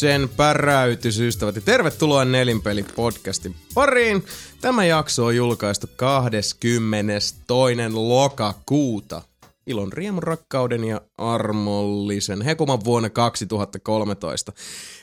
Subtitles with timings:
[0.00, 4.24] Tervehdyksen päräytys, ystävät, ja tervetuloa Nelinpeli podcastin pariin.
[4.60, 7.76] Tämä jakso on julkaistu 22.
[7.92, 9.22] lokakuuta.
[9.66, 14.52] Ilon, riemun, rakkauden ja armollisen hekuman vuonna 2013.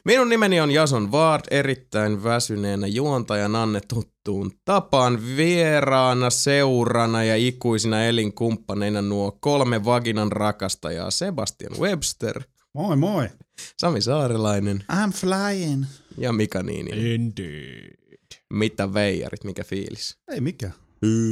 [0.06, 9.02] Minun nimeni on Jason Ward, erittäin väsyneenä juontajananne tuttuun tapaan, vieraana, seurana ja ikuisina elinkumppaneina
[9.02, 12.44] nuo kolme vaginan rakastajaa Sebastian Webster,
[12.76, 13.30] Moi moi.
[13.80, 15.86] Sami Saarilainen I'm flying.
[16.18, 17.06] ja Mika Niininen.
[17.06, 17.96] Indeed.
[18.54, 20.18] Mitä veijarit, mikä fiilis?
[20.32, 20.74] Ei mikään.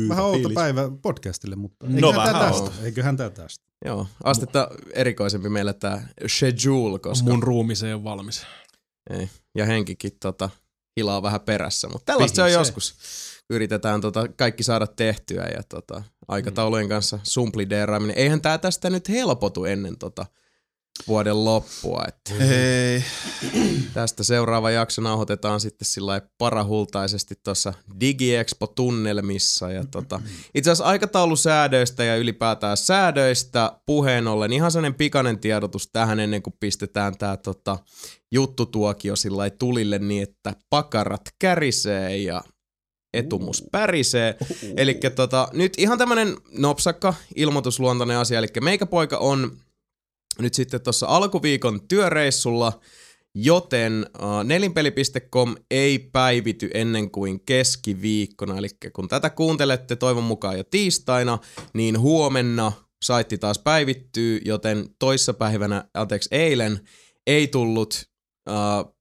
[0.10, 2.64] Vähän outo päivä podcastille, mutta No eiköhän vähän tää tästä.
[2.80, 2.86] on.
[2.86, 3.66] Eiköhän tää tästä.
[3.86, 8.46] Joo, astetta erikoisempi meillä tämä schedule, koska Mun ruumiseen on valmis.
[9.10, 9.30] ei.
[9.56, 10.50] ja henkikin tota,
[10.98, 12.96] hilaa vähän perässä, mutta tällaista se on joskus.
[13.50, 18.18] Yritetään tota, kaikki saada tehtyä ja tota, aikataulujen kanssa sumplideeraaminen.
[18.18, 20.26] Eihän tämä tästä nyt helpotu ennen tota,
[21.08, 22.06] vuoden loppua.
[22.08, 23.04] Että Ei.
[23.94, 29.72] tästä seuraava jakso nauhoitetaan sitten sillä parahultaisesti tuossa DigiExpo-tunnelmissa.
[29.72, 30.22] Ja tota,
[30.56, 36.56] itse asiassa aikataulusäädöistä ja ylipäätään säädöistä puheen ollen ihan sellainen pikainen tiedotus tähän ennen kuin
[36.60, 37.78] pistetään tämä tota,
[38.32, 42.42] juttutuokio sillä tulille niin, että pakarat kärisee ja
[43.14, 44.38] etumus pärisee.
[44.78, 49.58] Eli tota, nyt ihan tämmönen nopsakka ilmoitusluontoinen asia, eli meikäpoika on
[50.40, 52.80] nyt sitten tuossa alkuviikon työreissulla,
[53.36, 60.64] joten uh, nelinpeli.com ei päivity ennen kuin keskiviikkona, eli kun tätä kuuntelette toivon mukaan jo
[60.64, 61.40] tiistaina,
[61.74, 62.72] niin huomenna
[63.04, 66.80] saitti taas päivittyy, joten toissapäivänä, anteeksi eilen,
[67.28, 68.04] ei tullut
[68.50, 68.96] uh,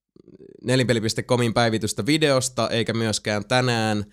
[0.65, 4.05] nelinpeli.comin päivitystä videosta, eikä myöskään tänään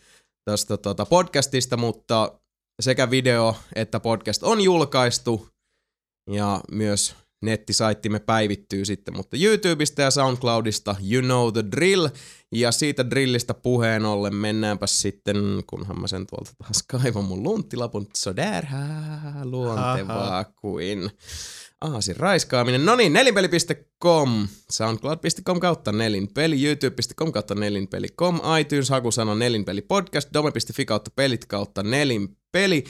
[0.45, 2.39] tästä tota, podcastista, mutta
[2.81, 5.47] sekä video että podcast on julkaistu,
[6.29, 12.07] ja myös nettisaittimme päivittyy sitten, mutta YouTubesta ja SoundCloudista you know the drill,
[12.51, 18.07] ja siitä drillistä puheen ollen mennäänpä sitten, kunhan mä sen tuolta taas kaivan mun lunttilapun,
[18.17, 18.65] sodär
[19.43, 21.11] luontevaa kuin
[21.81, 22.85] aasin raiskaaminen.
[22.85, 31.11] No niin, nelinpeli.com, soundcloud.com kautta nelinpeli, youtube.com kautta nelinpeli.com, iTunes hakusana nelinpeli podcast, dome.fi kautta
[31.15, 32.83] pelit kautta nelinpeli,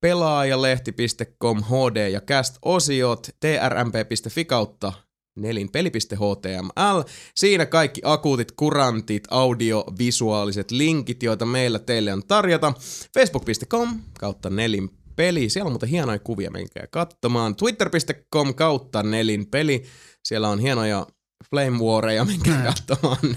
[0.00, 4.92] pelaajalehti.com HD ja cast-osiot, trmp.fi kautta
[5.36, 7.02] nelinpeli.html.
[7.34, 12.72] Siinä kaikki akuutit, kurantit, audiovisuaaliset linkit, joita meillä teille on tarjota.
[13.14, 15.48] Facebook.com kautta nelinpeli.
[15.48, 17.56] Siellä on muuten hienoja kuvia, menkää katsomaan.
[17.56, 19.82] Twitter.com kautta nelinpeli.
[20.24, 21.06] Siellä on hienoja
[21.50, 23.36] Flame Wareja, menkää katsomaan.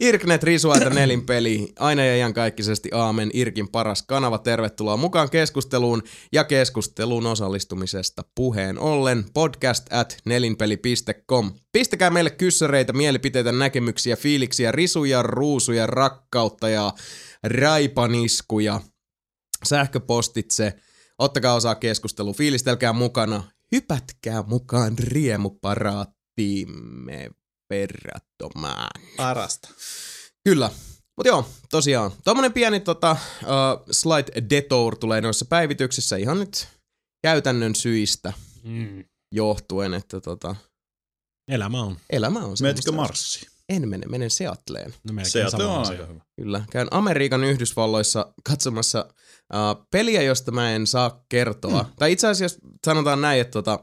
[0.00, 7.26] Irknet Risuaita nelinpeli, aina ja iankaikkisesti aamen, Irkin paras kanava, tervetuloa mukaan keskusteluun ja keskusteluun
[7.26, 11.52] osallistumisesta puheen ollen podcast at nelinpeli.com.
[11.72, 16.92] Pistäkää meille kyssäreitä, mielipiteitä, näkemyksiä, fiiliksiä, risuja, ruusuja, rakkautta ja
[17.42, 18.80] raipaniskuja.
[19.64, 20.74] Sähköpostitse.
[21.18, 24.96] Ottakaa osaa keskusteluun, fiilistelkää mukana, hypätkää mukaan
[26.38, 27.30] riemuparaattiimme
[27.70, 28.90] verrattomaan.
[29.16, 29.68] Parasta.
[30.44, 30.70] Kyllä.
[31.16, 36.68] Mutta joo, tosiaan, tuommoinen pieni tota, uh, slight detour tulee noissa päivityksissä ihan nyt
[37.22, 38.32] käytännön syistä
[38.64, 39.04] Mm.
[39.34, 40.56] johtuen, että tota,
[41.48, 41.96] Elämä on.
[42.10, 42.92] elämä on Meetkö.
[42.92, 43.46] Marssi?
[43.68, 44.94] En mene, menen Seattleen.
[45.04, 46.20] No melkein Se sama on aika hyvä.
[46.36, 49.08] Kyllä, käyn Amerikan Yhdysvalloissa katsomassa
[49.54, 51.82] uh, peliä, josta mä en saa kertoa.
[51.82, 51.88] Mm.
[51.98, 53.78] Tai itse asiassa sanotaan näin, että tota,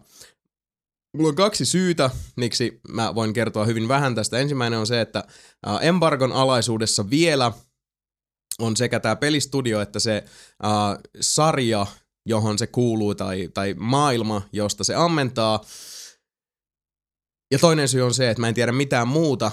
[1.16, 4.38] mulla on kaksi syytä, miksi mä voin kertoa hyvin vähän tästä.
[4.38, 5.24] Ensimmäinen on se, että
[5.68, 7.52] uh, embargon alaisuudessa vielä
[8.60, 10.24] on sekä tämä pelistudio että se
[10.64, 11.88] uh, sarja,
[12.26, 15.66] johon se kuuluu, tai, tai maailma, josta se ammentaa.
[17.52, 19.52] Ja toinen syy on se, että mä en tiedä mitään muuta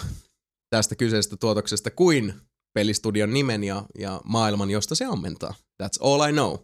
[0.70, 2.35] tästä kyseisestä tuotoksesta kuin
[2.75, 5.55] pelistudion nimen ja, ja maailman, josta se ammentaa.
[5.82, 6.56] That's all I know.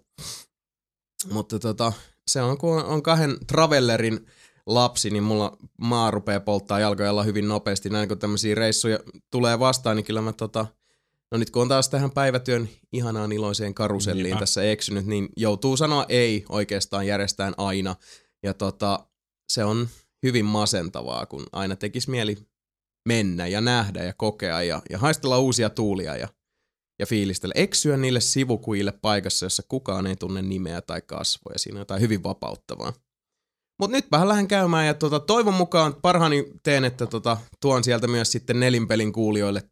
[1.31, 1.93] Mutta tota,
[2.27, 4.27] se on, kun on kahden travellerin
[4.69, 7.91] lapsi, niin mulla maa rupeaa polttaa jalkoja alla hyvin nopeasti.
[7.91, 8.99] Näin kun tämmöisiä reissuja
[9.31, 10.67] tulee vastaan, niin kyllä mä tota,
[11.32, 14.41] no nyt kun on taas tähän päivätyön ihanaan iloiseen karuselliin Niinpä.
[14.41, 17.97] tässä eksynyt, niin joutuu sanoa ei oikeastaan järjestään aina.
[18.43, 19.06] Ja tota,
[19.53, 19.88] se on
[20.23, 22.37] hyvin masentavaa, kun aina tekisi mieli
[23.09, 26.29] mennä ja nähdä ja kokea ja, ja haistella uusia tuulia ja,
[26.99, 27.53] ja fiilistellä.
[27.56, 31.59] Eksyä niille sivukuille paikassa, jossa kukaan ei tunne nimeä tai kasvoja.
[31.59, 32.93] Siinä on jotain hyvin vapauttavaa.
[33.79, 38.07] Mutta nyt vähän lähden käymään ja tota, toivon mukaan parhaani teen, että tota, tuon sieltä
[38.07, 39.63] myös sitten nelinpelin kuulijoille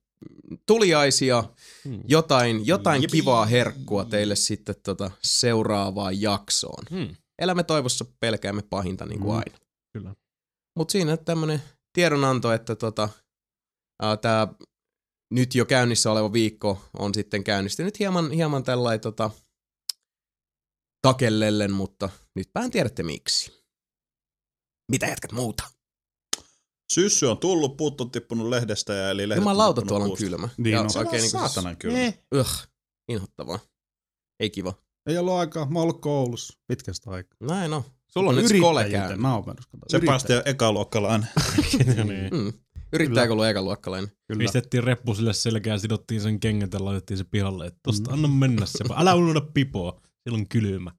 [0.66, 1.44] tuliaisia,
[1.84, 2.00] Hmm.
[2.08, 3.12] jotain, jotain Jipi.
[3.12, 6.84] kivaa herkkua teille sitten tota, seuraavaan jaksoon.
[6.90, 7.16] Hmm.
[7.38, 9.38] Elämme toivossa, pelkäämme pahinta niin kuin Mm.
[9.38, 9.58] aina.
[9.92, 10.14] Kyllä.
[10.76, 11.62] Mutta siinä tämmönen
[11.92, 13.08] tiedonanto, että tota,
[14.20, 14.48] tämä
[15.30, 19.30] nyt jo käynnissä oleva viikko on sitten käynnistynyt hieman, hieman tällainen tota,
[21.02, 23.55] takellellen, mutta nytpä tiedätte miksi.
[24.90, 25.64] Mitä jätkät muuta?
[26.92, 30.24] Syssy on tullut, puut on tippunut lehdestä ja eli lehdet Jumalauta, tippunut tuolla on puusta.
[30.24, 30.48] kylmä.
[30.56, 30.90] Niin Ja on.
[30.90, 31.98] Se on oikein niinku saatanan kylmä.
[31.98, 32.18] Eh.
[32.34, 32.68] Öh,
[33.08, 33.58] inhottavaa.
[34.40, 34.74] Ei kiva.
[35.06, 35.66] Ei ollut aikaa.
[35.70, 37.36] Mä oon ollut koulussa pitkästä aikaa.
[37.40, 37.82] Näin on.
[38.12, 39.20] Sulla on nyt skole käynyt.
[39.20, 39.54] Mä oon.
[39.88, 41.28] Se päästi ekaluokkalainen.
[42.04, 42.30] niin.
[42.32, 42.52] Mm.
[42.92, 44.10] Yrittääkö olla ekaluokkalainen?
[44.28, 44.38] Kyllä.
[44.38, 47.66] Pistettiin reppu sille selkään, sidottiin sen kengät ja laitettiin se pihalle.
[47.66, 48.84] Että tosta anna mennä se.
[48.96, 50.00] Älä unohda pipoa.
[50.24, 50.92] Silloin kylmä.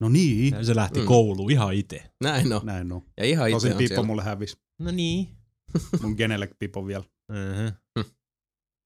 [0.00, 0.54] No niin.
[0.54, 1.06] Ja se lähti Mm.
[1.06, 2.10] kouluun ihan itse.
[2.24, 2.66] Näin on.
[2.66, 3.02] Näin on.
[3.16, 4.06] Ja ihan itse Tosin Pippo siellä.
[4.06, 4.56] mulle hävisi.
[4.78, 5.28] No niin.
[6.02, 7.04] Mun Genelec Pippo vielä.
[7.32, 8.12] Uh-huh.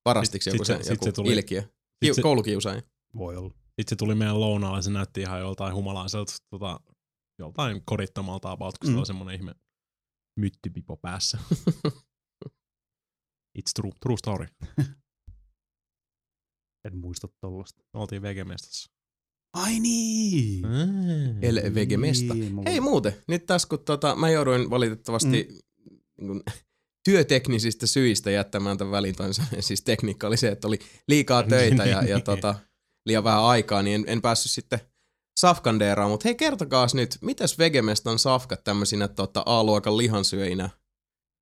[0.05, 1.62] Varastiko Sit- joku sit se, se- joku se tuli- ilkiö?
[2.05, 2.82] Kiu, se- koulukiusaaja.
[3.16, 3.50] Voi olla.
[3.55, 6.81] Sitten se tuli meidän lounaalle, se näytti ihan joltain humalaiselta tota,
[7.38, 8.93] joltain kodittomalta about, kun mm.
[8.93, 9.55] Se oli semmonen ihme
[10.40, 11.38] myttipipo päässä.
[13.58, 14.46] It's true, true story.
[16.87, 17.82] En muista tollasta.
[17.94, 18.90] Me oltiin vegemestassa.
[19.54, 20.62] Ai niin.
[20.66, 21.42] Mm.
[21.44, 22.34] El Vegemesta.
[22.34, 23.16] Niin, mulla- Ei muuten.
[23.28, 25.32] Nyt tässä kun tota, mä jouduin valitettavasti mm.
[25.32, 25.58] niin
[26.26, 26.42] kun,
[27.04, 29.30] työteknisistä syistä jättämään tämän välin, tai
[29.60, 30.78] siis tekniikka oli se, että oli
[31.08, 32.54] liikaa töitä ja, ja tota,
[33.06, 34.80] liian vähän aikaa, niin en, en päässyt sitten
[35.40, 36.10] safkandeeraan.
[36.10, 40.70] Mutta hei, kertokaas nyt, mitäs Vegemestan safkat tämmöisinä tota, A-luokan lihansyöinä,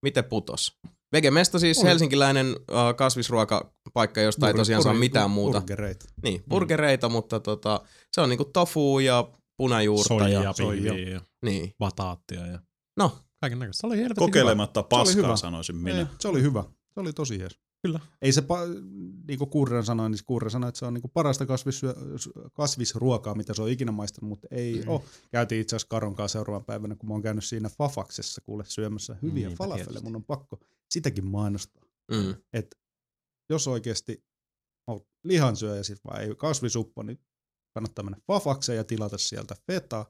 [0.03, 0.79] miten putos?
[1.13, 1.89] Vegemesta siis Oli.
[1.89, 5.61] helsinkiläinen uh, kasvisruokapaikka, josta ei tosiaan saa bur- mitään muuta.
[5.61, 6.05] Burgereita.
[6.23, 7.81] Niin, burgereita, mutta tota,
[8.13, 10.43] se on niinku tofu ja punajuurta Soija, ja...
[10.43, 10.93] ja soija.
[10.93, 11.75] pihviä ja Niin.
[11.79, 12.59] bataattia ja
[12.97, 13.81] No, kaiken näköistä.
[13.81, 15.37] Se oli helvetin Kokeilematta oli paskaa, hyvä.
[15.37, 16.07] sanoisin Ei, minä.
[16.19, 16.65] se oli hyvä.
[16.95, 17.59] Se oli tosi jees.
[17.87, 18.01] Kyllä.
[18.23, 18.83] Ei se, pa-
[19.29, 21.95] niin kuin Kurren sanoi, niin Kurre sanoi, että se on niin kuin parasta kasvissyö-
[22.53, 24.81] kasvisruokaa, mitä se on ikinä maistanut, mutta ei Mm.
[24.83, 24.89] mm.
[24.89, 25.01] ole.
[25.31, 29.17] Käytiin itse asiassa Karon kanssa seuraavan päivänä, kun mä oon käynyt siinä Fafaksessa kuule syömässä
[29.23, 29.85] hyviä Niinpä falafeleja.
[29.87, 30.05] tietysti.
[30.05, 30.59] Mun on pakko
[30.93, 31.83] sitäkin mainostaa.
[32.11, 32.35] mm.
[32.53, 32.77] Että
[33.51, 34.25] jos oikeasti
[34.87, 37.19] oot lihansyöjä sit vai ei kasvisuppa, niin
[37.75, 40.07] kannattaa mennä Fafakseen ja tilata sieltä feta,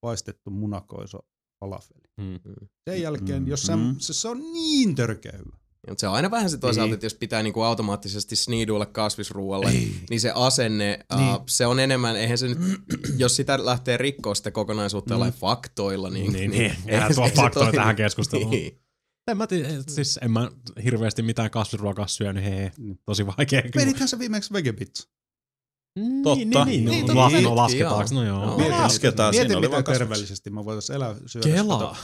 [0.00, 1.18] paistettu munakoiso,
[1.60, 2.00] falafeli.
[2.20, 2.38] Mm.
[2.90, 3.96] Sen jälkeen, Mm, jos sä, mm.
[3.98, 5.56] se, se on niin törkeä hyvä.
[5.88, 6.94] Mutta se on aina vähän se toisaalta, Niin.
[6.94, 9.92] että jos pitää niinku automaattisesti sniiduilla kasvisruualle, Ei.
[10.10, 11.34] niin se asenne, Niin.
[11.34, 12.58] uh, se on enemmän, eihän se nyt,
[13.18, 15.14] jos sitä lähtee rikkoa sitä kokonaisuutta Mm.
[15.14, 16.72] jollain faktoilla, niin, Niin, niin.
[16.90, 18.50] Älä ei tuo se faktoja tähän keskusteluun.
[18.50, 18.78] Niin.
[19.28, 20.50] En mä, tiedä, siis en mä
[20.84, 22.98] hirveästi mitään kasvisruokaa syönyt, hei, Mm.
[23.04, 23.86] tosi vaikea kyllä.
[23.86, 25.08] Vedithän se viimeksi vegepizza.
[25.98, 26.38] Niin, Totta.
[26.38, 27.30] Niin, niin, Niin, niin, totta.
[27.30, 28.14] no, no lasketaanko?
[28.14, 28.44] No joo.
[28.44, 28.56] Joo.
[28.58, 31.78] Mieti- Lasketaan, Mieti, siinä oli miten terveellisesti mä voitais elää syödä Kelaa.
[31.78, 31.96] kato,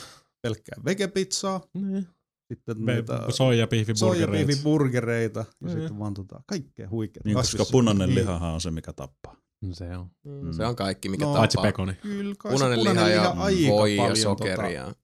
[0.43, 2.07] pelkkää vegepizzaa, Niin.
[2.53, 3.99] sitten Be- noita Soija, pihvi, burgereita.
[3.99, 5.71] soijapiiviburgereita ja Mm.
[5.71, 7.23] sitten vaan tota, kaikkea huikeaa.
[7.25, 8.19] Niin, koska punainen niin.
[8.19, 9.37] lihahan on se, mikä tappaa.
[9.63, 10.11] No Se on.
[10.25, 10.53] Mm.
[10.53, 11.31] Se on kaikki, mikä No.
[11.33, 11.95] no, Paitsi pekoni.
[11.95, 14.75] Kyllä, kai se Punainen liha ja voi ja paljon sokeri.
[14.77, 14.95] Tota.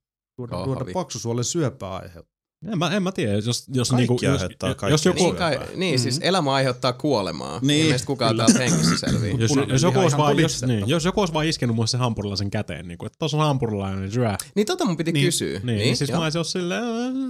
[0.48, 2.40] Tuoda, tuoda paksusuolen syöpää aiheuttaa.
[2.72, 5.60] En mä, en mä tiedä, jos, jos, Kaikki niinku, jos, aiheuttaa jos, joku, Niin, kai,
[5.76, 6.02] niin Mhm.
[6.02, 7.58] siis elämä aiheuttaa kuolemaa.
[7.62, 9.34] Niin, Ei meistä kukaan täältä hengissä selviä.
[9.38, 12.50] jos, jos, joku olisi vaan, jos, niin, jos joku olisi vaan iskenut mulle sen hampurilaisen
[12.50, 14.36] käteen, niin kuin, että tuossa on hampurilainen, niin syö.
[14.54, 15.24] Niin tota mun piti Niin.
[15.24, 15.60] kysyä.
[15.62, 16.18] Niin, niin siis joo.
[16.18, 16.82] mä olisin ollut silleen,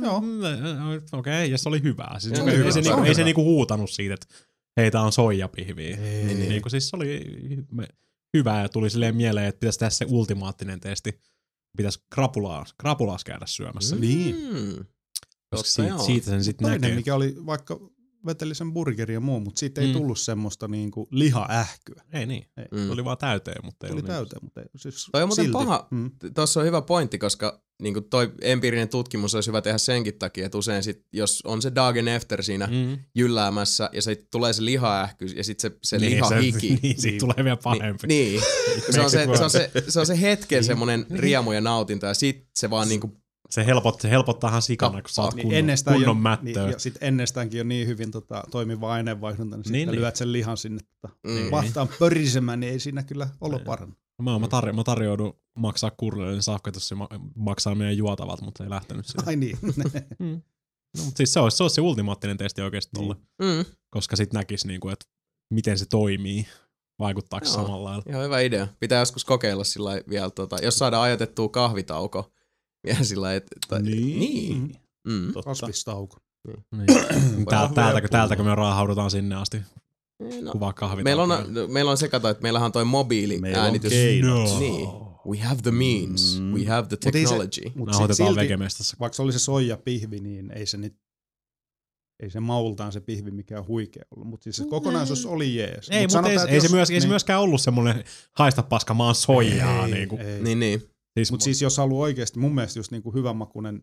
[0.05, 0.17] Joo.
[0.17, 2.17] "Äh, okei, okay, ja se oli hyvää.
[2.19, 4.27] Siis Se ei, oli hyvä, se, se niinku, ei se niinku huutanut siitä, että
[4.77, 5.97] hei, tää on soijapihviä.
[5.97, 6.49] Niin.
[6.49, 7.87] Niin kuin, siis se oli hy-
[8.37, 11.21] hyvä ja tuli silleen mieleen, että pitäisi tehdä se ultimaattinen testi.
[11.77, 13.95] Pitäisi krapulaas, krapulaas käydä syömässä.
[13.97, 14.01] Mm.
[14.01, 14.35] Niin.
[14.77, 14.87] Koska
[15.51, 15.99] Totta siitä, joo.
[16.05, 16.97] siitä sen sitten Toinen, näkee.
[16.97, 17.81] mikä oli vaikka
[18.27, 19.93] veteli sen burgerin ja muu, mutta siitä ei Mm.
[19.93, 22.03] tullut semmoista niinku lihaähkyä.
[22.13, 22.47] Ei niin.
[22.57, 22.65] Ei.
[22.81, 22.89] Mm.
[22.89, 25.53] Tuli vaan täyteen, mutta ei Tuli ollut täyteen, mutta ei, siis Toi on muuten silti.
[25.53, 25.89] paha.
[25.91, 26.11] Mm.
[26.35, 30.59] Tuossa on hyvä pointti, koska niin toi empiirinen tutkimus olisi hyvä tehdä senkin takia, että
[30.59, 32.99] usein sit, jos on se dagen after siinä mm.
[33.15, 36.69] Jylläämässä ja sitten tulee se lihaähky ja sitten se, se Niin, lihahiki.
[36.69, 38.07] Se, niin, siitä tulee vielä pahempi.
[38.07, 38.43] Niin, niin.
[38.95, 40.65] Se, on se, se, on se, se on se hetken Niin.
[40.65, 43.20] semmoinen riemu ja nautinto ja sit se vaan niinku,
[43.51, 46.63] Se, helpot, se helpottaahan sikana, kun saat Niin, kunnon, ennestään kunnon jo, mättöä.
[46.63, 50.01] Niin, ja sit ennestäänkin on niin hyvin tota, toimiva aineenvaihdunta, niin, Niin, sitten niin.
[50.01, 51.31] lyöt sen lihan sinne tota, Mm.
[51.33, 51.51] mm.
[51.51, 53.65] vahtaan pörisemään, niin ei siinä kyllä olo Niin.
[53.67, 53.95] paranna.
[54.23, 58.41] Mä, mä, tarjo, mä tarjoudun maksaa kurille, niin safkat, jos se ma- maksaa meidän juotavat,
[58.41, 59.29] mutta ei lähtenyt siihen.
[59.29, 59.59] Ai niin.
[60.19, 60.43] Mm.
[60.99, 63.09] No, mutta siis se olisi, se olisi se ultimaattinen testi oikeasti Niin.
[63.09, 65.07] tolle, mm, koska sit näkisi, niinku, että
[65.51, 66.47] miten se toimii,
[66.99, 67.63] vaikuttaako se Joo.
[67.63, 68.05] samalla lailla.
[68.09, 68.69] ihan hyvä idea.
[68.81, 72.33] Pitää joskus kokeilla sillä vielä, tota, jos saadaan ajatettua kahvitauko,
[72.87, 74.73] vielä sillä lailla, että, tai, niin.
[75.09, 75.33] Mm.
[75.33, 75.51] Totta.
[75.51, 76.17] Kasvistauko.
[76.77, 77.47] Niin.
[77.47, 79.59] Tää, täältäkö, täältäkö me raahaudutaan sinne asti
[80.43, 81.05] No, kuvaa kahvit.
[81.05, 81.31] meillä, on,
[81.69, 83.91] meillä on se kato, että meillähän on toi mobiili Meillä on äänitys.
[83.93, 84.49] keinot.
[84.51, 84.59] No.
[84.59, 84.89] Niin.
[85.29, 86.41] We have the means.
[86.41, 86.55] Mm.
[86.55, 87.61] We have the Mut ei se- technology.
[87.75, 88.97] Mutta Nauhoitetaan silti, vegemestassa.
[89.01, 90.95] vaikka se oli se soijapihvi, niin ei se nyt
[92.23, 95.89] ei se maultaan se pihvi mikään huikea ollut, mutta siis se kokonaisuus oli jees.
[95.91, 97.11] Ei, mutta sanotaan, ei, ei, se jos- myös, ei se niin.
[97.13, 99.87] myöskään ollut semmoinen haista paska maan soijaa.
[99.87, 100.43] Ei, Niin kuin, ei.
[100.43, 100.83] Niin, niin.
[101.19, 103.83] Siis, Mutta siis jos haluaa oikeasti, mun mielestä just niinku hyvänmakuinen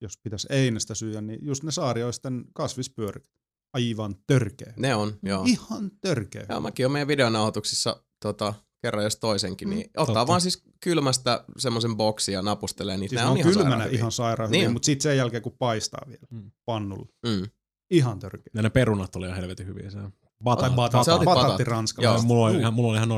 [0.00, 3.30] jos pitäisi Einestä syödä, niin just ne saarioisten kasvispyörykät.
[3.74, 4.72] Aivan törkeä.
[4.76, 5.42] Ne on, joo.
[5.46, 6.46] Ihan törkeä.
[6.48, 10.26] Joo, mäkin olen meidän videonauhoituksissa tota, kerran jos toisenkin, niin ottaa Totta.
[10.26, 13.10] vaan siis kylmästä semmoisen boksin ja napustelee niitä.
[13.10, 14.72] Siis ne on ihan kylmänä sairaan ihan sairaan Niin niin on.
[14.72, 16.50] mutta sitten sen jälkeen kun paistaa vielä Mm.
[16.64, 17.08] pannulla.
[17.26, 17.48] Mm.
[17.90, 18.50] Ihan törkeä.
[18.54, 19.90] Ja ne perunat oli ihan helvetin hyviä.
[19.90, 19.98] Se.
[20.44, 21.64] Bata, Tai Sä bataatti, otit bataatti bataatti.
[21.64, 22.26] ranskalaista.
[22.26, 22.60] mulla, oli Juu.
[22.60, 23.08] ihan, mulla oli ihan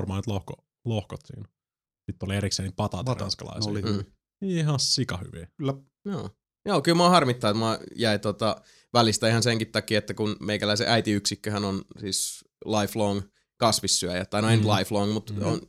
[2.12, 3.70] Sitten oli erikseen niitä pataatit Bataatti ranskalaisia.
[3.70, 3.82] oli.
[3.82, 4.04] Mm.
[4.42, 5.48] Ihan sikahyviä.
[5.56, 5.74] Kyllä
[6.04, 6.30] Joo.
[6.66, 8.56] Joo, kyllä mua harmittaa, että mä jäi tota
[8.92, 13.22] välistä ihan senkin takia, että kun meikäläisen äitiyksikköhän on siis lifelong
[13.56, 14.66] kasvissyöjä, tai no en Mm.
[14.78, 15.42] lifelong, mutta Mm.
[15.42, 15.60] on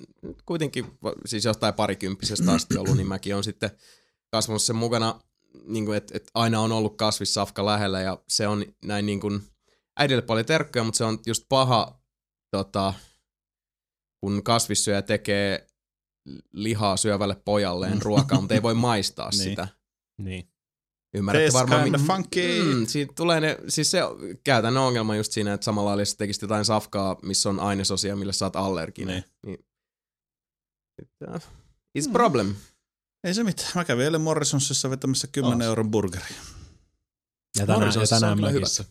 [0.46, 0.86] kuitenkin
[1.26, 3.70] siis jostain parikymppisestä asti ollut, niin mäkin on sitten
[4.32, 5.20] kasvanut sen mukana,
[5.66, 9.42] niin kuin, että, että aina on ollut kasvissafka lähellä, ja se on näin niin kuin,
[10.00, 12.02] äidille paljon terkkoja, mutta se on just paha,
[12.52, 12.94] tota,
[14.20, 15.68] kun kasvissyöjä tekee
[16.54, 19.40] lihaa syövälle pojalleen ruokaa, mutta ei voi maistaa Niin.
[19.44, 19.68] sitä.
[20.18, 20.48] Niin.
[21.14, 22.64] Ymmärrätte Tastes varmaan, kinda mi- funky.
[22.64, 24.00] Mm, siitä tulee ne, siis se
[24.44, 28.34] käytännön ongelma just siinä, että samalla lailla jos tekisit jotain safkaa, missä on ainesosia, millä
[28.34, 29.24] sä oot allerginen.
[29.46, 29.58] Niin.
[29.58, 29.66] Niin.
[31.36, 31.42] uh,
[32.00, 32.56] it's problem.
[33.24, 33.72] Ei se mitään.
[33.76, 35.66] Mä kävin eilen Morrisonsissa vetämässä 10 Oos.
[35.66, 36.36] euron burgeri.
[37.60, 38.86] Ja tänään, ja tänään Mäkissä.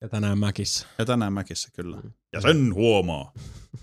[0.00, 0.86] Ja tänään Mäkissä.
[0.98, 1.96] Ja tänään Mäkissä kyllä.
[2.00, 2.12] Mm.
[2.32, 3.32] Ja sen huomaa.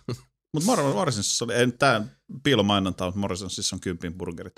[0.54, 2.08] Mutta Mor- Morrisonsissa oli, ei tää
[2.44, 4.54] piilomainonta, mutta Morrisonsissa on kympin burgerit.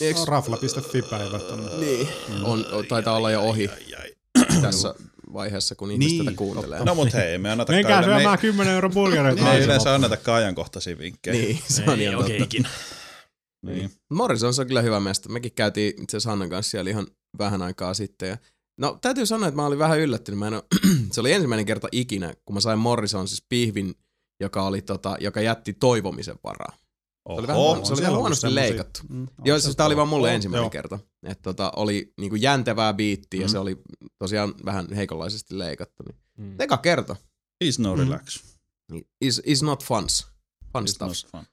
[0.00, 1.80] Eiks, No, rafla.fi päivät on.
[1.80, 2.08] niin,
[2.42, 4.14] on, on, taitaa olla jo ohi Ai, ai,
[4.62, 4.94] tässä
[5.32, 6.78] vaiheessa, kun ihmiset Niin, tätä kuuntelee.
[6.78, 6.84] totta.
[6.90, 9.42] No mut hei, me anneta Menkää me, syömään 10 euron burgereita.
[9.42, 11.34] me ei Ai, yleensä annetakaan ajankohtaisia vinkkejä.
[11.34, 12.44] Niin, se on ihan totta.
[12.44, 12.68] ikinä.
[13.66, 13.90] Niin.
[14.10, 15.28] Morrisons on kyllä hyvä mesta.
[15.28, 17.06] Mekin käytiin itse asiassa Hannan kanssa siellä ihan
[17.38, 18.28] vähän aikaa sitten.
[18.28, 18.36] Ja
[18.78, 20.38] no täytyy sanoa, että mä olin vähän yllättynyt.
[20.38, 20.62] Mä en ole,
[21.12, 23.94] se oli ensimmäinen kerta ikinä, kun mä sain Morrisonsissa pihvin,
[24.42, 26.72] joka, oli tota, joka jätti toivomisen varaa.
[26.76, 29.00] Se oli vähän Oho, se oli vähän huonosti semmosia- leikattu.
[29.08, 30.70] Mm, on Joo, se- siis tää oli vaan mulle Joo, ensimmäinen joo.
[30.70, 30.98] kerta.
[31.22, 33.50] Että tota, oli niinku jäntevää biittiä ja Mm.
[33.50, 33.76] se oli
[34.18, 36.02] tosiaan vähän heikonlaisesti leikattu.
[36.08, 36.16] Niin.
[36.38, 36.60] Mm.
[36.60, 37.16] Eka kerta.
[37.60, 38.00] Is no Mm.
[38.02, 38.42] relax.
[38.92, 40.26] Niin Is, is not funs.
[40.72, 41.08] Fun Is stuff.
[41.08, 41.46] not fun.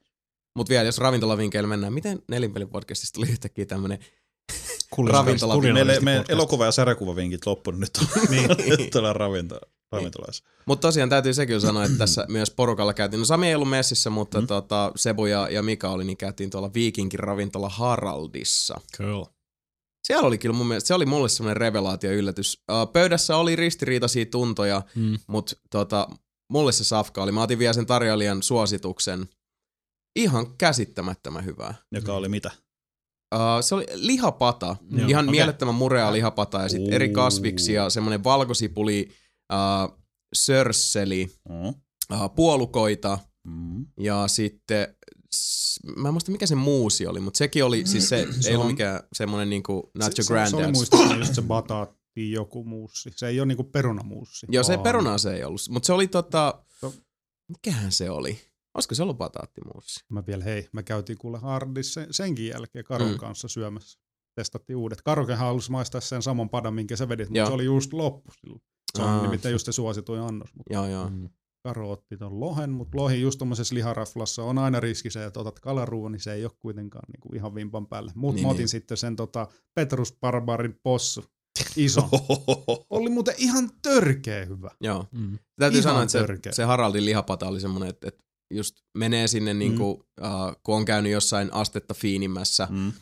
[0.56, 3.98] Mut vielä, jos ravintolavinkeillä mennään, miten nelinpelin podcastista tuli yhtäkkiä tämmönen
[4.96, 7.90] Kulinaristi- Ravintola- Meille, meidän elokuva- ja sarjakuvavinkit loppunut nyt.
[8.30, 8.48] Niin.
[8.78, 9.60] nyt ollaan ravinto,
[9.92, 10.44] ravintolassa.
[10.66, 13.18] Mutta tosiaan täytyy se kyllä sanoa, että tässä myös porukalla käytiin.
[13.18, 14.46] No Sami ei ollut messissä, mutta Mm.
[14.46, 18.80] tota, Sebu ja, ja Mika oli, niin käytiin tuolla Viikinkin ravintola Haraldissa.
[18.96, 19.24] Cool.
[20.06, 22.62] Siellä oli kyllä mun mielestä, se oli mulle semmoinen revelaatio yllätys.
[22.70, 25.18] Uh, pöydässä oli ristiriitaisia tuntoja, Mm.
[25.26, 26.08] mutta tota,
[26.50, 27.32] mulle se safka oli.
[27.32, 29.28] Mä otin vielä sen tarjoilijan suosituksen.
[30.16, 31.74] Ihan käsittämättömän hyvää.
[31.92, 32.50] Joka oli mitä?
[33.34, 35.30] Uh, se oli lihapata, Joo, ihan okei.
[35.30, 37.12] mielettömän murea lihapata ja sitten eri Ooh.
[37.14, 39.08] kasviksia, semmoinen valkosipuli,
[39.52, 39.98] uh,
[40.34, 41.68] sörsseli, Mm.
[41.68, 43.86] uh, puolukoita Mm.
[44.00, 44.94] ja sitten,
[45.36, 48.54] s- mä en muista mikä se muusi oli, mutta sekin oli, siis se, Se ei
[48.54, 52.64] ollut on- mikään semmoinen niinku Nacho se, se, se oli muistaakseni just se bataatti joku
[52.64, 53.10] muussi.
[53.16, 54.46] Se ei ole niinku perunamuussi.
[54.50, 56.62] Joo, se perunaa se ei ollut, mutta se oli tota,
[57.48, 58.38] mikähän se oli?
[58.80, 60.04] Olisiko se ollut bataattimuussi?
[60.08, 63.18] Mä vielä, hei, mä käytiin kuule Hardissa sen, senkin jälkeen Karon Mm.
[63.18, 63.98] kanssa syömässä.
[64.34, 65.02] Testattiin uudet.
[65.02, 68.62] Karokehan halusi maistaa sen saman padan, minkä sä vedit, mutta se oli just loppu silloin.
[68.96, 69.22] Se on Aa.
[69.22, 70.54] nimittäin just se suosituin annos.
[70.56, 71.08] Mutta Joo, joo.
[71.10, 71.28] Mm.
[71.62, 75.60] Karo otti ton lohen, mutta lohi just tommosessa liharaflassa on aina riski se, että otat
[75.60, 78.12] kalaruuan, niin se ei ole kuitenkaan niinku ihan vimpan päälle.
[78.14, 78.62] Mutta Niin, mä otin niin.
[78.62, 78.68] niin.
[78.68, 81.24] sitten sen tota Petrus Barbarin possu.
[81.76, 82.08] Iso.
[82.90, 84.70] oli muuten ihan törkeä hyvä.
[84.80, 85.06] joo.
[85.12, 85.38] Mm.
[85.58, 86.52] Täytyy Ihan sanoa, että se, törkeä.
[86.52, 91.12] se Haraldin lihapata oli semmoinen, että, että just menee sinne, niinku, uh, kun on käynyt
[91.12, 92.92] jossain astetta fiinimmässä Mm.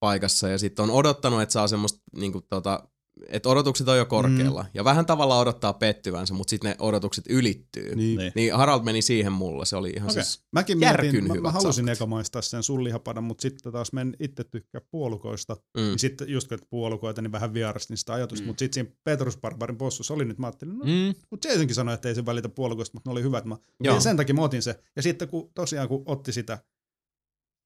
[0.00, 2.88] paikassa ja sitten on odottanut, että saa semmoista, niinku, tota,
[3.28, 4.62] että odotukset on jo korkealla.
[4.62, 4.68] Mm.
[4.74, 7.94] Ja vähän tavalla odottaa pettyvänsä, mutta sitten ne odotukset ylittyy.
[7.96, 8.18] Niin.
[8.18, 8.32] Niin.
[8.34, 10.22] niin Harald meni siihen mulle, se oli ihan okay.
[10.22, 11.96] siis, Mäkin Järkyn mietin, mä, mä halusin safkat.
[11.98, 15.54] eka maistaa sen sun lihapadan, mutta sitten taas men itse tykkää puolukoista.
[15.54, 15.82] mm.
[15.82, 18.46] Niin sitten just kun puolukoita, niin vähän vierastin sitä ajatusta, Mm.
[18.46, 21.14] mutta sitten siinä Petrus Barbarin possussa oli nyt, mä ajattelin, no, mm.
[21.30, 23.44] Mutta Jasonkin sanoi, että ei se välitä puolukoista, mutta ne oli hyvät.
[23.44, 24.80] Mä, ja sen takia mä otin se.
[24.96, 26.58] Ja sitten kun tosiaan kun otti sitä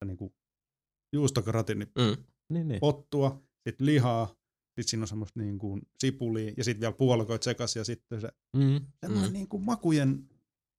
[0.05, 0.33] niin kuin
[1.13, 2.23] juustokratin, niin Mm.
[2.49, 2.79] Niin, niin.
[2.79, 4.35] pottua, sitten lihaa,
[4.75, 8.29] sitten siinä on semmoista niin kuin sipulia ja sitten vielä puolukoit sekaisin ja sitten se
[8.55, 8.79] Mm.
[9.01, 9.33] semmoinen Mm.
[9.33, 10.23] niin kuin makujen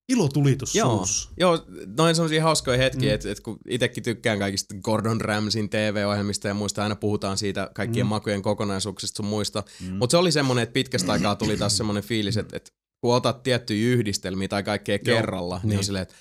[0.09, 1.05] ilotulitus Joo,
[1.41, 1.65] joo,
[1.97, 3.15] noin semmosia hauskoja hetkiä, mm.
[3.15, 8.07] Että et kun itsekin tykkään kaikista Gordon Ramsin TV-ohjelmista ja muista, aina puhutaan siitä kaikkien
[8.07, 8.11] mm.
[8.11, 9.63] Makujen kokonaisuuksista sun muista.
[9.81, 9.93] Mm.
[9.97, 12.71] Mutta se oli semmoinen, että pitkästä aikaa tuli taas semmoinen fiilis, että, että
[13.01, 15.17] kun otat tiettyjä yhdistelmiä tai kaikkea Joo.
[15.17, 15.79] kerralla, niin, Niin.
[15.79, 16.15] on silleen, että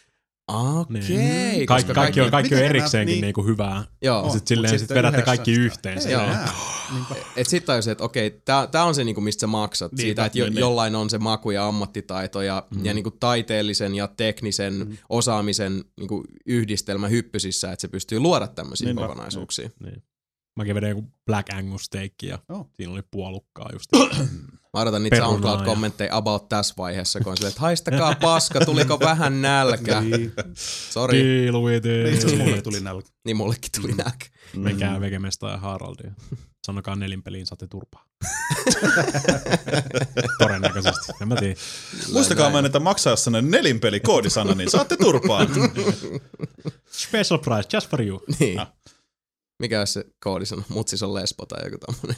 [0.47, 1.01] okei.
[1.01, 1.53] Niin.
[1.53, 3.21] Okay, Kaikki, kaikki, on, kaikki on erikseenkin niin.
[3.21, 3.83] niinku hyvää.
[4.01, 5.65] Joo, Ja sit silleen sit sitten vedätte kaikki sitä.
[5.65, 5.97] yhteen.
[5.97, 6.29] Ei, silleen.
[6.29, 6.49] nää.
[6.93, 7.15] Niinpä.
[7.35, 9.91] et sit tajusin, että okei, tää, tää on se, niinku, mistä sä maksat.
[9.91, 10.59] Niin, siitä, että jo, niin, niin.
[10.61, 12.85] jollain on se maku ja ammattitaito ja, Mm.
[12.85, 14.97] ja niinku taiteellisen ja teknisen mm.
[15.09, 19.69] Osaamisen niinku, yhdistelmä hyppysissä, että se pystyy luoda tämmöisiä Niinpä, kokonaisuuksia.
[19.83, 20.03] Niin.
[20.55, 22.69] Mäkin vedin joku Black Angus steakki ja Joo.
[22.73, 23.89] siinä oli puolukkaa just.
[24.73, 28.99] Mä odotan niitä Perunaa SoundCloud-kommentteja about tässä vaiheessa, kun on silleen, että haistakaa paska, tuliko
[28.99, 30.01] vähän nälkä.
[30.01, 30.33] Niin.
[30.89, 32.13] Sori, Deal with it.
[32.13, 33.09] Itse asiassa mulle tuli nälkä.
[33.25, 34.25] niin mullekin tuli nälkä.
[34.55, 36.11] Menkää Vegemesta ja Haraldia.
[36.65, 38.05] Sanokaa nelinpeliin saatte turpaa.
[40.39, 41.11] Todennäköisesti.
[41.21, 41.55] En mä tiedä.
[42.13, 42.51] Muistakaa Näin.
[42.53, 45.47] mainita maksaa sellainen nelinpeli koodisana, niin saatte turpaan.
[47.07, 48.23] Special price just for you.
[48.39, 48.59] Niin.
[48.59, 48.71] Ah.
[49.59, 50.63] Mikä olisi se koodisana?
[50.69, 52.15] Mutsis on lesbo tai joku tommonen.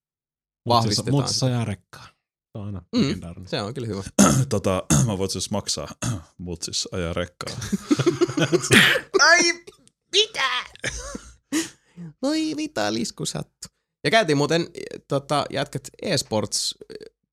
[0.70, 1.34] Vahvistetaan.
[1.34, 2.08] Se ajaa rekkaa.
[2.52, 3.46] Se on aina Mm.
[3.46, 4.04] Se on kyllä hyvä.
[4.50, 5.88] tota, mä voin siis maksaa,
[6.38, 7.56] mut siis ajaa rekkaa.
[9.30, 9.40] Ai,
[10.16, 10.50] mitä?
[12.22, 13.68] Voi mitä liskusattu.
[14.04, 14.68] Ja käytiin muuten
[15.08, 16.76] tota, jätkät eSports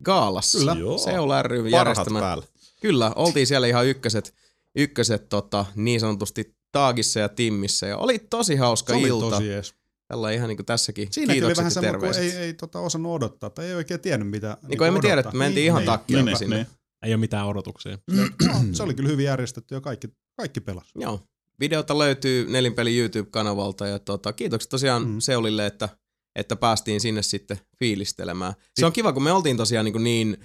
[0.04, 0.58] Gaalassa.
[0.58, 0.76] Kyllä.
[0.78, 0.98] Joo.
[0.98, 2.20] Seula ry järjestämä.
[2.20, 2.44] päällä.
[2.80, 4.34] Kyllä, oltiin siellä ihan ykköset,
[4.76, 7.86] ykköset tota, niin sanotusti Taagissa ja Timmissä.
[7.86, 9.30] Ja oli tosi hauska Se oli ilta.
[9.30, 9.74] tosi jees.
[10.08, 11.08] Tällä ihan niin kuin tässäkin.
[11.10, 14.00] Siinä oli Kiitokset vähän ja semmoinen, kun ei, ei tota osannut odottaa tai ei oikein
[14.00, 16.38] tiennyt mitä Niin kuin emme tiedä, että mentiin ihan takkiin niinpä.
[16.38, 16.56] sinne.
[16.56, 16.66] Niin.
[17.02, 17.98] Ei ole mitään odotuksia.
[18.10, 18.22] No,
[18.72, 20.88] se oli kyllä hyvin järjestetty ja kaikki, kaikki pelas.
[20.95, 21.21] Joo.
[21.60, 25.21] Videota löytyy Nelinpeli YouTube-kanavalta ja tota, kiitokset tosiaan mm.
[25.21, 25.88] Seulille, että,
[26.36, 28.54] että päästiin sinne sitten fiilistelemään.
[28.80, 30.36] Se on kiva, kun me oltiin tosiaan niin, niin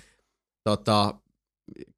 [0.63, 1.15] tota,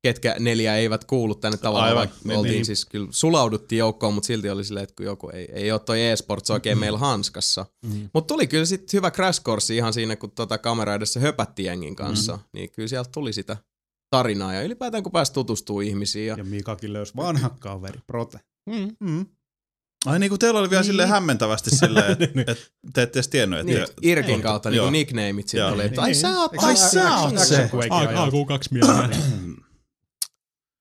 [0.01, 2.65] ketkä neljä eivät kuulu tänne tavallaan, Aivan, vaikka niin, oltiin niin.
[2.65, 6.01] siis kyllä sulauduttiin joukkoon, mutta silti oli silleen, että kun joku ei, ei ole toi
[6.01, 7.65] e-sports oikein meillä hanskassa.
[7.85, 8.09] Mm.
[8.13, 11.95] Mutta tuli kyllä sitten hyvä crash course ihan siinä, kun tota kamera edessä höpätti jengin
[11.95, 12.43] kanssa, mm.
[12.53, 13.57] niin kyllä sieltä tuli sitä
[14.09, 16.27] tarinaa ja ylipäätään kun pääsi tutustumaan ihmisiin.
[16.27, 18.39] Ja, Ja Mikakin löysi vanha kaveri, Prote.
[18.99, 19.25] Mm.
[20.05, 20.87] Ai niin kuin teillä oli vielä Niin.
[20.87, 22.49] silleen hämmentävästi silleen, että Niin.
[22.49, 23.71] et te ette edes tiennyt, että...
[23.73, 24.41] niin, Irkin Ei.
[24.41, 24.89] kautta niin Joo.
[24.89, 25.71] nicknameit sitten Joo.
[25.73, 26.15] oli, että Niin, ai niin.
[26.21, 27.69] sä oot, ai se sä oot se.
[27.89, 28.07] Ai,
[28.47, 29.09] kaksi miestä.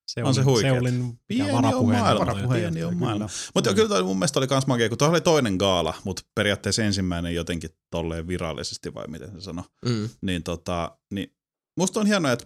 [0.07, 0.73] Se On se huikeet.
[0.73, 2.03] Seulin Pieni on varapuheenjohtaja.
[2.03, 2.19] maailma.
[2.19, 3.29] Varapuheenjohtaja, Pieni on maailma.
[3.55, 6.83] Mutta kyllä toi mun mielestä oli kans makea, kun tuossa oli toinen gaala, mutta periaatteessa
[6.83, 9.63] ensimmäinen jotenkin tolleen virallisesti, vai miten se sanoi.
[9.85, 10.09] Mm.
[10.21, 11.35] Niin, tota, niin
[11.77, 12.45] musta on hienoa, että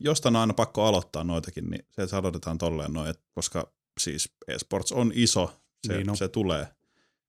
[0.00, 4.28] jostain on aina pakko aloittaa noitakin, niin se, että aloitetaan tolleen noin, että koska siis
[4.48, 6.16] esports on iso, se, Niin niin on.
[6.16, 6.68] se tulee.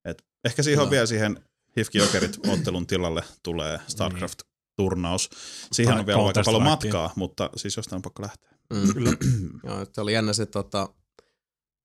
[0.06, 0.92] Et ehkä siihen on Joo.
[0.92, 1.40] vielä siihen
[1.78, 5.30] Hifki Jokerit ottelun tilalle tulee StarCraft-turnaus.
[5.72, 8.52] Siihen Tai on vielä aika paljon matkaa, mutta siis jostain on pakko lähteä.
[8.74, 8.94] Mm.
[8.94, 9.12] Kyllä.
[9.68, 10.90] Joo, se oli jännä se, tota,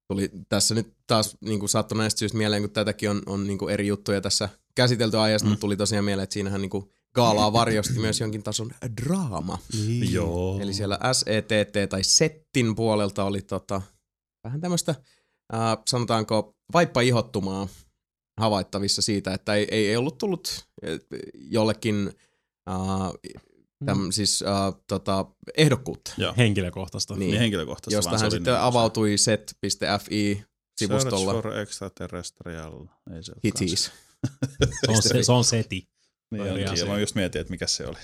[0.09, 3.59] tuli tässä nyt taas niin kuin sattui näistä syystä mieleen, kun tätäkin on, on niin
[3.59, 5.50] kuin eri juttuja tässä käsitelty aiheesta, mm.
[5.50, 8.70] mutta tuli tosiaan mieleen, että siinähän niin kuin gaalaa varjosti myös jonkin tason
[9.02, 9.59] draama.
[9.72, 10.12] Niin.
[10.12, 10.61] Joo.
[10.61, 13.83] Eli siellä SETT tai Settin puolelta oli tota,
[14.44, 14.94] vähän tämmöistä,
[15.55, 17.68] äh, sanotaanko, vaippa-ihottumaa
[18.40, 21.00] havaittavissa siitä, että ei, ei, ei ollut tullut eh,
[21.35, 22.12] jollekin
[22.68, 23.35] äh,
[23.85, 25.26] täm, siis äh, tota,
[25.57, 26.12] ehdokkuutta.
[26.18, 26.35] Joo.
[26.37, 27.16] Henkilökohtaista.
[27.16, 27.31] Niin.
[27.31, 27.96] Niin henkilökohtaisesti.
[27.96, 30.44] Josta vaan se hän sitten niin- avautui set.fi
[30.76, 31.33] sivustolla.
[31.33, 32.87] Search for extraterrestrial.
[33.14, 33.33] Ei se.
[34.87, 35.88] Se on, se, se on seti.
[36.31, 36.47] Niin
[36.79, 37.97] ja mä just mietin, että mikä se oli.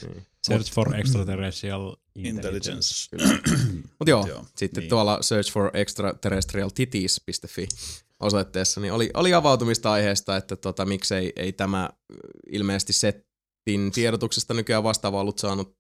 [0.47, 3.17] Search for extraterrestrial intelligence.
[3.17, 3.59] Intelligence.
[3.99, 4.89] Mutta joo, Joo, sitten niin.
[4.89, 7.69] tuolla search for extraterrestrialtitis.fi
[8.21, 11.91] osoitteessa niin oli, oli avautumista aiheesta, että tota, miksei ei tämä
[12.53, 15.77] ilmeisesti settin tiedotuksesta nykyään vastaava ollut saanut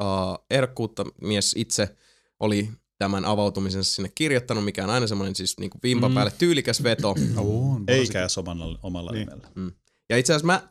[0.00, 0.06] uh,
[0.50, 1.04] ehdokkuutta.
[1.22, 1.96] Mies itse
[2.40, 6.14] oli tämän avautumisensa sinne kirjoittanut, mikä on aina semmoinen siis niin vimpan Mm.
[6.14, 7.14] päälle tyylikäs veto.
[7.36, 9.28] On, Eikä omalla, omalla Niin.
[9.28, 9.72] nimellä.
[10.10, 10.68] Ja itse asiassa mä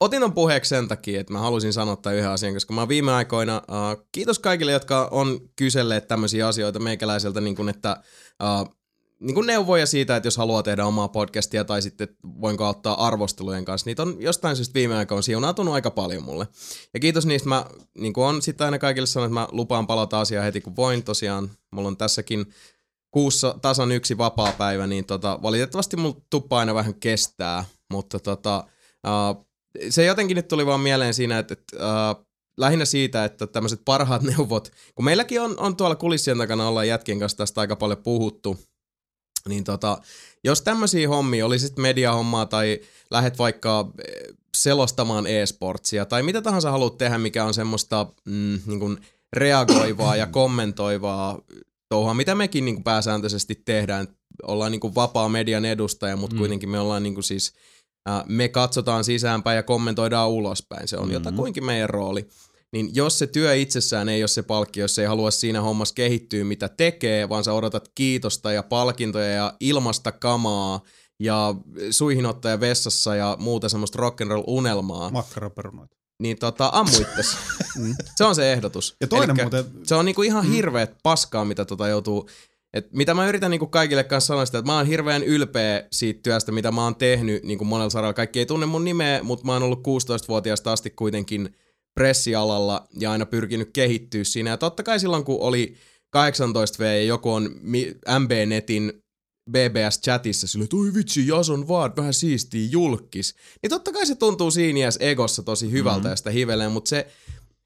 [0.00, 2.88] otin ton puheeksi sen takia, että mä halusin sanoa tämän yhden asian, koska mä oon
[2.88, 8.02] viime aikoina, uh, kiitos kaikille, jotka on kyselleet tämmöisiä asioita meikäläiseltä, niin kuin että
[8.42, 8.76] uh,
[9.20, 12.08] niin kuin neuvoja siitä, että jos haluaa tehdä omaa podcastia tai sitten
[12.40, 13.90] voinko auttaa arvostelujen kanssa.
[13.90, 16.48] Niitä on jostain syystä viime aikoina siunautunut aika paljon mulle.
[16.94, 17.48] Ja kiitos niistä.
[17.48, 17.64] Mä
[17.98, 21.02] niin kuin on sitten aina kaikille sanonut, että mä lupaan palata asiaan heti kun voin.
[21.02, 22.46] Tosiaan mulla on tässäkin
[23.10, 28.64] kuussa tasan yksi vapaa päivä, niin tota, valitettavasti mulla tuppa aina vähän kestää, mutta tota,
[29.06, 29.45] uh,
[29.90, 34.22] se jotenkin nyt tuli vaan mieleen siinä, että, että uh, lähinnä siitä, että tämmöiset parhaat
[34.36, 38.58] neuvot, kun meilläkin on, on tuolla kulissien takana ollaan jätkien kanssa tästä aika paljon puhuttu,
[39.48, 39.98] niin tota,
[40.44, 46.70] jos tämmöisiä hommia, oli sitten mediahommaa tai lähet vaikka eh, selostamaan e-sportsia tai mitä tahansa
[46.70, 48.98] haluat tehdä, mikä on semmoista mm, niin kuin
[49.32, 51.38] reagoivaa ja kommentoivaa
[51.88, 54.08] touhua, mitä mekin niin kuin pääsääntöisesti tehdään.
[54.42, 56.38] Ollaan niin kuin vapaa median edustaja, mutta Mm.
[56.38, 57.75] kuitenkin me ollaan niin kuin siis, äh,
[58.28, 60.88] me katsotaan sisäänpäin ja kommentoidaan ulospäin.
[60.88, 61.12] Se on Mhm.
[61.12, 62.28] jotakuinkin meidän rooli.
[62.72, 66.44] Niin jos se työ itsessään ei ole se palkki, jos ei halua siinä hommassa kehittyä,
[66.44, 70.80] mitä tekee, vaan sä odotat kiitosta ja palkintoja ja ilmasta kamaa
[71.20, 71.54] ja
[71.90, 75.96] suihinottaja vessassa ja muuta semmoista rock'n'roll-unelmaa, Makkaraperunoita.
[76.22, 77.36] niin tota, ammu itses.
[77.78, 77.94] Mm.
[78.16, 78.96] se on se ehdotus.
[79.00, 82.28] Ja toinen Elikkä muuten, Se on niinku ihan hirveet paskaa, mitä tota joutuu
[82.76, 86.20] Et mitä mä yritän niinku kaikille kanssa sanoa sitä, että mä oon hirveän ylpeä siitä
[86.22, 88.14] työstä, mitä mä oon tehnyt niinku monella saralla.
[88.14, 91.56] Kaikki ei tunne mun nimeä, mutta mä oon ollut 16-vuotiaasta asti kuitenkin
[91.94, 94.50] pressialalla ja aina pyrkinyt kehittyä siinä.
[94.50, 95.74] Ja totta kai silloin, kun oli
[96.16, 97.50] 18V ja joku on
[98.18, 98.92] MB-netin
[99.50, 103.34] BBS-chatissa sille, että oi vitsi, Jason Ward, vähän siistiä julkis.
[103.62, 106.10] Niin totta kai se tuntuu siinä egossa tosi hyvältä mm-hmm.
[106.10, 107.06] ja sitä hivelee, mutta se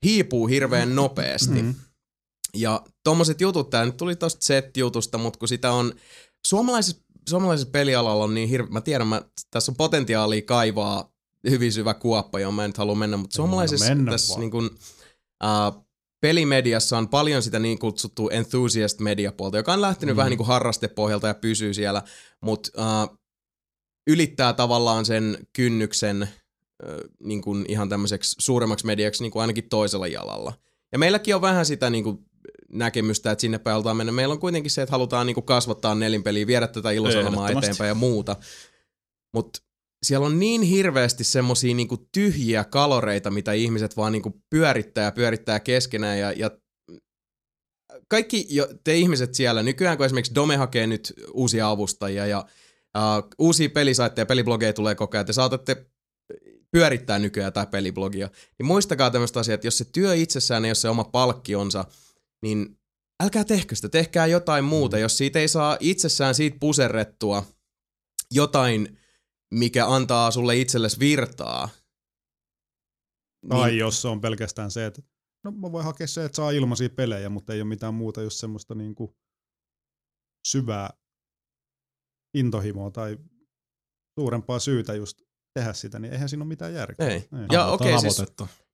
[0.05, 1.63] hiipuu hirveän nopeasti.
[1.63, 1.75] Mm-hmm.
[2.55, 5.95] Ja tommoset jutut, tää nyt tuli tosta set-jutusta, mutta kun sitä on
[6.47, 11.13] suomalaisessa, suomalaisessa pelialalla on niin hirveä, mä tiedän, mä, tässä on potentiaalia kaivaa
[11.51, 14.71] hyvin syvä kuoppa, johon mä en nyt halua mennä, mutta suomalaisessa mennä tässä niin kun,
[15.45, 15.87] uh,
[16.21, 20.17] pelimediassa on paljon sitä niin kutsuttua enthusiast mediapuolta, joka on lähtenyt mm.
[20.17, 22.03] vähän niin kuin harrastepohjalta ja pysyy siellä,
[22.41, 23.19] mutta uh,
[24.07, 26.29] ylittää tavallaan sen kynnyksen
[26.83, 30.53] uh, niin kuin ihan tämmöiseksi suuremmaksi mediaksi niin kuin ainakin toisella jalalla.
[30.93, 32.19] Ja meilläkin on vähän sitä niin kuin
[32.73, 34.13] näkemystä, että sinne päin halutaan mennä.
[34.13, 37.95] Meillä on kuitenkin se, että halutaan niin kuin kasvattaa nelinpeliä, viedä tätä ilosanomaa eteenpäin ja
[37.95, 38.37] muuta.
[39.35, 39.61] Mutta
[40.03, 45.61] siellä on niin hirveästi semmosia niinku tyhjiä kaloreita, mitä ihmiset vaan niinku pyörittää ja pyörittää
[45.61, 46.51] keskenään ja, ja
[48.09, 52.47] kaikki jo, te ihmiset siellä, nykyään kun esimerkiksi Dome hakee nyt uusia avustajia ja
[52.97, 55.87] uh, uusia pelisaitteja, peliblogeja tulee koko ajan, te saatatte
[56.71, 58.29] pyörittää nykyään tai peliblogia,
[58.59, 61.85] niin muistakaa tämmöistä asiaa, että jos se työ itsessään ei ole se oma palkkionsa,
[62.43, 62.79] niin
[63.23, 64.99] älkää tehkö sitä, tehkää jotain muuta.
[64.99, 67.47] Jos siitä ei saa itsessään siitä puserrettua
[68.31, 68.99] jotain
[69.55, 71.69] mikä antaa sulle itsellesi virtaa.
[73.49, 75.03] Tai niin, jos se on pelkästään se, että
[75.45, 78.37] no mä voin hakea se, että saa ilmaisia pelejä, mutta ei ole mitään muuta just
[78.37, 79.17] semmoista niin kuin
[80.47, 80.91] syvää
[82.35, 83.19] intohimoa tai
[84.19, 85.23] suurempaa syytä just
[85.55, 87.09] tehdä sitä, niin eihän siinä ole mitään järkeä.
[87.09, 87.15] Ei.
[87.15, 87.27] ei.
[87.53, 88.23] Ja okei, okay, siis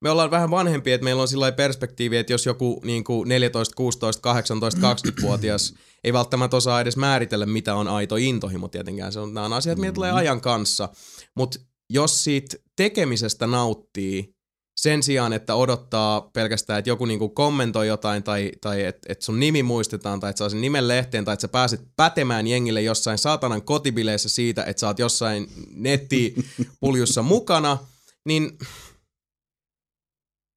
[0.01, 3.75] me ollaan vähän vanhempia, että meillä on sillä perspektiivi, että jos joku niin kuin 14,
[3.77, 9.13] 16, 18, 20-vuotias ei välttämättä osaa edes määritellä, mitä on aito intohimo tietenkään.
[9.13, 10.19] Se on, nämä on asiat, mitä tulee mm-hmm.
[10.19, 10.89] ajan kanssa.
[11.35, 11.59] Mutta
[11.91, 14.37] jos siitä tekemisestä nauttii,
[14.77, 19.41] sen sijaan, että odottaa pelkästään, että joku niinku kommentoi jotain tai, tai että et sun
[19.41, 23.19] nimi muistetaan tai että saa sen nimen lehteen tai että sä pääset pätemään jengille jossain
[23.19, 27.79] saatanan kotibileissä siitä, että sä oot jossain nettipuljussa mukana,
[28.25, 28.59] niin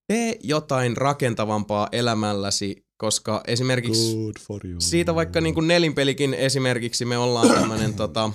[0.09, 4.17] tee jotain rakentavampaa elämälläsi, koska esimerkiksi
[4.79, 8.25] siitä vaikka niin kuin nelinpelikin esimerkiksi me ollaan tämmöinen tota,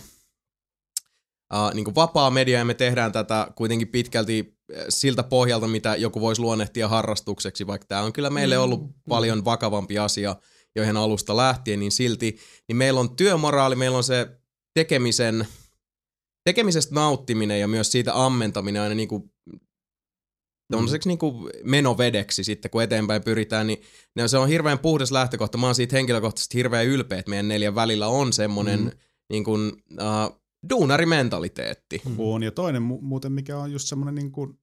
[1.54, 4.58] uh, niin kuin vapaa media ja me tehdään tätä kuitenkin pitkälti
[4.88, 9.44] siltä pohjalta, mitä joku voisi luonnehtia harrastukseksi, vaikka tämä on kyllä meille ollut mm, paljon
[9.44, 10.36] vakavampi asia,
[10.76, 14.28] joihin alusta lähtien, niin silti niin meillä on työmoraali, meillä on se
[14.74, 15.46] tekemisen,
[16.44, 19.33] tekemisestä nauttiminen ja myös siitä ammentaminen aina niin kuin
[20.72, 23.82] tuollaiseksi niin kuin menovedeksi sitten, kun eteenpäin pyritään, niin
[24.26, 25.58] se on hirveän puhdas lähtökohta.
[25.58, 28.90] Mä oon siitä henkilökohtaisesti hirveän ylpeä, että meidän neljän välillä on semmoinen mm.
[29.30, 32.02] niin kuin, uh, duunarimentaliteetti.
[32.04, 32.14] Mm.
[32.18, 34.58] On, ja toinen mu- muuten, mikä on just semmoinen niin kuin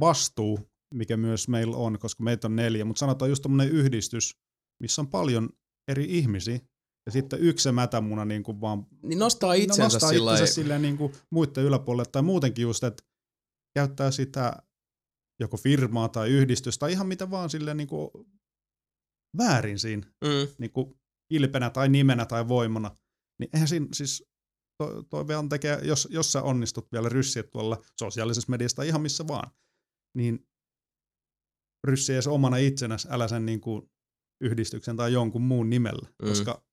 [0.00, 0.60] vastuu,
[0.94, 4.36] mikä myös meillä on, koska meitä on neljä, mutta sanotaan just tämmöinen yhdistys,
[4.80, 5.48] missä on paljon
[5.88, 6.60] eri ihmisiä,
[7.06, 8.86] ja sitten yksi mätämuna niin kuin vaan...
[9.02, 13.02] Niin nostaa itsensä, nostaa sillä itsensä silleen niin kuin muiden yläpuolelle, tai muutenkin just, että
[13.74, 14.62] käyttää sitä
[15.42, 18.10] joko firmaa tai yhdistystä tai ihan mitä vaan silleen niin kuin
[19.38, 20.54] väärin siinä mm.
[20.58, 20.94] niin kuin
[21.30, 22.96] ilpenä tai nimenä tai voimana.
[23.40, 24.24] Niin eihän siinä siis
[24.78, 29.26] toi, toi vielä tekee, jos, jos sä onnistut vielä ryssiä tuolla sosiaalisessa mediassa ihan missä
[29.28, 29.50] vaan,
[30.16, 30.48] niin
[31.86, 33.90] ryssiä edes omana itsenäs, älä sen niin kuin
[34.40, 36.28] yhdistyksen tai jonkun muun nimellä, mm.
[36.28, 36.64] koska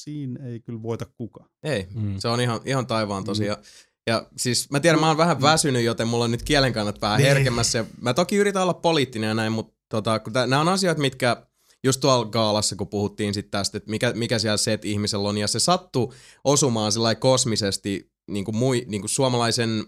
[0.00, 1.50] siinä ei kyllä voita kukaan.
[1.62, 2.18] Ei, mm.
[2.18, 3.58] se on ihan, ihan taivaan tosiaan.
[3.58, 3.91] Mm.
[4.06, 7.28] Ja siis mä tiedän, mä oon vähän väsynyt, joten mulla on nyt kielenkannat vähän niin.
[7.28, 7.84] herkemmässä.
[8.00, 11.46] Mä toki yritän olla poliittinen ja näin, mutta tota, nämä on asioita, mitkä
[11.84, 15.48] just tuolla gaalassa, kun puhuttiin sitten tästä, että mikä, mikä siellä set ihmisellä on, ja
[15.48, 19.84] se sattuu osumaan sellainen kosmisesti niin kuin, mui, niin kuin suomalaisen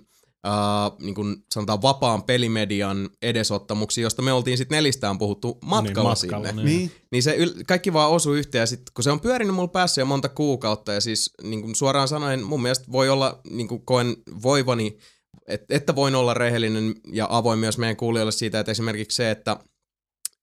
[0.46, 6.14] Uh, niin kuin sanotaan vapaan pelimedian edesottamuksia, josta me oltiin sitten nelistään puhuttu niin, matkalla,
[6.22, 6.64] niin, matkalla sinne.
[6.64, 6.90] Niin.
[7.10, 10.00] niin se yl- kaikki vaan osui yhteen ja sitten kun se on pyörinyt mulla päässä
[10.00, 13.84] jo monta kuukautta ja siis niin kuin suoraan sanoen mun mielestä voi olla, niin kuin
[13.84, 14.98] koen voivani,
[15.46, 19.56] et, että voin olla rehellinen ja avoin myös meidän kuulijoille siitä, että esimerkiksi se, että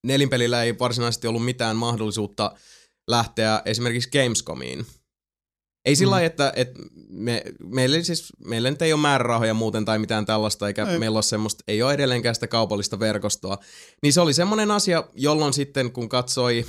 [0.04, 2.56] nelinpelillä ei varsinaisesti ollut mitään mahdollisuutta
[3.08, 4.86] lähteä esimerkiksi Gamescomiin.
[5.86, 6.26] Ei sillä mm.
[6.26, 10.88] että, että me, meillä, siis, meillä nyt ei ole määrärahoja muuten tai mitään tällaista, eikä
[10.88, 11.00] ei.
[11.00, 13.58] meillä ole semmoista, ei ole edelleenkään sitä kaupallista verkostoa.
[14.04, 16.66] Niin se oli semmoinen asia, jolloin sitten kun katsoi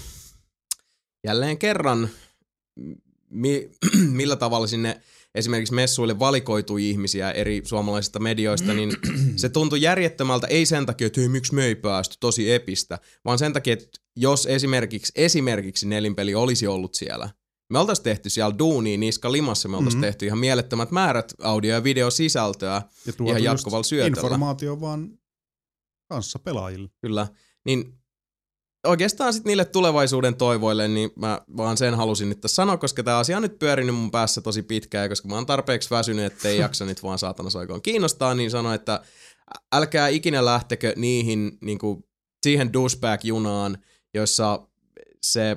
[1.25, 2.09] jälleen kerran,
[3.31, 3.71] mi,
[4.19, 5.01] millä tavalla sinne
[5.35, 8.93] esimerkiksi messuille valikoitui ihmisiä eri suomalaisista medioista, niin
[9.37, 13.39] se tuntui järjettömältä, ei sen takia, että hei, miksi me ei päästy, tosi epistä, vaan
[13.39, 17.31] sen takia, että jos esimerkiksi, esimerkiksi nelinpeli olisi ollut siellä,
[17.73, 20.07] me oltaisiin tehty siellä duunia niska limassa, me oltaisiin mm-hmm.
[20.07, 24.17] tehty ihan mielettömät määrät audio- ja videosisältöä ja ihan jatkuvalla syötöllä.
[24.17, 25.19] informaatio vaan
[26.09, 26.89] kanssa pelaajille.
[27.01, 27.27] Kyllä.
[27.65, 27.99] Niin
[28.87, 33.19] oikeastaan sitten niille tulevaisuuden toivoille, niin mä vaan sen halusin nyt tässä sanoa, koska tämä
[33.19, 36.59] asia on nyt pyörinyt mun päässä tosi pitkään, ja koska mä oon tarpeeksi väsynyt, ettei
[36.65, 39.01] jaksa nyt vaan saatana soikoon kiinnostaa, niin sanoin, että
[39.73, 42.05] älkää ikinä lähtekö niihin, niin kuin,
[42.43, 43.79] siihen douchebag-junaan,
[44.15, 44.69] jossa
[45.23, 45.57] se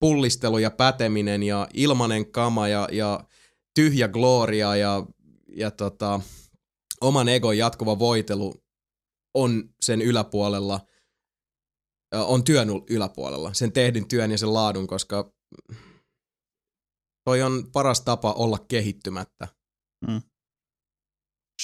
[0.00, 3.24] pullistelu ja päteminen ja ilmanen kama ja, ja
[3.74, 5.06] tyhjä gloria ja,
[5.56, 6.20] ja tota,
[7.00, 8.54] oman egon jatkuva voitelu
[9.34, 10.80] on sen yläpuolella,
[12.14, 15.32] on työn yläpuolella, sen tehdyn työn ja sen laadun, koska
[17.24, 19.48] toi on paras tapa olla kehittymättä.
[20.08, 20.22] Mm.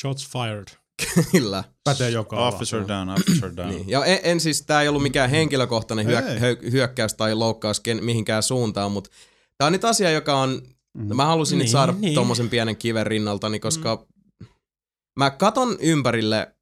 [0.01, 0.86] Shots fired.
[1.33, 1.65] Kyllä.
[1.85, 2.89] Pätee joka Officer ala.
[2.89, 3.69] down, officer down.
[3.69, 3.89] niin.
[3.89, 8.43] Ja en, en siis, tää ei ollut mikään henkilökohtainen hyök- hyökkäys tai loukkaus ken, mihinkään
[8.43, 9.11] suuntaan, mutta
[9.59, 10.63] tää on nyt asia, joka on,
[10.99, 11.17] mm.
[11.17, 12.15] mä halusin niin, nyt saada niin.
[12.15, 14.07] tommosen pienen kiven rinnaltani, koska
[14.41, 14.47] mm.
[15.19, 16.57] mä katon ympärille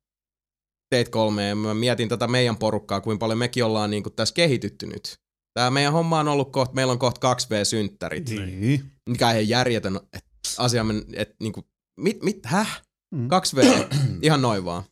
[1.11, 4.87] 3 ja mä mietin tätä meidän porukkaa, kuinka paljon mekin ollaan niin kuin tässä kehitytty
[4.87, 5.19] nyt.
[5.55, 8.31] Tää meidän homma on ollut kohta, meillä on kohta 2V-synttärit.
[8.31, 8.91] Niin.
[9.09, 11.67] Mikä ei järjetön että asia, että niin kuin,
[12.01, 12.83] mit, mit, häh?
[13.15, 13.29] Mm.
[13.29, 13.87] 2V,
[14.23, 14.83] ihan noin vaan.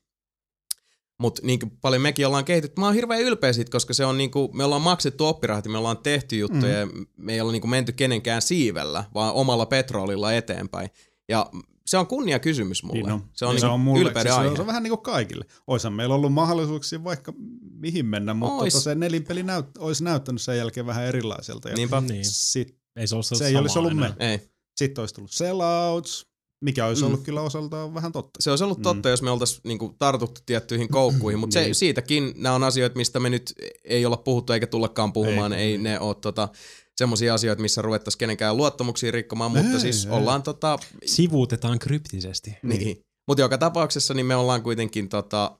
[1.18, 2.80] Mutta niin paljon mekin ollaan kehitytty.
[2.80, 5.98] Mä oon hirveän ylpeä siitä, koska se on niinku, me ollaan maksettu oppirahat me ollaan
[5.98, 6.98] tehty juttuja mm.
[6.98, 10.90] ja me ei olla niinku menty kenenkään siivellä, vaan omalla petrolilla eteenpäin.
[11.28, 11.50] Ja
[11.86, 13.02] se on kunnia kysymys mulle.
[13.02, 13.24] Niin on.
[13.32, 15.44] Se on, niin se on mulle, ylpeyden siis Se on vähän niin kuin kaikille.
[15.66, 18.72] Oishan meillä ollut mahdollisuuksia vaikka mihin mennä, mutta Ois.
[18.72, 21.68] tota se nelinpeli näyt, olisi näyttänyt sen jälkeen vähän erilaiselta.
[21.68, 22.00] Ja Niinpä.
[22.00, 22.24] Niin.
[22.24, 24.14] Sit, ei se, se ei olisi ollut me.
[24.18, 24.40] Ei.
[24.76, 26.26] Sitten olisi tullut sellouts,
[26.62, 27.06] mikä olisi mm.
[27.06, 28.42] ollut kyllä osaltaan vähän totta.
[28.42, 28.82] Se olisi ollut mm.
[28.82, 29.10] totta, mm.
[29.10, 31.74] jos me oltaisiin niinku tartuttu tiettyihin koukkuihin, mutta niin.
[31.74, 33.52] siitäkin nämä on asioita, mistä me nyt
[33.84, 35.52] ei olla puhuttu eikä tullakaan puhumaan.
[35.52, 36.48] Ei, ei ne ole tota,
[36.96, 40.12] semmoisia asioita, missä ruvettaisiin kenenkään luottamuksia rikkomaan, mutta ei, siis ei.
[40.12, 40.78] ollaan tota...
[41.06, 42.54] Sivuutetaan kryptisesti.
[42.62, 43.02] Niin.
[43.28, 45.58] Mutta joka tapauksessa niin me ollaan kuitenkin tota,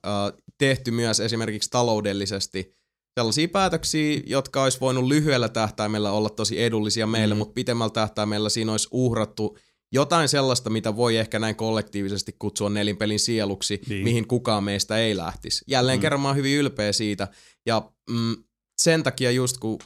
[0.57, 2.75] tehty myös esimerkiksi taloudellisesti
[3.19, 7.37] sellaisia päätöksiä, jotka olisi voinut lyhyellä tähtäimellä olla tosi edullisia meille, mm.
[7.37, 9.57] mutta pitemmällä tähtäimellä siinä olisi uhrattu
[9.93, 14.03] jotain sellaista, mitä voi ehkä näin kollektiivisesti kutsua nelinpelin sieluksi, niin.
[14.03, 15.65] mihin kukaan meistä ei lähtisi.
[15.67, 16.01] Jälleen mm.
[16.01, 17.27] kerran mä oon hyvin ylpeä siitä,
[17.65, 18.35] ja mm,
[18.81, 19.79] sen takia just kun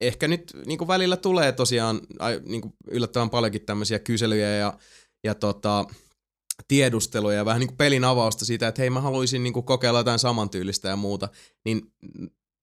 [0.00, 2.00] ehkä nyt niin kuin välillä tulee tosiaan
[2.46, 4.78] niin kuin yllättävän paljonkin tämmöisiä kyselyjä ja,
[5.24, 5.84] ja tota,
[6.68, 10.00] tiedusteluja ja vähän niin kuin pelin avausta siitä, että hei mä haluaisin niin kuin kokeilla
[10.00, 11.28] jotain samantyylistä ja muuta,
[11.64, 11.92] niin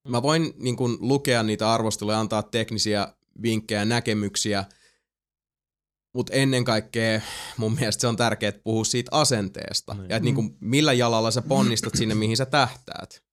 [0.07, 3.07] mä voin niin kuin lukea niitä arvosteluja, antaa teknisiä
[3.41, 4.65] vinkkejä ja näkemyksiä,
[6.15, 7.21] mutta ennen kaikkea
[7.58, 9.99] mun mielestä se on tärkeää puhua siitä asenteesta mm.
[9.99, 13.23] ja että niin kuin, millä jalalla sä ponnistat sinne, mihin sä tähtäät.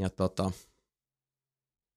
[0.00, 0.50] Ja tota,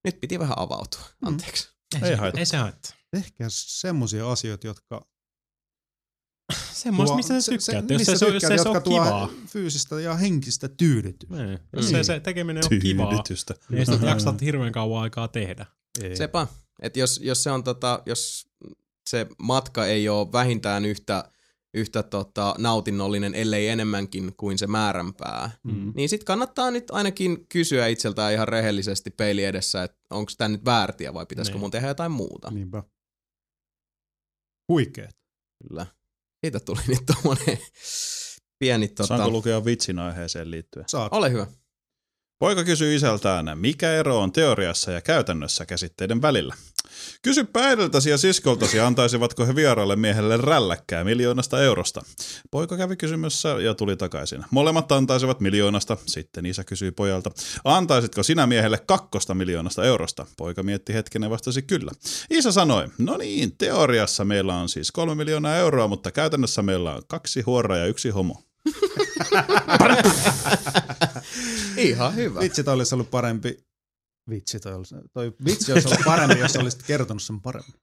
[0.04, 1.28] nyt piti vähän avautua, mm.
[1.28, 1.70] anteeksi.
[1.96, 2.04] Mm.
[2.04, 2.40] Ei, ei, haittaa.
[2.40, 2.92] ei se haittaa.
[3.14, 5.08] Ehkä semmoisia asioita, jotka...
[6.84, 7.86] Semmoista, mistä sä tykkäät.
[7.88, 9.30] Se, se, jos se, tykkäät, se, se on kivaa.
[9.48, 11.46] fyysistä ja henkistä tyydytystä.
[11.46, 11.60] Niin.
[11.76, 11.92] Jos mm.
[11.92, 13.12] se, se tekeminen on kivaa,
[13.70, 15.66] niin ei sitä jaksat hirveän kauan aikaa tehdä.
[16.02, 16.16] Ei.
[16.16, 16.48] Sepä.
[16.82, 18.48] Että jos, jos, se on tota, jos
[19.10, 21.24] se matka ei ole vähintään yhtä
[21.74, 25.52] yhtä tota, nautinnollinen, ellei enemmänkin kuin se määränpää.
[25.64, 25.94] Mm.
[25.96, 30.66] Niin sitten kannattaa nyt ainakin kysyä itseltään ihan rehellisesti peili edessä, että onko tämä nyt
[30.66, 31.62] väärtiä vai pitäisikö niin.
[31.62, 32.52] mun tehdä jotain muuta.
[32.52, 32.84] Niinpä.
[34.70, 35.18] Huikeet.
[35.68, 35.86] Kyllä.
[36.46, 37.58] Siitä tuli nyt tommonen
[38.60, 38.88] pieni...
[38.88, 39.08] Tota...
[39.08, 40.86] Saanko lukea vitsin aiheeseen liittyen?
[40.88, 41.14] Saat.
[41.14, 41.48] Ole hyvä.
[42.40, 46.56] Poika kysyy isältään, mikä ero on teoriassa ja käytännössä käsitteiden välillä.
[47.22, 52.02] Kysypä äidiltäsi ja siskoltasi, antaisivatko he vieraalle miehelle rälläkkää miljoonasta eurosta.
[52.52, 54.46] Poika kävi kysymässä ja tuli takaisin.
[54.52, 55.98] Molemmat antaisivat miljoonasta.
[56.06, 57.32] Sitten isä kysyi pojalta,
[57.64, 60.26] antaisitko sinä miehelle kakkosta miljoonasta eurosta?
[60.38, 61.92] Poika mietti hetken ja vastasi kyllä.
[62.30, 67.02] Isä sanoi, no niin, teoriassa meillä on siis kolme miljoonaa euroa, mutta käytännössä meillä on
[67.08, 68.44] kaksi huoraa ja yksi homo.
[71.90, 72.40] Ihan hyvä.
[72.40, 73.58] Vitsi, toi olisi ollut parempi.
[74.30, 77.74] Vitsi, toi, olisi, toi vitsi olisi ollut parempi, jos olisit kertonut sen paremmin.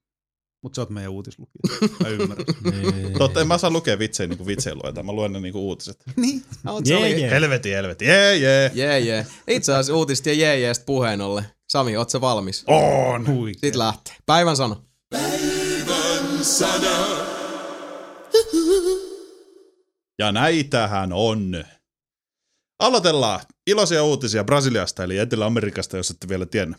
[0.63, 1.89] Mutta sä oot meidän uutislukija.
[2.03, 2.45] Mä ymmärrän.
[2.71, 3.13] Niin.
[3.13, 5.05] Totta, en mä saa lukea vitsejä niin vitsejä luetaan.
[5.05, 6.03] Mä luen ne niin uutiset.
[6.15, 6.43] niin.
[6.85, 7.29] Jee, jee.
[7.29, 8.05] Helveti, helveti.
[8.05, 8.71] Jee, jee.
[8.73, 9.25] Jee, jee.
[9.47, 11.45] Itse asiassa uutiset ja jee, jeestä puheen ollen.
[11.69, 12.63] Sami, oot sä valmis?
[12.67, 13.25] On.
[13.51, 14.15] Sitten lähtee.
[14.25, 14.83] Päivän sana.
[15.09, 17.21] Päivän sana.
[20.19, 21.63] Ja näitähän on.
[22.79, 26.77] Aloitellaan iloisia uutisia Brasiliasta eli Etelä-Amerikasta, jos ette vielä tiennyt.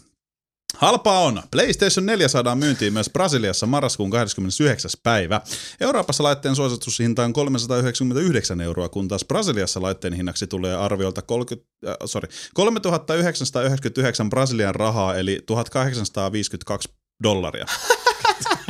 [0.77, 1.43] Halpaa on.
[1.51, 4.91] PlayStation 4 saadaan myyntiin myös Brasiliassa marraskuun 29.
[5.03, 5.41] päivä.
[5.81, 11.97] Euroopassa laitteen suositushinta on 399 euroa, kun taas Brasiliassa laitteen hinnaksi tulee arviolta 30, äh,
[12.05, 16.89] sorry, 3999 Brasilian rahaa, eli 1852
[17.23, 17.67] dollaria.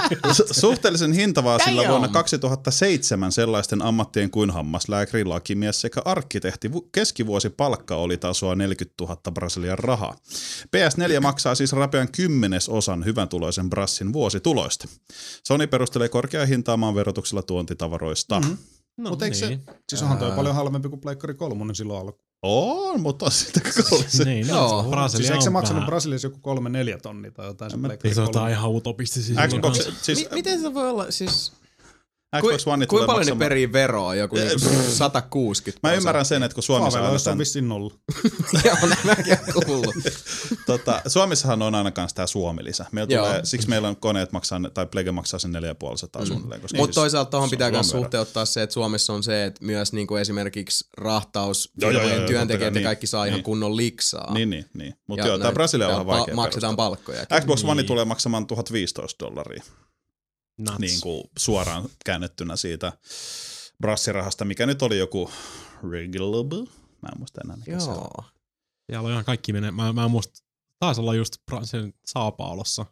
[0.36, 7.96] Su- Suhteellisen hintavaa sillä vuonna 2007 sellaisten ammattien kuin hammaslääkäri, lakimies sekä arkkitehti vu- keskivuosipalkka
[7.96, 10.16] oli tasoa 40 000 Brasilian rahaa.
[10.76, 14.88] PS4 maksaa siis rapean kymmenesosan hyvän tuloisen Brassin vuosituloista.
[15.46, 18.40] Sony perustelee korkeaa hintaa maan verotuksella tuontitavaroista.
[18.40, 18.56] Mm-hmm.
[18.96, 22.24] No, Mut eikö se- Siis onhan toi paljon halvempi kuin Pleikkari 3 silloin alku.
[22.42, 24.26] On, mutta on sitä kollisen.
[24.26, 24.82] Niin, Joo.
[24.82, 26.38] no, Brasilia Siis eikö se maksanut vähän- Brasiliassa joku
[26.96, 28.38] 3-4 tonnia tai jotain se En mä Pleikkari Ei se on 3?
[28.38, 29.46] jotain ihan utopistisia.
[29.48, 31.52] Xbox, silloin siis Mi- miten se voi olla, siis...
[32.40, 33.38] Xbox One tulee Kuinka paljon ne maksamaan.
[33.38, 34.14] perii veroa?
[34.14, 37.94] Joku niinku 160 Mä ymmärrän sen, että kun Suomessa on annetaan, vissiin nolla.
[38.64, 39.94] Joo, näin mäkin oon kuullut.
[40.66, 42.86] tota, Suomessahan on aina kanssa tää Suomi-lisä.
[42.92, 46.26] Meillä tulee, siksi meillä on koneet maksaa, tai Plege maksaa sen 4,5 mm.
[46.26, 46.60] suunnilleen.
[46.60, 49.64] Koska Mutta siis toisaalta tuohon on pitää myös suhteuttaa se, että Suomessa on se, että
[49.64, 53.44] myös niinku esimerkiksi rahtaus, Joo, joo, joo, työntekijät kai, ja niin, kaikki saa ihan niin.
[53.44, 54.34] kunnon liksaa.
[54.34, 54.94] Niin, niin, niin.
[55.06, 57.26] Mutta joo, tää näin- Brasilia on vähän vaikea Maksetaan palkkoja.
[57.40, 57.86] Xbox One Niin.
[57.86, 59.62] tulee maksamaan 1015 dollaria
[60.58, 60.78] Nuts.
[60.78, 62.92] niin kuin suoraan käännettynä siitä
[63.80, 65.30] brassirahasta, mikä nyt oli joku
[65.90, 66.58] regulable.
[67.02, 67.96] Mä en muista enää mikä se on.
[67.96, 68.24] Joo.
[68.90, 69.70] Siellä on ihan kaikki menee.
[69.70, 70.40] Mä, mä en muista,
[70.78, 72.86] taisi olla just sen Saapaolossa.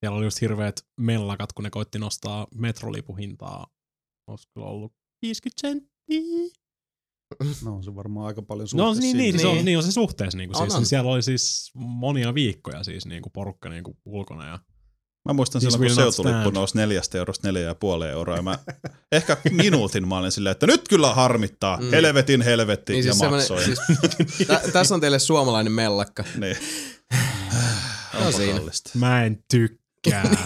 [0.00, 3.66] Siellä oli just hirveät mellakat, kun ne koitti nostaa metrolipuhintaa.
[4.26, 4.92] Olisiko kyllä ollut
[5.22, 6.56] 50 senttiä?
[7.64, 9.32] No on se varmaan aika paljon No suhteessa niin, niin, siinä.
[9.32, 9.64] niin, se on, Niin.
[9.64, 10.38] niin on se suhteessa.
[10.38, 10.80] Niin kuin, siis, on.
[10.80, 14.46] Niin siellä oli siis monia viikkoja siis niin kuin porukka niin kuin ulkona.
[14.48, 14.58] Ja,
[15.26, 18.36] Mä muistan This silloin, kun seutulippu nousi neljästä eurosta neljä ja puoli euroa.
[18.36, 18.58] Ja mä
[19.12, 21.76] ehkä minuutin mä olin silleen, että nyt kyllä harmittaa.
[21.76, 21.90] Mm.
[21.90, 23.64] Helvetin helvetti Niin ja siis maksoin.
[23.64, 23.78] siis,
[24.46, 26.24] tä, tässä on teille suomalainen mellakka.
[26.40, 26.56] niin.
[28.12, 28.58] No Onpa siinä.
[28.58, 28.90] kallista.
[28.94, 30.36] mä en tykkää.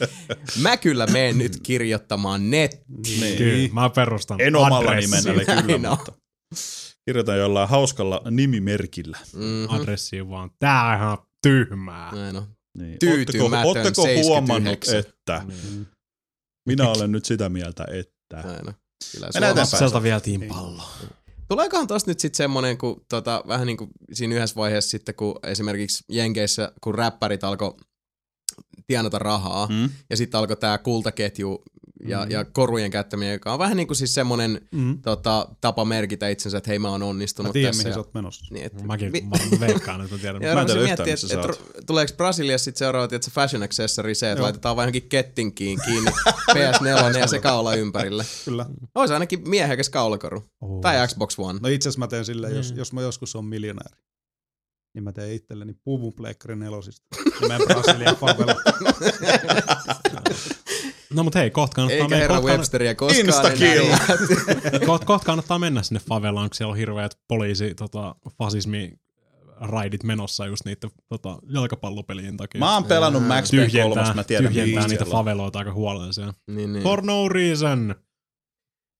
[0.62, 2.82] Mä kyllä menen nyt kirjoittamaan net.
[3.20, 3.38] Niin.
[3.38, 6.12] Kyllä, mä perustan En omalla nimellä kyllä, Näin mutta
[7.04, 9.18] kirjoitan jollain hauskalla nimimerkillä.
[9.32, 9.74] Mm-hmm.
[9.74, 10.50] adressiin vaan.
[10.58, 12.12] Tää on ihan tyhmää.
[12.14, 12.46] Näin on.
[12.78, 12.98] Niin.
[12.98, 14.98] Tyytymätön Ootteko, ootteko huomannut, 79?
[14.98, 15.86] että Niin.
[16.66, 18.36] minä olen nyt sitä mieltä, että...
[18.36, 18.74] Näin on.
[19.12, 20.82] Kyllä Mennään vietiin pallo.
[21.48, 25.38] Tuleekohan tosta nyt sitten semmonen, kun tota, vähän niin kuin siinä yhdessä vaiheessa sitten, kun
[25.42, 27.74] esimerkiksi Jenkeissä, kun räppärit alkoi
[28.86, 29.66] tienata rahaa.
[29.66, 29.90] Mm?
[30.10, 31.62] ja sitten alkoi tämä kultaketju
[32.08, 32.30] ja, Mm.
[32.30, 35.02] ja korujen käyttäminen, joka on vähän niin kuin siis semmonen Mm.
[35.02, 37.80] tota, tapa merkitä itsensä, että hei mä oon Mä onnistunut tiedän, tässä.
[37.82, 38.46] mihin ja, sä oot menossa.
[38.54, 40.42] niin, et, Mäkin vi- varmaan veikkaan, että mä tiedän.
[40.42, 41.40] ja Mä en tiedä rupesin yhtään, missä sä
[41.78, 44.44] et, tuleeko Brasiliassa sitten seuraava, että se fashion accessory se, että Joo.
[44.44, 46.10] laitetaan vain johonkin kettinkiin kiinni
[46.54, 48.24] PS4 ja se kaula ympärillä.
[48.44, 48.66] Kyllä.
[48.94, 50.44] Olisi ainakin miehekäs kaulakoru.
[50.60, 50.80] Oh.
[50.80, 51.58] Tai Xbox One.
[51.62, 52.78] No itse asiassa mä teen silleen, jos, Mm.
[52.78, 53.96] jos mä joskus on miljonääri,
[54.94, 57.06] niin mä teen itselleni puvun Pleikkari nelosista.
[57.42, 58.54] Ja mä en Brasilia favela.
[61.14, 63.84] No mut hei, kohta kannattaa, Eikä mennä, herra kohta, Websteria koskaan Instakill.
[63.86, 64.06] enää.
[64.86, 68.92] kohta, kohta kannattaa mennä sinne favelaan, kun siellä on hirveät poliisi, tota, fasismi
[69.60, 72.58] raidit menossa just niiden tota, jalkapallopelien takia.
[72.58, 76.34] Mä oon pelannut Max Payne 3, tyhjentää, mä tiedän, tyhjentää niitä siellä faveloita aika huolellisia.
[76.46, 76.82] niin, niin.
[76.82, 77.94] For no reason.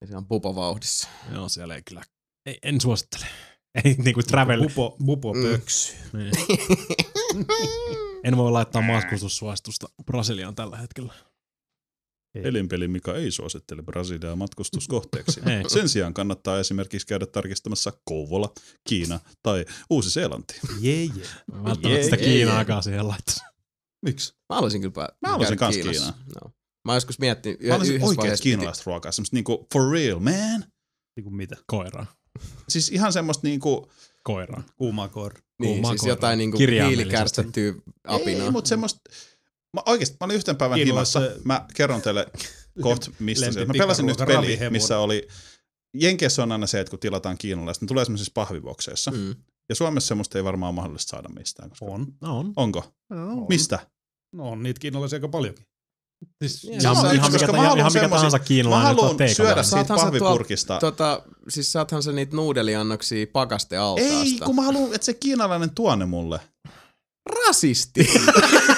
[0.01, 1.09] Ja se on pupo vauhdissa.
[1.35, 2.03] Joo, siellä ei kyllä.
[2.46, 3.27] Ei, en suosittele.
[3.85, 4.61] Ei niinku travel.
[4.62, 5.42] Bupo, bupo Mm.
[5.42, 5.92] pöksy.
[6.12, 6.33] Niin.
[8.25, 11.12] en voi laittaa matkustussuositusta Brasiliaan tällä hetkellä.
[12.35, 15.40] Elinpeli, mikä ei suosittele Brasiliaa matkustuskohteeksi.
[15.47, 15.71] Ei.
[15.71, 18.53] Sen sijaan kannattaa esimerkiksi käydä tarkistamassa Kouvola,
[18.89, 20.55] Kiina tai Uusi-Seelanti.
[20.80, 21.26] Jee, jee.
[21.53, 23.49] Välttämättä Jee, sitä Kiinaakaan siihen laittaa.
[24.05, 24.33] Miksi?
[24.49, 26.12] Mä haluaisin kyllä pää- Mä haluaisin kans Kiinassa.
[26.12, 26.24] Kiinaan.
[26.45, 26.53] No.
[26.85, 30.64] Mä joskus miettinyt, Mä olisin yhdessä oikeat kiinalaista ruokaa, semmoista niinku for real, man.
[31.16, 31.57] Niinku mitä?
[31.66, 32.07] Koiraa.
[32.68, 33.91] Siis ihan semmoista niinku,
[34.24, 34.62] Koiraa.
[34.76, 35.35] Kuumaa koira.
[35.35, 36.12] Piti, niin, Kuumaa siis koiraa.
[36.16, 37.74] jotain niinku hiilikärsättyä
[38.05, 38.45] apinaa.
[38.45, 39.01] ei, mutta semmoista,
[39.77, 42.27] mä oikeesti, mä olin yhten päivän himassa, se- mä kerron teille
[42.81, 45.29] kohta mistä se, mä pelasin nyt peli, missä oli,
[45.95, 49.11] Jenkeissä on aina se, että kun tilataan kiinalaista, ne tulee semmoisissa pahvibokseissa.
[49.11, 49.35] Mm.
[49.68, 51.70] Ja Suomessa semmoista ei varmaan ole mahdollista saada mistään.
[51.70, 51.85] Koska...
[51.85, 52.07] On.
[52.20, 52.53] No on.
[52.57, 52.93] Onko?
[53.11, 53.79] No, Mistä?
[54.35, 55.66] No on niitä kiinalaisia aika paljonkin.
[56.43, 59.16] Siis Joo, ihan, sama, ihan, mikä, mä ihan, haluan ihan mikä tahansa Mä kiinalainen haluan
[59.16, 60.79] tuo syödä siitä pahvipurkista.
[60.79, 64.45] Tota, siis saathan sä niitä nuudeliannoksia Ei, pakastealtaasta.
[64.45, 66.41] kun mä haluan, että se kiinalainen tuo ne mulle.
[67.47, 68.07] Rasisti!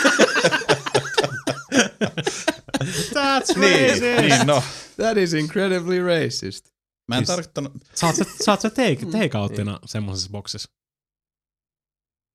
[3.14, 4.62] That's Niin, niin no.
[4.96, 6.64] That is incredibly racist.
[7.08, 10.68] Mä en Siis- tarkoittanut, Saat sä, saat sä take, takeouttina semmoisessa boksissa?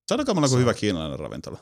[0.09, 1.57] sanokaa mulla kuin hyvä kiinalainen ravintola.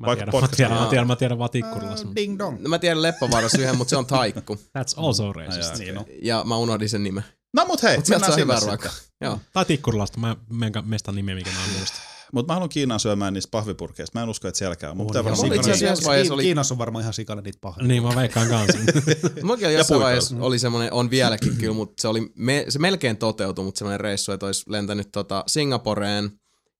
[0.00, 2.08] Mä Vaikka tiedän, mä tiedän, mä tiedän, mä tiedän vaan Tikkurilassa.
[2.08, 2.60] Äh, Ding dong.
[2.60, 4.54] No mä tiedän Leppävaarassa yhden, mutta se on taikku.
[4.54, 5.56] That's also racist.
[5.62, 5.78] Ai jaa.
[5.78, 6.04] Niin on.
[6.22, 7.24] Ja mä unohdin sen nimen.
[7.54, 8.78] No mut hei, Mut mennään sinne hyvää sitten.
[8.78, 8.92] ruokaa.
[9.20, 9.40] Joo.
[9.52, 11.98] Tai Tikkurilasta, mä menen mestan nimeä, mikä mä en muista.
[12.32, 14.18] Mutta mä haluan Kiinaan syömään niistä pahvipurkeista.
[14.18, 14.96] Mä en usko, että sielläkään on.
[14.96, 17.86] Mutta pitää varmaan Itse asiassa vaiheessa oli- Kiinassa on varmaan ihan sikana niitä pahoja.
[17.86, 18.78] Niin mä veikkaan kanssa.
[19.42, 23.64] Mäkin jossain vaiheessa oli semmoinen, on vieläkin kyllä, mutta se, oli, me, se melkein toteutui,
[23.64, 26.30] mutta semmoinen reissu, että olisi lentänyt tota Singaporeen.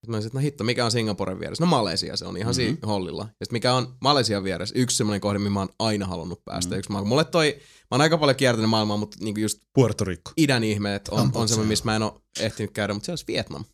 [0.07, 1.65] Mä olisin, että no hitto, mikä on Singaporen vieressä?
[1.65, 2.65] No Malesia, se on ihan mm-hmm.
[2.65, 3.23] siinä hollilla.
[3.23, 4.75] Ja sitten mikä on Malesian vieressä?
[4.79, 6.69] Yksi semmoinen kohde, mihin mä oon aina halunnut päästä.
[6.71, 6.79] Mm-hmm.
[6.79, 7.05] Yksi maa.
[7.05, 10.33] Mulle toi, mä oon aika paljon kiertänyt maailmaa, mutta niinku just Puerto Rico.
[10.37, 13.65] idän ihmeet on, on semmoinen, missä mä en ole ehtinyt käydä, mutta se olisi Vietnam.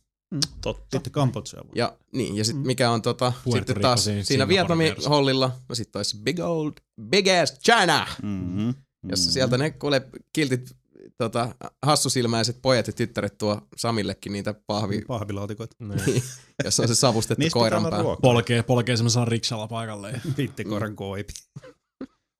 [0.61, 0.97] Totta.
[0.97, 1.71] Sitten Kambodža voi.
[1.75, 5.51] Ja niin, ja sitten mikä on tota, Puerto sitten Rico taas siinä siinä Vietnamin hollilla,
[5.69, 8.07] no sitten olisi big old, big ass China.
[8.23, 8.73] Mm-hmm.
[9.09, 10.01] Jos sieltä ne kuule
[10.33, 10.75] kiltit
[11.17, 11.55] tota,
[11.85, 15.75] hassusilmäiset pojat ja tyttäret tuo Samillekin niitä pahvi, Pahvilaatikoita.
[16.05, 16.23] Niin.
[16.63, 17.99] jos on se savustettu koiran pää.
[18.21, 20.11] polkee, polkee semmoisella riksalla paikalle.
[20.11, 21.33] Ja Vittikoiran koipi.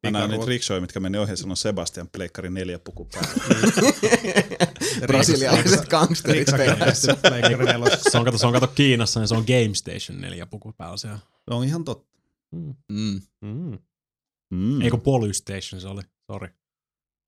[0.04, 3.30] Mä näin niitä riksoja, mitkä meni ohi, sanon Sebastian Pleikkari neljä puku päällä.
[5.08, 7.16] Brasilialaiset gangsterit perässä.
[8.12, 10.98] Se on, kato, se on kato Kiinassa, niin se on Game Station neljä puku päällä
[10.98, 11.18] siellä.
[11.18, 12.10] Se on ihan totta.
[12.52, 12.76] Mm.
[12.92, 13.22] Mm.
[13.42, 13.78] Mm.
[14.54, 14.82] Mm.
[14.82, 16.02] Eikö Polystation se oli?
[16.32, 16.48] Sori.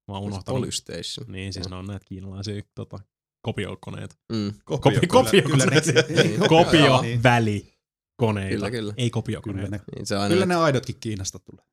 [0.07, 0.59] Mä oon unohtanut.
[0.61, 1.25] Polystation.
[1.31, 2.99] Niin, siis ne on näitä kiinalaisia tota,
[3.41, 4.15] kopiokoneita.
[4.31, 4.53] Mm.
[4.65, 6.39] Kopi, Kyllä, kopio, kyllä ne- Niin.
[6.49, 7.23] kopio, Niin.
[7.23, 7.73] väli,
[8.17, 8.55] koneita.
[8.55, 8.93] Kyllä, kyllä.
[8.97, 9.71] Ei Kyllä kopiokoneita.
[9.71, 11.65] ne, Niin se on aina, kyllä ne aidotkin Kiinasta tulee.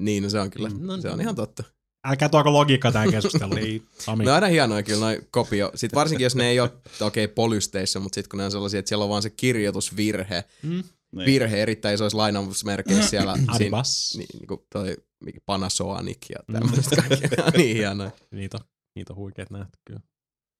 [0.00, 1.00] Niin no se on kyllä, Mm.
[1.02, 1.64] se on ihan totta.
[2.06, 3.56] Älkää tuoko logiikkaa tähän keskusteluun.
[3.60, 3.86] Niin.
[3.98, 4.24] Sami.
[4.24, 5.70] Ne on aina hienoja kyllä noin kopio.
[5.74, 6.70] Sitten varsinkin jos ne ei ole,
[7.00, 10.44] okei, okay, Polystation, mutta sitten kun ne on sellaisia, että siellä on vaan se kirjoitusvirhe,
[10.62, 10.82] Mm.
[11.16, 11.26] Niin.
[11.26, 13.36] virhe erittäin isoissa lainausmerkeissä siellä.
[13.36, 14.14] siinä, Adibas.
[14.16, 17.50] niin, niin kuin toi mikä Panasonic ja tämmöistä kaikkea.
[17.56, 18.10] Niin hienoja.
[18.30, 18.64] Niitä, on-
[18.96, 20.00] niitä on huikeet nähty kyllä.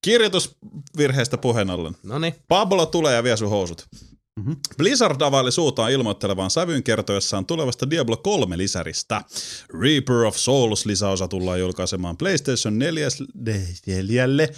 [0.04, 1.96] Kirjoitusvirheestä puheen ollen.
[2.02, 2.34] No niin.
[2.48, 3.86] Pablo tulee ja vie sun housut.
[4.40, 4.52] Mhm.
[4.78, 9.22] Blizzard availi suutaan ilmoittelevaan sävyyn kertoessaan tulevasta Diablo 3 lisäristä.
[9.80, 13.08] Reaper of Souls lisäosa tullaan julkaisemaan PlayStation 4
[14.06, 14.48] 4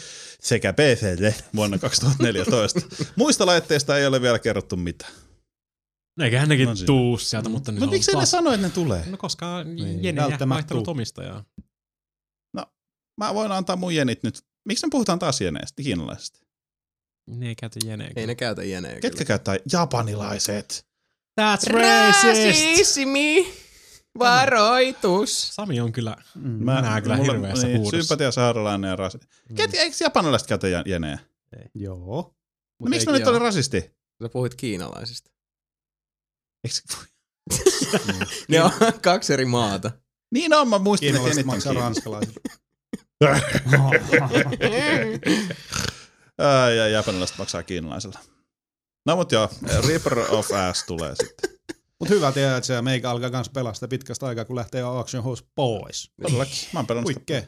[0.40, 2.80] sekä PClle vuonna 2014.
[3.16, 5.12] Muista laitteista ei ole vielä kerrottu mitään.
[6.20, 6.86] Eiköhän nekin No no, siinä.
[6.86, 9.04] tuu sieltä, mutta Mutta on miksi ne sano, että ne tulee?
[9.06, 11.44] No koska Niin, Jeni vaihtanut omistajaa.
[13.20, 14.42] Mä voin antaa mun jenit nyt.
[14.68, 16.45] Miksi me puhutaan taas jeneistä, kiinalaisista?
[17.26, 18.10] Ne ei käytä Jeneä.
[18.16, 20.86] Ei ne käytä jeneä Ketkä käyttää japanilaiset?
[21.40, 22.24] That's racist!
[22.24, 23.52] Rasismi!
[24.18, 25.48] Varoitus!
[25.54, 26.50] Sami on kyllä, Mm.
[26.64, 28.02] mä näen kyllä mulla- hirveässä niin, huudossa.
[28.06, 29.18] Sympatia saaralainen ja rasi.
[29.54, 31.18] Ket, eikö japanilaiset käytä jeneä?
[31.74, 32.34] Joo.
[32.82, 33.80] No miksi ei- mä nyt olin rasisti?
[34.22, 35.30] Sä puhuit kiinalaisista.
[36.64, 37.04] Eikö,
[38.48, 38.70] Ne on
[39.02, 39.90] kaksi eri maata.
[40.32, 42.40] niin on, mä muistin, että jenit on ranskalaisille.
[46.38, 48.18] Ää, ja japanilaiset maksaa kiinalaisella.
[49.06, 49.48] No mut joo,
[49.88, 51.50] Reaper of Ass tulee sitten.
[52.00, 55.22] Mutta hyvä tiedä, että se meikä alkaa kans pelaa sitä pitkästä aikaa, kun lähtee Action
[55.24, 56.10] Horse pois.
[56.22, 57.46] Todellakin, mä oon pelannut sitä.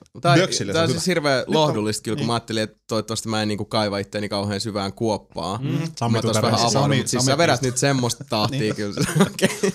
[0.72, 2.26] Tämä on siis hirveän lohdullista kyllä, kun niin.
[2.26, 5.62] mä ajattelin, että toivottavasti mä en niinku kaiva itteeni kauhean syvään kuoppaan.
[5.62, 8.74] Mm, Mä tos vähän avannut, mutta siis sä vedät nyt semmoista tahtia Niin.
[8.74, 8.94] kyllä.
[9.32, 9.72] Okei.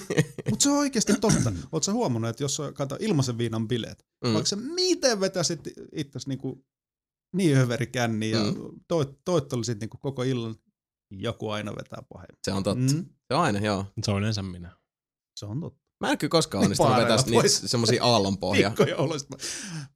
[0.49, 1.49] Mutta se on oikeasti totta.
[1.49, 4.33] Oletko sä huomannut, että jos sä kato ilmaisen viinan bileet, mm.
[4.33, 5.59] Vaikka sä miten vetäisit
[5.95, 6.65] itses niinku
[7.33, 8.47] niin höverikänni ja Mm.
[8.47, 8.69] mm.
[8.87, 10.55] toit, toittolisit niinku koko illan,
[11.11, 12.37] joku aina vetää pahemmin.
[12.43, 12.93] Se on totta.
[12.93, 13.05] Mm.
[13.27, 13.85] Se on aina, joo.
[14.03, 14.77] Se on yleensä minä.
[15.39, 15.83] Se on totta.
[16.01, 17.61] Mä en kyllä koskaan onnistunut Baareilla vetää niitä pois.
[17.65, 18.69] semmosia aallonpohjia.
[18.77, 19.37] Pikkujouluista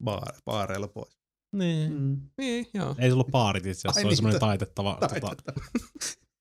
[0.03, 1.17] baare, baareilla pois.
[1.55, 1.93] Niin.
[1.93, 2.21] Mm.
[2.37, 2.95] Niin, joo.
[2.99, 5.61] Ei se ollut paarit itse asiassa, se oli niin, semmoinen taitettava tota, Taitettava.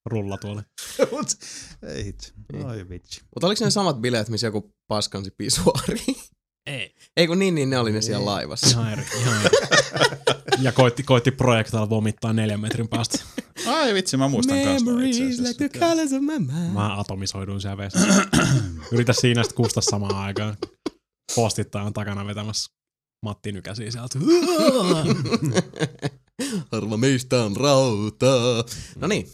[0.06, 0.62] rulla tuolla.
[1.12, 1.26] Mut,
[1.82, 2.32] ei hitse.
[2.52, 2.66] Niin.
[2.66, 3.20] Oi vitsi.
[3.34, 6.00] Mutta oliko ne samat bileet, missä joku paskansi pisuari?
[6.66, 6.94] Ei.
[7.16, 8.70] Ei kun niin, niin ne oli ne siellä laivassa.
[8.70, 9.56] Ihan eri, ihan eri.
[10.60, 13.18] Ja koitti, koitti projektailla vomittaa neljän metrin päästä.
[13.66, 16.72] Ai vitsi, mä muistan kanssa Memories like the colors of my mind.
[16.72, 18.22] Mä atomisoiduin siellä vessassa.
[18.92, 20.56] Yritä siinä sitten kuusta samaan aikaan.
[21.34, 22.72] Postittaja on takana vetämässä
[23.22, 24.18] Matti Nykäsiä sieltä.
[26.72, 28.64] Harva meistä on rautaa.
[28.96, 29.28] No niin.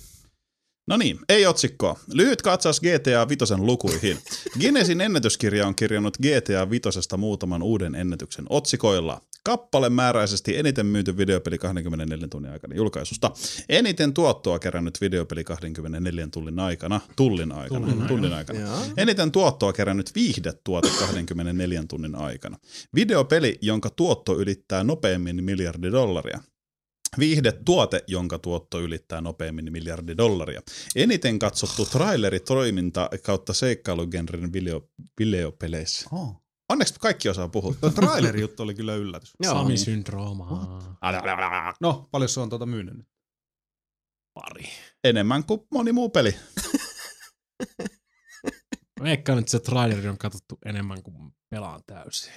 [0.87, 1.99] No niin, ei otsikkoa.
[2.13, 4.19] Lyhyt katsaus GTA Vitosen lukuihin.
[4.61, 9.21] Guinnessin ennätyskirja on kirjannut GTA Vitosesta muutaman uuden ennätyksen otsikoilla.
[9.45, 13.31] Kappale määräisesti eniten myyty videopeli 24 tunnin aikana julkaisusta.
[13.69, 17.01] Eniten tuottoa kerännyt videopeli 24 tunnin aikana.
[17.17, 17.87] Tullin aikana.
[17.87, 18.09] Tullin aikana.
[18.09, 18.59] Tunnin aikana.
[18.97, 22.59] Eniten tuottoa kerännyt viihdetuote 24 tunnin aikana.
[22.95, 26.41] Videopeli, jonka tuotto ylittää nopeammin miljardi dollaria.
[27.19, 30.61] Viihdetuote, jonka tuotto ylittää nopeammin miljardi dollaria.
[30.97, 34.89] Eniten katsottu traileri toiminta kautta seikkailugenren video,
[35.19, 36.09] videopeleissä.
[36.13, 36.43] Oh.
[36.69, 37.75] Onneksi kaikki osaa puhua.
[37.81, 39.33] Tuo traileri juttu oli kyllä yllätys.
[39.43, 39.55] Joo.
[39.55, 40.47] Sami syndrooma.
[41.81, 43.07] No, paljon se on tuota myynyt nyt?
[44.35, 44.65] Pari.
[45.05, 46.35] Enemmän kuin moni muu peli.
[49.03, 52.33] Veikkaan, että se traileri on katsottu enemmän kuin pelaan täysin.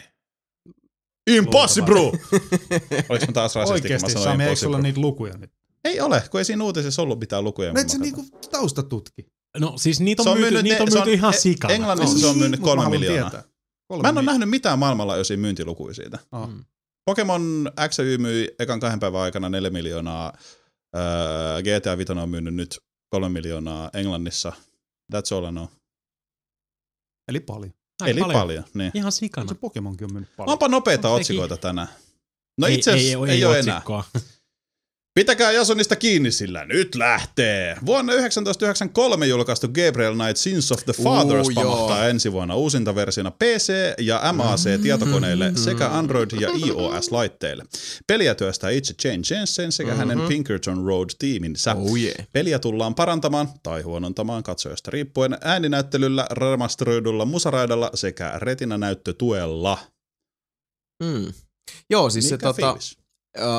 [1.27, 2.01] Impossible!
[3.09, 5.51] Oliko mä taas rasisti, kun mä Oikeesti, sanoin Sami, eikö sulla niitä lukuja nyt?
[5.83, 7.73] Ei ole, kun ei siinä uutisessa ollut mitään lukuja.
[7.73, 9.25] No et se niinku taustatutki.
[9.59, 11.73] No siis niitä on, on myyty, myynyt niitä on myyty on ihan e- sikana.
[11.73, 13.29] Englannissa se on myynyt mä kolme haluan miljoonaa.
[13.29, 13.49] tietää.
[13.87, 16.19] Kolme Mä en ole nähnyt mitään maailmanlaajuisia myyntilukuja siitä.
[16.31, 16.49] Ah.
[16.49, 16.65] Mm.
[17.05, 20.33] Pokemon X ja Y myi ekan kahden päivän aikana 4 miljoonaa.
[20.95, 24.53] Öö, GTA 5 on myynyt nyt 3 miljoonaa Englannissa.
[25.13, 25.65] That's all I know.
[27.27, 27.73] Eli paljon.
[28.01, 28.39] Aika Eli paljon.
[28.39, 28.91] paljon niin.
[28.93, 29.47] Ihan sikana.
[29.47, 30.51] Se Pokemonkin on mennyt paljon.
[30.51, 31.87] Onpa nopeita On otsikoita tänään.
[32.57, 33.81] No ei, itse asiassa ei, ei, ei, ole ei enää.
[35.19, 37.77] Pitäkää Jasonista kiinni sillä nyt lähtee.
[37.85, 42.07] Vuonna 1993 julkaistu Gabriel Knight Sins of the Fathers Uu, pamahtaa joo.
[42.09, 47.65] ensi vuonna uusinta versiona PC ja MAC-tietokoneille sekä Android- ja iOS-laitteille.
[48.07, 51.73] Peliä työstää itse Jane Jensen sekä hänen Pinkerton Road-tiiminsä.
[51.75, 52.27] Oh yeah.
[52.33, 59.77] Peliä tullaan parantamaan tai huonontamaan katsojasta riippuen ääninäyttelyllä, remasteroidulla musaraidalla sekä retinanäyttötuella.
[61.03, 61.33] Mm.
[61.89, 63.04] Joo, siis se Mikä tota, fiilis?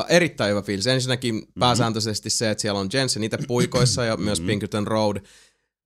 [0.08, 0.86] Erittäin hyvä fiilis.
[0.86, 1.60] Ensinnäkin mm-hmm.
[1.60, 4.46] pääsääntöisesti se, että siellä on Jensen itse puikoissa ja myös Mhm.
[4.46, 5.16] Pinkerton Road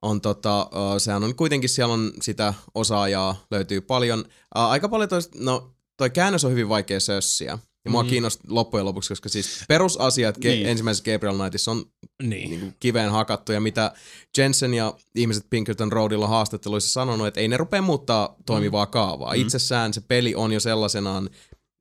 [0.02, 4.24] on tota, sehän on kuitenkin siellä on sitä osaajaa, löytyy paljon.
[4.54, 7.58] Aika paljon toista, no toi käännös on hyvin vaikea sössiä.
[7.84, 8.10] Ja mua Mhm.
[8.10, 10.66] kiinnosti loppujen lopuksi, koska siis perusasiat ge- Niin.
[10.66, 11.84] ensimmäisessä Gabriel Knightissa on
[12.22, 12.50] Niin.
[12.50, 13.92] niin kuin kiveen hakattu ja mitä
[14.38, 19.34] Jensen ja ihmiset Pinkerton Roadilla haastatteluissa sanonut, että ei ne rupea muuttaa toimivaa kaavaa.
[19.34, 19.40] Mm.
[19.40, 21.30] Itsessään se peli on jo sellaisenaan,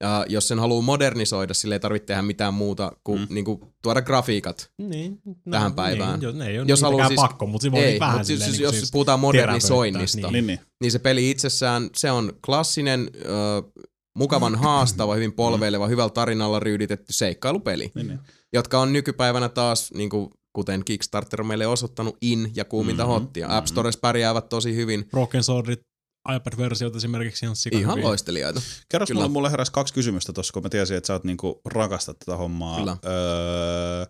[0.03, 3.27] ja jos sen haluaa modernisoida, sille ei tarvitse tehdä mitään muuta kuin, Mm.
[3.29, 4.71] niin kuin tuoda grafiikat.
[4.77, 6.19] Niin, no, Tähän päivään.
[6.19, 8.15] Niin, jo, ne ei ole Jos jos haluaa siis, pakko, mutta se voi Ei, vähän
[8.15, 10.31] mutta siis, silleen, siis, niin jos siis puhutaan terävöittää, modernisoinnista, niin.
[10.33, 10.47] niin.
[10.47, 10.59] Niin, niin.
[10.81, 13.27] niin se peli itsessään, se on klassinen, ö,
[14.17, 18.19] mukavan haastava, hyvin polveileva, hyvällä tarinalla ryyditetty seikkailupeli, niin, niin.
[18.53, 23.11] jotka on nykypäivänä taas, niin kuin, kuten Kickstarter on meille osoittanut, in ja kuuminta Mhm,
[23.11, 23.57] hottia.
[23.57, 25.07] App Stores pärjäävät tosi hyvin.
[25.11, 25.81] Broken Swordit,
[26.35, 28.61] iPad-versiot esimerkiksi ihan sikana Ihan loistelijoita.
[28.89, 29.19] Kerros Kyllä.
[29.19, 32.37] mulle, mulle heräsi kaksi kysymystä tuossa, kun mä tiesin, että sä oot niinku rakastat tätä
[32.37, 32.79] hommaa.
[32.79, 32.97] Kyllä.
[33.05, 34.05] Öö,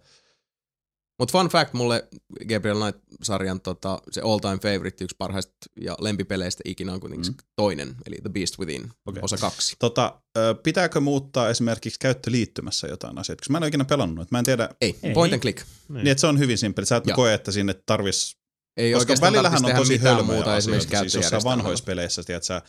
[1.20, 2.08] Mutta fun fact, mulle
[2.50, 5.52] Gabriel Knight-sarjan tota, se all time favorite, yksi parhaista
[5.82, 7.38] ja lempipeleistä ikinä on kuitenkin Mm.
[7.56, 9.22] toinen, eli The Beast Within, Okei.
[9.24, 9.76] osa kaksi.
[9.80, 10.22] tota,
[10.64, 13.42] pitääkö muuttaa esimerkiksi käyttöliittymässä jotain asioita?
[13.42, 14.22] Koska mä en ole ikinä pelannut.
[14.22, 15.14] että Mä en tiedä, Ei, Ei.
[15.14, 15.58] point and click.
[15.90, 15.96] Niin.
[16.04, 16.86] niin että se on hyvin simppeli.
[16.86, 18.38] Sä et koe, että sinne tarvis
[18.80, 22.44] Ei Koska oikeastaan välillähän on tosi hölmöjä muuta esimerkiksi asioita, siis jossain vanhoissa peleissä, tiedät
[22.44, 22.62] sä,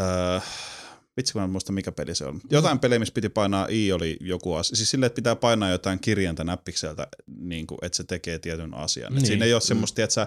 [0.00, 0.40] öö,
[1.16, 2.40] vitsi kun mä en muista mikä peli se on.
[2.50, 4.76] Jotain pelejä, missä piti painaa I oli joku asia.
[4.76, 7.06] Siis silleen, että pitää painaa jotain kirjainta näppikseltä,
[7.38, 9.12] niin kuin, että se tekee tietyn asian.
[9.12, 9.16] Niin.
[9.16, 9.26] Niin.
[9.26, 10.22] Siinä ei ole semmoista, tiedät sä,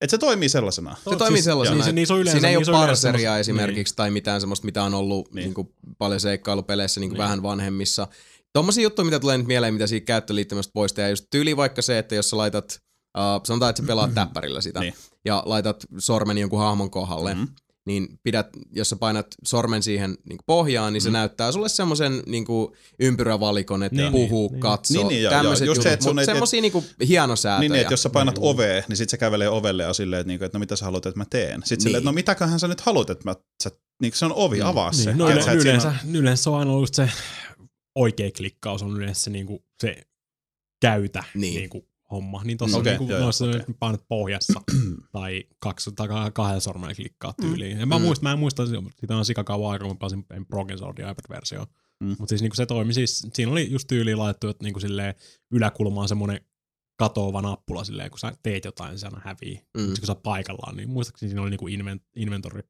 [0.00, 0.96] että se toimii sellaisena.
[1.10, 3.38] Se toimii sellaisena, Niin se, niin se on yleensä, Siinä ei niin ole parseria semmoista-
[3.38, 5.34] esimerkiksi tai mitään semmoista, mitä on ollut Niin.
[5.36, 5.44] niin.
[5.44, 5.68] Niin kuin,
[5.98, 7.24] paljon seikkailupeleissä niin kuin Niin.
[7.24, 8.08] vähän vanhemmissa.
[8.52, 11.10] Tuommoisia juttuja, mitä tulee nyt mieleen, mitä siitä käyttöliittymästä voisi tehdä.
[11.10, 12.78] Just tyyli vaikka se, että jos sä laitat,
[13.18, 14.94] uh, sanotaan, että sä pelaat täppärillä sitä, Niin.
[15.24, 17.44] ja laitat sormen jonkun hahmon kohdalle, Mhm.
[17.86, 21.12] niin pidät, jos sä painat sormen siihen niin kuin pohjaan, niin se Mm.
[21.12, 24.60] näyttää sulle semmoisen niin kuin ympyrävalikon, että Niin, puhuu, niin, niin.
[24.60, 27.60] katsoo, Niin, niin, tämmöiset jutut, se, mutta ei- semmosia niin kuin hienosäätöjä.
[27.60, 28.44] Niin, niin, että jos sä painat Niin.
[28.46, 31.06] ovea, niin sit se kävelee ovelle ja silleen, että, niinku, että no mitä sä haluat,
[31.06, 31.60] että mä teen.
[31.62, 31.80] Sitten niin.
[31.82, 33.70] silleen, että no mitäköhän sä nyt haluat, että mä, sä,
[34.02, 34.66] niin se on ovi, Mm.
[34.66, 35.04] avaa se.
[35.10, 37.10] Niin, no Tiedät sä, yle, että siinä yleensä, on- yleensä se on aina ollut se
[37.94, 40.02] oikea klikkaus on yleensä se, niinku, se
[40.82, 41.54] käytä Niin.
[41.54, 42.42] niinku, homma.
[42.44, 43.60] Niin Okei, okay, niinku, joo, noissa okay.
[43.78, 44.60] painat pohjassa
[45.12, 47.78] tai, kaksi, tai kahden sormella klikkaa tyyliin.
[47.78, 48.04] Ja mä, Mm.
[48.04, 51.66] muistan, mä en muista, siitä on sikakauan aikaa, kun mä pelasin Broken Swordin iPad-versio.
[52.00, 52.08] Mm.
[52.08, 55.14] Mutta siis niinku se toimi siis, siinä oli just tyyliin laitettu, että niinku silleen
[55.52, 56.40] yläkulmaan semmonen
[56.98, 59.60] katoava nappula silleen, kun sä teet jotain, niin se aina hävii.
[59.78, 59.82] Mm.
[59.82, 59.86] Mm.
[59.86, 62.62] kun sä paikallaan, niin muistaakseni siinä oli niinku invent, inventori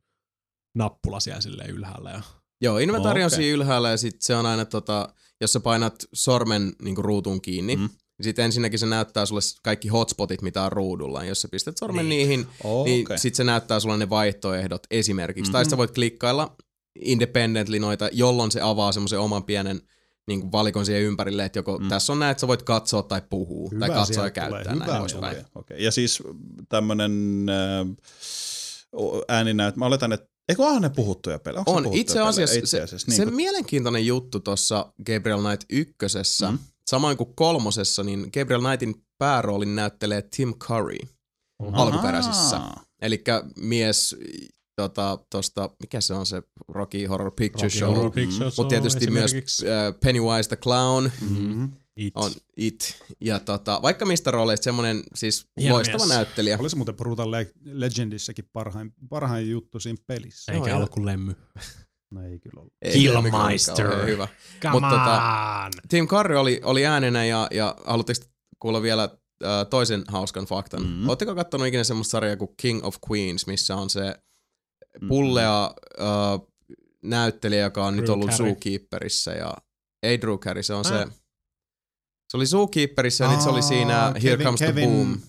[0.74, 2.10] nappula siellä silleen ylhäällä.
[2.10, 2.22] Ja...
[2.60, 3.36] Joo, inventaari on Okei.
[3.36, 7.76] siinä ylhäällä ja sit se on aina tota, jos sä painat sormen niin ruutuun kiinni,
[7.76, 7.88] Mm.
[8.18, 11.24] Niin sitten ensinnäkin se näyttää sulle kaikki hotspotit, mitä on ruudulla.
[11.24, 12.28] Jos sä pistät sormen Niin.
[12.28, 13.18] niihin, Oh, niin okay.
[13.18, 15.50] sit se näyttää sulle ne vaihtoehdot esimerkiksi.
[15.50, 15.52] Mhm.
[15.52, 16.56] Tai sä voit klikkailla
[17.04, 19.80] independently noita, jolloin se avaa semmoisen oman pienen
[20.26, 21.88] niin kuin valikon siihen ympärille, että joko Mm.
[21.88, 24.86] tässä on näin, että sä voit katsoa tai puhua, Hyvä, tai katsoa ja käyttää Hyvä
[24.86, 25.36] näin poispäin.
[25.36, 25.84] Okei, okei.
[25.84, 26.22] Ja siis
[26.68, 27.86] tämmönen äh,
[29.28, 31.58] ääninäyt, mä oletan, että eikö ole ne puhuttuja pelejä?
[31.60, 32.28] Onko On, puhuttuja itse pelejä?
[32.28, 36.52] asiassa, itse asiassa se, niin se kuin, mielenkiintoinen juttu tuossa Gabriel Knight ykkösessä, Mm.
[36.58, 36.64] mm.
[36.90, 40.98] Samoin kuin kolmosessa, niin Gabriel Knightin pääroolin näyttelee Tim Curry
[41.72, 42.56] alkuperäisissä.
[42.56, 42.84] Ahaa.
[43.02, 43.24] Eli
[43.56, 44.16] mies
[44.76, 48.68] tota, tosta, mikä se on se Rocky Horror Picture Rocky Show, Horror Picture Show mutta
[48.68, 51.72] tietysti myös äh, Pennywise the Clown Mm-hmm.
[51.96, 52.12] It.
[52.16, 53.02] on It.
[53.20, 56.08] Ja tota, vaikka mistä rooleista semmoinen siis Hieno loistava mies.
[56.08, 56.56] näyttelijä.
[56.60, 60.52] Oli se muuten Brutal Le- Legendissäkin parhain, parhain juttu siinä pelissä.
[60.52, 61.34] Eikä Joo, ollut kuin lemmy.
[62.12, 62.72] No ei kyllä ollut.
[62.82, 63.86] Ei Killmeister.
[63.86, 64.28] kauhean Hyvä.
[64.62, 65.20] Come Mut tota,
[65.64, 65.70] on!
[65.88, 68.20] Tim Curry oli, oli äänenä ja, ja haluatteko
[68.58, 69.02] kuulla vielä
[69.44, 70.80] äh, toisen hauskan faktan?
[70.82, 70.90] Mhm.
[70.90, 71.08] Mm-hmm.
[71.08, 74.14] Oletteko kattonut ikinä semmoista sarjaa kuin King of Queens, missä on se
[75.00, 75.08] Mm.
[75.08, 75.64] pullea
[76.00, 76.46] äh,
[77.02, 78.46] näyttelijä, joka on nyt Drew ollut Carey.
[78.48, 79.54] Zookeeperissä ja
[80.02, 80.92] ei Drew Carey, se on Ah.
[80.92, 81.06] se
[82.30, 85.20] Se oli Zookeeperissa ja nyt se oli siinä Aa, Here Kevin- Comes Kevin- the Boom.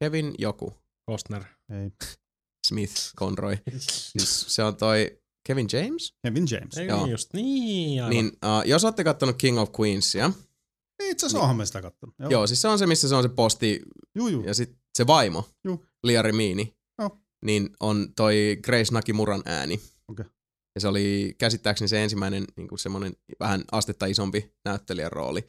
[0.00, 0.74] Kevin joku.
[1.10, 1.44] Costner.
[1.70, 1.90] Ei.
[2.66, 3.56] Smith Conroy.
[4.24, 5.18] Se on toi
[5.48, 6.14] Kevin James?
[6.22, 6.78] Kevin James.
[6.78, 7.02] Eikö Joo.
[7.02, 7.32] niin just?
[7.32, 8.10] Niin, aivan.
[8.10, 10.32] Niin, uh, jos olette kattonut King of Queensia,
[11.02, 12.14] Itse asiassa onhan me sitä kattonut.
[12.18, 12.30] Joo.
[12.30, 13.82] joo, siis se on se, missä se on se posti
[14.14, 14.44] Juu, juu.
[14.44, 15.84] ja sitten se vaimo, Juu.
[16.02, 17.18] Liari Miini, Joo.
[17.44, 19.80] niin on toi Grace Nakimuran ääni.
[20.08, 20.24] Okei.
[20.74, 25.46] Ja se oli käsittääkseni se ensimmäinen niin kuin semmoinen vähän astetta isompi näyttelijän rooli.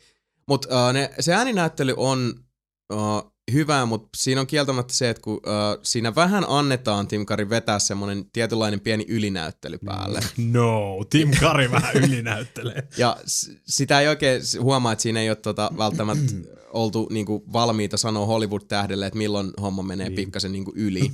[0.47, 2.33] Mutta uh, ne, se ääninäyttely on
[2.93, 7.49] uh, hyvä, mutta siinä on kieltämättä se, että kun uh, siinä vähän annetaan Tim Curry
[7.49, 10.19] vetää semmoinen tietynlainen pieni ylinäyttely päälle.
[10.37, 12.87] No, Tim Kari vähän ylinäyttelee.
[12.97, 16.33] Ja s- sitä ei oikein huomaa, että siinä ei ole tota, välttämättä
[16.73, 20.15] oltu niinku valmiita sanoa Hollywood-tähdelle, että milloin homma menee Niin.
[20.15, 21.01] pikkasen niinku yli.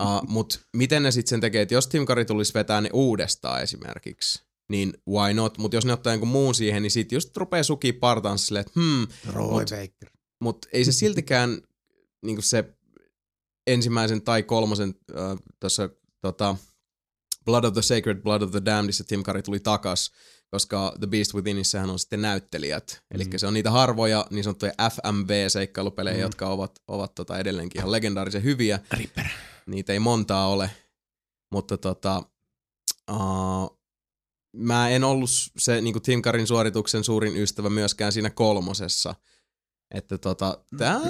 [0.00, 3.62] uh, Mutta miten ne sitten sen tekee, että jos Tim Curry tulisi vetää ne uudestaan
[3.62, 5.58] esimerkiksi, niin why not?
[5.58, 8.80] Mutta jos ne ottaa jonkun muun siihen, niin sit just rupeaa sukii partaan silleen, että
[8.80, 10.10] hmm, Roy Mut- Baker.
[10.40, 11.62] Mutta ei se siltikään
[12.22, 12.64] niinku se
[13.66, 15.88] ensimmäisen tai kolmosen äh, tuossa
[16.20, 16.56] tota,
[17.44, 20.12] Blood of the Sacred, Blood of the Damnedissa Tim Curry tuli takas,
[20.50, 23.02] koska The Beast Withinissähän on sitten näyttelijät.
[23.10, 23.30] Eli Mm.
[23.36, 26.20] se on niitä harvoja niin sanottuja FMV-seikkailupelejä, Mm.
[26.22, 28.80] jotka ovat, ovat tota edelleenkin ihan legendaarisen hyviä.
[28.92, 29.24] Ripper.
[29.66, 30.70] Niitä ei montaa ole,
[31.52, 32.22] mutta tota,
[33.10, 33.78] uh,
[34.56, 39.14] mä en ollut se niin Tim Curryn suorituksen suurin ystävä myöskään siinä kolmosessa.
[39.94, 41.00] Että tota, tää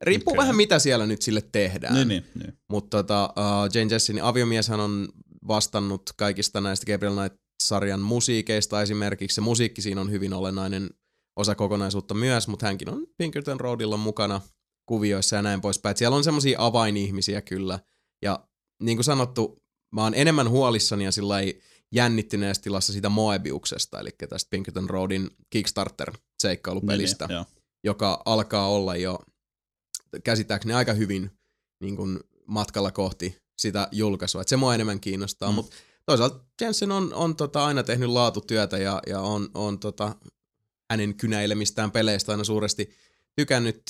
[0.00, 0.38] riippuu Okei.
[0.38, 1.94] vähän mitä siellä nyt sille tehdään.
[1.94, 2.58] Niin, niin, niin.
[2.68, 5.08] Mutta tota, uh, Jane Jessin aviomieshän on
[5.48, 9.34] vastannut kaikista näistä Gabriel Knight-sarjan musiikeista esimerkiksi.
[9.34, 10.90] Se musiikki siinä on hyvin olennainen
[11.36, 14.40] osa kokonaisuutta myös, mutta hänkin on Pinkerton Roadilla mukana
[14.86, 15.90] kuvioissa ja näin poispäin.
[15.90, 17.78] Et siellä on semmoisia avainihmisiä kyllä.
[18.22, 18.48] Ja
[18.82, 19.62] niin kuin sanottu,
[19.94, 21.60] mä oon enemmän huolissani ja sillä ei
[21.92, 27.59] jännittyneessä tilassa siitä Moebiuksesta, eli tästä Pinkerton Roadin Kickstarter-seikkailupelistä Niin, niin.
[27.84, 29.18] Joka alkaa olla jo
[30.24, 31.30] käsittääkseni aika hyvin
[31.80, 34.40] niin kuin matkalla kohti sitä julkaisua.
[34.40, 35.54] Et se mua enemmän kiinnostaa, Mm.
[35.54, 35.76] mutta
[36.06, 40.16] toisaalta Jensen on, on tota aina tehnyt laatutyötä ja, ja on, on tota
[40.90, 42.90] hänen kynäilemistään peleistä aina suuresti
[43.36, 43.82] tykännyt.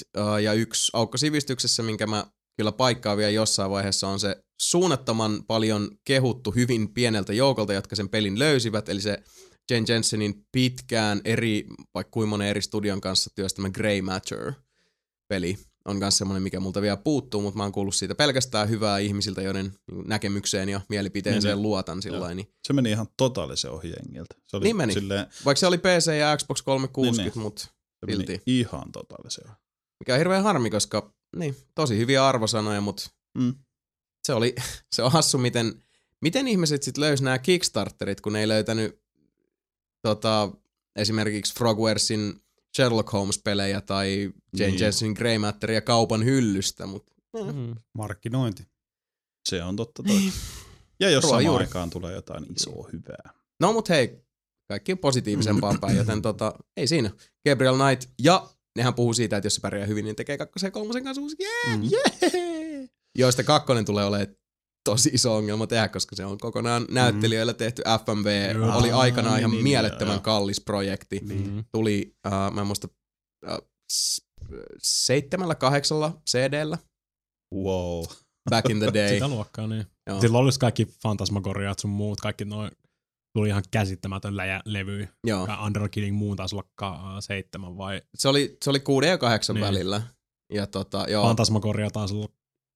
[0.43, 2.27] Ja yksi aukko sivistyksessä, minkä mä
[2.57, 8.09] kyllä paikkaan vielä jossain vaiheessa, on se suunnattoman paljon kehuttu hyvin pieneltä joukolta, jotka sen
[8.09, 9.23] pelin löysivät, eli se
[9.71, 16.19] Jane Jensenin pitkään eri, vaikka kuinka monen eri studion kanssa työstämä Grey Matter-peli on myös
[16.19, 20.09] semmoinen, mikä multa vielä puuttuu, mutta mä oon kuullut siitä pelkästään hyvää ihmisiltä, joiden niin
[20.09, 24.35] näkemykseen ja mielipiteeseen Niin, luotan sillä niin, Se meni ihan totaalisen ohi jengiltä.
[24.47, 24.93] Se oli Niin meni.
[24.93, 27.69] Silleen, Vaikka se oli PC ja Xbox 360, Niin, niin, mutta
[28.07, 28.43] meni Silti.
[28.47, 29.57] ihan totaalisen ohi.
[30.01, 33.55] mikä on hirveän harmi, koska niin, tosi hyviä arvosanoja, mutta Mm.
[34.27, 34.55] se oli,
[34.95, 35.83] se on hassu, miten,
[36.21, 39.01] miten ihmiset sitten löysi nämä Kickstarterit, kun ne ei löytänyt
[40.03, 40.51] tota,
[40.97, 42.43] esimerkiksi Frogwaresin
[42.77, 44.81] Sherlock Holmes-pelejä tai Jane Niin.
[44.81, 47.13] Jensenin Grey Matteria kaupan hyllystä, mutta
[47.53, 47.75] Mm.
[47.95, 48.63] Markkinointi.
[49.49, 50.17] Se on totta toi.
[51.01, 51.65] Ja jos samaan Ruojuuri.
[51.65, 53.31] aikaan tulee jotain isoa hyvää.
[53.61, 54.25] no mut hei,
[54.69, 57.11] kaikki on positiivisempaan päin, joten tota, ei siinä.
[57.49, 60.71] Gabriel Knight, ja nehän puhuu siitä, että jos se pärjää hyvin, niin tekee kakkosen ja
[60.71, 61.89] kolmosen kanssa uusi, yeah, Mm.
[61.93, 62.89] yeah.
[63.19, 64.37] Joista kakkonen tulee olemaan
[64.85, 68.55] tosi iso ongelma tehdä, koska se on kokonaan näyttelijöillä tehty FMV.
[68.55, 68.79] Joo.
[68.79, 70.21] Oli aikanaan Niin, ihan niin, mielettömän joo.
[70.23, 71.21] kallis projekti.
[71.23, 71.65] Mm.
[71.73, 72.89] Tuli, uh, mä en muista,
[73.51, 73.59] uh,
[74.83, 76.79] seitsemällä, kahdeksalla CD-llä
[77.55, 78.05] Wow.
[78.51, 79.09] back in the day.
[79.09, 79.87] Sitä luokkaa, niin.
[80.07, 80.21] Joo.
[80.21, 82.71] Silloin olisi kaikki Fantasmagoriat sun muut, kaikki noin
[83.37, 85.09] tuli ihan käsittämätön läjä, levy.
[85.27, 85.47] Joo.
[85.47, 89.19] Ja Under Killing Moon taisi olla ka- seitsemän vai Se oli, se oli kuuden ja
[89.19, 89.67] kahdeksan Niin.
[89.67, 90.03] välillä.
[90.53, 92.29] Ja tota, joo, Fantasmagoria olisiko se,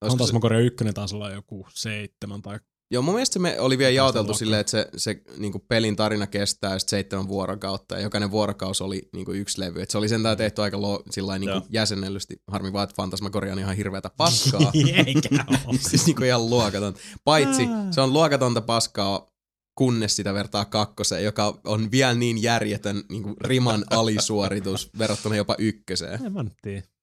[0.09, 2.59] Fantasmagoria ykkönen taisi olla joku seitsemän tai
[2.91, 6.73] joo, mun mielestä me oli vielä jaoteltu silleen, että se, se niinku pelin tarina kestää
[6.73, 9.83] just seitsemän vuorokautta ja jokainen vuorokausi oli niinku yksi levy.
[9.83, 12.43] Et se oli sentään tehty aika lo, sillain niinku jäsennellysti.
[12.49, 14.73] Harmi vaan, että Fantasmagoria on ihan hirveätä paskaa.
[15.07, 15.79] Eikä ole.
[15.89, 16.95] siis niinku ihan luokaton.
[17.25, 19.31] Paitsi se on luokatonta paskaa,
[19.75, 26.27] kunnes sitä vertaa kakkoseen, joka on vielä niin järjetön niinku riman alisuoritus verrattuna jopa ykköseen.
[26.27, 26.94] En mä nyt tiedä.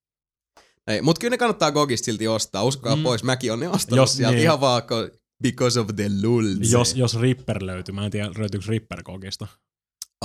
[0.92, 2.64] Ei, mut kyllä ne kannattaa Gogista silti ostaa.
[2.64, 3.04] Uskokaa Mm.
[3.04, 4.44] pois, mäkin on ne ostanut Jos- sieltä niin.
[4.44, 4.82] ihan vaan
[5.44, 6.72] because of the lulz.
[6.72, 9.48] Jos, jos Ripper löytyy, mä en tiedä löytyykö Ripper kokista.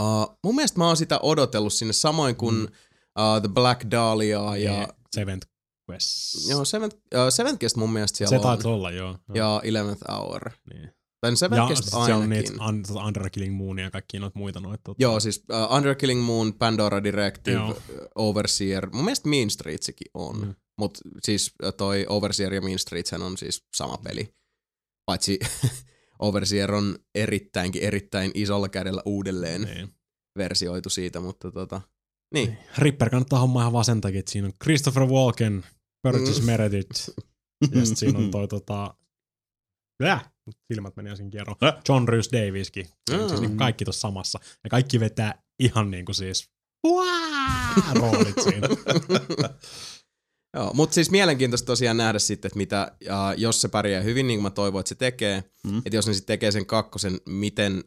[0.01, 2.65] Uh, mun mielestä mä oon sitä odotellut sinne samoin kuin Mm.
[2.65, 4.57] uh, The Black Dahlia ja...
[4.57, 5.47] Ja Seventh
[5.91, 6.49] Quest.
[6.51, 8.43] Joo, Seventh, uh, Seventh Guest mun mielestä siellä se on.
[8.43, 9.19] taitaa olla, joo.
[9.35, 10.51] Ja Eleventh Hour.
[10.73, 10.91] Niin.
[11.21, 12.77] Tai Ja Guest sit siellä on niitä ainakin.
[12.77, 14.83] un, tota Under Killing Moonia ja kaikkia noita muita noita.
[14.85, 14.97] Tota.
[15.03, 17.71] Joo, siis uh, Under Killing Moon, Pandora Directive, Joo.
[17.71, 17.77] uh,
[18.15, 18.91] Overseer.
[18.93, 20.37] Mun mielestä Mean Streetsikin on.
[20.41, 20.47] Mm.
[20.47, 20.55] Mm.
[20.79, 24.35] Mut siis uh, toi Overseer ja Mean Streets on siis sama peli.
[25.07, 25.39] Paitsi
[26.19, 29.89] Overseer on erittäinkin erittäin isolla kädellä uudelleen Niin.
[30.39, 31.81] versioitu siitä, mutta tota,
[32.35, 32.59] Niin.
[32.79, 35.65] Ripper kannattaa hommaa ihan vaan sen takia, että siinä on Christopher Walken,
[36.03, 36.47] Burgess Mm.
[36.47, 37.11] Meredith,
[37.75, 38.95] ja sit siinä on toi tota...
[40.05, 40.25] Äh,
[40.73, 41.57] silmät meni äsken kierroon.
[41.65, 41.75] Äh.
[41.89, 42.87] John Rhys Davieskin.
[43.13, 43.41] On siis Mm.
[43.41, 44.39] niinku kaikki tuossa samassa.
[44.65, 46.51] Ja kaikki vetää ihan niinku siis
[46.87, 47.75] Uaa!
[48.01, 48.69] roolit siinä.
[50.57, 54.39] Joo, mutta siis mielenkiintoista tosiaan nähdä sitten, että mitä, ja jos se pärjää hyvin, niin
[54.39, 55.79] kuin mä toivon, että se tekee, Mm.
[55.79, 57.85] että jos ne sitten tekee sen kakkosen, miten,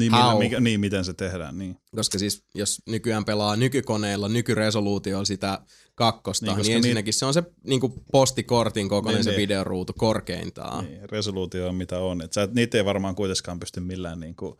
[0.00, 1.76] Niin, millä, mikä, niin, miten se tehdään, niin.
[1.96, 5.60] koska siis jos nykyään pelaa nykykoneilla, nykyresoluutiolla sitä
[5.94, 9.30] kakkosta, Niin, niin, koska niin ensinnäkin se on se niin kuin postikortin kokoinen Niin, se
[9.30, 9.38] niin.
[9.40, 10.84] videoruutu korkeintaan.
[10.84, 11.10] niin.
[11.10, 12.22] Resoluutio on mitä on.
[12.22, 14.58] Et sä, et- niitä ei varmaan kuitenkaan pysty millään niinku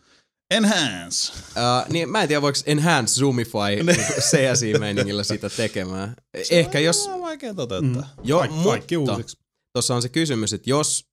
[0.51, 1.32] enhance.
[1.32, 6.14] Uh, niin mä en tiedä, voiko Enhance Zoomify niin CSI-meiningillä sitä tekemään.
[6.51, 8.03] Ehkä jos, Se on vaikea toteuttaa.
[8.03, 8.24] Mm.
[8.24, 9.36] jo, Kaik, kaikki uusiksi.
[9.72, 11.05] tuossa on se kysymys, että jos,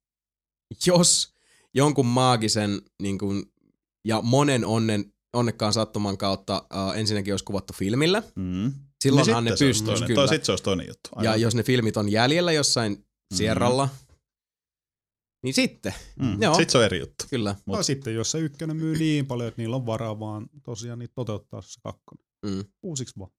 [0.86, 1.34] jos
[1.73, 3.43] jonkun maagisen niin kuin,
[4.06, 8.74] ja monen onnen, onnekkaan sattuman kautta uh, ensinnäkin olisi kuvattu filmillä, Mm.
[9.04, 10.16] silloinhan niin ne sitten pystyisi kyllä.
[10.16, 11.10] Toi, sit se olisi toinen juttu.
[11.16, 11.41] Ja Aivan.
[11.41, 13.38] jos ne filmit on jäljellä jossain Mhm.
[13.38, 13.89] Sierralla,
[15.43, 16.41] niin sitten, mm.
[16.41, 16.54] joo.
[16.56, 17.26] Sitten se on eri juttu.
[17.30, 17.56] kyllä.
[17.66, 17.78] Mut.
[17.78, 21.14] No sitten, jos se ykkönen myy niin paljon, että niillä on varaa vaan tosiaan niitä
[21.16, 22.26] toteuttaa se kakkonen.
[22.45, 22.64] Mm.
[22.84, 23.32] Uusiksi vaan.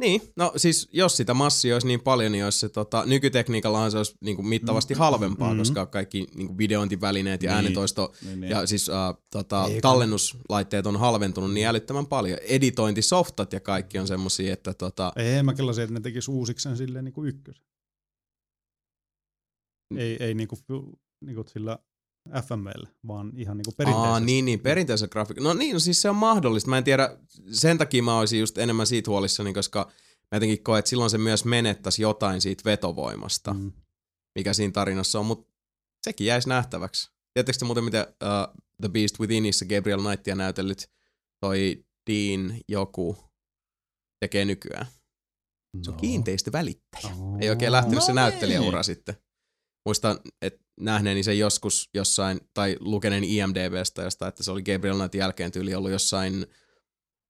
[0.00, 3.96] Niin, no siis jos sitä massia olisi niin paljon, niin olisi se tota, nykytekniikallahan se
[3.96, 5.58] olisi niin kuin mittavasti halvempaa, Mhm.
[5.58, 7.56] koska kaikki niin kuin videointivälineet ja Niin.
[7.56, 8.50] äänentoisto Niin, niin.
[8.50, 12.38] ja siis äh, tota, tallennuslaitteet on halventunut niin älyttömän paljon.
[12.42, 16.76] Editointisoftat ja kaikki on semmosia, että tota, Ei mä kellasin, että ne tekis uusiksi sen
[16.76, 17.64] silleen niin kuin ykkösen.
[19.96, 20.60] Ei, ei niin kuin,
[21.24, 21.78] niin kuin sillä
[22.42, 24.12] FML, vaan ihan niin kuin perinteisesti.
[24.12, 25.48] Aa, niin, niin, perinteisellä grafiikalla.
[25.48, 26.70] No niin, no siis se on mahdollista.
[26.70, 27.16] Mä en tiedä,
[27.52, 29.92] sen takia mä olisin just enemmän siitä huolissani, koska
[30.30, 33.72] mä jotenkin koen, että silloin se myös menettäisi jotain siitä vetovoimasta, mm.
[34.38, 35.52] Mikä siinä tarinassa on, mutta
[36.02, 37.10] sekin jäisi nähtäväksi.
[37.34, 40.90] Tiedättekö te muuten, miten uh, The Beast Withinissä Gabriel Knightia näytellyt
[41.40, 43.16] toi Dean joku
[44.20, 44.86] tekee nykyään?
[45.82, 46.00] Se on No.
[46.00, 47.14] kiinteistövälittäjä.
[47.18, 47.38] Oh.
[47.40, 49.14] Ei oikein lähtenyt No se näyttelijäura sitten.
[49.88, 55.18] Muistan, että nähneeni sen joskus jossain, tai lukeneen IMDBstä josta, että se oli Gabriel Knightin
[55.18, 56.46] jälkeen tyyli ollut jossain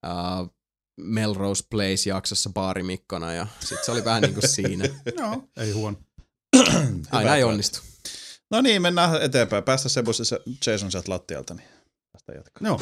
[0.07, 0.55] uh,
[1.01, 4.85] Melrose Place-jaksossa baarimikkona, ja sitten se oli vähän niin kuin siinä.
[5.19, 5.97] Joo, ei huono.
[7.11, 7.79] Aina ei onnistu.
[8.51, 9.63] No niin, mennään eteenpäin.
[9.63, 11.67] Päästä se se Jason sieltä lattialta, niin
[12.11, 12.67] päästään jatkaa.
[12.67, 12.81] Joo.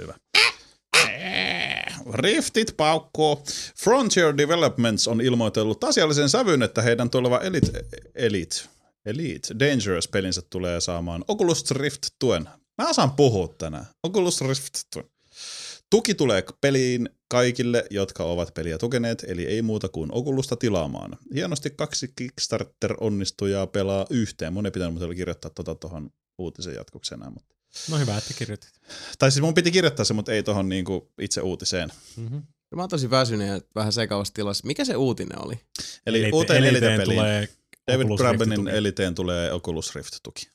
[0.00, 0.14] Hyvä.
[2.12, 3.42] Riftit paukkuu.
[3.76, 7.84] Frontier Developments on ilmoitellut asiallisen sävyn, että heidän tuleva Elite,
[8.14, 8.56] Elite,
[9.06, 12.48] Elite Dangerous-pelinsä tulee saamaan Oculus Rift-tuen.
[12.82, 13.86] Mä saan puhua tänään.
[14.02, 15.10] Oculus Rift-tuen.
[15.90, 21.18] Tuki tulee peliin kaikille, jotka ovat peliä tukeneet, eli ei muuta kuin Oculusta tilaamaan.
[21.34, 24.52] Hienosti kaksi Kickstarter-onnistujaa pelaa yhteen.
[24.52, 27.57] Mun ei pitänyt kirjoittaa tuota tuohon uutisen jatkoksena, mutta
[27.90, 28.70] No hyvä, että kirjoitit.
[29.18, 31.90] tai siis mun piti kirjoittaa se, mutta ei tuohon niinku itse uutiseen.
[32.16, 32.42] Mm-hmm.
[32.76, 34.66] Mä oon tosi väsynyt ja vähän sekavassa tilassa.
[34.66, 35.60] Mikä se uutinen oli?
[36.06, 37.16] Eli Elite- uuteen Eliteen Elite-peliin.
[37.18, 37.48] tulee
[37.92, 38.70] David Rift-tuki.
[38.76, 40.50] Eliteen tulee Oculus Rift-tuki.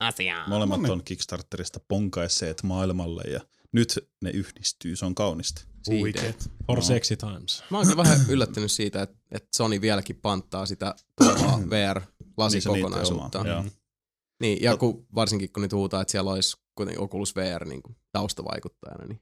[0.00, 0.48] Asiaa.
[0.48, 0.92] Molemmat No niin.
[0.92, 3.40] on Kickstarterista ponkaisseet maailmalle ja
[3.72, 5.62] nyt ne yhdistyy, se on kaunista.
[5.90, 6.50] Huikeet.
[6.66, 6.82] For No.
[6.84, 7.64] sexy times.
[7.70, 13.44] Mä oon vähän yllättynyt siitä, että, että Sony vieläkin panttaa sitä tulevaa Niin VR-lasikokonaisuutta.
[13.46, 13.64] joo.
[14.40, 17.96] Niin, ja kun, varsinkin kun nyt huutaa, että siellä olisi kuitenkin Oculus VR niin kuin
[18.12, 19.20] taustavaikuttajana, niin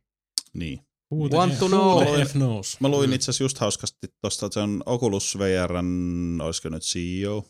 [0.55, 0.81] Niin.
[1.14, 2.05] Who Want to know.
[2.05, 2.81] Who knows?
[2.81, 3.14] Mä luin Mm.
[3.14, 7.45] itse asiassa just hauskasti tosta, että se on Oculus VRn, olisiko nyt CEO,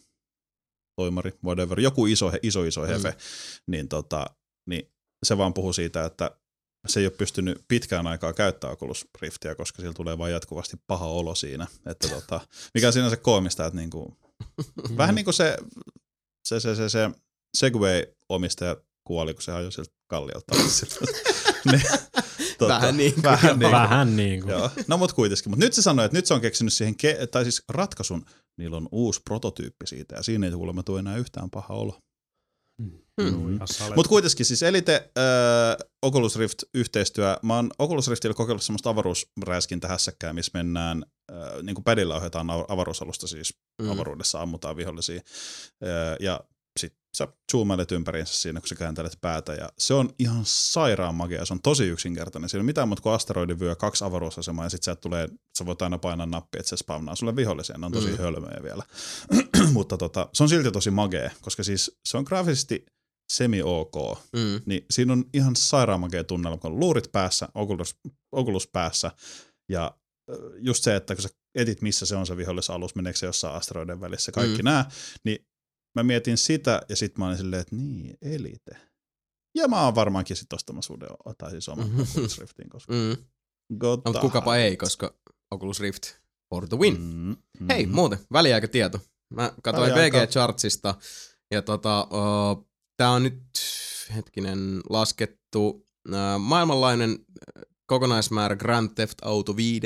[1.01, 3.16] toimari, whatever, joku iso, iso, iso hefe,
[3.66, 4.27] niin, tota,
[4.66, 4.93] niin
[5.27, 6.31] se vaan puhuu siitä, että
[6.89, 11.07] se ei ole pystynyt pitkään aikaa käyttämään Oculus Riftiä, koska sillä tulee vain jatkuvasti paha
[11.07, 11.66] olo siinä.
[11.87, 12.41] Että tota,
[12.75, 14.16] mikä on sinänsä koomista, että niinku,
[14.97, 15.57] vähän niin kuin se,
[16.49, 17.11] se, se, se, se
[17.57, 18.76] Segway-omistaja
[19.07, 20.55] kuoli, kun se ajoi sieltä kalliolta.
[21.72, 21.82] niin,
[22.59, 23.72] tota, Vähän niin kuin vähän niin kuin.
[23.72, 24.51] Vähän niin kuin.
[24.51, 24.70] Joo.
[24.86, 25.51] No mut kuitenkin.
[25.51, 28.24] Mutta nyt se sanoi, että nyt se on keksinyt siihen, ke- tai siis ratkaisun,
[28.59, 31.99] niillä on uusi prototyyppi siitä, ja siinä ei kuulemma tule enää yhtään paha olo.
[32.82, 33.59] Hmm.
[33.96, 37.36] Mutta kuitenkin siis Elite äh, Oculus Rift yhteistyö.
[37.42, 42.51] Mä oon Oculus Riftillä kokeillut semmoista avaruusräiskintä hässäkkää, missä mennään, äh, niin kuin pädillä ohjataan
[42.51, 43.90] av- avaruusalusta siis Mm.
[43.90, 45.16] avaruudessa, ammutaan vihollisia.
[45.84, 46.40] Äh, ja
[47.17, 49.55] sä zoomailet ympäriinsä siinä, kun sä kääntelet päätä.
[49.55, 52.49] Ja se on ihan sairaan magia, se on tosi yksinkertainen.
[52.51, 55.29] Siinä on mitään muuta kuin asteroidin vyö, kaksi avaruusasemaa ja sit sä tulee,
[55.59, 57.79] sä voit aina painaa nappia, että se spawnaa sulle vihollisia.
[57.79, 58.19] Ne on tosi Mm.
[58.19, 58.83] hölmöjä vielä.
[59.73, 62.87] Mutta tota, se on silti tosi magea, koska siis se on graafisesti
[63.33, 63.95] semi-ok,
[64.33, 64.61] Mm.
[64.67, 67.97] niin siinä on ihan sairaan makea tunnelma, kun on luurit päässä, Oculus,
[68.33, 69.11] Oculus päässä,
[69.69, 69.95] ja
[70.61, 74.01] just se, että kun sä etit, missä se on se vihollisalus, meneekö se jossain asteroiden
[74.01, 74.65] välissä, kaikki mm.
[74.65, 74.85] nämä,
[75.25, 75.47] niin
[75.95, 78.76] mä mietin sitä, ja sitten mä olin silleen, että niin, elite.
[79.55, 81.09] Ja mä oon varmaankin sitten ostamassa uuden,
[81.39, 82.01] tai siis oman Mhm.
[82.01, 83.16] Oculus Riftin, koska Mm.
[83.82, 85.14] No, mutta kukapa ei, koska
[85.51, 86.03] Oculus Rift
[86.49, 87.01] for the win.
[87.01, 87.66] Mm, mm.
[87.68, 89.01] Hei, muuten, väliaikatieto.
[89.34, 90.95] Mä katsoin VG Chartsista,
[91.51, 93.43] ja tota, uh, tää on nyt,
[94.14, 97.18] hetkinen, laskettu uh, maailmanlainen
[97.86, 99.80] kokonaismäärä Grand Theft Auto 5.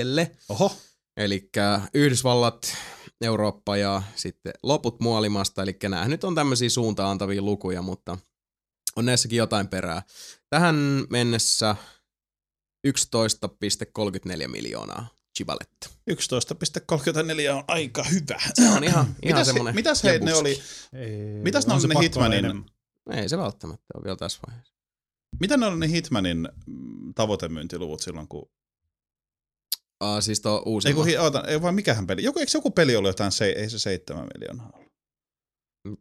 [0.48, 0.76] Oho.
[1.16, 1.50] Eli
[1.94, 2.76] Yhdysvallat,
[3.20, 5.62] Eurooppa ja sitten loput muolimasta.
[5.62, 8.18] Eli nämä nyt on tämmöisiä suuntaan antavia lukuja, mutta
[8.96, 10.02] on näissäkin jotain perää.
[10.50, 10.76] Tähän
[11.10, 11.76] mennessä
[12.88, 15.06] 11,34 miljoonaa
[15.36, 15.88] chivaletta.
[16.10, 18.40] 11,34 on aika hyvä.
[18.54, 22.00] Se on ihan, ihan mitäs, semmoinen Mitäs hei, ne oli, ei, mitäs ne oli ne
[22.00, 22.64] Hitmanin,
[23.10, 24.74] ei se välttämättä ole vielä tässä vaiheessa.
[25.40, 28.50] Mitä ne oli ne Hitmanin mm, tavoitemyyntiluvut silloin, kun...
[30.03, 30.88] Uh, siis tuo uusi.
[30.88, 32.22] Ei, kun, oota, ei vaan mikähän peli.
[32.22, 34.92] Joku, eikö joku peli ollut jotain, se, ei se seitsemän miljoonaa ollut?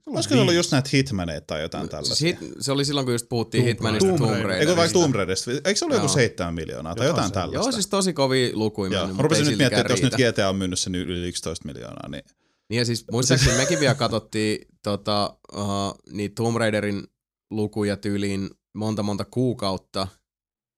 [0.07, 2.15] Olisiko se ollut just näitä Hitmaneita tai jotain tällaista?
[2.15, 4.59] Siis hit, se oli silloin, kun just puhuttiin Tomb Hitmanista Tomb, Tomb Raiderista.
[4.59, 5.51] Eikö vaikka Tomb Raiderista?
[5.51, 7.67] Eikö se ollut joku seitsemän miljoonaa tai jotain, jotain tällaista?
[7.67, 10.55] Joo, siis tosi kovia lukuja mennyt, Mä rupesin nyt miettimään, että jos nyt GTA on
[10.55, 12.23] myynyt sen yli 11 miljoonaa, niin...
[12.69, 17.03] Niin ja siis muistaakseni mekin vielä katsottiin tota, uh, niitä Tomb Raiderin
[17.51, 20.07] lukuja tyyliin monta monta kuukautta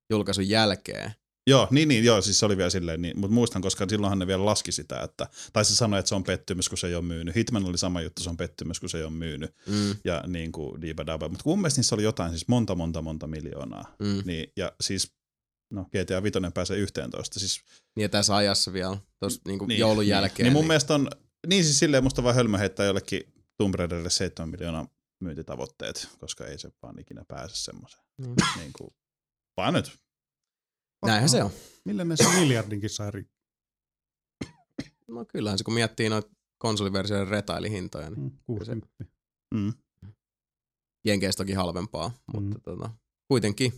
[0.09, 1.11] julkaisun jälkeen.
[1.47, 4.27] Joo, niin, niin, joo, siis se oli vielä silleen, niin, mutta muistan, koska silloinhan ne
[4.27, 7.03] vielä laski sitä, että, tai se sanoi, että se on pettymys, kun se ei ole
[7.03, 7.35] myynyt.
[7.35, 9.55] Hitman oli sama juttu, se on pettymys, kun se ei ole myynyt.
[9.67, 9.95] Mm.
[10.03, 11.29] Ja niin kuin diibadaba.
[11.29, 13.95] Mutta mun mielestä niissä oli jotain, siis monta, monta, monta miljoonaa.
[13.99, 14.21] Mm.
[14.25, 15.13] Niin, ja siis,
[15.71, 17.39] no GTA 5 pääsee 11.
[17.39, 17.61] Siis,
[17.95, 20.45] niin ja tässä ajassa vielä, tuossa niin kuin niin, joulun niin, jälkeen.
[20.45, 21.09] Niin, niin mun mielestä on,
[21.47, 24.87] niin siis silleen musta vaan hölmö heittää jollekin Tomb Raiderille 7 miljoonaa
[25.19, 28.03] myyntitavoitteet, koska ei se vaan ikinä pääse semmoiseen.
[28.17, 28.35] Mm.
[28.59, 28.93] Niin kuin,
[29.57, 30.03] vaan nyt.
[31.05, 31.51] Näinhän se on.
[31.85, 33.33] Millä ne se miljardinkin sai rikki?
[35.07, 38.87] No kyllähän se, kun miettii noita konsoliversioiden retailihintoja, niin mm, 60.
[38.97, 39.09] Se,
[39.53, 39.73] mm.
[41.05, 42.43] Jenkeistä toki halvempaa, mm.
[42.43, 42.89] mutta tota,
[43.27, 43.73] kuitenkin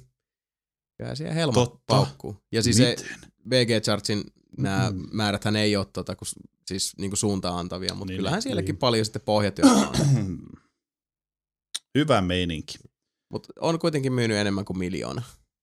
[0.97, 1.84] kyllä siellä helma Totta.
[1.88, 2.38] paukkuu.
[2.51, 2.97] Ja siis Miten?
[2.99, 3.05] se
[3.49, 4.23] VG Chartsin
[4.57, 5.07] nämä mm.
[5.11, 6.28] määräthän ei ole tota, kun,
[6.65, 8.80] siis niinku suuntaan antavia, mutta niin, kyllähän sielläkin niin.
[8.80, 9.88] paljon sitten pohjat on.
[11.97, 12.78] Hyvä meininki.
[13.32, 15.21] Mutta on kuitenkin myynyt enemmän kuin miljoona.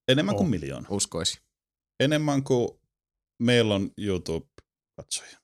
[0.09, 0.39] Enemmän oh.
[0.39, 0.87] kuin miljoona.
[0.91, 1.41] Uskoisi.
[2.05, 2.69] Enemmän kuin
[3.43, 5.39] meillä on YouTube-katsoja.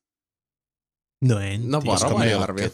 [1.25, 2.71] No en No varovainen arvio.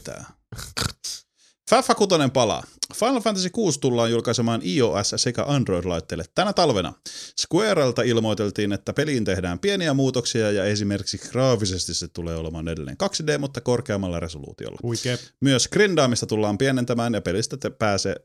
[1.71, 2.63] Faffa 6 palaa.
[2.95, 6.93] Final Fantasy 6 tullaan julkaisemaan iOS- sekä Android-laitteille tänä talvena.
[7.41, 13.39] Squarelta ilmoiteltiin, että peliin tehdään pieniä muutoksia ja esimerkiksi graafisesti se tulee olemaan edelleen 2D,
[13.39, 14.79] mutta korkeammalla resoluutiolla.
[14.83, 15.19] Huikee.
[15.41, 18.17] Myös grindaamista tullaan pienentämään ja pelistä, te pääsee,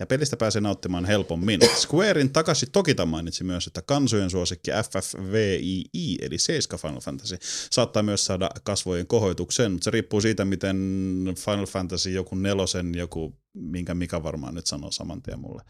[0.00, 1.60] ja pelistä pääsee nauttimaan helpommin.
[1.76, 7.38] Squarein Takashi Tokita mainitsi myös, että kansojen suosikki FFVII, eli 7 Final Fantasy,
[7.70, 10.76] saattaa myös saada kasvojen kohoituksen, mutta se riippuu siitä, miten
[11.44, 15.62] Final Fantasy joku nelosen joku minkä Mika varmaan nyt sanoo saman tien mulle.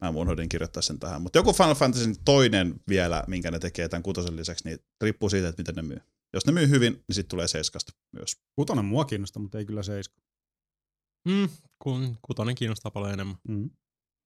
[0.00, 1.22] Mä unohdin kirjoittaa sen tähän.
[1.22, 5.48] Mutta joku Final Fantasy toinen vielä, minkä ne tekee tämän kutosen lisäksi, niin riippuu siitä,
[5.48, 6.00] että miten ne myy.
[6.32, 8.36] Jos ne myy hyvin, niin sitten tulee seiskasta myös.
[8.56, 10.16] Kutonen mua kiinnostaa, mutta ei kyllä seiska.
[11.28, 11.48] Mm,
[11.82, 13.36] kun kutonen kiinnostaa paljon enemmän.
[13.48, 13.70] Mm.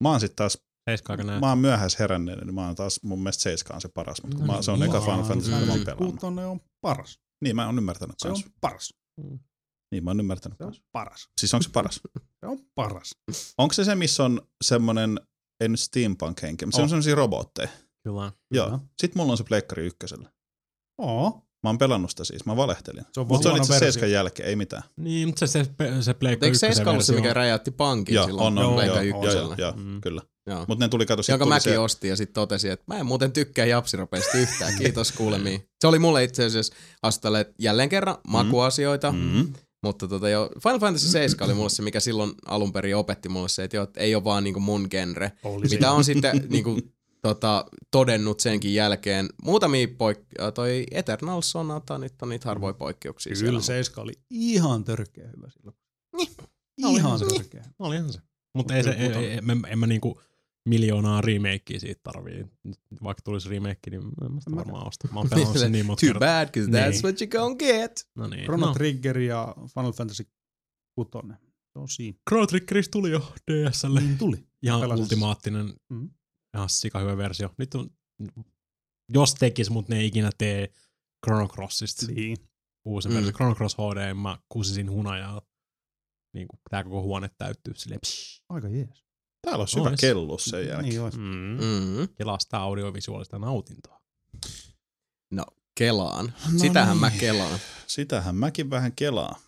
[0.03, 0.59] Mä oon sitten taas
[0.91, 4.23] Seiska Mä oon myöhäis heränneen, niin mä oon taas mun mielestä Seiska on se paras,
[4.23, 6.25] mutta no, mä, se on eka Final Fantasy, mitä mä oon pelannut.
[6.25, 7.21] On paras.
[7.41, 8.45] Niin, mä oon ymmärtänyt Se kans.
[8.45, 8.95] on paras.
[9.17, 9.39] Mm.
[9.93, 10.59] Niin, mä oon ymmärtänyt.
[10.59, 11.29] Se on paras.
[11.41, 12.01] Siis onko se paras?
[12.41, 13.15] se on paras.
[13.59, 15.21] Onko se se, missä on semmonen,
[15.61, 17.69] en steampunk henki, se on semmoisia robotteja.
[18.05, 18.33] Kyllä.
[18.51, 18.67] Joo.
[18.67, 18.79] Kyllä.
[19.01, 20.31] Sitten mulla on se pleikkari ykkösellä.
[20.99, 21.43] Oo.
[21.63, 23.05] Mä oon pelannut sitä siis, mä valehtelin.
[23.13, 24.83] Se on mutta se on itse seiskan jälkeen, ei mitään.
[24.97, 28.59] Niin, mutta se, se, se Pleikka Eikö Seiska ollut se, mikä räjäytti pankin joo, silloin
[28.59, 29.55] on, on, Pleikka ykkösellä?
[29.59, 30.01] Joo, joo, mm.
[30.01, 30.23] kyllä.
[30.69, 31.79] Mutta ne tuli kato Jonka mäkin se...
[31.79, 34.79] ostin ja sitten totesin, että mä en muuten tykkää japsiropeista yhtään.
[34.79, 35.69] Kiitos kuulemiin.
[35.81, 38.31] Se oli mulle itse asiassa astalle jälleen kerran mm.
[38.33, 39.13] makuasioita.
[39.13, 39.53] Mm.
[39.83, 43.49] Mutta tota jo, Final Fantasy 7 oli mulle se, mikä silloin alun perin opetti mulle
[43.49, 45.33] se, että, jo, että ei ole vaan niinku mun genre.
[45.43, 45.75] Olisi.
[45.75, 46.79] Mitä on sitten niinku,
[47.23, 49.29] tota, todennut senkin jälkeen.
[49.45, 53.35] Muutamia poik- toi Eternal Sonata, nyt on niitä harvoja poikkeuksia.
[53.41, 55.77] Kyllä 7 oli ihan törkeä hyvä silloin.
[56.17, 56.29] Niin.
[56.77, 57.29] Ihan niin.
[57.39, 57.65] törkeä.
[57.79, 58.21] Olihan se.
[58.55, 60.21] Mutta ei se, ei, ei, en, en mä niinku,
[60.69, 62.47] miljoonaa remakea siitä tarvii.
[63.03, 65.09] Vaikka tulisi remake, niin en mä sitä varmaan osta.
[65.13, 67.03] Mä oon pelannut sen niin monta Too bad, cause that's niin.
[67.03, 68.09] what you gonna get.
[68.15, 68.45] No niin.
[68.45, 68.73] Chrono no.
[68.73, 70.27] Trigger ja Final Fantasy
[70.95, 71.11] 6.
[71.73, 72.19] Se on siinä.
[72.29, 74.01] Chrono Triggerista tuli jo DSlle.
[74.01, 74.37] Niin tuli.
[74.65, 76.11] Ja ultimaattinen, mm.
[76.57, 77.55] ihan sika hyvä versio.
[77.59, 77.91] Nyt on,
[79.13, 80.73] jos tekis, mutta ne ei ikinä tee
[81.27, 82.07] Chrono Crossista.
[82.07, 82.37] Niin.
[82.85, 83.15] Uusi mm.
[83.15, 83.33] versio.
[83.33, 85.43] Chrono Cross HD, mä kusisin hunajaa.
[86.35, 88.01] Niin kuin tää koko huone täyttyy silleen.
[88.01, 88.43] Psh.
[88.49, 89.05] Aika jees.
[89.43, 90.89] Täällä olisi hyvä kellus sen jälkeen.
[90.89, 91.19] Niin olisi.
[91.19, 91.59] Mm.
[91.61, 92.09] Mm.
[92.19, 94.01] Kelasta audiovisuaalista nautintoa.
[95.31, 96.35] No, kelaan.
[96.53, 97.01] No Sitähän niin.
[97.01, 97.59] mä kelaan.
[97.87, 99.41] Sitähän mäkin vähän kelaan.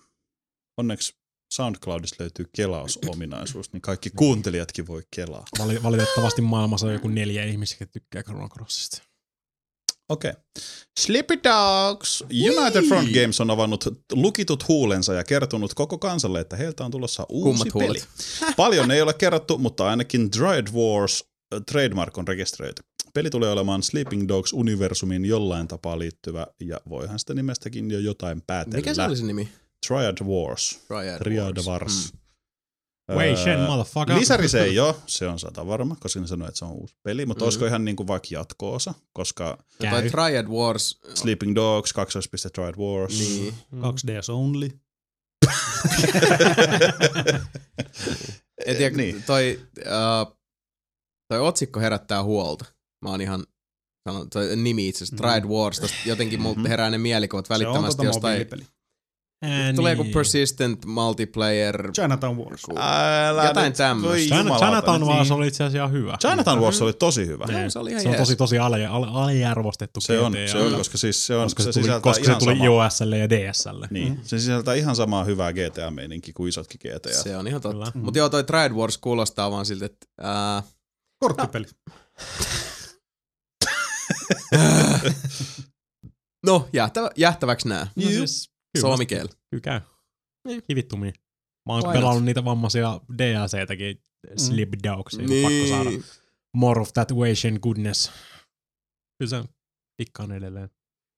[0.77, 1.15] Onneksi
[1.53, 5.45] SoundCloudissa löytyy kelausominaisuus, niin kaikki kuuntelijatkin voi kelaa.
[5.83, 9.03] Valitettavasti maailmassa on joku neljä ihmisiä, jotka tykkää Chrono Crossista.
[10.09, 10.31] Okei.
[10.31, 10.43] Okay.
[11.01, 12.25] Sleepy Dogs!
[12.51, 17.27] United Front Games on avannut lukitut huulensa ja kertonut koko kansalle, että heiltä on tulossa
[17.29, 17.85] uusi Kummat peli.
[17.85, 18.09] huulet?
[18.57, 21.25] Paljon ei ole kerrottu, mutta ainakin Dryad Wars
[21.55, 22.83] äh, trademark on rekisteröity.
[23.15, 28.77] Peli tulee olemaan Sleeping Dogs-universumin jollain tapaa liittyvä, ja voihan sitä nimestäkin jo jotain päätellä.
[28.77, 29.49] Mikä se oli se nimi?
[29.87, 30.81] Triad Wars.
[30.89, 31.67] Triad, Triad Wars.
[31.67, 32.13] Wars.
[32.13, 32.19] Mm.
[33.17, 34.17] Wei Shen, motherfucker.
[34.19, 36.97] Lisäri se ei ole, se on sata varma, koska ne sanoi, että se on uusi
[37.03, 37.45] peli, mutta Mm.
[37.45, 37.47] mm.
[37.47, 40.11] olisiko ihan niinku vaikka jatko-osa, koska Käy.
[40.11, 43.19] Triad Wars, Sleeping Dogs, kaksoispiste Triad Wars.
[43.19, 43.55] niin.
[43.77, 44.71] 2DS only.
[48.67, 49.23] En tiedä, niin.
[49.23, 50.37] toi, uh,
[51.29, 52.65] toi otsikko herättää huolta.
[53.05, 53.45] Mä oon ihan
[54.09, 55.17] sanon, toi nimi itse asiassa.
[55.17, 56.67] Triad Wars, tosta jotenkin Mhm.
[56.67, 58.67] herää ne mielikuvat on välittömästi tota jostain.
[59.43, 60.13] Ää, Tulee joku niin.
[60.15, 61.93] persistent multiplayer.
[61.93, 62.63] Chinatown Wars.
[62.77, 64.09] Älä Jotain nyt, tämmöstä.
[64.09, 65.03] voi China- Chinatown.
[65.07, 66.17] Wars oli itse asiassa ihan hyvä.
[66.21, 67.47] Chinatown Wars oli tosi hyvä.
[67.69, 70.99] Se oli ihan se on tosi, tosi ali, ali, aliarvostettu Se on, se on, koska
[70.99, 73.89] siis se on, koska se, se tuli, sisältää koska se tuli iOSlle ja DSlle.
[73.91, 77.13] Niin, se sisältää ihan samaa hyvää GTA-meininki kuin isotkin GTA.
[77.23, 77.93] Se on ihan totta.
[77.95, 80.63] Mutta joo, toi Triad Wars kuulostaa vaan siltä, että ää,
[81.19, 81.67] Korttipeli.
[86.47, 87.87] no, jähtävä, jähtäväksi nää.
[87.97, 89.29] No siis, kyllä, Suomikeel.
[89.51, 89.81] kyllä käy.
[90.49, 90.63] Niin.
[90.69, 91.13] Kivittumia.
[91.69, 94.03] Mä oon Why pelannut niitä vammaisia DLC-täkin,
[94.37, 95.43] Sleep Dogs, niin.
[95.43, 96.05] pakko saada Niin.
[96.57, 98.13] more of that Asian goodness.
[99.19, 99.45] Kyllä se
[99.97, 100.71] tikkaan edelleen.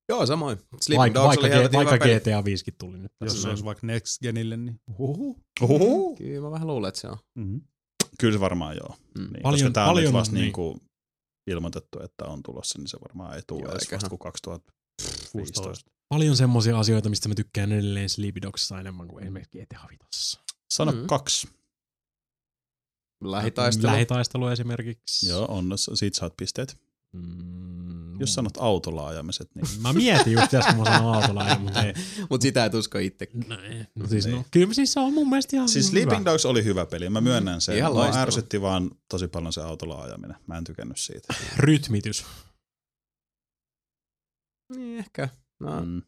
[0.08, 0.58] Joo, samoin.
[0.82, 2.20] Sleeping Vaikka, Dogs vaikka, oli helvetin vaikka peli.
[2.20, 3.12] GTA 5 tuli nyt.
[3.20, 5.36] Jos tässä se olisi vaikka Next Genille, niin huhu.
[5.60, 6.14] Oho.
[6.16, 7.16] Kyllä mä vähän luulen, että se on.
[7.38, 7.60] Mm-hmm.
[8.20, 8.94] Kyllä se varmaan joo.
[9.18, 9.22] Mm.
[9.22, 10.42] Niin, Paljon- koska tää on paljon nyt on, vasta niin.
[10.42, 10.80] niinku
[11.50, 14.18] ilmoitettu, että on tulossa, niin se varmaan ei tule edes vasta kuin
[15.02, 15.90] 2015.
[16.08, 19.80] Paljon semmoisia asioita, mistä mä tykkään edelleen Sleepy Dogsissa enemmän kuin esimerkiksi GTA
[20.12, 20.38] 5.
[20.70, 21.06] Sano Mm.
[21.06, 21.48] kaksi.
[23.24, 23.92] Lähitaistelu.
[23.92, 25.28] Lähitaistelu esimerkiksi.
[25.28, 26.76] Joo, on, siitä saat pisteet.
[27.12, 31.92] Mm, Jos sanot autolla ajamiset, niin Mä mietin just kun mä sanoin autolla, mutta ei.
[32.30, 33.28] Mut sitä et usko itse.
[33.46, 33.84] No, ei.
[33.94, 34.36] no, siis, Niin.
[34.36, 36.00] no, kyllä siis se on mun mielestä ihan Siis hyvä.
[36.00, 37.76] Sleeping Dogs oli hyvä peli, mä myönnän sen.
[37.76, 38.22] Ihan loistava.
[38.22, 40.36] ärsytti vaan tosi paljon se autolla ajaminen.
[40.46, 41.34] Mä en tykännyt siitä.
[41.56, 42.24] Rytmitys.
[44.74, 45.28] Niin ehkä.
[45.60, 45.80] No.
[45.84, 46.02] Mm.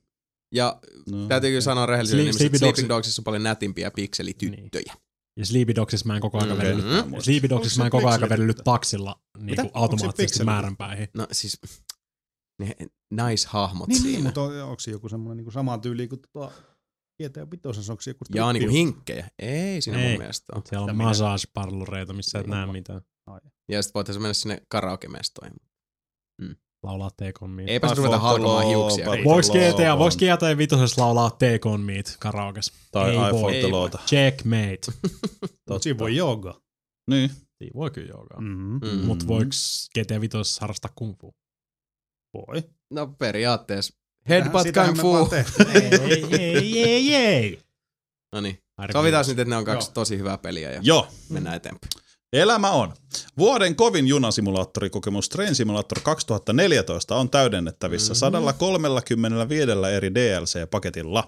[0.55, 0.81] Ja
[1.11, 4.95] No, täytyy kyllä sanoa rehellisesti, Sleep- että Sleeping Dogsissa on paljon nätimpiä pikselityttöjä.
[5.37, 6.85] Ja Sleepy Dogsissa mä en koko ajan Mm, vedellyt.
[6.87, 7.23] muistan.
[7.23, 11.09] Sleepy Dogsissa mä en koko ajan vedellyt taksilla niin kuin automaattisesti määränpäihin.
[11.15, 11.61] No siis,
[12.61, 12.77] ne
[13.11, 14.13] naishahmot Niin, siinä.
[14.17, 16.53] niin, mutta on- onko se joku semmoinen niin sama tyyli kuin tuota
[17.23, 19.29] GTA 5, onko se joku Jaa, niinku strippi- hinkkejä.
[19.39, 20.09] Ei siinä Ei.
[20.09, 20.63] mun mielestä ole.
[20.67, 22.73] Siellä on massage-parloreita, missä et Ei näe olla.
[22.73, 23.01] mitään.
[23.69, 25.57] Ja sit voitaisiin mennä sinne karaoke-mestoihin.
[26.83, 27.65] Laulaa Take on Me.
[27.67, 29.15] Eipä se ruveta halkomaan hiuksia.
[29.15, 29.25] Ei.
[29.25, 32.73] Law GTA, voiks on- GTA 5 laulaa Take on Meet karaokes?
[32.93, 33.57] Tai Ei I voi.
[33.57, 33.99] Ei lawta.
[34.07, 34.93] Checkmate.
[35.81, 36.61] Siinä voi jooga.
[37.11, 37.31] Niin.
[37.31, 38.41] Siinä voi kyllä joogaa.
[38.41, 38.47] Mm.
[38.49, 38.89] Mm-hmm.
[39.01, 39.07] Mm.
[39.07, 41.35] Mut voiks GTA 5 harrastaa kung fu?
[42.35, 42.63] Voi.
[42.91, 43.95] No periaatteessa.
[44.29, 45.17] Headbutt Kung Fu.
[45.75, 47.61] ei, ei, ei, ei.
[48.33, 48.59] No niin.
[48.93, 51.09] Sovitaan nyt, että ne on kaksi tosi hyvää peliä ja Joo.
[51.31, 51.91] mennään eteenpäin.
[52.33, 52.93] Elämä on.
[53.39, 58.19] Vuoden kovin junasimulaattorikokemus Train Simulator 2014 on täydennettävissä Mhm.
[58.19, 61.25] 135 eri DLC-paketilla.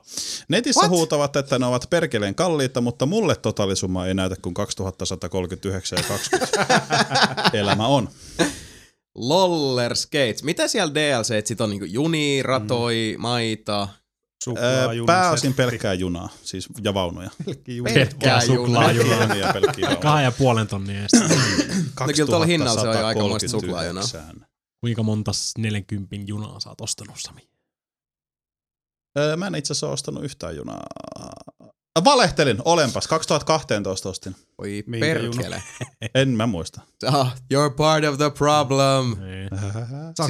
[0.48, 0.90] Netissä What?
[0.90, 7.50] huutavat, että ne ovat perkeleen kalliita, mutta mulle totaalisumma ei näytä kuin 2139 ja 20.
[7.60, 8.08] Elämä on.
[9.14, 10.42] Loller Skates.
[10.44, 11.70] Mitä siellä DLC sit on?
[11.70, 13.88] Niinku juni, ratoi, maita?
[14.44, 15.06] Suklaajunasetti.
[15.06, 17.30] Pääosin pelkkää junaa, siis ja vaunuja.
[17.94, 19.22] Pelkkää suklaajunaa.
[19.36, 19.52] junaa.
[19.52, 20.02] pelkkiä vaunuja.
[20.02, 21.18] Kahden ja puolen tonnin edestä.
[22.00, 24.04] no kyllä tuolla hinnalla se on jo aikamoista suklaajunaa.
[24.80, 27.50] Kuinka monta 40 junaa sä oot ostanut, Sami?
[29.18, 30.82] Öö, mä en itse asiassa ostanut yhtään junaa.
[32.04, 33.06] Valehtelin, olenpas.
[33.06, 34.36] 2012 ostin.
[34.58, 35.62] Oi perkele.
[36.14, 36.80] en mä muista.
[37.04, 39.16] Oh, you're part of the problem.
[39.20, 39.48] Niin.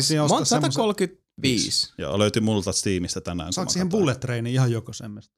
[0.01, 1.93] Siis mä oon 130 Viisi.
[1.99, 3.53] Joo, löytyi multa Steamista tänään.
[3.53, 5.35] Saanko siihen bullet trainin ihan joko semmoista?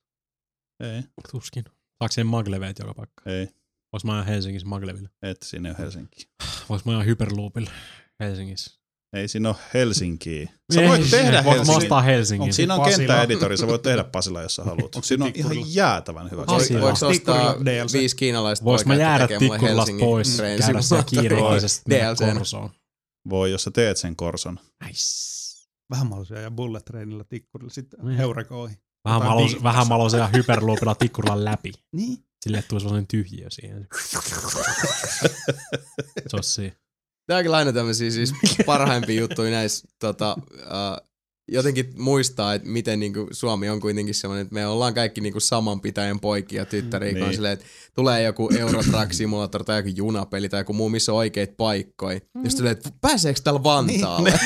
[0.80, 1.02] Ei.
[1.30, 1.64] Tuskin.
[1.64, 3.30] Saanko siihen magleveet joka paikka?
[3.30, 3.48] Ei.
[3.92, 5.08] Vois mä ajan Helsingissä magleville.
[5.22, 6.28] Et, siinä on Helsinki.
[6.68, 7.70] Vois mä ajan Hyperloopille
[8.20, 8.82] Helsingissä.
[9.16, 10.48] Ei siinä on Helsinki.
[10.74, 12.04] Sä voit ei, tehdä Helsingin.
[12.04, 12.52] Helsingin.
[12.52, 14.94] Siinä on kenttäeditori, sä voit tehdä Pasila, jos sä haluat.
[14.94, 16.46] Onko siinä on ihan jäätävän hyvä.
[16.46, 17.92] Voiko ostaa DLC.
[17.92, 22.20] viisi kiinalaista Vois mä jäädä tikkulas pois, käydä siellä kiireellisesti DLC.
[23.30, 24.58] Voi, jos sä teet sen korson.
[24.84, 25.31] Nice.
[25.92, 28.16] Vähän maluisia ja bullet trainilla tikkurilla sitten Niin.
[28.16, 28.74] heureka ohi.
[29.04, 29.62] Vähän viittasi.
[29.62, 29.86] vähän
[30.18, 31.72] ja hyperloopilla tikkurilla läpi.
[31.92, 32.18] Niin.
[32.44, 33.88] Sille tulee sellainen tyhjiö siihen.
[36.42, 36.76] Siinä.
[37.26, 38.34] Tää on kyllä aina tämmöisiä siis
[38.66, 41.11] parhaimpia juttuja näissä tota, uh,
[41.48, 45.80] jotenkin muistaa, että miten niinku Suomi on kuitenkin semmoinen, että me ollaan kaikki niinku saman
[45.80, 47.22] pitäjän poikia tyttäriä, niin.
[47.24, 47.34] Niin.
[47.34, 47.64] silleen, että
[47.94, 52.20] tulee joku Euro Truck Simulator tai joku junapeli tai joku muu, missä on oikeita paikkoja.
[52.34, 52.44] Mm.
[52.44, 54.32] Ja sitten että pääseekö täällä Vantaalle?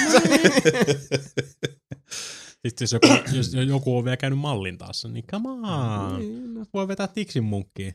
[2.66, 6.18] Sitten jos joku, jos joku on vielä käynyt mallin taas, niin come on.
[6.18, 7.94] Niin, Voi vetää tiksin munkkiin.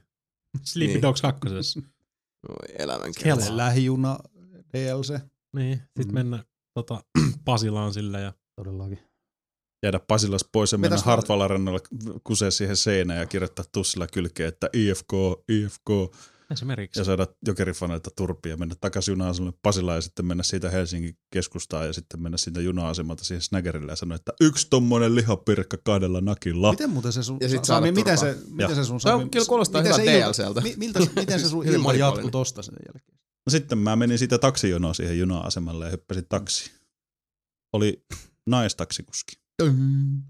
[0.63, 1.01] Sleepy Niin.
[1.01, 1.79] Dogs kakkosessa.
[2.49, 3.11] Voi elämän.
[3.49, 4.19] Lähijuna
[4.73, 5.19] DLC.
[5.55, 6.13] Niin, sit Mhm.
[6.15, 6.43] mennä
[6.73, 7.03] tota,
[7.45, 8.99] Pasilaan sillä ja Todellakin.
[9.83, 11.79] Jäädä Pasilas pois ja mennä Mitäs- rannalle
[12.23, 15.11] kusee siihen seinään ja kirjoittaa tussilla kylkeen, että IFK,
[15.49, 16.15] IFK.
[16.51, 16.99] esimerkiksi.
[16.99, 21.87] Ja saada jokerifaneilta turpia ja mennä takaisin juna-asemalle Pasilaan ja sitten mennä siitä Helsingin keskustaan
[21.87, 26.71] ja sitten mennä siitä juna-asemalta siihen Snaggerille ja sanoa, että yksi tommonen lihapirkka kahdella nakilla.
[26.71, 29.45] Miten muuten se sun, Ja sit Sami, saada miten se, miten se sun Sami, kyllä
[29.45, 30.61] kuulostaa miten hyvältä se ilta- DLCltä.
[30.61, 33.19] mi- Miltä, miten se sun ilta jatkuu tosta sen jälkeen?
[33.45, 36.75] No sitten mä menin siitä taksijonoa siihen juna-asemalle ja hyppäsin taksiin.
[37.73, 38.05] Oli
[38.47, 39.35] naistaksikuski.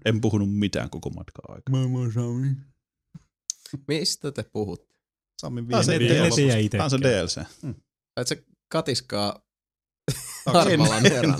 [0.04, 1.78] En puhunut mitään koko matkan aikana.
[1.78, 2.48] Maailman Sami.
[3.88, 4.94] Mistä te puhutte?
[5.40, 6.34] Sami Tää on se DLC.
[6.34, 6.98] tiedä Tää on se.
[7.00, 7.40] DLC.
[8.16, 9.42] Et se katiskaa.
[10.46, 11.38] Harmalan herran.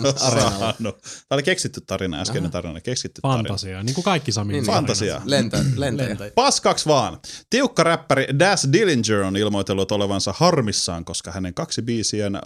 [0.79, 2.53] No, Tää oli keksitty tarina, äskeinen Aha.
[2.53, 3.37] tarina, keksitty tarina.
[3.37, 4.65] Fantasia, niin kuin kaikki Samin Niin.
[4.67, 5.23] Fantasia.
[5.25, 6.09] Lentä, lentäjä.
[6.09, 6.31] Lentäjä.
[6.35, 7.19] Paskaks vaan.
[7.51, 12.39] Tiukka räppäri Das Dillinger on ilmoitellut olevansa harmissaan, koska hänen kaksi biisiään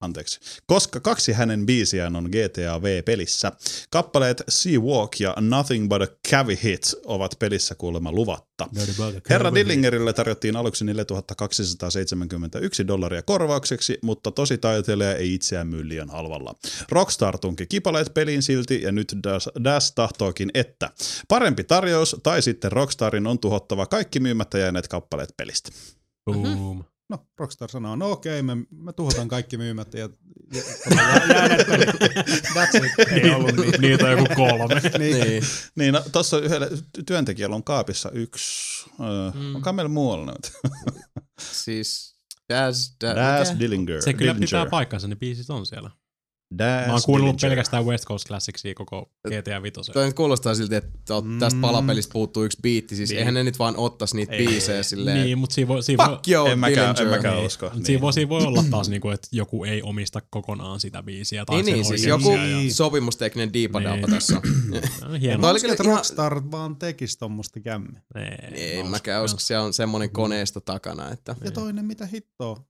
[0.00, 0.40] Anteeksi.
[0.66, 3.52] Koska kaksi hänen biisiään on GTA V-pelissä.
[3.90, 8.68] Kappaleet Sea Walk ja Nothing But a Cavi Hit ovat pelissä kuulemma luvatta.
[9.30, 16.54] Herra Dillingerille tarjottiin aluksi 4271 dollaria korvaukseksi, mutta tosi taiteilija ei itseään myy liian halvalla.
[16.88, 20.90] Rockstar tunki kipaleet peliin silti ja nyt Das, Das tahtookin, että
[21.28, 25.70] parempi tarjous tai sitten Rockstarin on tuhottava kaikki myymättä jääneet kappaleet pelistä.
[26.24, 26.84] Boom.
[27.10, 30.08] No, Rockstar sanoo, no okei, me, me tuhotaan kaikki myymättä ja,
[30.54, 30.62] ja
[31.66, 31.88] pelit.
[32.54, 33.12] That's it.
[33.12, 33.80] Ei ollut niin.
[33.80, 34.80] Niitä on joku kolme.
[34.98, 35.20] niin.
[35.20, 35.42] Niin.
[35.76, 36.68] Niin, no, tuossa yhdellä
[37.06, 38.90] työntekijällä on kaapissa yksi.
[39.34, 39.54] Mm.
[39.54, 40.52] Onko meillä muualla nyt?
[41.40, 42.16] Siis
[42.48, 43.58] Daz, da, Das mikä?
[43.60, 44.02] Dillinger.
[44.02, 44.70] Se kyllä pitää Dillinger.
[44.70, 45.90] paikkansa, ne biisit on siellä.
[46.58, 47.50] Das Mä oon kuunnellut Dillinger.
[47.56, 49.92] pelkästään West Coast Classicsia koko GTA 5.
[49.92, 50.98] Toi nyt kuulostaa siltä, että
[51.38, 51.60] tästä Mm.
[51.60, 52.96] palapelistä puuttuu yksi biitti.
[52.96, 53.18] Siis Niin.
[53.18, 54.46] eihän ne nyt vaan ottais niitä Ei.
[54.46, 55.24] biisejä silleen.
[55.24, 57.46] Niin, mutta siinä voi, siinä voi, Fuck you, En mäkään, en mäkään Niin.
[57.46, 57.70] usko.
[57.74, 57.84] Niin.
[57.86, 61.44] Siinä, voi, siinä voi olla taas, niinku, että joku ei omista kokonaan sitä biisiä.
[61.44, 64.10] Tai Niin, sen niin, siis joku ja- sopimustekninen diipadapa Niin.
[64.10, 64.42] tässä on.
[65.08, 65.40] No, Hieno.
[65.40, 68.02] Toi oli kyllä ihan- Rockstar vaan tekisi tommoista kämmiä?
[68.14, 71.36] Ei, Ei, mä mäkään usko, siellä on semmonen koneisto takana, että...
[71.44, 72.64] Ja toinen, mitä hittoa?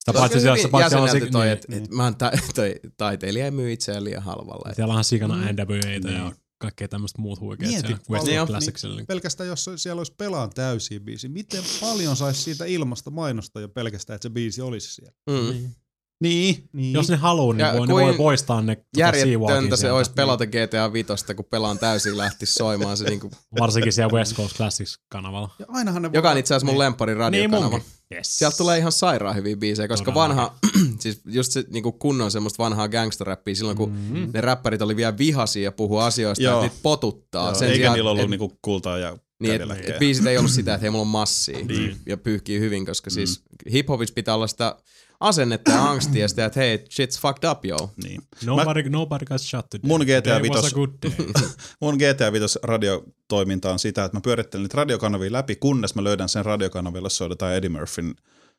[0.00, 2.16] Sitä on paitsi siellä, hyvin paitsi siellä on se, toi, niin, että et mä oon
[2.16, 4.70] ta- toi taiteilija myy itseään liian halvalla.
[4.70, 6.14] Et siellä onhan sikana NWAtä Niin.
[6.14, 8.20] ja kaikkea tämmöistä muut huikeet Mieti siellä paljon.
[8.20, 8.46] West Niin on.
[8.48, 9.02] Classicsilla.
[9.08, 14.14] Pelkästään jos siellä olisi pelaan täysiä biisi, miten paljon saisi siitä ilmasta mainosta jo pelkästään,
[14.14, 15.12] että se biisi olisi siellä?
[15.26, 15.50] Mm.
[15.50, 15.76] Niin.
[16.20, 16.68] Niin.
[16.72, 16.92] Niin.
[16.92, 20.46] Jos ne haluaa, niin Ja voi, ne voi poistaa ne Seawalkin Järjettöntä se olisi pelata
[20.46, 25.50] GTA 5, kun pelaan täysin lähti soimaan se niinku, Varsinkin siellä West Coast Classics-kanavalla.
[25.58, 27.70] Ja ainahan ne voi- joka on itse asiassa mun lempari Niin radiokanava.
[27.70, 27.90] munkin.
[28.14, 28.38] Yes.
[28.38, 30.36] Sieltä tulee ihan sairaan hyviä biisejä, koska Todellakin.
[30.36, 30.54] vanha,
[31.02, 34.30] siis just se niinku kunnon semmoista vanhaa gangsterräppiä silloin, kun Mm.
[34.34, 36.54] ne räppärit oli vielä vihaisia ja puhu asioista, Joo.
[36.54, 37.46] että niitä potuttaa.
[37.46, 40.38] Joo, Sen eikä sijaan, niillä ollut et- niinku kultaa ja Niin, et, et biisit ei
[40.38, 41.96] ollut sitä, että hei, mulla on massia Niin.
[42.06, 43.42] ja pyyhkii hyvin, koska siis
[43.72, 44.76] hip-hopissa pitää olla sitä
[45.20, 47.76] asennetta ja angstia sitä, että hei, shit's fucked up, yo.
[48.04, 48.22] Niin.
[48.44, 49.88] Nobody, nobody got shot today.
[49.88, 51.12] Mun GTA Today was a vitos- good day.
[51.80, 56.28] Mun GTA 5 radiotoiminta on sitä, että mä pyörittelen niitä radiokanavia läpi, kunnes mä löydän
[56.28, 58.14] sen radiokanavilla, jossa soitetaan Eddie Murphyn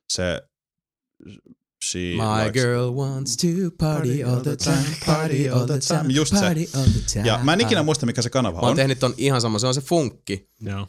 [0.10, 0.42] se
[1.86, 3.48] She My likes- girl wants to
[3.78, 6.42] party all the time, party all the time, Just se.
[6.46, 7.28] party all the time.
[7.28, 8.76] Ja mä en ikinä muista, mikä se kanava Mä oon on.
[8.76, 10.88] tehnyt ton ihan sama, se on se funkki Joo.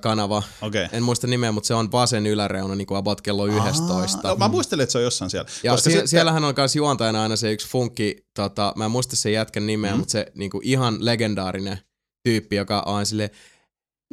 [0.00, 0.42] Kanava.
[0.62, 0.88] Okei.
[0.92, 4.28] En muista nimeä, mutta se on vasen yläreuna niin kuin about kello 11.
[4.28, 5.50] No, mä muistelin, että se on jossain siellä.
[5.62, 8.90] Ja Koska sie- sitten- siellähän on myös juontajana aina se yksi funkki, tota, mä en
[8.90, 9.94] muista sen jätkän nimeä, Mm.
[9.96, 9.98] mm.
[9.98, 11.78] mutta se niinku ihan legendaarinen
[12.24, 13.30] tyyppi, joka on sille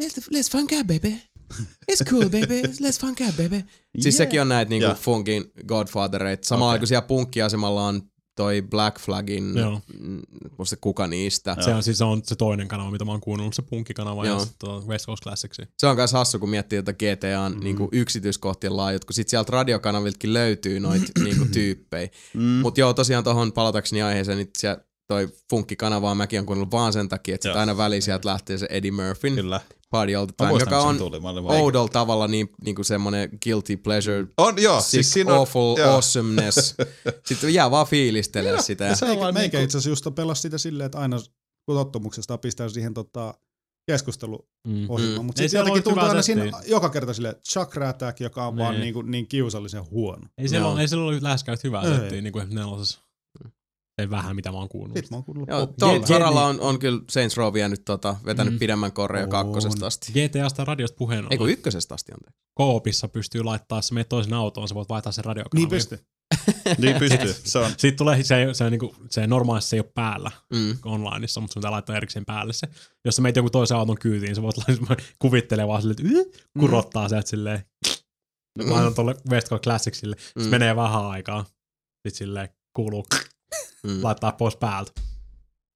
[0.02, 1.14] let's, let's funk out, baby.
[1.91, 2.61] It's cool, baby.
[2.61, 3.64] Let's funk out, baby.
[3.99, 4.18] Siis Yeah.
[4.18, 4.95] sekin on näitä niinku Ja.
[4.95, 6.48] funkin godfathereita.
[6.48, 6.80] Samalla okay.
[6.80, 8.02] kun siellä punkkiasemalla on
[8.40, 9.82] toi Black Flagin, Joo.
[9.99, 10.20] mm,
[10.57, 11.57] muista kuka niistä.
[11.60, 14.40] Se on, siis se on se toinen kanava, mitä mä oon kuunnellut, se punkkikanava ja
[14.40, 15.61] sitten West Coast Classicsi.
[15.78, 17.57] Se on myös hassu, kun miettii tätä GTAn Mm.
[17.57, 17.64] mm.
[17.64, 22.10] niinku yksityiskohtien laajut, kun sit sieltä radiokanaviltakin löytyy noita niinku tyyppejä.
[22.34, 22.41] Mm.
[22.41, 27.10] Mut joo, tosiaan tohon palatakseni aiheeseen, niin siellä toi funkkikanavaa mäkin on kuunnellut vaan sen
[27.10, 29.61] takia, että aina väliin sieltä lähtee se Eddie Murphyn Kyllä.
[29.90, 31.20] Party All The Time, muistan, joka on tuli.
[31.20, 34.82] Mä oudolla tavalla niin, niinku semmonen guilty pleasure, On, joo.
[34.82, 35.94] sick, Siis siinä on, awful, joo.
[35.94, 36.76] awesomeness.
[37.28, 38.84] Sitten jää vaan fiilistelee sitä.
[38.86, 41.18] Ja se on Meikä, meikä niinku- itse asiassa just pelasi sitä silleen, että aina
[41.66, 43.34] kun tottumuksesta pistää siihen tota,
[43.91, 45.20] keskusteluohjelmaan, Mm.
[45.20, 45.26] mm.
[45.26, 48.82] mutta sitten jotenkin tuntuu aina siinä joka kerta silleen chakra attack, joka on vaan Niin.
[48.82, 50.28] niin, kuin, niin kiusallisen huono.
[50.38, 50.74] Ei siellä, Joo.
[50.74, 52.99] ole, ei siellä ole läheskään hyvää settiä niin kuin nelosessa.
[54.04, 54.96] Se vähän, mitä mä oon kuullut.
[54.98, 58.54] Sitten mä oon kuullut Joo, Gen- saralla on, on kyllä Saints Row vienyt tota, vetänyt
[58.54, 58.60] Mm.
[58.60, 59.30] pidemmän korren jo On.
[59.30, 60.12] kakkosesta asti.
[60.14, 61.50] GTAsta radiosta puheen ollen.
[61.50, 62.34] ykkösestä asti on.
[62.54, 65.62] Koopissa pystyy laittaa, jos sä menet toisen autoon, sä voit vaihtaa sen radiokanavan.
[65.62, 66.00] Niin pystyy.
[66.78, 67.34] Niin pystyy.
[67.44, 70.78] Se on, Sitten tulee, se, ei- se, niinku, se normaalisti se ei ole päällä Mm.
[70.86, 72.68] onlineissa, mutta sun pitää laittaa erikseen päälle se.
[73.06, 76.46] Jos sä meet joku toisen auton kyytiin, sä voit laittaa- kuvittelee vaan silleen, että "Yh",
[76.60, 77.10] kurottaa mm.
[77.10, 77.64] sieltä silleen.
[78.60, 78.72] Mm.
[78.72, 80.16] Laitan tuolle West Coast Classicsille.
[80.20, 80.50] Sitten Mm.
[80.50, 81.46] menee vähän aikaa.
[82.08, 83.06] Sitten silleen kuuluu,
[83.84, 84.00] Mm.
[84.04, 84.92] laittaa pois päältä.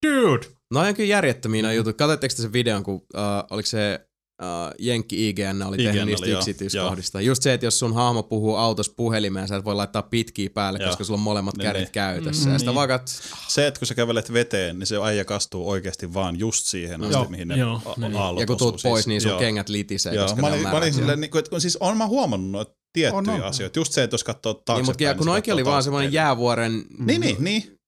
[0.05, 0.45] Dude!
[0.73, 1.71] No on kyllä järjettömiä mm.
[1.71, 1.97] jutut.
[1.97, 3.01] Katsotteko te sen videon, kun uh,
[3.49, 3.99] oliko se
[4.41, 4.47] uh,
[4.79, 7.21] Jenkki IGN oli IGN tehnyt niistä oli, joo, yksityiskohdista.
[7.21, 10.79] Just se, että jos sun hahmo puhuu autossa puhelimeen, sä et voi laittaa pitkiä päälle,
[10.79, 10.87] Joo.
[10.89, 11.91] koska sulla on molemmat Niin, kädet niin.
[11.91, 12.45] käytössä.
[12.47, 12.75] Mm, ja sitä niin.
[12.75, 13.07] vaan kat...
[13.47, 17.13] se, että kun sä kävelet veteen, niin se äijä kastuu oikeasti vaan just siihen asti,
[17.13, 18.15] Joo, mihin ne joo, a- niin.
[18.15, 18.71] aallot Ja kun osuu.
[18.71, 19.39] tuut pois, niin sun joo.
[19.39, 21.97] kengät litisee, Joo, koska mä olin, mä olin silleen, niin kuin, että kun siis on
[21.97, 23.43] mä huomannut noita tiettyjä On, on.
[23.43, 23.79] asioita.
[23.79, 24.77] Just se, että jos katsoo taaksepäin.
[24.97, 27.79] Niin, mutta kun se oikein oli vaan semmoinen jäävuoren, Niin, niin, niin.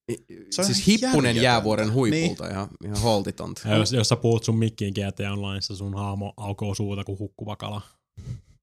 [0.50, 3.62] Se on siis hippunen jäävuoren huipulta, ihan, ihan holtitonta.
[3.66, 7.56] Ja jos, jos sä puhut sun mikkiin GTA Onlineissa, sun haamo aukoo suuta kuin hukkuva
[7.56, 7.82] kala.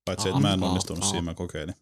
[0.05, 1.75] Paitsi, että mä en onnistunut siinä, mä kokeilin.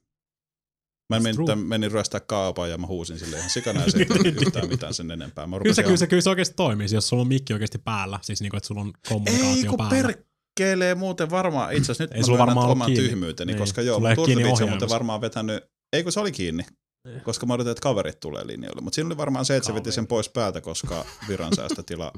[1.11, 4.05] Mä menin, tämän- menin ryöstää kaapaa ja mä huusin sille ihan sikana ja se ei
[4.05, 5.47] tehnyt yhtään mitään sen enempää.
[5.47, 8.19] Mä Kyllä se, kyllä, se, kyllä se oikeasti toimii, jos sulla on mikki oikeasti päällä,
[8.23, 10.15] siis niinku, että sulla on kommunikaatio Ei kun päällä.
[10.59, 11.73] Perkelee muuten varmaan.
[11.73, 13.09] Itse asiassa nyt Ei mä varmaan ollut oman kiinni.
[13.09, 13.59] tyhmyyteni, Niin.
[13.61, 16.63] koska joo, ei Turtlebeach on muuten varmaan vetänyt, ei kun se oli kiinni,
[17.09, 17.21] Niin.
[17.21, 18.81] koska mä odotin, että kaverit tulee linjoille.
[18.83, 22.13] Mutta siinä oli varmaan se, että se veti sen pois päältä, koska viran säästötila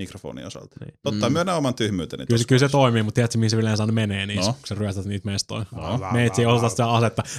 [0.00, 0.76] mikrofonin osalta.
[0.84, 0.94] Niin.
[1.02, 1.32] Totta, Mm.
[1.32, 2.26] myönnän oman tyhmyyteni.
[2.26, 4.46] Kyllä, kyllä se toimii, mutta tiedätkö, mihin se yleensä aina menee, niin No.
[4.46, 5.66] kun sä ryöstät niitä mestoja.
[5.72, 6.00] No.
[6.12, 7.22] Meet siihen osasta sitä asetta.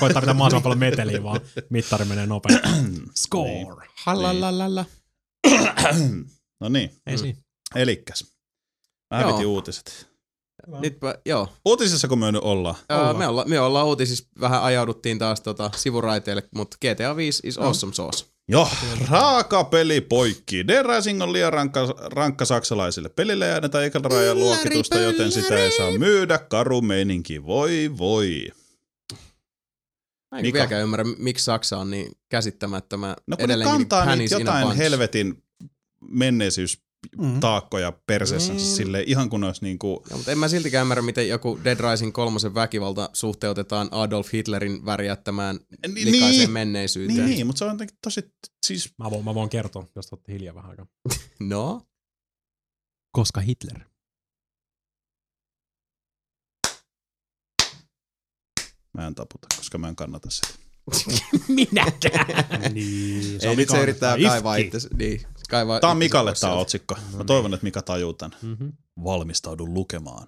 [0.00, 1.40] Koittaa pitää mahdollisimman paljon meteliä, vaan
[1.70, 2.68] mittari menee nopeasti.
[3.14, 3.50] Score.
[3.50, 3.66] Niin.
[4.04, 4.84] Halalala.
[6.60, 7.38] No niin, Ei siinä.
[7.74, 8.24] Elikkäs.
[9.10, 9.28] Mä Joo.
[9.28, 10.08] hävitin uutiset.
[10.80, 11.48] Nytpä, joo.
[11.64, 12.74] Uutisissa kun me nyt ollaan.
[12.92, 17.58] Öö, me, olla, me ollaan uutisissa, vähän ajauduttiin taas tota sivuraiteille, mutta GTA 5 is
[17.58, 18.24] awesome sauce.
[18.48, 18.68] Joo,
[19.08, 20.64] raaka peli poikki.
[20.64, 23.08] The Rising on liian rankka, rankka saksalaisille.
[23.08, 26.38] Pelille ei anneta ekalla rajan luokitusta, joten sitä ei saa myydä.
[26.38, 28.48] Karu meininki, voi voi.
[30.32, 30.54] Mä en Mika?
[30.54, 34.76] vieläkään ymmärrä, miksi Saksa on niin käsittämättömän No kun ne edelleenkin kantaa niin niitä jotain
[34.76, 35.42] helvetin
[36.00, 36.83] menneisyys
[37.18, 37.40] Mm.
[37.40, 38.76] taakkoja perseessänsä Niin.
[38.76, 42.12] sille ihan kun olisi niinku, Joo, mutta en mä siltikään ymmärrä, miten joku Dead Rising
[42.12, 45.58] kolmosen väkivalta suhteutetaan Adolf Hitlerin värjättämään
[45.94, 46.50] Niin, likaiseen niin.
[46.50, 47.18] menneisyyteen.
[47.18, 48.20] niin, niin, mutta se on jotenkin tosi,
[48.66, 50.86] siis Mä voin, mä voin kertoa, jos te olette hiljaa vähän aikaa.
[51.40, 51.82] No,
[53.12, 53.80] Koska Hitler.
[58.94, 60.63] mä en taputa, koska mä en kannata sitä.
[61.48, 62.72] Minäkään.
[62.72, 64.78] Niin, ei nyt se yrittää kaivaa itse.
[64.98, 65.20] Niin,
[65.50, 66.56] kaivaa Tää on Mikalle sieltä.
[66.56, 66.96] otsikko.
[67.16, 68.30] Mä toivon, että Mika tajuu tän.
[68.42, 68.72] Mm-hmm.
[69.04, 70.26] Valmistaudu lukemaan.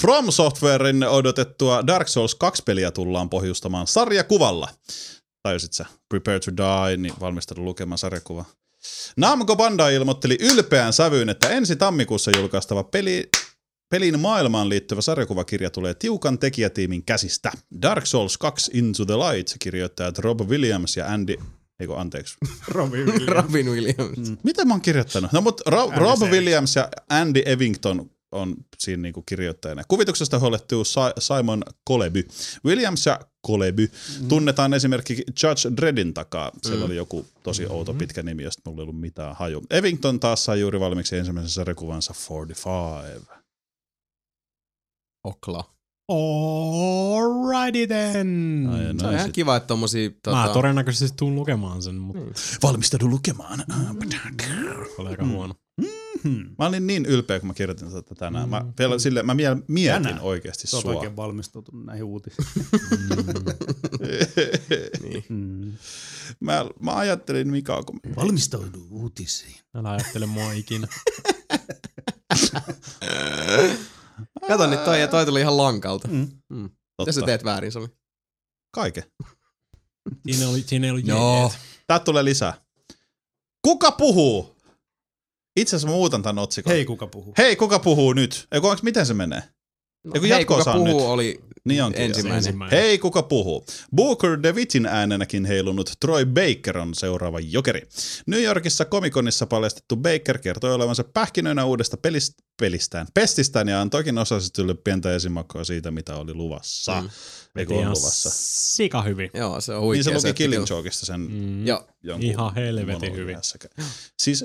[0.00, 4.68] From Softwarein odotettua Dark Souls 2 peliä tullaan pohjustamaan sarjakuvalla.
[5.42, 5.86] Tajusit sä?
[6.08, 8.44] Prepare to die, niin valmistaudu lukemaan sarjakuva.
[9.16, 13.28] Namco Bandai ilmoitteli ylpeän sävyyn, että ensi tammikuussa julkaistava peli,
[13.88, 17.52] pelin maailmaan liittyvä sarjakuvakirja tulee tiukan tekijätiimin käsistä.
[17.82, 21.36] Dark Souls 2 Into the Light kirjoittajat Rob Williams ja Andy...
[21.80, 22.36] Eikö anteeksi.
[22.68, 23.26] Robin Williams.
[23.26, 24.16] Robin Williams.
[24.30, 24.36] Mm.
[24.42, 25.32] Mitä mä oon kirjoittanut?
[25.32, 26.20] No mutta Ro- Andy Rob.
[26.22, 29.82] Williams ja Andy Evington on siinä niinku kirjoittajana.
[29.88, 30.84] Kuvituksesta huolehtuu
[31.18, 32.28] Simon Koleby.
[32.64, 33.90] Williams ja Koleby
[34.20, 34.28] mm.
[34.28, 36.50] tunnetaan esimerkiksi Judge Dreddin takaa.
[36.62, 36.86] Siellä Mm.
[36.86, 39.62] oli joku tosi outo pitkä nimi, josta mulla ei ollut mitään haju.
[39.70, 43.35] Evington taas sai juuri valmiiksi ensimmäisen sarjakuvansa 45.
[45.26, 45.64] Okla.
[46.08, 48.68] Alrighty then.
[48.72, 50.08] Ai, no Se on ja ihan sit- kiva, että tommosia...
[50.08, 52.34] Mä Tota, todennäköisesti tuun lukemaan sen, mutta Niin.
[52.62, 53.64] Valmistaudu lukemaan.
[54.98, 55.30] oli aika Mm.
[55.32, 55.54] huono.
[56.22, 56.46] Hmm.
[56.58, 58.48] Mä olin niin ylpeä, kun mä kirjoitin tätä tänään.
[58.48, 58.72] Mä, Mm.
[58.78, 60.22] vielä sille, mä miel- mietin Tänään?
[60.22, 60.94] oikeasti Sä oot sua.
[60.94, 62.46] oikein valmistautunut näihin uutisiin.
[65.02, 65.24] niin.
[65.28, 65.72] Mm.
[66.40, 69.54] mä, mä ajattelin Mika, kun Valmistaudu uutisiin.
[69.74, 70.88] Älä ajattele mua ikinä.
[74.48, 76.08] Kato nyt toi, ja toi tuli ihan lankalta.
[76.08, 76.28] Mm.
[76.48, 76.70] Mm.
[76.96, 77.12] Totta.
[77.12, 77.88] sä teet väärin, Sami?
[78.74, 79.04] Kaiken.
[80.30, 81.40] Siinä oli, siinä Joo.
[81.40, 81.58] jeet.
[81.86, 82.54] Tää tulee lisää.
[83.62, 84.56] Kuka puhuu?
[85.56, 86.72] Itse asiassa mä muutan tän otsikon.
[86.72, 87.34] Hei, kuka puhuu?
[87.38, 88.48] Hei, kuka puhuu nyt?
[88.52, 89.42] Eikö, miten se menee?
[90.06, 91.06] No, Ja kun hei, kuka on puhuu nyt.
[91.08, 92.02] oli Niin onkin.
[92.02, 92.36] ensimmäinen.
[92.38, 92.78] Ensimmäinen.
[92.80, 93.66] Hei, kuka puhuu?
[93.96, 97.88] Booker DeWittin äänenäkin heilunut Troy Baker on seuraava jokeri.
[98.26, 104.74] New Yorkissa komikonissa paljastettu Baker kertoi olevansa pähkinöinä uudesta pelist- pelistään, pestistään ja antoikin osallistuille
[104.74, 107.00] pientä esimakkoa siitä, mitä oli luvassa.
[107.02, 107.10] Mm.
[107.56, 108.30] Eikö ole Ihan luvassa?
[108.32, 109.30] Sika hyvin.
[109.34, 110.12] Joo, se on huikea.
[110.12, 110.64] Niin se luki Killing.
[110.70, 111.64] Jokeista sen Mm.
[112.20, 113.38] Ihan helvetin hyvin.
[114.22, 114.44] Siis,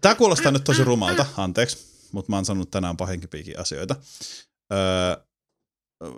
[0.00, 1.78] tää kuulostaa nyt tosi rumalta, anteeksi,
[2.12, 3.96] mutta mä oon sanonut tänään pahenkipiikin asioita.
[4.72, 5.24] Öö,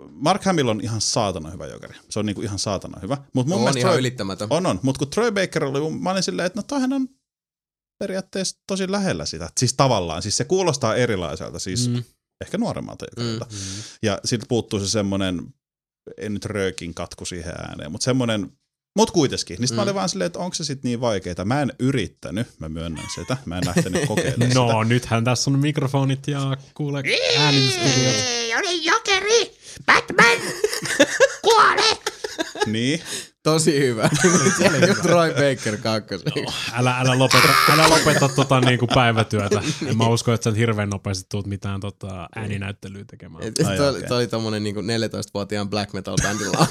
[0.09, 1.95] Mark Hamill on ihan saatana hyvä jokeri.
[2.09, 3.17] Se on niinku ihan saatana hyvä.
[3.33, 4.47] Mut mun on ihan Troy, ylittämätön.
[4.49, 4.79] on, on.
[4.83, 7.07] Mutta kun Troy Baker oli, mä olin silleen, että no toihan on
[7.99, 9.49] periaatteessa tosi lähellä sitä.
[9.57, 12.03] Siis tavallaan, siis se kuulostaa erilaiselta, siis mm.
[12.41, 13.45] Ehkä nuoremmalta jokerilta.
[13.45, 13.57] Mm.
[13.57, 13.83] Mm.
[14.01, 15.53] Ja sitten puuttuu se semmonen,
[16.17, 18.57] en nyt röökin katku siihen ääneen, mutta semmonen,
[18.95, 19.57] mut kuitenkin.
[19.59, 19.75] Niin sit mm.
[19.75, 19.83] mä Mm.
[19.83, 21.45] olin vaan silleen, että onko se sitten niin vaikeeta.
[21.45, 23.37] Mä en yrittänyt, mä myönnän sitä.
[23.45, 24.59] Mä en lähtenyt kokeilemaan sitä.
[24.59, 27.03] No, nythän tässä on mikrofonit ja kuule
[27.39, 28.15] äänitystudiot.
[28.27, 29.57] Ei ole jokeri!
[29.85, 30.37] Batman!
[31.45, 31.97] Kuole!
[32.65, 33.01] Niin.
[33.43, 34.09] Tosi hyvä.
[34.57, 36.31] Se oli kuin Troy Baker kakkosen.
[36.73, 39.61] Älä, älä lopeta, älä lopeta tota niinku päivätyötä.
[39.85, 43.43] En mä usko, että sä hirveän nopeasti tuut mitään tota ääninäyttelyä tekemään.
[43.43, 44.07] Et, Ai, toi, okei.
[44.07, 46.57] toi oli tommonen niinku 14-vuotiaan black metal bändillä.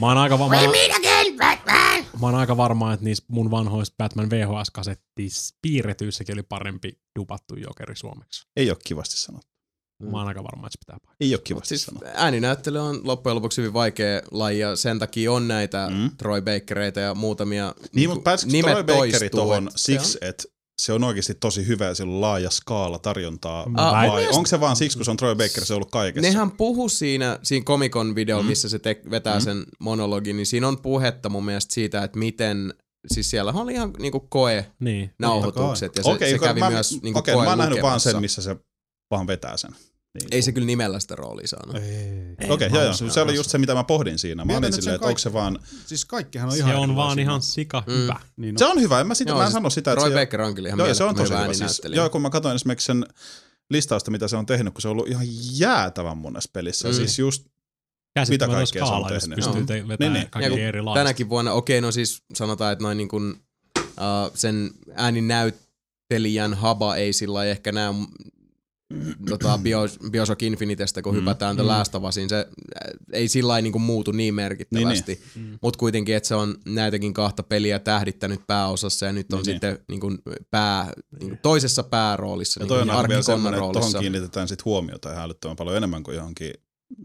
[0.00, 2.04] Mä oon aika, va- mä, oon- meet again, Batman!
[2.20, 7.96] mä oon aika varma, että niissä mun vanhoissa Batman VHS-kasettis piirretyissäkin oli parempi dupattu jokeri
[7.96, 8.46] suomeksi.
[8.56, 9.53] Ei ole kivasti sanottu.
[10.02, 11.16] Mä oon aika varma, että se pitää paikkaa.
[11.20, 15.48] Ei ole kivasti Siis ääninäyttely on loppujen lopuksi hyvin vaikea laji ja sen takia on
[15.48, 15.96] näitä Mm.
[15.96, 16.10] mm.
[16.16, 20.44] Troy Bakereita ja muutamia Niin, niinku mutta pääsikö nimet Troy Bakeri tuohon siksi, on- että
[20.82, 24.60] se on oikeasti tosi hyvä ja sillä on laaja skaala tarjontaa, Mä vai onko se
[24.60, 26.28] vaan siksi, kun se on Troy Baker, se on ollut kaikessa?
[26.30, 28.48] Nehän puhu siinä, siinä Comic-Con videolla, Mm.
[28.48, 29.40] missä se te- vetää Mm.
[29.44, 32.74] sen monologin, niin siinä on puhetta mun mielestä siitä, että miten,
[33.14, 35.10] siis siellä oli ihan niinku koe Niin.
[35.18, 38.00] nauhoitukset ja se, Okei, se kävi mä, myös niinku okei, koe mä oon nähnyt vaan
[38.00, 38.56] sen, missä se
[39.14, 39.70] vaan vetää sen.
[40.18, 40.28] Niin.
[40.30, 41.76] Ei se kyllä nimellä sitä roolia saanut.
[41.76, 41.82] Ei.
[42.38, 43.10] Ei, Okei, mä joo, joo.
[43.10, 44.42] Se oli just se, mitä mä pohdin siinä.
[44.44, 45.58] Mä Mietin, olin että silleen, että onko se vaan...
[45.86, 47.22] Siis kaikkihan on Se ihan on vaan erilaisia.
[47.22, 47.92] ihan sika Mm.
[47.92, 48.20] hyvä.
[48.36, 50.12] Niin, Se on hyvä, en mä, sitä, Joo, mä en siis sano sitä, että Troy
[50.12, 50.18] se...
[50.20, 51.52] Baker on kyllä ihan Joo, se on tosi hyvä.
[51.54, 53.06] Siis, joo, kun mä katsoin esimerkiksi sen
[53.70, 55.26] listausta, mitä se on tehnyt, kun se on ollut ihan
[55.58, 56.88] jäätävän monessa pelissä.
[56.88, 56.94] Mm.
[56.94, 57.46] Siis just,
[58.14, 59.36] Käsittämätön kaikkea se on tehnyt.
[59.36, 60.30] pystyy te- vetämään Niin, niin.
[60.30, 61.00] Kaikki kun erilaista.
[61.00, 63.34] tänäkin vuonna, okei, no siis sanotaan, että noin niin kuin,
[63.78, 67.88] uh, sen ääninäyttelijän haba ei sillä lailla ehkä näe
[69.28, 69.80] tota, Bio,
[70.10, 71.16] Bioshock Infinitestä, kun Mm.
[71.16, 71.20] mm.
[71.20, 71.68] hypätään The Mm.
[71.68, 72.46] Last of Usiin, se äh,
[73.12, 75.20] ei sillä lailla niin muutu niin merkittävästi.
[75.34, 75.58] Niin, niin.
[75.62, 79.54] Mutta kuitenkin, että se on näitäkin kahta peliä tähdittänyt pääosassa ja nyt on Niin, niin,
[79.54, 80.18] sitten niin kuin
[80.50, 83.60] pää, niin kuin toisessa pääroolissa, ja niin toi on kuin aina vielä Arkikonna semmoinen, että
[83.60, 83.90] roolissa.
[83.90, 86.52] tohon kiinnitetään sit huomiota ihan älyttömän paljon enemmän kuin johonkin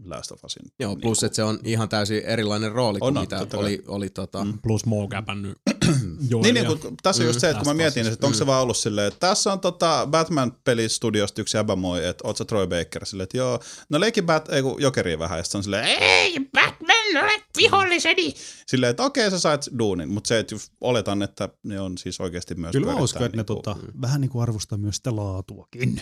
[0.04, 0.62] Last of Usin.
[0.78, 3.56] Joo, Niin plus kuin- että se on ihan täysin erilainen rooli kuin On, mitä totta
[3.56, 3.64] kai.
[3.66, 4.58] oli, oli tota, Mm.
[4.62, 5.58] Plus mowgapännyt
[6.42, 8.46] Niin, niin kun, tässä on just Mm, se, että kun mä mietin, että onko se
[8.46, 12.66] vaan ollut silleen, että tässä on tota Batman-pelistudiosta yksi jäbä moi, että oot sä Troy
[12.66, 16.34] Baker, silleen, että joo, no leiki Bat, ei kun Jokeri vähän, ja on silleen, Ei,
[16.52, 18.34] Batman, olet viholliseni!
[18.66, 22.20] silleen, että okei, sä sait duunin, mutta se, että just oletan, että ne on siis
[22.20, 25.16] oikeasti myös Kyllä mä uskon, että ne niinku- tota, vähän niin kuin arvostaa myös sitä
[25.16, 26.00] laatuakin.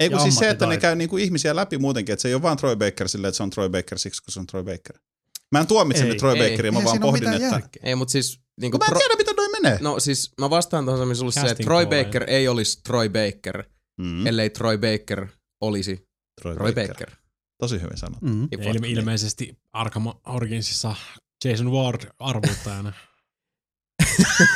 [0.00, 2.42] Ei kun siis se, että ne käy niinku ihmisiä läpi muutenkin, että se ei ole
[2.42, 4.98] vaan Troy Baker silleen, että se on Troy Baker siksi, kun se on Troy Baker.
[5.52, 6.50] Mä en tuomitse Ei, nyt Troy ei.
[6.50, 7.44] Bakeria, mä Eihän vaan pohdin, että...
[7.44, 7.82] järkeä.
[7.82, 9.78] ei, mutta siis niin Kun kuin mä en tiedä, miten toi menee.
[9.80, 13.64] No siis mä vastaan tuohon sulle se, että Troy call, Baker ei olisi Troy Baker,
[14.00, 15.26] Mm, ellei Troy Baker
[15.60, 16.08] olisi
[16.42, 16.88] Troy, Troy Baker.
[16.88, 17.10] Baker.
[17.58, 18.26] Tosi hyvin sanottu.
[18.26, 18.48] Mm.
[18.52, 20.94] Ja Ilme, ilmeisesti Arkham Originsissa
[21.44, 22.92] Jason Ward arvuuttajana.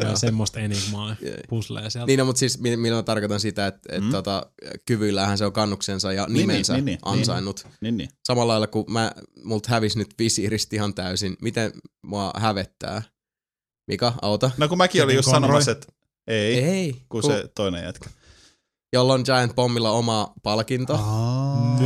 [0.00, 1.16] Tulee semmoista enigmaa
[1.48, 2.06] pusleja sieltä.
[2.06, 4.10] Niin, no, mutta siis mi- millä mä tarkoitan sitä, että et, Mm.
[4.10, 4.46] tota,
[4.86, 7.66] kyvyillähän se on kannuksensa ja Niin, nimensä niin, niin, ansainnut.
[7.80, 8.08] Niin, niin.
[8.24, 9.12] Samalla lailla kun mä,
[9.44, 11.36] multa hävisi nyt visiiristä ihan täysin.
[11.42, 11.72] Miten
[12.06, 13.02] mua hävettää?
[13.86, 14.50] Mika, auta.
[14.56, 15.86] No kun mäkin olin just sanomassa, että
[16.26, 18.10] ei, Ei, kun kun, se toinen jätkä.
[18.92, 20.94] jolla on Giant Bombilla oma palkinto.
[20.94, 21.78] Aa.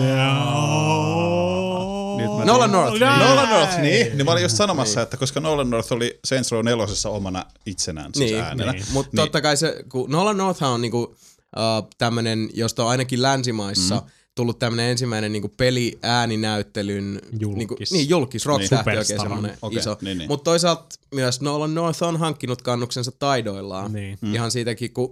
[2.16, 2.72] Nyt Nolan.
[2.72, 3.00] North.
[3.00, 3.28] Näin.
[3.28, 4.16] Nolan North, niin.
[4.16, 8.10] niin mä olin just sanomassa, että koska Nolan North oli Saints Row 4 omana itsenään,
[8.14, 8.72] siis Niin, äänenä.
[8.72, 8.84] niin.
[8.92, 9.16] Mutta Niin.
[9.16, 14.02] totta kai se, kun Nolan North on niinku, uh, tämmönen, josta on ainakin länsimaissa Mm.
[14.34, 17.58] tullut tämmönen ensimmäinen niinku peli-ääninäyttelyn Julkis.
[17.58, 18.98] Niinku, niin, julkis, rock-tähti Niin.
[18.98, 19.96] oikein semmoinen Okei, iso.
[20.00, 20.28] niin, niin.
[20.28, 20.84] Mutta toisaalta
[21.14, 23.92] myös Nolan North on hankkinut kannuksensa taidoillaan.
[23.92, 24.18] Niin.
[24.20, 24.34] Mm.
[24.34, 25.10] Ihan siitäkin, kun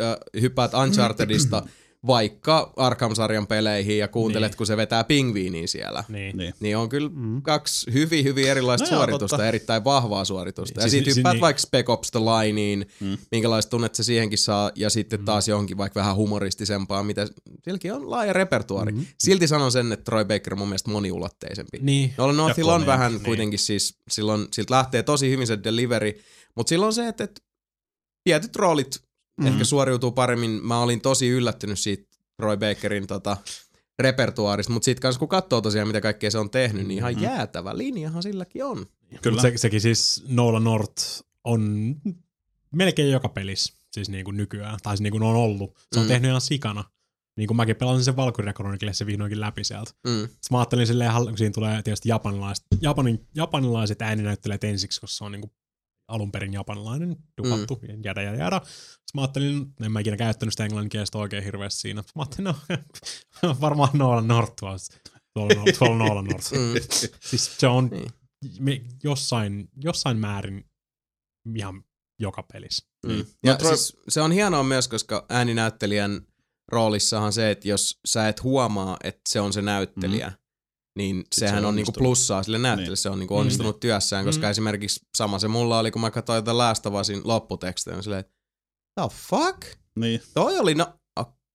[0.00, 1.62] äh, hyppäät Unchartedista
[2.06, 4.56] vaikka Arkham-sarjan peleihin ja kuuntelet, Niin.
[4.56, 6.04] kun se vetää pingviiniin siellä.
[6.08, 6.36] Niin.
[6.36, 6.54] Niin.
[6.60, 7.42] Niin on kyllä Mm.
[7.42, 9.48] kaksi hyvin, hyvin erilaista No no joo, suoritusta, totta.
[9.48, 10.80] erittäin vahvaa suoritusta.
[10.80, 13.06] Ja Siis- sitten siis hyppäät niin- vaikka Spec Ops The Lineen, Mm.
[13.06, 13.18] mm.
[13.30, 17.26] minkälaista tunnetta se siihenkin saa, ja sitten taas johonkin vaikka vähän humoristisempaa, mitä
[17.64, 18.92] silläkin on laaja repertuaari.
[18.92, 19.00] Mhm.
[19.00, 19.14] Mm-hmm.
[19.18, 21.78] Silti sanon sen, että Troy Baker on mun mielestä moniulotteisempi.
[21.80, 22.14] Niin.
[22.18, 23.22] Nolan Northilla on vähän niin.
[23.22, 26.12] kuitenkin siis, silloin, siltä lähtee tosi hyvin se delivery,
[26.56, 27.40] mutta silloin se, että, että
[28.24, 29.03] tietyt roolit.
[29.40, 29.46] Mm.
[29.46, 30.50] ehkä suoriutuu paremmin.
[30.50, 33.36] Mä olin tosi yllättynyt siitä Troy Bakerin tota,
[33.98, 37.22] repertuaarista, mutta sitten kanssa kun katsoo tosiaan, mitä kaikkea se on tehnyt, niin ihan Mhm.
[37.22, 38.86] jäätävä linjahan silläkin on.
[39.22, 39.34] Kyllä.
[39.42, 41.04] Mut Se, sekin siis Nolan North
[41.44, 41.94] on
[42.72, 45.76] melkein joka pelissä, siis niin kuin nykyään, tai siis niin kuin on ollut.
[45.92, 46.08] Se on Mm.
[46.08, 46.84] tehnyt ihan sikana.
[47.36, 49.90] Niin kuin mäkin pelasin sen Valkyria Chronicle se vihdoinkin läpi sieltä.
[50.06, 50.20] Mm.
[50.20, 55.24] Sitten mä ajattelin silleen, kun siinä tulee tietysti japanilaiset, Japanin, japanilaiset ääninäyttelijät ensiksi, koska se
[55.24, 55.52] on niinku
[56.08, 58.00] alun perin japanilainen, dupattu, mm.
[58.04, 58.60] jäädä ja jäädä.
[58.64, 62.02] Sitten mä ajattelin, en mä ikinä käyttänyt sitä englanninkielistä oikein hirveästi siinä.
[62.16, 62.54] Mä ajattelin,
[63.42, 66.52] no varmaan Nolan North tuolla, no- tuolla Nolan North.
[66.52, 66.58] Mm.
[67.20, 68.10] Siis se on Niin.
[68.58, 70.64] me, jossain, jossain määrin
[71.56, 71.84] ihan
[72.20, 72.86] joka pelissä.
[73.06, 73.24] Mm.
[73.44, 76.20] Ja No, Troy- siis se on hienoa myös, koska ääninäyttelijän
[76.72, 80.34] roolissahan se, että jos sä et huomaa, että se on se näyttelijä, mm.
[80.96, 81.98] Niin sehän se on niinku onnistunut.
[81.98, 82.90] plussaa sille näyttelijälle.
[82.90, 82.96] Niin.
[82.96, 84.50] Se on niinku onnistunut työssään, koska Mm.
[84.50, 88.32] esimerkiksi sama se mulla oli, kun mä katsoin jotain Last of Usin lopputekstejä, silleen, että
[89.00, 89.62] the fuck?
[89.98, 90.22] Niin.
[90.34, 90.86] Toi oli no...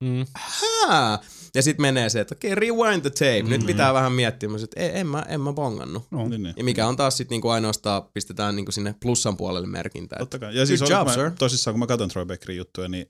[0.03, 0.25] Mm.
[0.35, 1.19] Hää!
[1.55, 3.41] Ja sitten menee se, että okei, okay, rewind the tape.
[3.49, 3.67] Nyt Mm.
[3.67, 4.49] pitää vähän miettiä.
[4.63, 6.03] Että en, en, mä, en mä bongannut.
[6.11, 6.53] No, niin, niin.
[6.57, 10.15] Ja mikä on taas sitten niinku ainoastaan, pistetään niinku sinne plussan puolelle merkintä.
[10.15, 10.55] että Totta kai.
[10.57, 11.31] Ja siis Good job, mä, sir.
[11.39, 13.09] tosissaan, kun mä katson Troy Beckerin juttuja, niin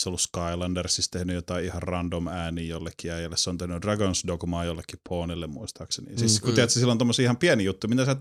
[0.00, 3.36] se on ollut Skylandersissa tehnyt jotain ihan random ääniä jollekin äijälle.
[3.36, 6.18] Se on tehnyt Dragons Dogmaa jollekin Pawnille muistaakseni.
[6.18, 6.54] Siis kun Mm.
[6.54, 8.16] tiedät, sillä on tommosia ihan pieni juttu, mitä sä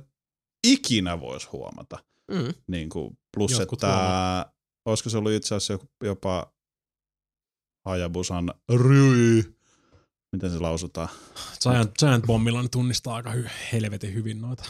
[0.68, 1.98] ikinä vois huomata.
[2.32, 2.54] Mm.
[2.68, 4.52] Niin kuin, plus, Jotkut että huomaa.
[4.86, 6.54] olisiko se ollut itse asiassa jopa
[7.86, 9.44] Hayabusan Ryi.
[10.36, 11.10] Miten se lausutaan?
[11.64, 14.64] Giant, Giant Bombilla ne tunnistaa aika hy- helvetin hyvin noita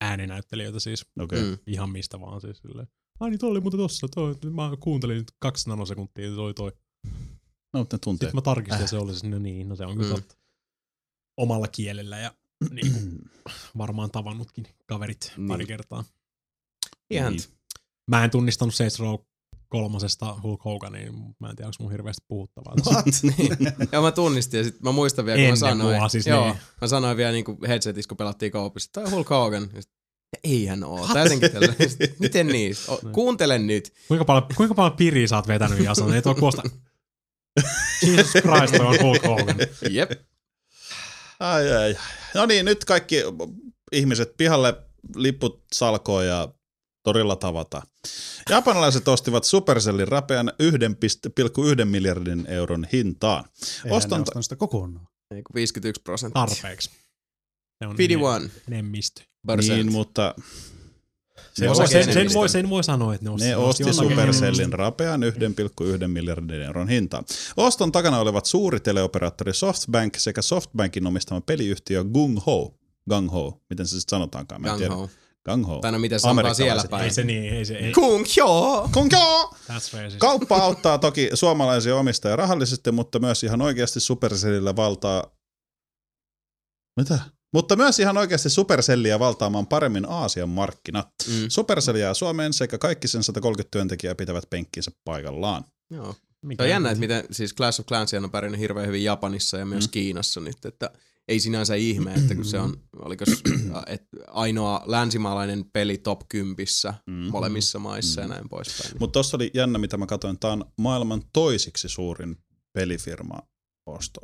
[0.00, 1.06] ääninäyttelijöitä siis.
[1.20, 1.42] Okay.
[1.42, 1.58] Mm.
[1.66, 2.88] Ihan mistä vaan siis silleen.
[3.20, 4.06] Ai niin, toi oli muuten tossa.
[4.14, 6.72] Toi, mä kuuntelin nyt kaksi nanosekuntia, toi toi.
[7.72, 8.26] No, mutta ne tuntee.
[8.26, 10.22] Sitten mä tarkistin, ja se oli siis, no niin, no se on kyllä Mm.
[11.36, 12.34] Omalla kielellä ja
[12.70, 13.30] niin kuin,
[13.78, 15.48] varmaan tavannutkin kaverit Niin.
[15.48, 16.04] pari kertaa.
[17.10, 17.32] Ihan.
[17.32, 17.42] Niin.
[18.10, 19.14] Mä en tunnistanut Saints Row
[19.68, 22.74] kolmosesta Hulk Hogania, mä en tiedä, onko mun hirveästi puhuttavaa.
[23.22, 23.56] niin.
[23.92, 25.96] Joo, mä tunnistin ja sit mä muistan vielä, kun mä Ennen sanoin.
[25.98, 26.56] mua siis, joo, niin.
[26.80, 29.70] mä sanoin vielä niinku headsetissä, kun pelattiin kaupissa, toi on Hulk Hogan.
[29.74, 29.92] Ja sit,
[30.44, 31.06] Eihän oo.
[31.08, 32.76] Tai jotenkin tällä- sit, Miten niin?
[32.88, 33.92] O, kuuntele nyt.
[34.08, 36.14] Kuinka paljon, kuinka paljon piriä sä oot vetänyt Jason?
[36.14, 36.62] Ei tuo kuosta.
[38.06, 39.56] Jesus Christ, toi on Hulk Hogan.
[39.90, 40.10] Jep.
[41.40, 41.96] Ai, ai, ai.
[42.34, 43.16] No niin, nyt kaikki
[43.92, 44.74] ihmiset pihalle
[45.16, 46.48] liput salkoon ja
[47.04, 47.82] torilla tavata.
[48.50, 50.52] Japanilaiset ostivat Supercellin rapean
[51.78, 53.44] 1,1 miljardin euron hintaan.
[53.84, 55.06] Eihän Ostan ne ostanut sitä kokonaan.
[55.34, 56.46] Ei kun 51 prosenttia.
[56.46, 56.90] Tarpeeksi.
[57.78, 59.22] Se on 51 enemmistö.
[59.56, 60.34] Niin, mutta
[61.54, 64.72] Se ne voi, sen, sen, voi, sen voi sanoa, että ne osti, ne osti Supercellin
[64.72, 65.20] rapean
[66.00, 67.24] 1,1 miljardin euron hintaan.
[67.56, 72.74] Oston takana olivat suuri teleoperaattori Softbank sekä Softbankin omistama peliyhtiö Gung Ho.
[73.10, 74.94] Gung Ho, miten se sitten sanotaankaan, mä en Gang tiedä.
[74.94, 75.10] ho.
[75.50, 75.78] Gung Ho.
[75.78, 77.04] Tai no miten sanotaan siellä päin.
[77.04, 77.92] Ei se niin, ei se, ei.
[77.92, 78.24] Kung.
[78.92, 79.54] Gung Ho!
[79.68, 80.18] That's racist.
[80.18, 85.24] Kauppa auttaa toki suomalaisia omistajia rahallisesti, mutta myös ihan oikeasti Supercellillä valtaa...
[86.96, 87.18] Mitä?
[87.54, 91.08] Mutta myös ihan oikeasti Supercellia valtaamaan paremmin Aasian markkinat.
[91.28, 91.34] Mm.
[91.48, 95.64] Supercell jää Suomeen sekä kaikki sen 130 työntekijää pitävät penkkinsä paikallaan.
[95.90, 96.14] Joo.
[96.42, 99.56] Mikä Se on jännä, että miten siis Clash of Clans on pärjännyt hirveän hyvin Japanissa
[99.58, 99.90] ja myös Mm.
[99.90, 100.90] Kiinassa nyt, että
[101.28, 103.24] ei sinänsä ihme, että kun se on, oliko
[104.26, 106.66] ainoa länsimaalainen peli top 10
[107.06, 107.12] Mm.
[107.30, 108.24] molemmissa maissa Mm.
[108.24, 108.94] ja näin poispäin.
[109.00, 110.38] Mutta tuossa oli jännä, mitä mä katsoin.
[110.38, 112.36] Tämä on maailman toisiksi suurin
[112.72, 113.38] pelifirma
[113.86, 114.20] osto.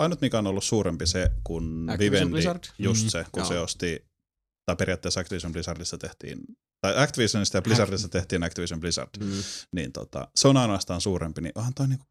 [0.00, 2.64] Ainut, mikä on ollut suurempi se, kun Activision Vivendi, Blizzard?
[2.78, 3.08] just Mm.
[3.08, 3.48] se, kun Joo.
[3.48, 4.04] se osti,
[4.66, 6.38] tai periaatteessa Activision Blizzardissa tehtiin,
[6.80, 9.30] tai Activisionista ja Blizzardissa tehtiin Activision Blizzard, Mm.
[9.72, 12.06] niin tota, se on ainoastaan suurempi, niin onhan toi niinku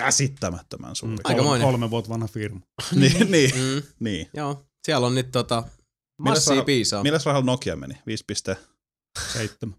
[0.00, 1.14] käsittämättömän suuri.
[1.14, 1.64] Mm, Aikamoinen.
[1.64, 2.60] kolme, kolme vuotta vanha firma.
[3.00, 3.82] niin, niin, Mm.
[4.00, 4.30] niin.
[4.34, 5.62] Joo, siellä on nyt tota
[6.18, 7.02] massia piisaa.
[7.02, 7.94] Milläs rahalla Nokia meni?
[8.06, 8.56] 5 piste?
[9.32, 9.76] Seitsemän.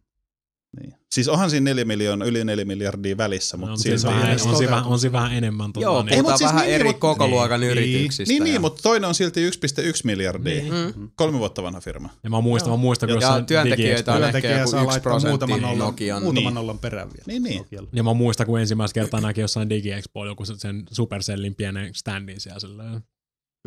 [0.79, 0.93] Niin.
[1.11, 4.57] Siis onhan siinä 4 miljoonaa, yli 4 miljardia välissä, No, mutta on, siinä vähän, on,
[4.57, 5.73] siinä vähän, on siinä vähän enemmän.
[5.73, 6.09] Tota, Joo, niin.
[6.13, 7.71] puhutaan siis vähän niin, eri mutta- kokoluokan niin.
[7.71, 8.33] yrityksistä.
[8.33, 10.61] Niin, niin, ja- mutta toinen on silti 1,1 miljardia.
[10.61, 10.73] Niin.
[10.97, 11.09] Mm.
[11.15, 12.09] Kolme vuotta vanha firma.
[12.23, 12.77] Ja mä muistan, Joo.
[12.77, 15.77] mä muistan, kun Ja työntekijöitä on ehkä Työntekijä joku saa 1 laittaa prosentti muutaman nollan,
[15.87, 16.23] Nokian.
[16.23, 16.55] muutaman Niin.
[16.55, 17.23] nollan perään vielä.
[17.27, 17.57] Niin, niin.
[17.57, 17.89] Nokialla.
[17.93, 22.39] Ja mä muistan, kun ensimmäistä kertaa näki jossain DigiExpo joku sen- sen Supercellin pienen standin
[22.39, 23.01] siellä silleen.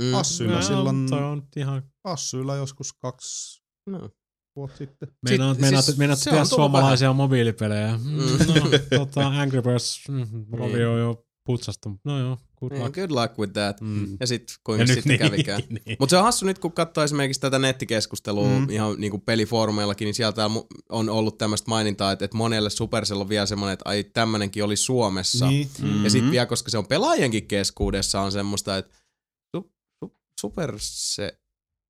[0.00, 0.14] Mm.
[0.14, 1.82] Assyllä Joo, silloin, Toi on ihan...
[2.04, 4.10] Assyllä joskus kaksi No.
[4.56, 5.08] Vuotta sitten.
[5.28, 7.98] Meinaat, Sit- meinaat, siis meinaat se tehdä suomalaisia mobiilipelejä.
[8.04, 8.10] Mm.
[8.10, 8.20] Mm.
[8.20, 10.86] No, tota, Angry Birds, mm, Niin.
[10.88, 11.90] on jo putsastu.
[12.04, 12.94] No joo, good Niin, luck.
[12.94, 13.80] good luck with that.
[13.80, 14.16] Mm.
[14.20, 15.62] Ja sitten kuinka sitten kävikään.
[15.86, 15.96] niin.
[15.98, 18.70] Mutta se on hassu nyt, kun katsoo esimerkiksi tätä nettikeskustelua mm.
[18.70, 20.50] Ihan niin kuin pelifoorumeillakin, niin sieltä
[20.88, 24.76] on- ollut tämmöistä mainintaa, että, että monelle Supercell on vielä semmoinen, että ai tämmönenkin oli
[24.76, 25.48] Suomessa.
[25.48, 25.68] Niin.
[25.82, 26.04] Mm-hmm.
[26.04, 28.96] Ja sitten vielä, koska se on pelaajienkin keskuudessa, on semmoista, että
[29.56, 29.72] su,
[30.04, 31.38] su, Super se...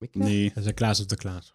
[0.00, 0.18] Mikä?
[0.18, 0.52] Niin.
[0.56, 1.54] Ja se Clash of the Clans.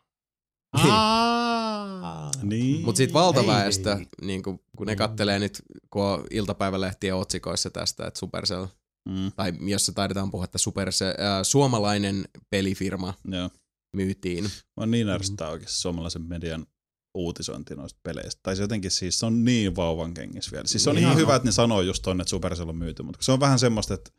[0.76, 0.92] Niin.
[0.92, 2.32] Aa.
[2.44, 2.86] Niin.
[2.86, 4.06] Mutta siitä valtaväestä, Ei.
[4.22, 8.66] niin kun, kun ne kattelee nyt, kun on iltapäivälehtien otsikoissa tästä, että Supercell,
[9.10, 13.50] Mm, tai jos se taidetaan puhua, että Supercell, äh, suomalainen pelifirma joo.
[13.94, 14.44] myytiin.
[14.44, 16.66] Mä oon niin ärsyttää oikeasti suomalaisen median
[17.14, 18.40] uutisointi noista peleistä.
[18.44, 20.68] Tai se jotenkin siis, se on niin vauvan kengissä vielä.
[20.68, 21.22] Siis se on Niin ihan on.
[21.22, 23.94] hyvä, että ne sanoo just tonne, että Supercell on myyty, mutta se on vähän semmoista,
[23.94, 24.12] että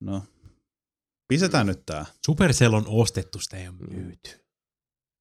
[0.00, 0.22] no,
[1.28, 2.06] pistetään nyt tää.
[2.26, 4.43] Supercell on ostettu, sitä ei ole myyty.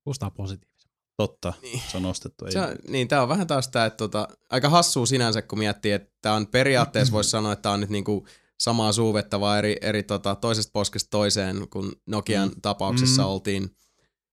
[0.04, 0.94] Kuulostaa positiivisesti.
[1.18, 1.82] Totta, Niin.
[1.92, 2.46] se on nostettu.
[2.46, 2.52] Ei.
[2.52, 5.92] Se, on- niin, tää on vähän taas tää, että tota, aika hassua sinänsä, kun miettii,
[5.92, 8.28] että tää on periaatteessa voisi sanoa, että tää on nyt niinku
[8.60, 12.62] samaa suuvetta, vaan eri, eri tota, toisesta poskesta toiseen, kun Nokian Mm.
[12.62, 13.28] tapauksessa Mm.
[13.28, 13.76] oltiin,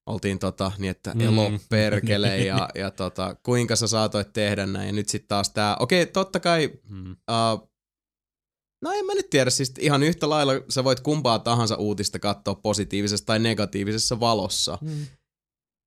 [0.06, 1.20] oltiin tota, niin, että Mm.
[1.20, 4.86] elo perkele ja, ja tota, kuinka sä saatoit tehdä näin.
[4.86, 7.10] Ja nyt sitten taas tää, okei, totta kai Mm.
[7.12, 7.70] Uh,
[8.82, 12.54] no en mä nyt tiedä, siis ihan yhtä lailla sä voit kumpaa tahansa uutista katsoa
[12.54, 14.78] positiivisessa tai negatiivisessa valossa.
[14.80, 15.06] Mm.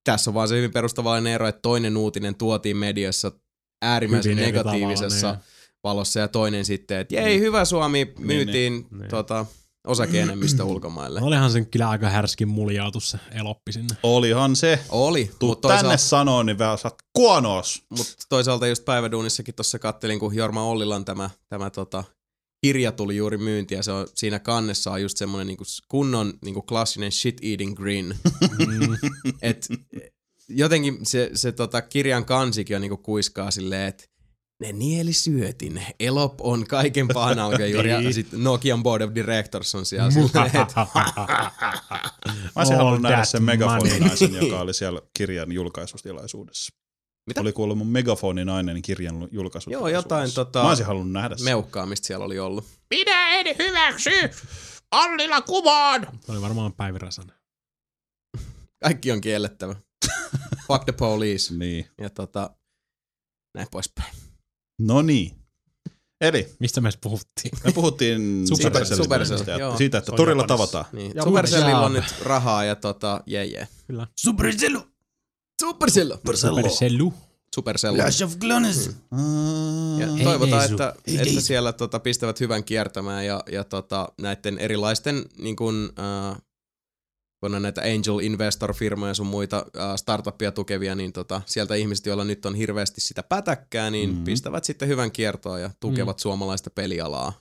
[0.04, 3.32] Tässä on vaan se hyvin perustavallinen ero, että toinen uutinen tuotiin mediassa
[3.82, 5.80] äärimmäisen Hyvin negatiivisessa tavalla, niin.
[5.84, 9.10] valossa ja toinen sitten, että jei, hyvä Suomi, myytiin niin, niin.
[9.10, 9.46] tota,
[9.88, 11.22] osakeenemmistö ulkomaille.
[11.28, 13.98] Olihan sen kyllä aika härskin muljautus se eloppi sinne.
[14.04, 14.80] Olihan se.
[14.90, 17.84] Oli, Tuu mutta tänne toisaalta, sanoa, niin vähän saat kuonoos.
[17.90, 22.04] mut toisaalta just päiväduunissakin tuossa kattelin, kun Jorma Ollilan tämä, tämä tota,
[22.64, 26.62] kirja tuli juuri myyntiin ja se on, siinä kannessa on just semmoinen niinku kunnon niinku
[26.62, 28.16] klassinen shit eating grin.
[28.60, 28.94] Mm.
[29.42, 29.68] Et
[30.50, 34.04] jotenkin se, se tota kirjan kansikin on niinku kuiskaa silleen, että
[34.62, 35.82] ne nieli syötin.
[36.00, 37.90] Elop on kaiken pahan alkuun juuri.
[37.90, 38.14] ja Niin.
[38.14, 40.88] sitten Nokian Board of Directors on siellä silleen, että
[42.26, 46.74] Mä olisin halunnut nähdä sen megafoninaisen, joka oli siellä kirjan julkaisustilaisuudessa.
[47.28, 47.42] Mitä?
[47.42, 49.72] Oli kuullut mun megafoninainen kirjan julkaisustilaisuudessa.
[49.72, 51.46] Joo, jotain tota- Mä olisin halunnut nähdä sen.
[51.46, 52.66] meukkaamista siellä oli ollut.
[52.90, 54.12] Minä en hyväksy
[54.92, 56.08] Ollila kuvaan.
[56.26, 57.36] Se oli varmaan Päivi Räsänen.
[58.84, 59.76] Kaikki on kiellettävä.
[60.68, 61.54] Fuck the police.
[61.54, 61.88] Niin.
[62.02, 62.50] Ja tota,
[63.56, 64.14] näin poispäin.
[64.82, 65.36] No niin.
[66.22, 67.52] Eli Mistä me puhuttiin?
[67.64, 68.72] me puhuttiin Supercell.
[69.04, 69.04] Supercellin
[69.38, 69.78] Supercell, joo.
[69.78, 70.86] siitä, että torilla tavataan.
[70.92, 71.14] Niin.
[71.24, 73.68] Supercellilla on nyt rahaa ja tota, jee jee.
[73.88, 74.08] Kyllä.
[74.20, 74.93] Supercellu!
[75.62, 76.14] Supercellu!
[76.16, 77.14] Supercellu.
[77.56, 77.98] Supercellu.
[78.24, 78.92] of Clones.
[80.00, 80.74] Ja Hei, toivotaan, Jeesu.
[80.74, 86.42] että, että siellä tota, pistävät hyvän kiertämään ja, ja tota, näiden erilaisten niin kun, äh,
[87.40, 92.24] kun on näitä angel investor-firmoja sun muita äh, startuppia tukevia, niin tota, sieltä ihmiset, joilla
[92.24, 94.24] nyt on hirveästi sitä pätäkkää, niin mm.
[94.24, 96.22] pistävät sitten hyvän kiertoon ja tukevat mm.
[96.22, 97.34] suomalaista pelialaa.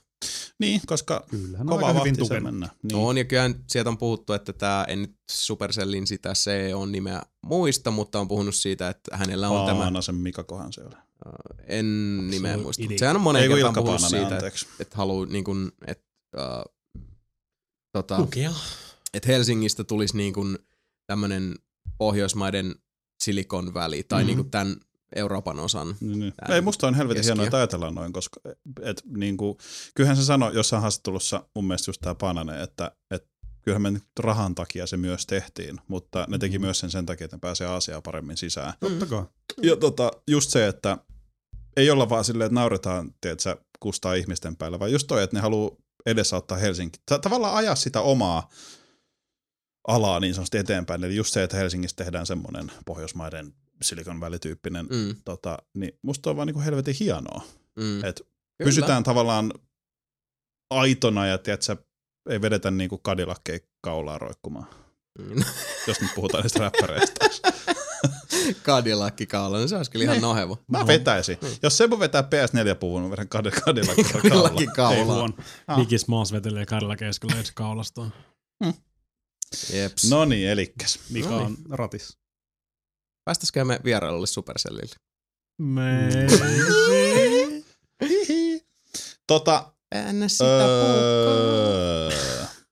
[0.59, 2.43] Niin, koska Kyllähän on kova aika vahti hyvin se tukenut.
[2.43, 2.65] mennä.
[2.83, 2.87] Niin.
[2.97, 3.05] Niin.
[3.07, 7.91] On, ja kyllä sieltä on puhuttu, että tämä, en nyt Supercellin sitä CEO nimeä muista,
[7.91, 10.95] mutta on puhunut siitä, että hänellä on tämä, Paanasen Mika kohan se oli.
[11.67, 11.85] en
[12.29, 14.67] nimeä Se on muista, mutta sehän on monen kertaan puhunut Paananen, siitä, että, anteeksi.
[14.79, 16.05] että haluaa niin kuin, että,
[16.37, 16.63] äh,
[17.91, 18.53] tota, Tukea.
[19.13, 20.57] että Helsingistä tulisi niin kuin
[21.07, 21.55] tämmöinen
[21.97, 22.75] Pohjoismaiden
[23.23, 24.27] Silikon väli, tai Mhm.
[24.29, 24.37] mm-hmm.
[24.37, 24.75] niin kuin tämän
[25.15, 25.95] Euroopan osan.
[26.01, 26.33] Niin, niin.
[26.49, 28.39] Ei, musta on helvetin hienoa, että ajatellaan noin, koska
[28.81, 29.57] et, niin kuin,
[29.95, 33.27] kyllähän se sanoi jossain haastattelussa mun mielestä just tää Pananen, että et,
[33.61, 37.25] kyllähän me nyt rahan takia se myös tehtiin, mutta ne teki myös sen sen takia,
[37.25, 38.73] että ne pääsee Aasiaan paremmin sisään.
[38.79, 39.23] Totta kai.
[39.61, 40.97] Ja tota, just se, että
[41.77, 45.41] ei olla vaan silleen, että nauretaan, tiedätkö, kustaa ihmisten päällä, vaan just toi, että ne
[45.41, 45.71] haluaa
[46.05, 46.99] edesauttaa Helsinki.
[47.05, 48.49] Ta- tavallaan ajaa sitä omaa
[49.87, 51.03] alaa niin sanotusti eteenpäin.
[51.03, 53.53] Eli just se, että Helsingissä tehdään semmoinen Pohjoismaiden
[53.83, 57.41] Silicon Valley-tyyppinen, Mm, tota, niin musta on vaan niin kuin helvetin hienoa.
[57.79, 58.03] mm.
[58.03, 58.65] Et Kyllä.
[58.69, 59.53] pysytään tavallaan
[60.69, 61.77] aitona ja tiedätkö,
[62.29, 64.67] ei vedetä niin kuin kadilakkeja kaulaa roikkumaan.
[65.19, 65.43] Mm.
[65.87, 67.25] Jos nyt puhutaan niistä räppäreistä.
[68.63, 70.57] Cadillac kaula, niin se olisi kyllä ihan nohevo.
[70.67, 71.37] Mä vetäisin.
[71.63, 74.95] Jos Sebu vetää PS4-puvun, mä vedän kad- kadillakkia Cadillac kaulaa.
[74.95, 75.29] Ei kaula.
[75.67, 75.79] Ah.
[75.79, 76.65] Digis Smalls vetelee
[76.99, 78.09] keskellä ensi kaulasta.
[79.73, 80.09] Jeps.
[80.09, 80.99] No niin, elikkäs.
[81.09, 81.47] Mika No niin.
[81.47, 82.17] on ratis.
[83.25, 84.95] Päästäisikö me vierailulle Supercellille?
[85.61, 86.09] Me.
[89.27, 92.09] Tota, Äännä sitä öö,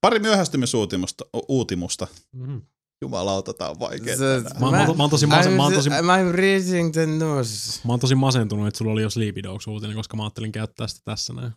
[0.01, 1.25] pari myöhästymisuutimusta.
[1.47, 2.07] Uutimusta.
[2.35, 2.61] Mm.
[3.01, 4.17] Jumalauta, tää on vaikea.
[4.17, 4.61] Se- tänään.
[4.61, 7.81] Mä, mä, mä, oon tosi masen, mä, oon tosi, I'm reading the news.
[7.85, 10.87] mä oon tosi masentunut, että sulla oli jo Sleepy Dogs uutinen, koska mä ajattelin käyttää
[10.87, 11.51] sitä tässä näin.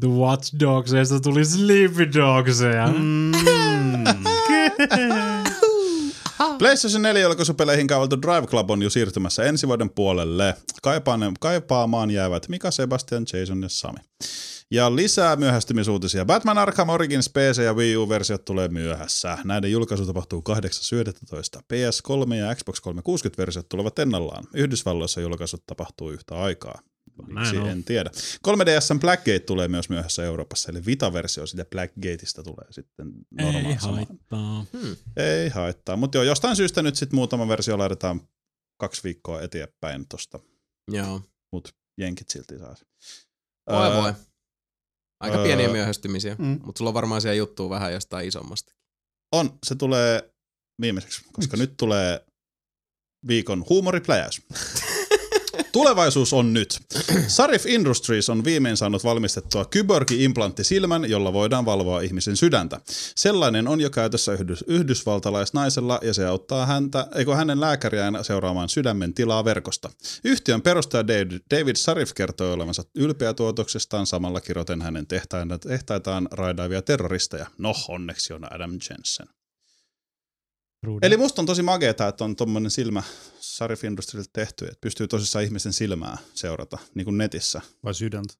[0.00, 2.86] The Watch Dogsista tuli Sleepy Dogseja.
[2.88, 3.32] Mm.
[6.62, 10.54] PlayStation 4 julkaisupeleihin kaivaltu Drive Club on jo siirtymässä ensi vuoden puolelle.
[10.82, 13.98] Kaipaan, kaipaamaan jäävät Mika, Sebastian, Jason ja Sami.
[14.70, 16.24] Ja lisää myöhästymisuutisia.
[16.24, 19.38] Batman Arkham Origins PC ja Wii U-versiot tulee myöhässä.
[19.44, 21.60] Näiden julkaisu tapahtuu 8.11.
[21.72, 24.44] PS3 ja Xbox 360-versiot tulevat ennallaan.
[24.54, 26.78] Yhdysvalloissa julkaisut tapahtuu yhtä aikaa.
[27.26, 27.68] Miksi Näin on.
[27.68, 28.10] en tiedä.
[28.48, 33.96] 3DSn Blackgate tulee myös myöhässä Euroopassa, eli Vita-versio siitä Blackgateista tulee sitten Ei normaali sama.
[33.96, 34.66] haittaa.
[34.72, 34.96] Hmm.
[35.16, 38.20] Ei haittaa, mutta joo, jostain syystä nyt sitten muutama versio laitetaan
[38.80, 40.40] kaksi viikkoa eteenpäin tosta,
[40.90, 41.22] Joo.
[41.52, 42.76] mutta jenkit silti saa.
[42.76, 42.84] se.
[43.70, 44.12] Voi Öö, voi.
[45.20, 46.60] Aika öö, pieniä myöhästymisiä, Mm.
[46.64, 48.72] mutta sulla on varmaan siellä juttua vähän jostain isommasta.
[49.32, 50.32] On, se tulee
[50.80, 52.26] viimeiseksi, koska nyt tulee
[53.26, 54.42] viikon huumoripläjäys.
[55.72, 56.80] Tulevaisuus on nyt.
[57.28, 62.80] Sarif Industries on viimein saanut valmistettua kyborgi-implanttisilmän, jolla voidaan valvoa ihmisen sydäntä.
[63.16, 69.14] Sellainen on jo käytössä yhdys- yhdysvaltalaisnaisella ja se auttaa häntä, eikö hänen lääkäriään seuraamaan sydämen
[69.14, 69.90] tilaa verkosta.
[70.24, 71.06] Yhtiön perustaja
[71.50, 77.46] David, Sarif kertoi olevansa ylpeä tuotoksestaan samalla kiroten hänen tehtaita- tehtaitaan raidaavia terroristeja.
[77.58, 79.26] No, onneksi on Adam Jensen.
[81.02, 83.02] Eli musta on tosi mageeta, että on tommonen silmä
[83.52, 87.60] Sarif Industries tehty, että pystyy tosissaan ihmisten silmää seurata, niin kuin netissä.
[87.84, 88.34] Vai sydäntä?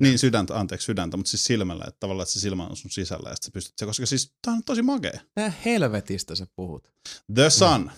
[0.00, 3.30] Niin, sydäntä, anteeksi, sydäntä, mutta siis silmällä, että tavallaan että se silmä on sun sisällä
[3.30, 5.20] ja sit sä pystyt se, koska siis tää on tosi magea.
[5.34, 6.88] Tää helvetistä sä puhut.
[7.34, 7.90] The Sun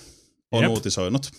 [0.52, 0.70] on Jep.
[0.70, 1.30] uutisoinut,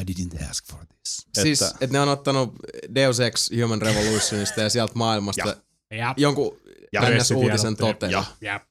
[0.00, 1.18] I didn't ask for this.
[1.26, 2.54] että Siis, että ne on ottanut
[2.94, 5.56] Deus Ex Human Revolutionista ja sieltä maailmasta Ja.
[5.90, 6.60] Ja, jonkun
[6.92, 7.02] Ja
[7.36, 8.12] uutisen toteen.
[8.12, 8.24] Ja.
[8.40, 8.66] ja,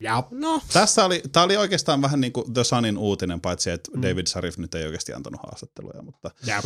[0.00, 0.22] ja.
[0.30, 4.02] No, tässä oli, tää oli oikeastaan vähän niin kuin The Sunin uutinen, paitsi että mm.
[4.02, 6.62] David Sarif nyt ei oikeasti antanut haastatteluja, mutta ja.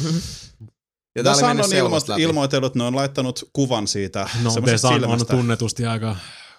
[1.17, 5.05] ja The Sun on ilmo- ilmoitellut, ne on laittanut kuvan siitä No, The semmoisesta Sun
[5.05, 6.17] on tunnetusti aika...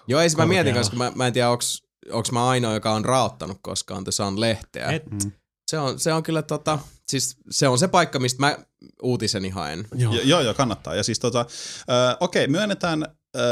[0.08, 1.82] Joo, ei se mä mietin, koska mä, mä en tiedä, onks,
[2.12, 4.90] onks mä ainoa, joka on raottanut koskaan The Sun-lehteä.
[4.90, 5.32] Et, Mm.
[5.70, 6.78] Se on, se on kyllä tota,
[7.08, 8.58] siis se on se paikka, mistä mä
[9.02, 9.86] uutiseni haen.
[9.94, 10.14] joo.
[10.14, 10.94] Jo- Joo, joo, kannattaa.
[10.94, 13.06] Ja siis tota, äh, okei, myönnetään,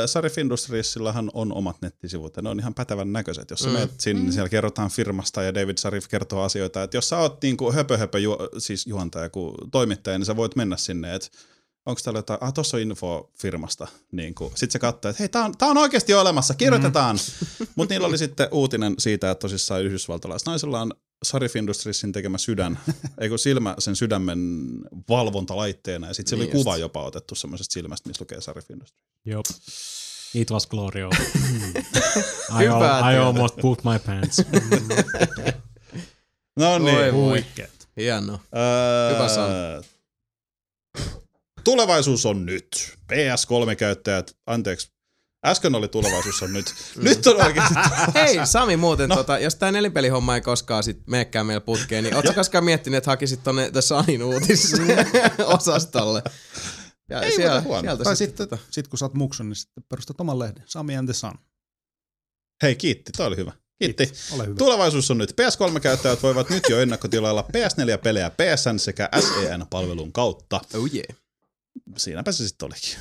[0.07, 3.51] Sarif Industriesillahan on omat nettisivut ja ne on ihan pätevän näköiset.
[3.51, 3.73] Jos Mm.
[3.73, 7.43] menet sinne, niin siellä kerrotaan firmasta ja David Sarif kertoo asioita, että jos sä oot
[7.43, 11.29] niinku höpö höpö ju- siis juontaja kuin toimittaja, niin sä voit mennä sinne, että
[11.87, 14.51] onko täällä jotain, ah tossa on info firmasta, niin kuin.
[14.51, 17.17] Sitten se katsoo, että hei, tää on, tää on oikeasti olemassa, kirjoitetaan.
[17.61, 17.67] Mm.
[17.75, 20.93] Mutta niillä oli sitten uutinen siitä, että tosissaan yhdysvaltalaisnaisella on
[21.23, 22.79] Sarif Industriesin tekemä sydän,
[23.21, 24.39] eikö silmä sen sydämen
[25.09, 26.81] valvontalaitteena, ja sitten se Niin oli kuva just.
[26.81, 29.05] jopa otettu semmoisesta silmästä, missä lukee Sarif Industries.
[29.25, 29.47] Jop.
[30.35, 31.15] It was glorious.
[32.63, 34.37] I, al- I almost pooped my pants.
[36.59, 36.97] No niin.
[36.97, 37.11] voi.
[37.11, 37.89] Huikeet.
[37.97, 38.41] Hieno.
[38.57, 39.51] Öö, Hyvä Sam.
[41.65, 42.95] Tulevaisuus on nyt.
[43.13, 44.93] PS3-käyttäjät, anteeksi,
[45.47, 46.75] äsken oli tulevaisuus on nyt.
[46.97, 47.75] nyt on oikeasti.
[48.15, 49.17] Hei Sami muuten, no.
[49.17, 53.11] tota, jos tää nelipelihomma ei koskaan sit meekään meillä putkeen, niin ootko koskaan miettinyt, että
[53.11, 56.23] hakisit tonne The Sunin uutisosastolle?
[57.11, 57.81] Ja Ei muuten huono.
[57.81, 60.63] sieltä Tai sitten, sitten, tota, sit kun sä oot muksun, niin sitten perustat oman lehden.
[60.67, 61.33] Sami and the Sun.
[62.63, 63.53] Hei, kiitti, toi oli hyvä.
[63.79, 64.13] Kiitti.
[64.33, 64.57] Ole hyvä.
[64.57, 65.35] Tulevaisuus on nyt.
[65.41, 70.61] PS3-käyttäjät voivat nyt jo ennakkotilailla PS4-pelejä PSN sekä SEN-palvelun kautta.
[70.75, 71.07] oh yeah.
[71.97, 72.97] Siinäpä se sitten olikin.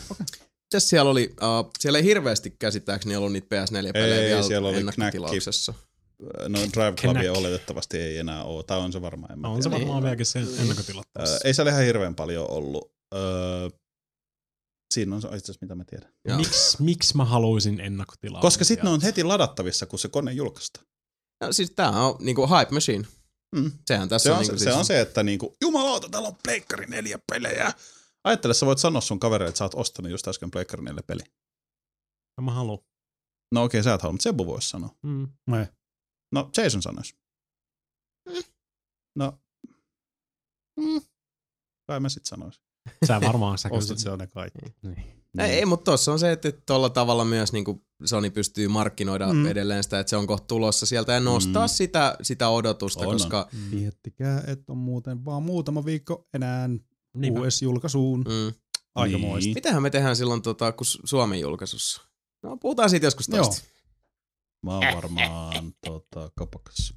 [0.68, 1.35] Mitäs siellä oli?
[1.41, 5.73] Uh, siellä ei hirveästi käsittääkseni ollut niitä PS4-pelejä Ei, vielä siellä oli ennakkotilauksessa.
[6.48, 9.31] No Drive Clubia oletettavasti ei enää ole, tai on se varmaan.
[9.31, 11.19] En mä on se varmaan vieläkin sen ennakkotilattu.
[11.19, 12.91] Öö, ei siellä ihan hirveän paljon ollut.
[13.15, 13.69] Öö,
[14.94, 16.14] siinä on se itse asiassa mitä mä tiedän.
[16.35, 18.41] Miksi miks mä haluaisin ennakkotilaa?
[18.41, 20.85] Koska sitten ne on heti ladattavissa, kun se kone julkaistaan.
[21.41, 23.07] No, siis tää on niinku hype machine.
[23.56, 23.72] Mm.
[23.88, 26.27] Sehän tässä Se on, on, se, niinku se, siis, on se, että niinku, jumalauta, täällä
[26.27, 27.73] on Pleikkari neljä pelejä.
[28.23, 31.22] Ajattele, sä voit sanoa sun kavereille, että sä oot ostanut just äsken Pleikkari neljä peli.
[32.41, 32.80] Mä haluan.
[33.52, 34.95] No okei, okay, sä et halua, mutta Sebu voisi sanoa.
[35.03, 35.23] Mm.
[35.60, 35.65] Ei.
[36.31, 37.18] No, Jason sanoisi.
[39.15, 39.39] No.
[40.80, 41.02] Mm.
[41.88, 42.64] Kai mä sit sanoisin.
[43.07, 44.60] Sä varmaan sä Ostat se on ne kaikki.
[44.84, 44.98] Niin.
[45.39, 49.39] Ei, ei mutta tossa on se, että tuolla tavalla myös niinku Sony pystyy markkinoida Mm.
[49.39, 49.45] mm.
[49.45, 51.72] edelleen sitä, että se on kohta tulossa sieltä ja nostaa Mm.
[51.72, 51.76] mm.
[51.76, 53.14] sitä, sitä odotusta, On, on.
[53.14, 56.69] koska Miettikää, että on muuten vaan muutama viikko enää
[57.22, 57.39] Niinpä.
[57.39, 58.19] US-julkaisuun.
[58.27, 58.53] mm.
[58.95, 59.45] Aikamoista.
[59.48, 59.53] Niin.
[59.53, 62.02] mitähän me tehdään silloin, tota, kun Su- Suomen julkaisussa?
[62.44, 63.44] No puhutaan siitä joskus Joo.
[63.45, 63.68] toista.
[64.65, 66.95] Mä oon varmaan tota, kapakassa.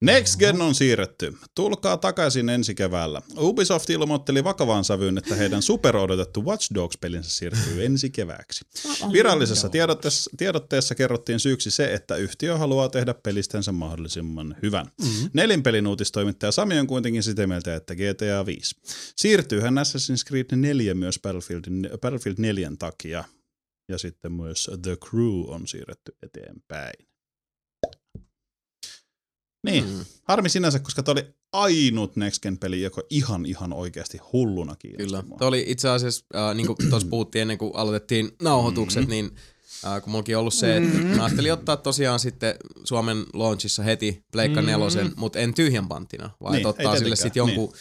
[0.00, 1.34] Next Gen on siirretty.
[1.54, 3.22] Tulkaa takaisin ensi keväällä.
[3.38, 8.64] Ubisoft ilmoitteli vakavaan sävyyn, että heidän superodotettu Watch Dogs-pelinsä siirtyy ensi kevääksi.
[9.12, 14.86] Virallisessa tiedotteessa, tiedotteessa kerrottiin syyksi se, että yhtiö haluaa tehdä pelistensä mahdollisimman hyvän.
[14.86, 15.30] Mm-hmm.
[15.32, 18.76] Nelinpelin uutistoimittaja Sami on kuitenkin sitä mieltä, että GTA 5.
[19.16, 21.62] Siirtyyhän Assassin's Creed 4 myös Battlefield,
[22.00, 23.24] Battlefield 4 takia.
[23.88, 27.07] Ja sitten myös The Crew on siirretty eteenpäin.
[29.64, 29.90] Niin, mm.
[29.90, 30.04] Mm.
[30.24, 35.22] harmi sinänsä, koska tämä oli ainut Next Gen-peli, joka ihan ihan oikeasti hulluna kiinnosti Kyllä.
[35.22, 35.38] mua.
[35.38, 39.10] Tuo oli itse asiassa, äh, niin kuin tuossa puhuttiin ennen kuin aloitettiin nauhoitukset, Mhm.
[39.10, 39.30] niin
[39.86, 42.54] äh, kun mullakin ollut se, että mä ajattelin ottaa tosiaan sitten
[42.84, 44.70] Suomen launchissa heti Pleikka Mhm.
[44.70, 47.72] nelosen, mutta en tyhjän panttina, vaan Niin, niin, ottaa sille sitten jonkun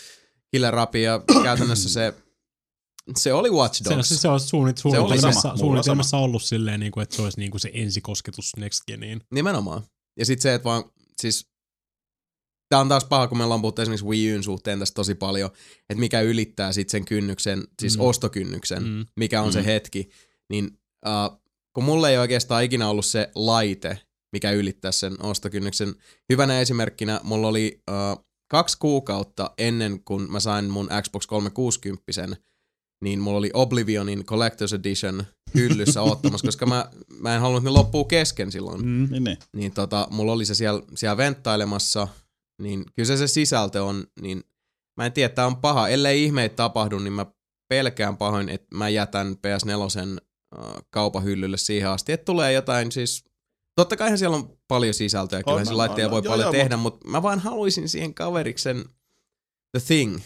[0.51, 2.13] killer rapi ja käytännössä se,
[3.17, 4.07] se oli Watch Se on, Dogs.
[4.07, 7.39] siis se on suunnit, oli suunnitelmassa, sama, suunnitelmassa ollut silleen, niin kuin, että se olisi
[7.39, 9.21] niin kuin se ensikosketus Next Geniin.
[9.33, 9.83] Nimenomaan.
[10.19, 10.83] Ja sitten se, että vaan,
[11.21, 11.47] siis
[12.69, 15.49] Tämä on taas paha, kun me ollaan puhuttu esimerkiksi Wii Uyn suhteen tästä tosi paljon,
[15.89, 18.03] että mikä ylittää sitten sen kynnyksen, siis Mm.
[18.03, 19.06] ostokynnyksen, Mm.
[19.15, 19.52] mikä on mm.
[19.53, 20.10] Se hetki,
[20.49, 20.65] niin
[21.06, 21.41] uh,
[21.73, 23.99] kun mulla ei oikeastaan ikinä ollut se laite,
[24.34, 25.95] mikä ylittää sen ostokynnyksen.
[26.30, 32.38] Hyvänä esimerkkinä mulla oli uh, kaksi kuukautta ennen kuin mä sain mun Xbox 360,
[33.03, 35.23] niin mulla oli Oblivionin Collector's Edition
[35.56, 36.89] hyllyssä ottamassa, koska mä,
[37.19, 38.81] mä en halunnut, että ne loppuu kesken silloin.
[38.85, 39.07] Mm.
[39.11, 39.38] Niin, niin.
[39.53, 42.07] Niin tota, mulla oli se siellä, siellä venttailemassa,
[42.61, 44.43] niin kyllä se, se sisältö on, niin
[44.97, 45.88] mä en tiedä, tää on paha.
[45.88, 47.25] Ellei ihmeitä tapahdu, niin mä
[47.69, 50.19] pelkään pahoin, että mä jätän PS4
[50.59, 53.27] äh, kaupan hyllylle siihen asti, että tulee jotain siis
[53.77, 57.07] Totta kai siellä on paljon sisältöä, kyllä se on, voi joo, paljon joo, tehdä, mutta
[57.07, 58.85] mä vaan haluaisin siihen kaveriksen
[59.71, 60.19] The Thing,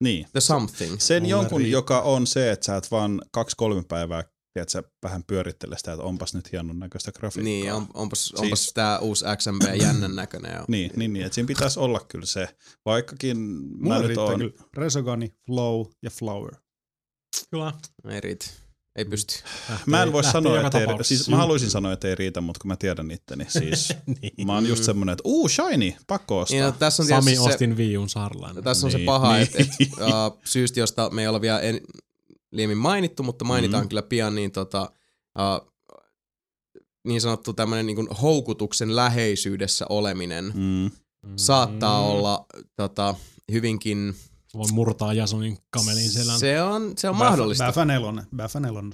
[0.00, 0.26] niin.
[0.32, 0.94] The Something.
[0.98, 1.78] Sen Mulle jonkun, riittää.
[1.78, 4.24] joka on se, että sä et vaan kaksi-kolme päivää
[4.66, 7.44] tiedät, sä vähän pyörittele sitä, että onpas nyt hienon näköistä grafiikkaa.
[7.44, 10.52] Niin, on, onpas, Siis- onpas tää uusi XMB jännän näköinen.
[10.52, 12.48] Ja, Niin, niin, niin että siinä pitäisi olla kyllä se,
[12.86, 13.38] vaikkakin
[13.80, 16.54] Mulle mä nyt kyllä Resogani, Flow ja Flower.
[17.50, 17.72] Kyllä.
[18.10, 18.46] ei riitä.
[18.96, 19.34] Ei pysty.
[19.86, 21.16] mä en voi Lähtee sanoa, että ei, tapauksessa.
[21.24, 24.46] siis mä haluaisin sanoa, että ei riitä, mutta kun mä tiedän itteni, siis niin.
[24.46, 26.54] mä oon just semmonen, että uu, shiny, pakko ostaa.
[26.54, 28.64] Niin, no, tässä on Sami se, ostin Wii U'n saarlainen.
[28.64, 29.42] tässä on se Niin, paha, niin.
[29.42, 31.80] että et, uh, syystä, josta me ei olla vielä en,
[32.52, 33.88] liiemmin mainittu, mutta mainitaan Mm.
[33.88, 34.92] kyllä pian, niin tota,
[35.38, 35.72] uh,
[37.08, 40.90] niin sanottu tämmöinen niin houkutuksen läheisyydessä oleminen Mm.
[41.36, 42.46] saattaa olla
[42.76, 43.14] tota,
[43.52, 44.14] hyvinkin,
[44.54, 46.38] Voi murtaa Jasonin kamelin selän.
[46.38, 47.64] se on, se on Bäfä- mahdollista.
[47.66, 48.26] Bäfä nelonen.
[48.36, 48.92] Bäfä nelonen.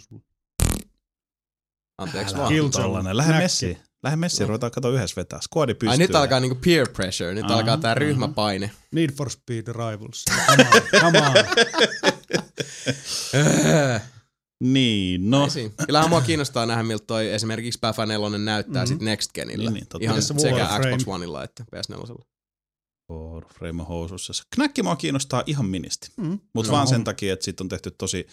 [1.98, 2.42] Anteeksi Älä.
[2.44, 2.70] vaan.
[2.70, 3.16] Tollanen.
[3.16, 3.78] Lähde messiin.
[4.02, 5.40] Lähde messiin, ruvetaan katsoa yhdessä vetää.
[5.42, 5.88] Skuadi pystyy.
[5.90, 7.94] Ai nyt alkaa niinku peer pressure, nyt Aha, alkaa tää aha.
[7.94, 8.70] ryhmäpaine.
[8.92, 10.24] Need for Speed Rivals.
[10.46, 11.34] Come on, come on.
[14.60, 15.44] Niin, no.
[15.44, 15.70] Ei siinä.
[15.86, 18.88] Kyllähän mua kiinnostaa nähdä, miltä toi esimerkiksi Bäfä 4 näyttää Mhm.
[18.92, 19.70] sit Next Genillä.
[19.70, 20.02] Niin, niin.
[20.02, 20.96] Ihan sekä Warframe?
[20.98, 22.24] Xbox Oneilla että PS4.
[23.54, 24.42] Frame on housussa.
[24.54, 26.08] Knäkki mua kiinnostaa ihan ministi.
[26.16, 26.38] Mm.
[26.54, 26.76] Mutta No.
[26.76, 28.26] vaan sen takia, että siitä on tehty tosi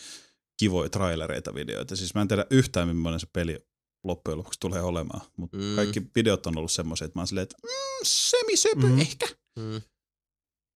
[0.60, 1.96] kivoja trailereita videoita.
[1.96, 3.60] Siis mä en tiedä yhtään, millainen se peli
[4.04, 5.22] loppujen lopuksi tulee olemaan.
[5.38, 5.76] Mutta Mm.
[5.76, 7.70] kaikki videot on ollut semmoisia, että mä oon silleen, että mm,
[8.04, 8.92] semisöpö Mhm.
[8.96, 9.00] mm.
[9.02, 9.28] ehkä.
[9.60, 9.82] Mm.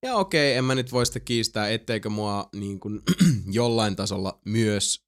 [0.03, 3.01] Ja okei, en mä nyt voi sitä kiistää, etteikö mua niin kuin,
[3.51, 5.05] jollain tasolla myös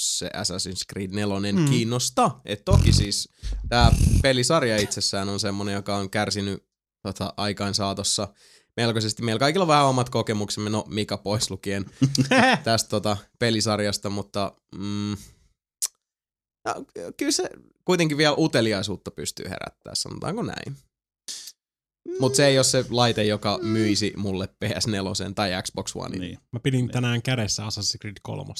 [0.00, 1.68] se Assassin's Creed 4 Mm.
[1.70, 2.30] kiinnosta.
[2.44, 3.28] Et toki siis
[3.68, 3.92] tämä
[4.22, 6.66] pelisarja itsessään on semmonen, joka on kärsinyt
[7.02, 8.28] tota, aikaan saatossa
[8.76, 9.22] melkoisesti.
[9.22, 11.84] Meillä kaikilla on vähän omat kokemuksemme, no Mika pois lukien
[12.64, 15.16] tästä tota, pelisarjasta, mutta mm,
[16.66, 16.74] no,
[17.16, 17.50] kyllä se
[17.84, 20.76] kuitenkin vielä uteliaisuutta pystyy herättää, sanotaanko näin.
[22.20, 26.18] Mutta se ei ole se laite, joka myisi mulle PS4 tai Xbox One.
[26.18, 26.38] Niin.
[26.52, 28.44] Mä pidin tänään kädessä Assassin's Creed 3.
[28.48, 28.54] Mä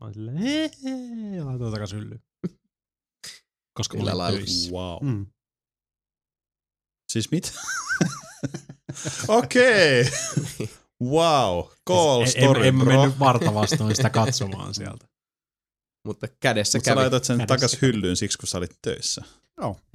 [0.00, 2.22] oon silleen, hei, hei, ja laitoin takas hyllyyn.
[3.78, 4.70] Koska Millä mä olin töissä.
[4.72, 5.04] Wow.
[5.06, 5.26] Mm.
[7.12, 7.50] Siis mitä?
[9.28, 10.04] Okei.
[11.02, 11.64] Wow.
[11.88, 12.98] Call Siis en, story, en, en bro.
[13.00, 15.06] mennyt varta vastoin sitä katsomaan sieltä.
[16.06, 17.00] Mutta kädessä Mutta sä kävi.
[17.00, 19.22] laitat sen Kädessä takas hyllyyn siksi, kun sä olit töissä.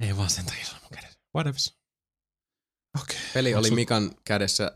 [0.00, 1.18] Ei vaan sen takia se on mun kädessä.
[1.36, 1.58] Whatever.
[3.02, 3.16] Okei.
[3.34, 4.72] Peli oli Mikan kädessä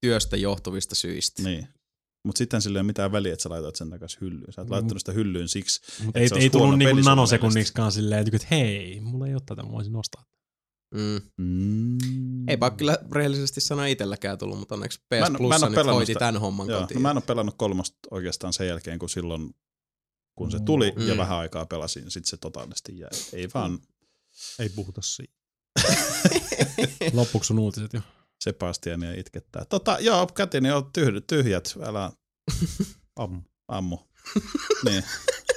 [0.00, 1.42] työstä johtuvista syistä.
[1.42, 1.68] Niin.
[2.24, 4.52] Mutta sitten sillä ei ole mitään väliä, että sä laitat sen takas hyllyyn.
[4.52, 4.72] Sä oot Mm.
[4.72, 5.80] laittanut sitä hyllyyn siksi.
[6.04, 9.72] Mut Et ei, ei tullut niinku nanosekunniksikaan silleen, että hei, mulla ei ole tätä, mä
[9.72, 10.24] voisin nostaa.
[10.94, 11.20] Mm.
[11.36, 12.48] Mm.
[12.48, 15.86] Ei kyllä rehellisesti sanoa itselläkään tullut, mutta onneksi Mä en- PS mä en Plus nyt
[15.86, 16.18] hoiti sitä.
[16.18, 16.94] tämän homman Joo, kotiin.
[16.96, 19.54] no mä en ole pelannut kolmosta oikeastaan sen jälkeen, kun silloin,
[20.34, 21.08] kun se tuli Mm.
[21.08, 23.10] ja vähän aikaa pelasin, sitten se totaalisesti jäi.
[23.32, 23.78] Ei vaan
[24.58, 25.35] Ei puhuta siitä.
[27.12, 28.00] Loppuksi on uutiset jo.
[28.44, 29.64] Sebastiania itkettää.
[29.64, 32.10] Tota, joo, käteni on tyhjät, tyhjät, älä
[33.16, 33.40] Ammu.
[33.68, 33.98] ammu.
[34.84, 35.04] niin,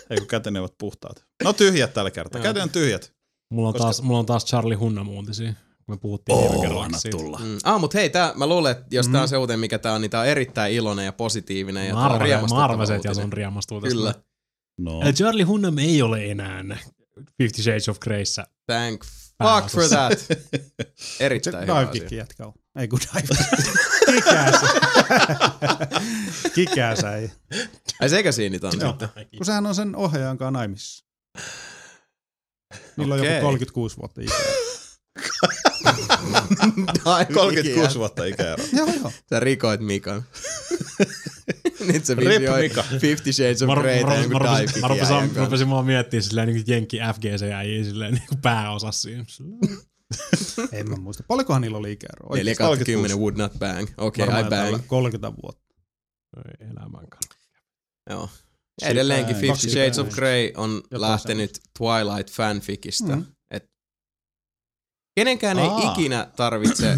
[0.10, 1.26] ei kun käteni ovat puhtaat.
[1.44, 3.14] No tyhjät tällä kertaa, käteni on tyhjät.
[3.54, 5.54] Mulla on, Koska- taas, mulla on taas Charlie Hunnam uutisia,
[5.86, 7.18] kun me puhuttiin viime kerralla siitä.
[7.18, 7.58] Mm.
[7.64, 9.12] Ah, mutta hei, tää, mä luulen, että jos Mm.
[9.12, 11.94] tää on se uutinen, mikä tää on, niin tää on erittäin iloinen ja positiivinen ja
[11.94, 13.08] Mä on arvasin, mä riemastuttava arvasin, että.
[13.08, 13.96] Jason riamastuu tästä.
[13.96, 14.14] Kyllä,
[14.80, 16.78] No, Charlie Hunnam ei ole enää
[17.38, 18.48] Fifty Shades of Greyssä.
[18.72, 19.02] thank
[19.44, 20.20] fuck for that.
[20.96, 22.08] Se Erittäin hyvä asia.
[22.12, 22.54] jätkä on.
[22.80, 23.36] Ei kun dive
[24.06, 24.56] Kikäs.
[26.56, 27.32] Kikäs ei.
[28.02, 29.10] Ai sekä siinä niitä on sitten?
[29.38, 31.06] Kun sehän on sen ohjaajan kanssa naimissa.
[32.98, 33.34] Niillä on Okei.
[33.34, 34.38] joku 36 vuotta ikää.
[36.94, 38.00] Dive 36 kickia.
[38.00, 38.64] vuotta ikäero.
[38.74, 39.12] joo, joo.
[39.30, 40.24] Sä rikoit Mikan.
[41.86, 42.84] Nyt se Rip visioi Mika.
[43.00, 45.70] Fifty Shades of Grey mä, tai rupesin- joku mä, dive rupesin, mä, rupesin, mä rupesin
[45.70, 49.26] vaan miettimään silleen niin Jenkki FGC äijä silleen niin kuin pääosassa siinä.
[50.72, 51.24] En mä muista.
[51.28, 52.36] Paljonkohan niillä oli ikäero?
[52.36, 53.90] 4 kautta 10 would not bang.
[53.98, 54.66] Okei, okay, I bang.
[54.66, 55.76] jotain 30 vuotta.
[56.38, 57.36] Ei elämän kannalta.
[58.10, 58.30] Joo.
[58.82, 63.16] Edelleenkin Fifty Shades of Grey on lähtenyt Twilight fanficista.
[63.16, 63.26] Mm.
[65.20, 65.92] Kenenkään ei Aa.
[65.92, 66.98] ikinä tarvitse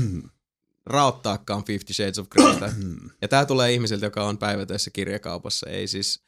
[0.86, 2.74] rauttaakaan Fifty Shades of Greytä.
[3.22, 5.70] Ja tää tulee ihmiseltä, joka on päivätöissä kirjakaupassa.
[5.70, 6.24] Ei siis,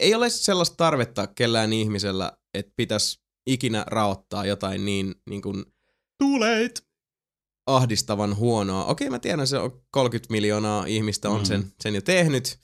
[0.00, 5.64] ei ole sellaista tarvetta kellään ihmisellä, että pitäisi ikinä raottaa jotain niin, niin kuin
[6.18, 6.74] Too late!
[7.66, 8.84] ahdistavan huonoa.
[8.84, 11.44] Okei, mä tiedän, se on 30 miljoonaa ihmistä on Mm.
[11.44, 12.58] sen, sen jo tehnyt,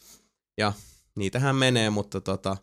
[0.58, 0.72] ja
[1.16, 2.56] niitähän menee, mutta tota,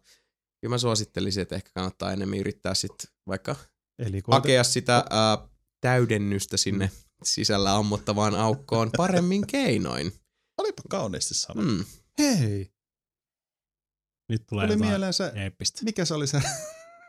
[0.61, 3.55] kyllä mä suosittelisin, että ehkä kannattaa enemmän yrittää sitten vaikka
[3.99, 5.37] Eli hakea sitä ää,
[5.83, 6.91] täydennystä sinne
[7.23, 10.13] sisällä ammottavaan aukkoon paremmin keinoin.
[10.57, 11.71] Olipa kauniisti sanottu.
[11.71, 11.85] Mm.
[12.19, 12.71] Hei,
[14.29, 15.83] Nyt tulee tuli mieleen se, eeppistä.
[15.83, 16.41] mikä se oli se,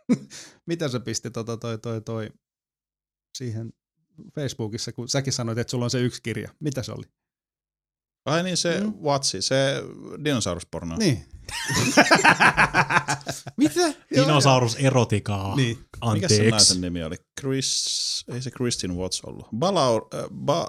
[0.66, 2.30] mitä se pisti tota, toi, toi, toi,
[3.38, 3.72] siihen
[4.34, 6.54] Facebookissa, kun säkin sanoit, että sulla on se yksi kirja.
[6.60, 7.04] Mitä se oli?
[8.24, 8.94] Ai niin se Mm.
[9.02, 9.82] Watsi, se
[10.24, 10.96] dinosaurusporno.
[10.96, 11.24] Niin.
[13.56, 13.94] Mitä?
[14.14, 15.56] Dinosaurus erotikaa.
[15.56, 15.76] Niin.
[16.12, 16.50] Mikä se Anteeksi.
[16.50, 17.16] naisen nimi oli?
[17.40, 19.46] Chris, ei se Kristin Watts ollut.
[19.58, 20.66] Balaur, äh, ba,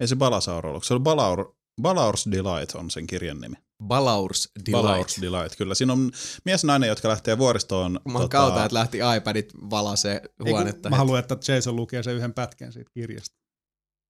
[0.00, 0.84] ei se Balasaur ollut.
[0.84, 3.56] Se oli Balaur, Balaur's Delight on sen kirjan nimi.
[3.84, 4.86] Balaurs Delight.
[4.86, 5.74] Balaur's Delight, kyllä.
[5.74, 6.10] Siinä on
[6.44, 7.92] mies ja nainen, jotka lähtee vuoristoon.
[7.92, 10.90] tota, Mä oon kautta, että lähti iPadit valasee Ei, huonetta.
[10.90, 13.36] mä haluan, että Jason lukee sen yhden pätkän siitä kirjasta.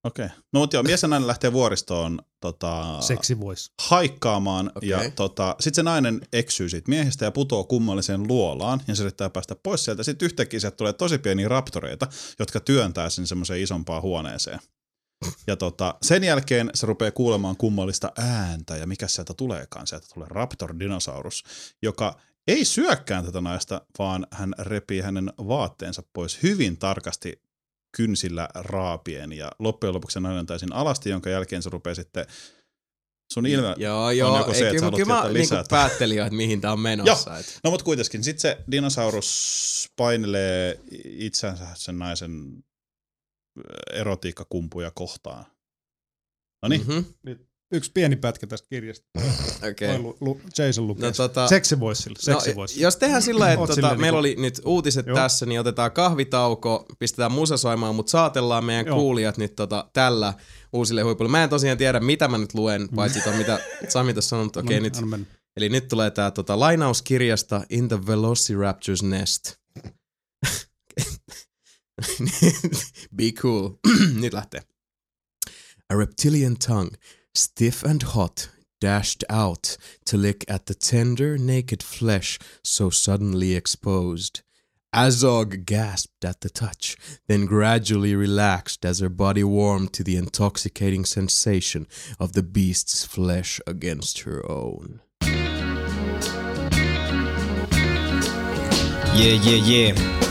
[0.04, 0.24] Okei.
[0.24, 0.36] Okay.
[0.52, 3.72] No mutta joo, mies ja nainen lähtee vuoristoon tota, Seksi voisi.
[3.82, 4.72] haikkaamaan.
[4.74, 4.88] Okei.
[4.88, 8.80] Ja tota, sitten se nainen eksyy siitä miehestä ja putoo kummalliseen luolaan.
[8.88, 10.02] Ja se yrittää päästä pois sieltä.
[10.02, 12.06] Sitten yhtäkkiä sieltä tulee tosi pieniä raptoreita,
[12.38, 14.58] jotka työntää sen semmoiseen isompaan huoneeseen.
[15.46, 19.86] Ja tota, sen jälkeen se rupeaa kuulemaan kummallista ääntä, ja mikä sieltä tuleekaan.
[19.86, 21.44] Sieltä tulee Raptor-dinosaurus,
[21.82, 27.43] joka ei syökkään tätä naista, vaan hän repii hänen vaatteensa pois hyvin tarkasti
[27.96, 32.26] kynsillä raapien, ja loppujen lopuksi se nainen on täysin alasti, jonka jälkeen se rupeaa sitten
[33.32, 33.74] sun ilme...
[33.78, 34.38] Joo, joo.
[34.38, 35.64] joko se, Ei, että sä kyllä, haluat mä niinku lisää.
[35.70, 37.38] päättelin jo, että mihin tää on menossa.
[37.38, 37.60] et.
[37.64, 42.64] No mutta kuitenkin, sitten se dinosaurus painelee itsensä sen naisen
[43.92, 45.44] erotiikkakumpuja kohtaan.
[46.62, 47.32] No niin, Mhm,
[47.74, 49.06] Yksi pieni pätkä tästä kirjasta.
[49.70, 49.96] Okei.
[49.96, 50.12] Okay.
[50.20, 51.04] Lu, Jason lukee.
[51.04, 52.18] No, tota- Seksi voisi sille.
[52.20, 52.80] Seksi No, voisi.
[52.80, 55.16] jos tehdään sillä että tota, meillä niinku- oli nyt uutiset Joo.
[55.16, 58.96] tässä, niin otetaan kahvitauko, pistetään musa soimaan, mutta saatellaan meidän Joo.
[58.96, 60.34] kuulijat nyt tota, tällä
[60.72, 61.30] uusille huipulle.
[61.30, 64.80] Mä en tosiaan tiedä, mitä mä nyt luen, paitsi ton, mitä Sami tuossa sanoi, okei
[64.80, 64.94] no, nyt.
[65.56, 69.54] Eli nyt tulee tää tota, lainauskirjasta In the Velociraptor's Nest.
[73.16, 73.70] Be cool.
[74.20, 74.62] nyt lähtee.
[75.90, 76.96] A reptilian tongue,
[77.34, 78.48] stiff and hot,
[78.80, 84.42] dashed out to lick at the tender, naked flesh so suddenly exposed.
[84.94, 86.96] Azog gasped at the touch,
[87.26, 91.88] then gradually relaxed as her body warmed to the intoxicating sensation
[92.20, 95.00] of the beast's flesh against her own.
[99.16, 100.23] Yeah, yeah, yeah.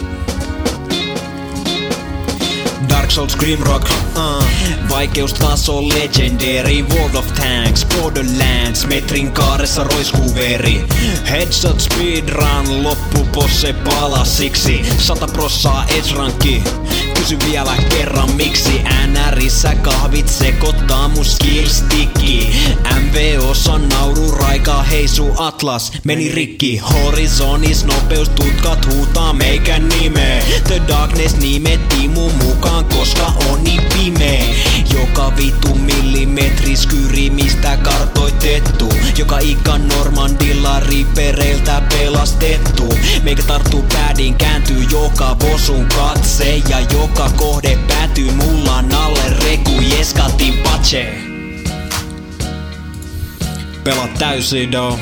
[3.04, 3.84] Dark Souls Grimrock,
[4.16, 4.44] uh.
[4.90, 10.86] Vaikeustaso Legendary World of Tanks Borderlands Metrin kaaressa roiskuu veri
[11.30, 16.64] Headshot speedrun Loppuposse palasiksi Sata prossaa edge
[17.14, 22.54] Kysy vielä kerran miksi NRissä kahvit sekoittaa mun skillsticki
[23.02, 25.92] MVOssa nauru raika heisu atlas.
[26.04, 26.78] Meni rikki.
[26.78, 30.44] Horizonis nopeus tutkat huutaa meikä nimeä.
[30.68, 34.44] The Darkness nimettiin mun mukaan koska on niin pimeä.
[34.94, 38.94] Joka vitu millimetri skyrimistä kartoitettu.
[39.18, 42.98] Joka ikan Normandilla ripereiltä pelastettu.
[43.24, 46.62] Meikä tarttuu päädin kääntyy joka vosun katse.
[46.70, 51.14] Ja joka kohde päätyy mulla alle reku jeskatin pache
[53.84, 55.00] Pelaa täysin do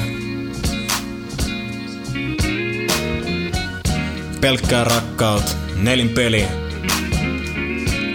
[4.41, 6.60] Pelkkää rakkaut, nelin peli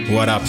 [0.09, 0.43] What up?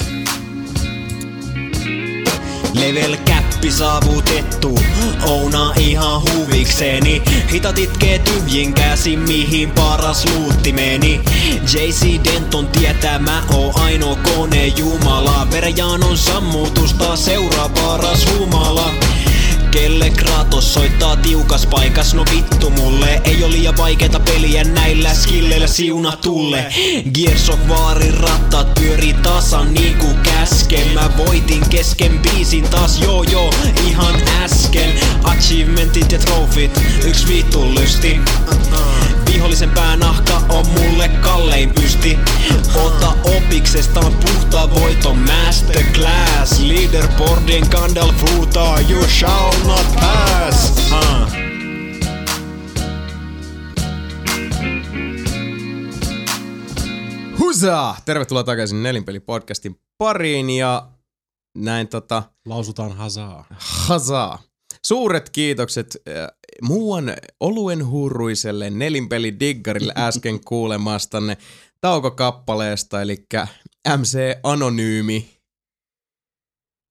[2.74, 4.78] Level käppi saavutettu,
[5.26, 7.22] ouna ihan huvikseni.
[7.52, 11.20] Hitat itkee tyhjin käsi, mihin paras luutti meni.
[11.74, 15.46] JC Denton tietää, mä oon ainoa kone jumala.
[15.50, 18.90] Verejaanon sammutusta seuraa paras humala
[19.70, 25.66] Kelle Kratos soittaa tiukas paikas, no vittu mulle Ei oo liian vaikeeta peliä näillä skilleillä
[25.66, 26.64] siunatulle.
[27.14, 30.88] Gears of Warin rattaat pyörii tasan niinku käsken.
[30.94, 33.54] Mä voitin kesken biisin taas joo joo
[33.88, 34.90] ihan äsken.
[35.24, 38.20] Achievementit ja trofit, yks vittu lysti
[39.38, 42.18] Vihollisen päänahka on mulle kallein pysti
[42.74, 51.28] Ota opiksestaan puhta voiton masterclass Leaderboardin Gandalf huutaa You shall not pass uh.
[57.38, 57.94] Huza!
[58.04, 60.88] Tervetuloa takaisin Nelinpeli-podcastin pariin ja
[61.56, 63.44] näin tota, Lausutaan hazaa.
[63.58, 64.47] hazaa.
[64.88, 66.28] Suuret kiitokset äh,
[66.62, 71.36] muuan oluen hurruiselle nelinpeli diggarille äsken kuulemastanne
[71.80, 73.26] taukokappaleesta, eli
[73.96, 75.30] MC Anonyymi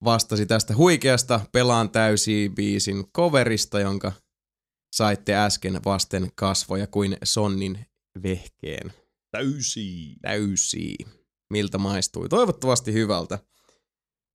[0.04, 4.12] vastasi tästä huikeasta Pelaan täysi biisin coverista, jonka
[4.92, 7.86] saitte äsken vasten kasvoja kuin Sonnin
[8.22, 8.92] vehkeen.
[9.30, 10.16] Täysi.
[10.22, 10.94] Täysi.
[11.50, 12.28] Miltä maistui?
[12.28, 13.38] Toivottavasti hyvältä.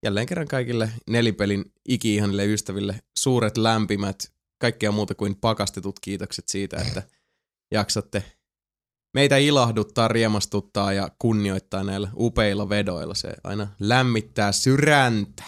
[0.04, 7.04] Jälleen kerran kaikille nelipelin iki-ihanille ystäville suuret lämpimät, kaikkea muuta kuin pakastetut kiitokset siitä, että
[7.72, 8.24] jaksatte
[9.14, 13.14] meitä ilahduttaa, riemastuttaa ja kunnioittaa näillä upeilla vedoilla.
[13.14, 15.44] Se aina lämmittää sydäntä.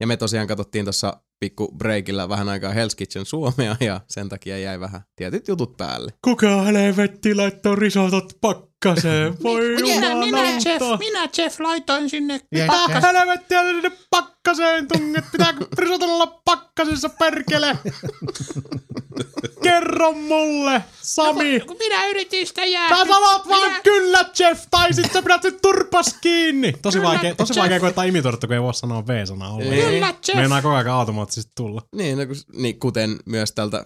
[0.00, 4.58] Ja me tosiaan katsottiin tuossa pikku breakillä vähän aikaa Hell's Kitchen Suomea ja sen takia
[4.58, 6.12] jäi vähän tietyt jutut päälle.
[6.24, 8.38] Kuka helvetti laittoi risotot
[8.88, 9.42] pakkaseen?
[9.42, 10.42] Voi Minä, minä.
[10.64, 15.24] Jeff, minä Jeff laitoin sinne Ja- Mitä helvettiä ne sinne pakkaseen tunget?
[15.32, 17.78] Pitääkö risotella olla pakkasessa perkele?
[19.62, 21.60] Kerro mulle, Sami.
[21.60, 22.88] kun minä yritin sitä jää.
[22.88, 26.72] Sä sanot vaan minä, kyllä, Jeff, tai sit sä pidät sen turpas kiinni.
[26.82, 27.58] Tosi Kyllä, vaikea, tosi Jeff.
[27.60, 29.90] vaikea koettaa imitoida, kun ei voi sanoa V-sanaa ollenkaan.
[29.90, 30.34] Kyllä, Jeff.
[30.34, 31.82] Meinaa koko ajan automaattisesti tulla.
[31.96, 33.84] Niin, no, kun- niin kuten myös tältä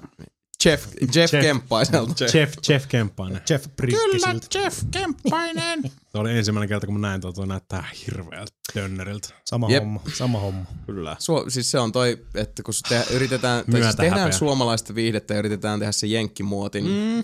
[0.65, 1.45] Jeff, Jeff, Jeff.
[1.45, 2.24] Kemppaiselta.
[2.35, 3.43] Jeff, Jeff Kemppainen.
[3.51, 4.41] Jeff Kyllä.
[4.55, 5.82] Jeff Kemppainen.
[5.82, 9.28] Se oli ensimmäinen kerta, kun mä näin tuo, tuo näyttää hirveältä dönneriltä.
[9.45, 9.82] Sama Jep.
[9.82, 10.65] homma, sama homma.
[10.87, 11.16] Kyllä.
[11.19, 14.39] Suo, siis se on toi, että kun te, yritetään, tai siis tehdään häpeä.
[14.39, 17.19] suomalaista viihdettä ja yritetään tehdä se jenkkimuotin, mm.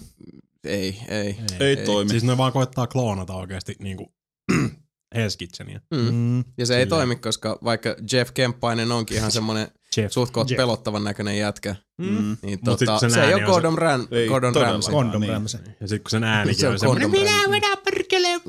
[0.65, 1.37] ei, ei.
[1.61, 2.11] Ei toimi.
[2.11, 4.13] Siis ne vaan koettaa kloonata oikeesti niinku
[5.17, 5.81] Hell's Kitchenia.
[5.91, 6.15] Mm.
[6.15, 6.45] Mm.
[6.59, 10.13] Ja se ei toimi, koska vaikka Jeff Kemppainen onkin ihan semmonen Jeff.
[10.13, 10.57] suht koht Jeff.
[10.57, 12.37] pelottavan näköinen jätkä, Mm.
[12.43, 14.55] niin Mut sit tota, sen se ei ääni ole Gordon, Ram, Ei Gordon.
[14.55, 14.95] Ramsay.
[14.95, 15.33] Condom niin.
[15.33, 15.61] Ramsey.
[15.81, 16.77] Ja sit kun sen äänikin Se on.
[16.87, 17.51] Gordon Minä Ramsay.
[17.51, 18.29] vedän perkele.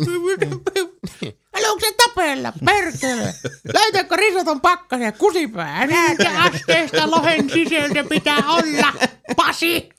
[1.54, 2.54] Haluatko se tapella?
[2.66, 3.34] Perkele.
[3.74, 5.88] Löytätkö risoton pakkaseen kusipää?
[5.88, 8.94] Näet ja asteesta lohen sisältö pitää olla.
[9.36, 9.90] Pasi.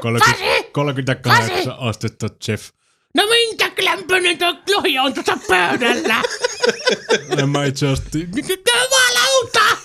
[0.00, 2.70] 30, 38 astetta Jeff.
[3.14, 6.22] No minkä lämpöinen tuo lohi on tuossa pöydällä?
[7.38, 8.18] En mä itse asiassa...
[8.18, 9.76] Jumalauta!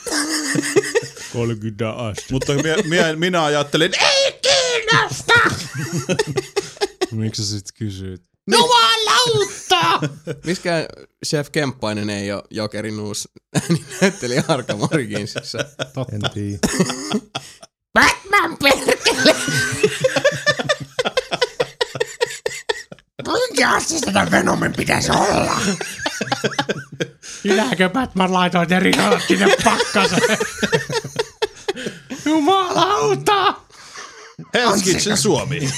[1.33, 2.33] 30 astetta.
[2.33, 5.33] Mutta minä, minä, minä ajattelin, Ei kiinnosta!
[7.11, 8.21] Miksi sä sit kysyit?
[8.51, 10.09] Jumalauta!
[10.45, 10.85] Miskään
[11.25, 13.27] Chef Kemppainen ei ole Jokerin uusi
[14.01, 15.57] näyttelijä Arkham Originsissa.
[15.93, 16.15] Totta.
[16.15, 16.57] En tiedä.
[17.93, 19.35] Batman perkele!
[23.27, 25.59] Kuinka siis tätä Venomin pitäisi olla?
[27.43, 30.37] Minäkö Batman laitoin risot sinne pakkaseen?
[32.25, 33.53] Jumalauta!
[34.57, 35.69] Hell's Kitchen Suomi.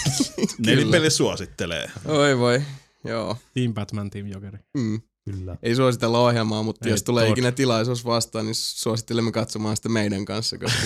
[0.66, 1.92] Nelipeli suosittelee.
[2.06, 2.62] Oi voi,
[3.06, 3.38] joo.
[3.54, 4.58] Team Batman, Team Jokeri.
[4.78, 5.02] Mm.
[5.26, 5.58] Kyllä.
[5.64, 7.32] Ei suositella ohjelmaa, mutta Ei jos tulee tod.
[7.32, 10.84] ikinä tilaisuus vastaan, niin suosittelemme katsomaan sitä meidän kanssa, koska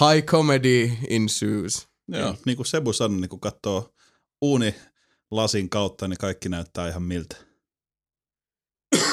[0.00, 1.88] high comedy ensues.
[2.08, 3.90] Joo, niin kuin Sebu sanoi, niin kun katsoo
[4.42, 4.74] uuni
[5.36, 7.36] lasin kautta, niin kaikki näyttää ihan miltä.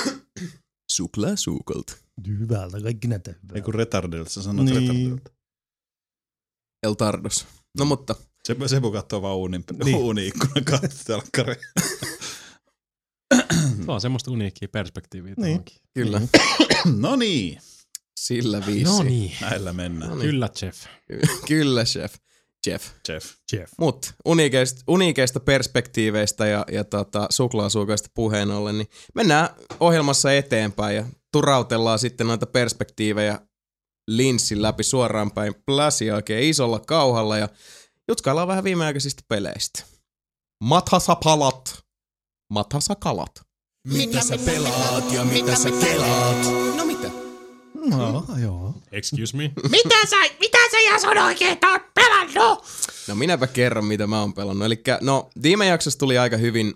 [0.91, 1.93] Suklaa suukolta.
[2.27, 3.61] Hyvältä, kaikki näyttää Ei hyvältä.
[3.65, 4.75] kun retardilta, sä sanot Niin.
[4.75, 4.87] niin.
[4.89, 5.31] retardilta.
[6.83, 7.47] El Tardos.
[7.77, 8.15] No mutta,
[8.47, 9.79] Sebu, Sebu katsoo vaan uunin, Niin.
[9.85, 9.97] niin.
[9.97, 11.55] uuni-ikkunan kautta telkkari.
[13.85, 15.33] Se on semmoista uniikkiä perspektiiviä.
[15.37, 15.51] Niin.
[15.51, 15.77] tohonkin.
[15.93, 16.21] kyllä,
[17.07, 17.59] no niin,
[18.19, 18.83] sillä viisi.
[18.83, 19.31] No niin.
[19.41, 20.09] näillä mennään.
[20.11, 20.25] No niin.
[20.29, 20.85] Kyllä, Jeff.
[21.47, 22.15] Kyllä, chef.
[22.67, 22.87] Jeff.
[23.07, 23.25] Jeff.
[23.53, 23.73] Jeff.
[23.77, 31.05] Mut uniikeista, uniikeista perspektiiveistä ja, ja tota, suklaasuukoista puheen ollen, niin mennään ohjelmassa eteenpäin ja
[31.31, 33.39] turautellaan sitten noita perspektiivejä
[34.07, 37.49] linssin läpi suoraan päin pläsiä oikein isolla kauhalla ja
[38.07, 39.83] jutkaillaan vähän viimeaikaisista peleistä.
[40.63, 41.83] Mathasapalat.
[42.53, 43.41] Mathasakalat.
[43.87, 46.80] Mitä sä pelaat ja mitä sä kelaat?
[47.89, 48.41] No mitä?
[48.41, 48.73] Joo.
[48.91, 49.51] Excuse me.
[49.69, 52.63] Mitä sä, mitä sä Jason oikein oot pelannut?
[53.07, 54.65] No minäpä kerron, mitä mä oon pelannut.
[54.65, 56.73] Eli no, viime jaksossa tuli aika hyvin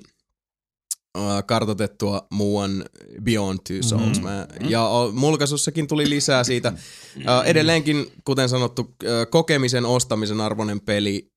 [1.18, 2.86] uh, kartotettua muuan
[3.23, 4.22] Beyond Two Souls.
[4.22, 6.73] Mä, ja mulkaisussakin tuli lisää siitä.
[7.18, 8.88] Uh, edelleenkin, kuten sanottu, uh,
[9.32, 11.27] kokemisen ostamisen arvoinen peli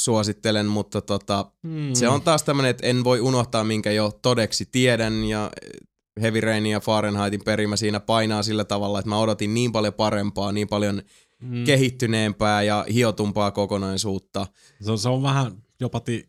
[0.00, 1.94] suosittelen, mutta tota, Mm.
[1.94, 5.50] se on taas tämmönen, että en voi unohtaa, minkä jo todeksi tiedän, ja
[6.20, 10.52] Heavy Rainin ja Fahrenheitin perimä siinä painaa sillä tavalla, että mä odotin niin paljon parempaa,
[10.52, 11.02] niin paljon
[11.42, 11.64] Mm.
[11.64, 14.46] kehittyneempää ja hiotumpaa kokonaisuutta.
[14.80, 16.28] Se on, se on vähän jopa ti,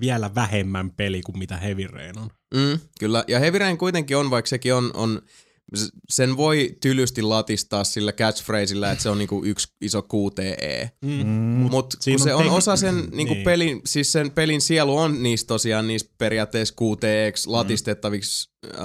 [0.00, 2.30] vielä vähemmän peli kuin mitä Heavy Rain on.
[2.54, 5.22] Mm, kyllä, ja Heavy Rain kuitenkin on, vaikka sekin on, on
[6.08, 10.90] sen voi tylysti latistaa sillä catchphraseillä, että se on niinku yksi iso QTE.
[11.04, 11.26] Mm.
[11.70, 13.44] Mutta siinä kun se on on tek- osa sen niinku niin.
[13.44, 18.80] pelin, siis sen pelin sielu on niissä tosiaan niissä periaatteessa QTEksi latistettaviksi äh,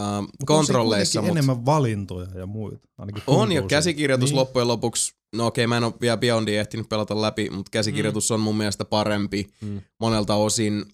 [0.46, 1.20] kontrolleissa.
[1.20, 2.88] On Mut enemmän valintoja ja muita.
[2.98, 4.36] Ainakin on ja käsikirjoitus Niin.
[4.38, 8.40] loppujen lopuksi, no okei mä en ole vielä Beyondia ehtinyt pelata läpi, mutta käsikirjoitus on
[8.40, 9.82] mun mielestä parempi Mm.
[10.00, 10.86] monelta osin.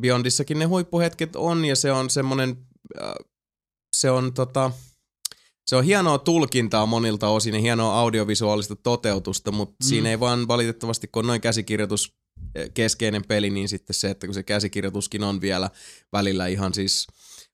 [0.00, 2.56] Beyondissakin ne huippuhetket on ja se on semmonen,
[3.02, 3.12] äh,
[4.00, 4.70] se on tota,
[5.66, 9.88] se on hienoa tulkintaa monilta osin ja hienoa audiovisuaalista toteutusta, mutta mm.
[9.88, 12.14] siinä ei vaan valitettavasti, kun on noin käsikirjoitus
[12.54, 15.70] eh, keskeinen peli, niin sitten se, että kun se käsikirjoituskin on vielä
[16.12, 17.06] välillä ihan siis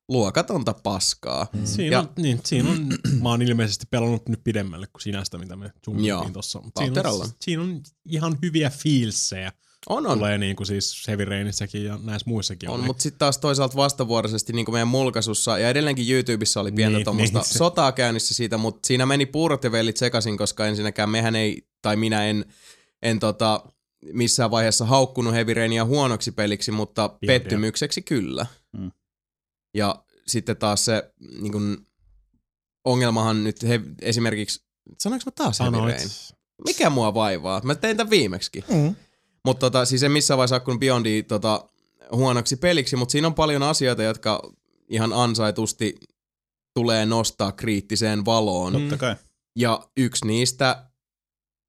[0.08, 1.46] luokatonta paskaa.
[1.52, 1.66] Mm.
[1.66, 2.88] Siinä, Ja- on, niin, siinä on,
[3.22, 5.72] mä oon ilmeisesti pelannut nyt pidemmälle kuin sinä sitä, mitä me
[6.32, 6.60] tossa.
[6.60, 9.52] Mut Siinä on, siinä on ihan hyviä feelsejä.
[9.88, 10.18] On, on.
[10.18, 12.70] Tulee niin kuin siis Heavy Rainissäkin ja näissä muissakin.
[12.70, 12.86] On, oli.
[12.86, 17.04] mutta sitten taas toisaalta vastavuoroisesti niin kuin meidän mulkaisussa, ja edelleenkin YouTubessa oli pientä Niin,
[17.04, 21.10] tuommoista niin, se- sotaa käynnissä siitä, mutta siinä meni puurot ja vellit sekaisin, koska ensinnäkään
[21.10, 22.44] mehän ei, tai minä en,
[23.02, 23.64] en tota,
[24.12, 27.26] missään vaiheessa haukkunut Heavy Rainia huonoksi peliksi, mutta Pientä.
[27.26, 28.46] pettymykseksi kyllä.
[28.78, 28.90] Mm.
[29.74, 31.76] Ja sitten taas se niin kuin,
[32.84, 34.64] ongelmahan nyt he, esimerkiksi,
[34.98, 35.94] sanoinko mä taas Heavy Sanoit.
[35.96, 36.08] Rain?
[36.64, 37.60] Mikä mua vaivaa?
[37.64, 38.50] Mä tein tämän viimeksi.
[38.70, 38.94] Mm.
[39.44, 41.68] Mutta tota, siis en missään vaiheessa haukkunut Beyondia tota,
[42.12, 44.52] huonoksi peliksi, mutta siinä on paljon asioita, jotka
[44.88, 45.94] ihan ansaitusti
[46.74, 48.72] tulee nostaa kriittiseen valoon.
[48.72, 49.16] Totta kai.
[49.56, 50.84] Ja yksi niistä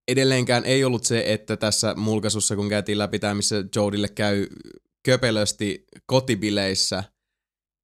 [0.07, 4.47] edelleenkään ei ollut se, että tässä mulkaisussa, kun käytiin läpi tämä, missä Jodille käy
[5.03, 7.03] köpelösti kotibileissä,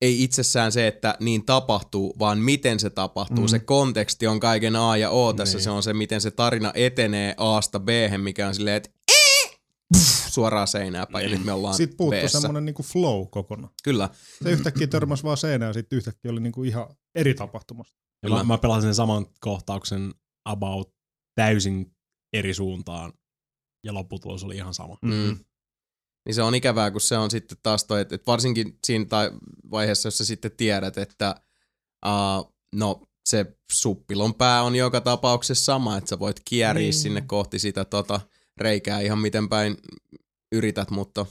[0.01, 3.43] ei itsessään se, että niin tapahtuu, vaan miten se tapahtuu.
[3.43, 3.47] Mm.
[3.47, 5.57] Se konteksti on kaiken A ja O tässä.
[5.57, 5.63] Niin.
[5.63, 8.89] Se on se, miten se tarina etenee Asta b mikä on silleen, että
[9.97, 13.73] pff, suoraan seinää päin, ja nyt me ollaan Sitten puuttuu semmoinen niinku flow kokonaan.
[13.83, 14.09] Kyllä.
[14.43, 17.99] Se yhtäkkiä törmäsi vaan seinään ja sitten yhtäkkiä oli niinku ihan eri tapahtumasta.
[18.23, 20.13] Ja mä, mä pelasin sen saman kohtauksen
[20.45, 20.93] about
[21.35, 21.95] täysin
[22.33, 23.13] eri suuntaan.
[23.85, 24.97] Ja lopputulos oli ihan sama.
[25.01, 25.37] Mm.
[26.25, 29.31] Niin se on ikävää, kun se on sitten taas toi, että et varsinkin siinä tai
[29.71, 31.35] vaiheessa, jossa sitten tiedät, että
[32.05, 36.93] uh, no se suppilon pää on joka tapauksessa sama, että sä voit kieriä Niin.
[36.93, 38.21] sinne kohti sitä tota
[38.57, 39.77] reikää ihan miten päin
[40.51, 41.25] yrität, mutta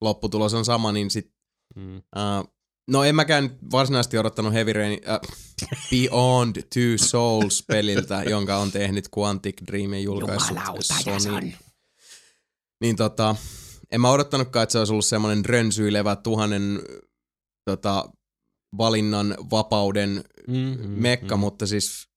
[0.00, 1.34] lopputulos on sama, niin sit
[1.76, 1.96] Mm.
[1.96, 2.54] uh,
[2.90, 5.20] No en mäkään varsinaisesti odottanut Heavy Rain äh,
[5.90, 11.52] Beyond Two Souls peliltä, jonka on tehnyt Quantic Dreamin julkaissut Sony.
[12.80, 13.36] Niin tota,
[13.90, 16.82] en mä odottanutkaan, että se olisi ollut semmoinen rönsyilevä tuhannen
[17.64, 18.08] tota,
[18.78, 22.08] valinnan vapauden Mm, mekka, mutta siis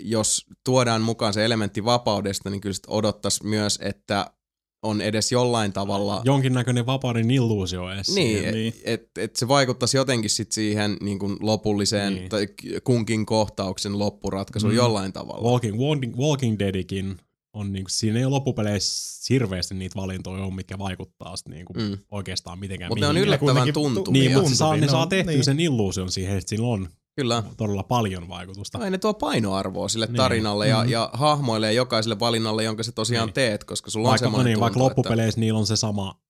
[0.00, 4.30] jos tuodaan mukaan se elementti vapaudesta, niin kyllä sit odottaisi myös, että
[4.82, 6.22] on edes jollain tavalla...
[6.24, 8.08] Jonkinnäköinen vapauden illuusio edes.
[8.14, 8.54] Niin, siihen.
[8.54, 8.68] niin.
[8.84, 12.20] että et, et se vaikuttaisi jotenkin sit siihen niin kuin lopulliseen Niin.
[12.20, 12.28] niin.
[12.30, 12.48] tai
[12.84, 14.76] kunkin kohtauksen loppuratkaisuun Mm.
[14.76, 15.50] jollain tavalla.
[15.50, 17.16] Walking, Walking, Walking Deadikin
[17.52, 21.98] on niinku, siinä ei ole loppupeleissä hirveästi niitä valintoja on, mitkä vaikuttaa sit niinku Mm.
[22.10, 24.12] oikeastaan mitenkään Mutta ne on yllättävän tuntuvia.
[24.22, 25.44] Niin, mutta saa, ne ne saa on- tehtyä niin.
[25.44, 27.42] sen illuusion siihen, että sillä on Kyllä.
[27.56, 28.84] todella paljon vaikutusta.
[28.84, 30.16] Ei ne tuo painoarvoa sille Niin.
[30.16, 33.34] tarinalle ja, ja hahmoille ja jokaiselle valinnalle, jonka sä tosiaan Niin.
[33.34, 34.84] teet, koska sulla on vaikka, semmoinen niin, vaikka että...
[34.84, 36.20] loppupeleissä niillä on se sama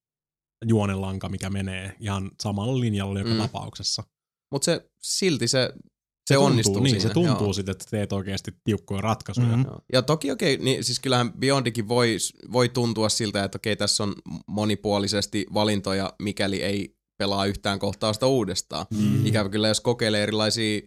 [0.65, 3.39] juonenlanka, mikä menee ihan samalla linjalla joka Mm.
[3.39, 4.05] tapauksessa.
[4.53, 7.09] Mutta se, silti se, se, Se onnistuu tuntuu, niin, siinä.
[7.09, 9.57] se tuntuu sitten, että teet oikeasti tiukkoja ratkaisuja.
[9.57, 9.65] Mhm.
[9.67, 9.81] Joo.
[9.93, 12.17] Ja toki okei, niin siis kyllähän Beyondikin voi,
[12.53, 14.15] voi tuntua siltä, että okei tässä on
[14.47, 18.87] monipuolisesti valintoja, mikäli ei pelaa yhtään kohtausta uudestaan.
[18.91, 19.27] Mm.
[19.27, 20.81] Ikävä kyllä, jos kokeilee erilaisia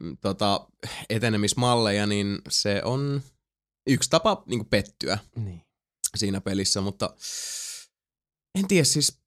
[0.00, 0.66] mm, tota,
[1.10, 3.22] etenemismalleja, niin se on
[3.86, 5.60] yksi tapa niin pettyä Niin.
[6.16, 7.14] siinä pelissä, mutta
[8.58, 9.18] en tiedä siis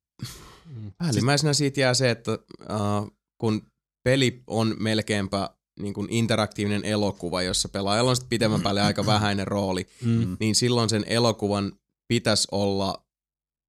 [0.76, 0.92] Mm.
[0.98, 3.62] Päällimmäisenä siitä jää se, että uh, kun
[4.04, 5.50] peli on melkeinpä
[5.80, 10.38] niin kuin interaktiivinen elokuva, jossa pelaajalla on sitten pitemmän päälle aika vähäinen rooli, Mm.
[10.40, 11.72] niin silloin sen elokuvan
[12.08, 13.06] pitäisi olla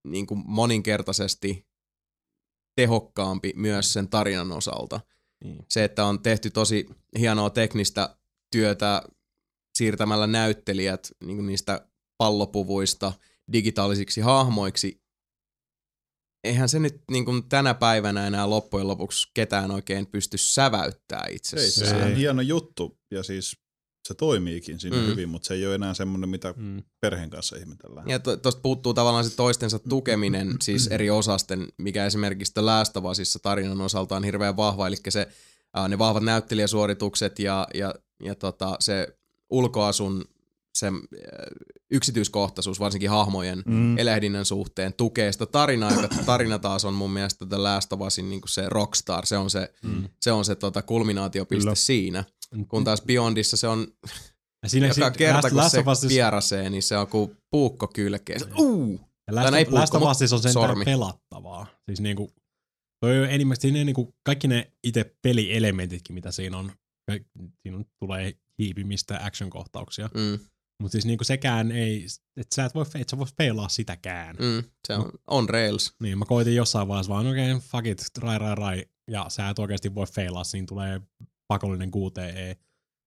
[0.07, 1.67] niin kuin moninkertaisesti
[2.77, 5.01] tehokkaampi myös sen tarinan osalta.
[5.45, 5.67] Niin.
[5.69, 6.87] Se, että on tehty tosi
[7.19, 8.17] hienoa teknistä
[8.53, 9.03] työtä
[9.79, 11.87] siirtämällä näyttelijät niin niistä
[12.19, 13.13] pallopuvuista
[13.53, 15.03] digitaalisiksi hahmoiksi,
[16.45, 21.35] eihän se nyt niin kuin tänä päivänä enää loppujen lopuksi ketään oikein pysty säväyttää Ei,
[21.35, 21.91] itsessään.
[21.91, 22.17] se on Ei.
[22.17, 23.62] hieno juttu ja siis
[24.09, 25.03] se toimiikin siinä Mm.
[25.03, 25.09] mm.
[25.09, 26.83] hyvin, mutta se ei ole enää semmoinen, mitä Mm.
[27.01, 28.09] perheen kanssa ihmetellään.
[28.09, 32.97] Ja to, tosta puuttuu tavallaan se toistensa tukeminen, siis eri osasten, mikä esimerkiksi The Last
[32.97, 35.29] of Usissa tarinan osalta on hirveän vahva, eli se,
[35.75, 39.17] ää, ne vahvat näyttelijäsuoritukset ja, ja, ja tota, se
[39.51, 40.25] ulkoasun
[40.75, 40.93] se ää,
[41.91, 43.99] yksityiskohtaisuus, varsinkin hahmojen Mm.
[43.99, 48.31] elehdinnän suhteen, tukee sitä tarinaa, joka tarina taas on mun mielestä The Last of Usin
[48.31, 50.09] niin se rockstar, se on se, Mm.
[50.21, 51.75] se, on se tota kulminaatiopiste Kyllä.
[51.75, 52.25] siinä.
[52.69, 53.87] Kun taas Beyondissa se on
[54.63, 57.89] Ja siinä, joka siinä- kerta, kun Last se Us- vierasee, niin se on kuin puukko
[57.89, 58.41] kylkeen.
[58.59, 59.01] Uu!
[59.27, 60.85] Ja Last, ei of, Last puukko, of on sen sormi.
[60.85, 61.67] pelattavaa.
[61.87, 62.33] Siis niinku,
[63.05, 66.73] toi on enimmäkseen, siinä niinku, kaikki ne itse pelielementitkin, mitä siinä on,
[67.63, 70.11] siinä on, tulee hiipimistä action-kohtauksia.
[70.15, 70.39] Mm.
[70.83, 72.07] Mutta siis niinku sekään ei,
[72.37, 74.37] että sä et voi, et sä voi feilaa sitäkään.
[74.37, 74.45] Mm.
[74.45, 75.95] Mm, se on on rails.
[76.03, 79.49] Niin, mä koitin jossain vaiheessa vaan, okei, okay, fuck it, rai, rai, rai, ja sä
[79.49, 81.01] et oikeasti voi feilaa, siinä tulee
[81.53, 82.57] pakollinen QTE,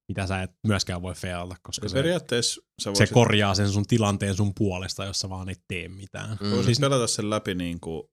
[0.10, 3.70] mitä sä et myöskään voi feilata, koska Ja se, periaatteessa sä se voisit, korjaa sen
[3.70, 6.38] sun tilanteen sun puolesta, jos sä vaan et tee mitään.
[6.42, 6.52] Mm.
[6.52, 8.04] voisit pelata sen läpi niin kuin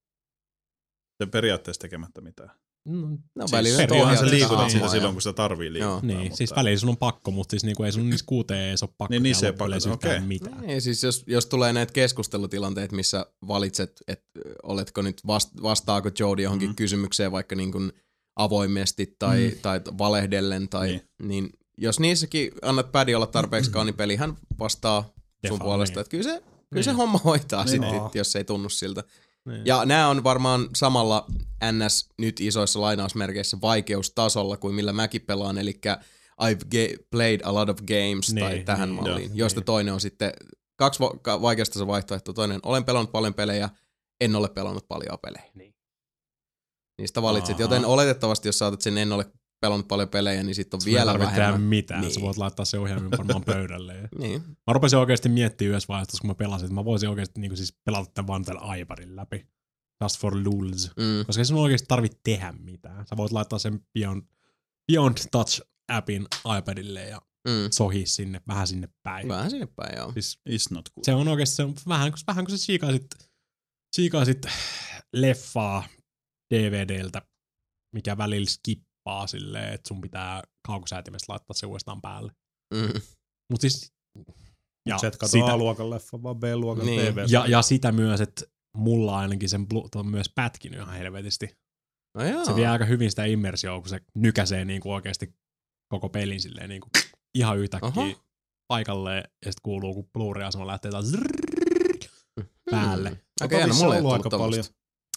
[1.23, 2.51] sen periaatteessa tekemättä mitään.
[2.89, 6.01] Mm, No Siis välillä Onhan sä Periaatteessa liikutat sitä silloin, kun sitä tarvii liikuttaa.
[6.03, 6.37] niin, mutta...
[6.37, 9.23] siis välillä sun on pakko, mutta siis niinku ei sun niissä QTEs ole pakko Niin,
[9.23, 10.21] tehdä niissä ei pakko, yhtään okei.
[10.21, 10.61] mitään.
[10.61, 16.43] Niin, siis jos, jos tulee näitä keskustelutilanteita, missä valitset, että oletko nyt vast, vastaako Jody
[16.43, 16.77] johonkin mm.
[16.77, 17.93] kysymykseen vaikka niin kuin
[18.37, 19.59] avoimesti tai, mm.
[19.63, 21.01] tai valehdellen, tai, Niin.
[21.19, 21.29] niin.
[21.29, 25.13] niin jos niissäkin annat pädi olla tarpeeksi kauni peli, hän vastaa sun
[25.59, 26.01] Defa, puolesta, niin.
[26.01, 26.85] että kyllä se, kyllä Niin.
[26.85, 27.71] se homma hoitaa Niin.
[27.71, 29.05] sitten, jos se ei tunnu siltä.
[29.47, 29.67] Niin.
[29.67, 31.27] Ja nämä on varmaan samalla
[31.73, 35.81] NS nyt isoissa lainausmerkeissä vaikeustasolla kuin millä mäkin pelaan, eli
[36.43, 39.65] I've ge- played a lot of games Niin, tai tähän niin, malliin, joo, josta niin.
[39.67, 40.33] toinen on sitten
[40.77, 42.35] kaksi va- ka- vaikeustason vaihtoehtoa.
[42.35, 43.71] Toinen, olen pelannut paljon pelejä,
[44.21, 45.45] en ole pelannut paljon pelejä.
[45.55, 45.72] Niin.
[46.99, 47.63] Niistä valitsit, Aha.
[47.63, 51.05] joten oletettavasti jos saatat sen en ole pelannut paljon pelejä, niin sitten on ei vielä
[51.13, 51.69] tarvitse tehdä vähemmän.
[51.69, 52.15] mitään, Niin.
[52.15, 53.95] sä voit laittaa se ohjelmin varmaan pöydälle.
[53.97, 54.43] Ja Niin.
[54.67, 57.77] Mä rupesin oikeasti miettimään yhdessä vaiheessa, kun mä pelasin, että mä voisin oikeasti niin siis
[57.85, 59.47] pelata tämän vaan tällä iPadin läpi.
[60.03, 60.89] Just for lulz.
[60.97, 61.27] Mm.
[61.27, 63.07] Koska ei sun oikeasti tarvitse tehdä mitään.
[63.07, 64.23] Sä voit laittaa sen Beyond,
[64.93, 66.27] Beyond Touch-appin
[66.59, 67.69] iPadille ja Mm.
[67.71, 69.29] sohi sinne, vähän sinne päin.
[69.29, 70.13] Vähän sinne päin, joo.
[70.13, 71.05] Siis It's not good.
[71.05, 73.07] se on oikeasti se on vähän, vähän kuin sä siikaisit,
[73.97, 74.47] siikaisit
[75.13, 75.85] leffaa
[76.55, 77.23] DVDltä,
[77.95, 82.33] mikä välillä skippaa silleen, että sun pitää kaukosäätimestä laittaa se uudestaan päälle.
[82.75, 83.01] Mm.
[83.53, 83.93] Mut siis,
[84.89, 87.15] ja, Sä et sitä, A-luokan leffa, vaan B-luokan Niin.
[87.15, 87.25] TV.
[87.31, 88.45] ja, ja sitä myös, että
[88.77, 91.57] mulla ainakin sen Blu- on myös pätkinyt ihan helvetisti.
[92.19, 92.45] No joo.
[92.45, 95.35] Se vie aika hyvin sitä immersioa, kun se nykäsee niinku oikeasti
[95.93, 96.89] koko pelin silleen niinku
[97.35, 98.23] ihan yhtäkkiä Oho.
[98.69, 101.39] paikalleen, ja sitten kuuluu, kun Blu-ray-asema lähtee taas zrrrr
[102.71, 103.11] päälle.
[103.11, 103.17] Mm.
[103.17, 104.65] Mutta Okei, no vissiin mulla ei ollut aika paljon.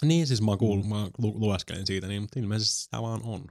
[0.05, 3.45] Niin, siis mä, oon kuullut, mä lu- lueskelin siitä, niin, mutta ilmeisesti sitä vaan on.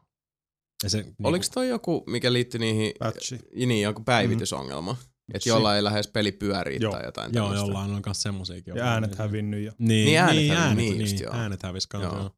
[0.82, 3.38] Ja se, niinku, Oliko toi joku, mikä liittyi niihin, Patchi.
[3.66, 4.92] niin joku päivitysongelma?
[4.92, 4.98] Mm.
[5.34, 6.92] Että jollain ei lähes peli pyörii Joo.
[6.92, 7.66] tai jotain Joo, tämmöistä.
[7.66, 8.76] jollain on myös semmosiakin.
[8.76, 9.64] Ja äänet hävinnyt.
[9.64, 9.72] Ja...
[9.78, 11.34] Niin, Niin, niin, äänet niin, hävinnyt, äänet, niin niin, joo.
[11.34, 12.18] äänet hävis kanssa, Joo.
[12.20, 12.30] joo.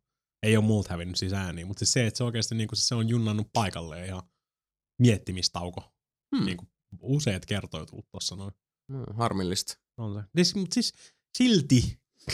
[0.43, 2.95] Ei ole muut hävinnyt siis ääniä, mutta siis se, että se oikeasti niinku, siis se
[2.95, 4.23] on junnannut paikalle ihan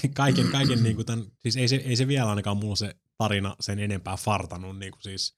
[0.00, 0.08] se.
[0.14, 3.78] Kaiken, kaiken niinku tämän, siis ei se, ei se vielä ainakaan mulla se tarina sen
[3.78, 5.34] enempää fartanut, niinku siis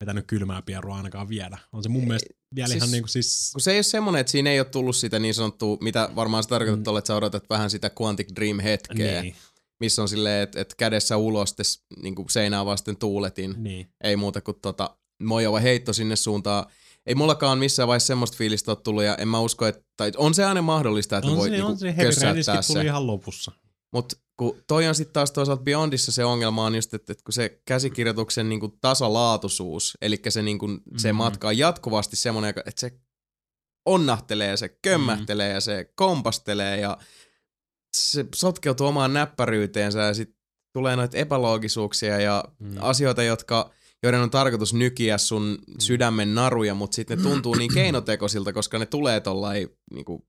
[0.00, 1.58] vetänyt kylmää pierua ainakaan viedä.
[1.72, 4.20] On se mun Ei, mielestä vielä siis- ihan niinku siis, Kun se ei ole semmoinen,
[4.20, 6.96] että siinä ei ole tullut sitä niin sanottua, mitä varmaan sä tarkoitat Mm.
[6.98, 9.34] että sä odotat vähän sitä Quantic Dream hetkeä, niin,
[9.80, 11.54] missä on silleen, että et kädessä ulos
[12.02, 13.54] niin seinää vasten tuuletin.
[13.58, 13.90] niin.
[14.04, 16.66] Ei muuta kuin tota, mojava heitto sinne suuntaan.
[17.06, 20.34] Ei mullakaan missään vaiheessa semmoista fiilistä ole tullut, ja en mä usko, että, tai on
[20.34, 22.86] se aina mahdollista, että On voit se, niinku on se kössäyttää raidiskin tuli se.
[22.86, 23.52] ihan lopussa.
[23.92, 27.32] Mutta kun toi on sitten taas toisaalta Beyondissa se ongelma on just, että, että kun
[27.32, 31.16] se käsikirjoituksen niinku tasalaatuisuus, eli se, niinku, se Mhm.
[31.16, 32.92] matka on jatkuvasti semmoinen, että se
[33.86, 36.98] onnahtelee, se kömmähtelee ja se kompastelee ja
[37.96, 40.36] se sotkeutuu omaan näppäryyteensä ja sitten
[40.72, 42.76] tulee noita epäloogisuuksia ja Mm.
[42.80, 43.70] asioita, jotka,
[44.02, 48.86] joiden on tarkoitus nykiä sun sydämen naruja, mutta sitten ne tuntuu niin keinotekoisilta, koska ne
[48.86, 50.26] tulee tollain niinku,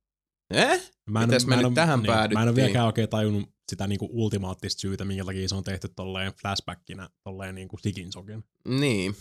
[0.51, 0.81] eh?
[1.09, 2.55] Mä en, Mites me mä en nyt tähän Mä en ole päädyttiin?
[2.55, 7.55] vieläkään oikein tajunnut sitä niinku ultimaattista syytä, minkä takia se on tehty tolleen flashbackina, tolleen
[7.55, 8.43] niinku sikinsoken.
[8.67, 9.15] Niin.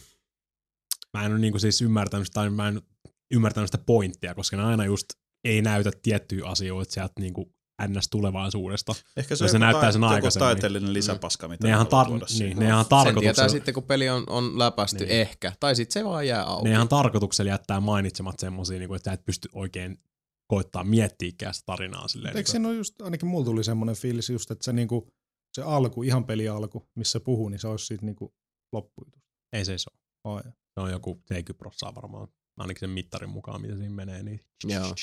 [1.14, 2.82] Mä en ole niinku siis ymmärtänyt sitä, tai mä en
[3.30, 5.04] ymmärtänyt sitä pointtia, koska ne aina just
[5.44, 7.52] ei näytä tiettyjä asioita sieltä niinku
[7.88, 8.94] ns-tulevaisuudesta.
[9.16, 10.46] Ehkä se, Ja on se näyttää sen joku aikaisemmin.
[10.46, 12.56] taiteellinen lisäpaska, mitä Ne ihan, haluaa tar- tuoda niin, siihen.
[12.58, 15.08] ne ihan Sen tietää tarkoituksella, sitten, kun peli on, on läpästy, Niin.
[15.08, 15.20] niin.
[15.20, 15.52] ehkä.
[15.60, 16.64] Tai sitten se vaan jää auki.
[16.64, 19.98] ne ihan tarkoituksella jättää mainitsemat semmosia, niinku, että sä et pysty oikein
[20.46, 22.36] koittaa miettiäkään sitä tarinaa silleen.
[22.36, 25.08] Eikö niinku- se ole just, ainakin mulla tuli semmoinen fiilis just, että se, niinku,
[25.52, 28.34] se alku, ihan peli alku, missä puhuu, niin se olisi siitä niinku
[28.72, 29.22] loppujutus.
[29.52, 29.90] Ei se se
[30.24, 30.34] ole.
[30.34, 30.52] Oh, ja.
[30.74, 34.94] Se on joku 70 prossaa varmaan, ainakin sen mittarin mukaan, mitä siinä menee, niin Joo.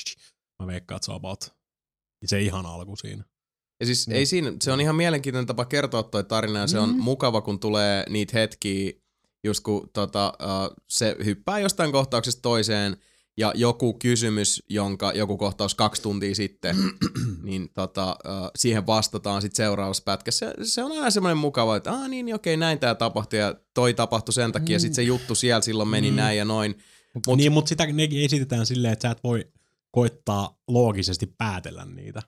[0.62, 1.54] mä veikkaan, että se on about
[2.26, 3.24] se ihan alku siinä.
[3.80, 4.16] Ja siis Niin.
[4.16, 7.02] ei siinä, se on ihan mielenkiintoinen tapa kertoa toi tarina ja se on Mm.
[7.02, 8.92] mukava, kun tulee niitä hetkiä,
[9.44, 12.96] just kun tota, uh, se hyppää jostain kohtauksesta toiseen
[13.36, 16.76] ja joku kysymys, jonka joku kohtaus kaksi tuntia sitten,
[17.42, 18.16] niin tota,
[18.56, 20.54] siihen vastataan sitten seuraavassa pätkässä.
[20.58, 23.94] Se, se on aina semmoinen mukava, että ah niin, okei, näin tämä tapahtui ja toi
[23.94, 24.80] tapahtui sen takia, mm.
[24.80, 26.16] sitten se juttu siellä silloin meni Mm.
[26.16, 26.74] näin ja noin.
[27.14, 29.44] Mut- niin, mutta sitä nekin esitetään silleen, että sä et voi
[29.90, 32.22] koittaa loogisesti päätellä niitä.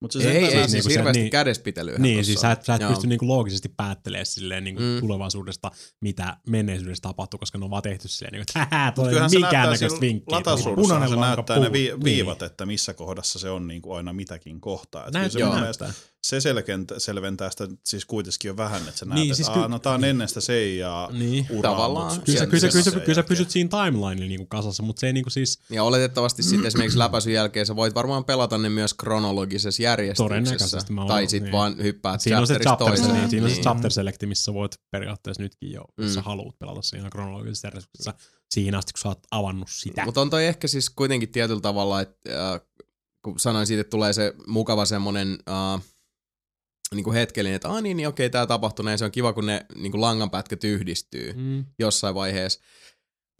[0.00, 1.30] Mutta Ei, ei, ei niinku siis se- hirveästi niin.
[1.30, 1.98] kädespitelyä.
[1.98, 2.90] Niin, siis sä et, sä et Joo.
[2.90, 5.00] pysty niinku loogisesti päättelemään silleen niinku Mm.
[5.00, 5.70] tulevaisuudesta,
[6.00, 9.18] mitä menneisyydessä tapahtuu, koska ne on vaan tehty silleen, niinku, että hähä, tuo ei se
[9.20, 10.40] näyttää minkäännäköistä siinä vinkkiä.
[10.74, 12.04] Punainen se näyttää ne vi- puhuu.
[12.04, 15.06] viivat, että missä kohdassa se on niin kuin aina mitäkin kohtaa.
[15.06, 15.86] Et Näyt, kyllä se joo, näyttää.
[15.88, 19.46] mielestä se selkentää, selventää sitä siis kuitenkin jo vähän, että sä näet, Niin, että siis
[19.46, 21.46] siis ky- no tää on ennen sitä Seijaa Niin.
[21.50, 22.20] uraa, Tavallaan.
[22.20, 24.82] Kyllä sä, sen- kyllä, sä, kyllä, sä, sen kyllä sä pysyt siinä timelineilla niinku kasassa,
[24.82, 28.58] mutta se ei niinku siis Ja oletettavasti sitten esimerkiksi läpäisyn jälkeen sä voit varmaan pelata
[28.58, 30.24] ne myös kronologisessa järjestyksessä.
[30.28, 31.52] Todennäköisesti mä Tai oon- sit niin.
[31.52, 33.20] vaan hyppäät Siinä on se chapterista chapter, toiseen.
[33.20, 33.64] niin, siinä on se Niin.
[33.64, 36.14] chapter selecti, missä voit periaatteessa nytkin jo, jos Mm.
[36.14, 38.14] sä haluat pelata siinä kronologisessa järjestyksessä
[38.50, 40.04] siihen asti, kun sä oot avannut sitä.
[40.04, 42.60] Mutta on toi ehkä siis kuitenkin tietyllä tavalla, että äh,
[43.24, 45.82] kun sanoin siitä, että tulee se mukava semmonen äh,
[46.94, 49.46] niin kuin hetkellinen, että ah niin, niin okei, tää tapahtuu näin, se on kiva, kun
[49.46, 51.64] ne niin kuin langanpätkät yhdistyy Mm.
[51.78, 52.60] jossain vaiheessa.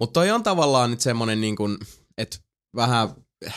[0.01, 1.79] Mutta toi on tavallaan nyt semmonen, niin kuin,
[2.19, 2.39] että
[2.77, 3.09] vähän
[3.47, 3.55] äh,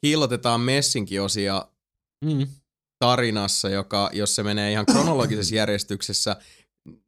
[0.00, 1.68] kiillotetaan messinkiosia
[2.24, 2.46] Mm.
[2.98, 6.36] tarinassa, joka, jos se menee ihan kronologisessa järjestyksessä,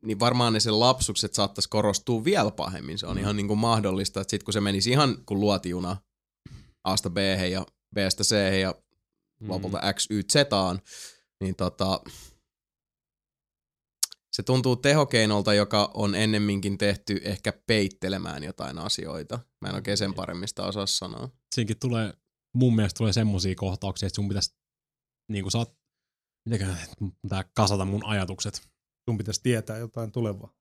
[0.02, 2.98] niin varmaan ne sen lapsukset saattaisi korostua vielä pahemmin.
[2.98, 5.96] Se on ihan niin kuin mahdollista, että sit kun se menisi ihan kun luotijuna
[6.84, 7.16] Asta B
[7.50, 8.74] ja Bstä C ja
[9.48, 10.80] lopulta X, Y, Zaan,
[11.40, 12.00] niin tota,
[14.32, 19.38] se tuntuu tehokeinolta, joka on ennemminkin tehty ehkä peittelemään jotain asioita.
[19.60, 21.28] Mä en oikein sen paremmin sitä osaa sanoa.
[21.54, 22.12] Siinäkin tulee,
[22.54, 24.56] mun mielestä tulee semmosia kohtauksia, että sun pitäisi,
[25.28, 25.78] niin kuin sä oot,
[26.44, 26.78] mitäkään,
[27.28, 28.68] tää kasata mun ajatukset.
[29.08, 30.54] Sun pitäisi tietää jotain tulevaa.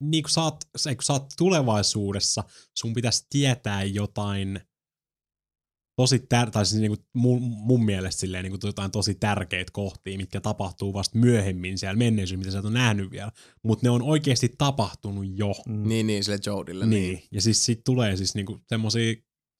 [0.00, 4.67] Niin kuin sä oot, se, kun sä oot tulevaisuudessa, sun pitäisi tietää jotain
[5.98, 9.72] tosi tär- tai siis niin kuin mun, mun mielestä silleen niin kuin jotain tosi tärkeitä
[9.72, 13.90] kohtia, mitkä tapahtuu vasta myöhemmin siellä menneisyydessä, mitä sä et ole nähnyt vielä, mutta ne
[13.90, 15.54] on oikeasti tapahtunut jo.
[15.68, 15.88] Mm.
[15.88, 16.86] Niin, niin, sille Jodille.
[16.86, 17.02] Niin.
[17.12, 17.24] niin.
[17.32, 19.12] Ja siis siitä tulee siis niinku semmosia,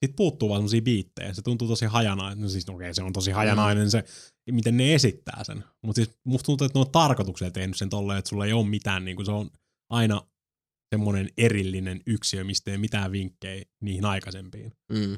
[0.05, 1.33] siitä puuttuu vaan semmosia biittejä.
[1.33, 2.41] Se tuntuu tosi hajanainen.
[2.41, 3.89] No siis no okei, se on tosi hajanainen Mm.
[3.89, 4.03] se,
[4.51, 5.63] miten ne esittää sen.
[5.83, 8.67] Mutta siis musta tuntuu, että ne on tarkoituksella tehnyt sen tolleen, että sulla ei ole
[8.67, 9.49] mitään, niinku se on
[9.89, 10.21] aina
[10.95, 14.71] semmoinen erillinen yksilö, mistä ei ole mitään vinkkejä niihin aikaisempiin.
[14.91, 15.17] Mm.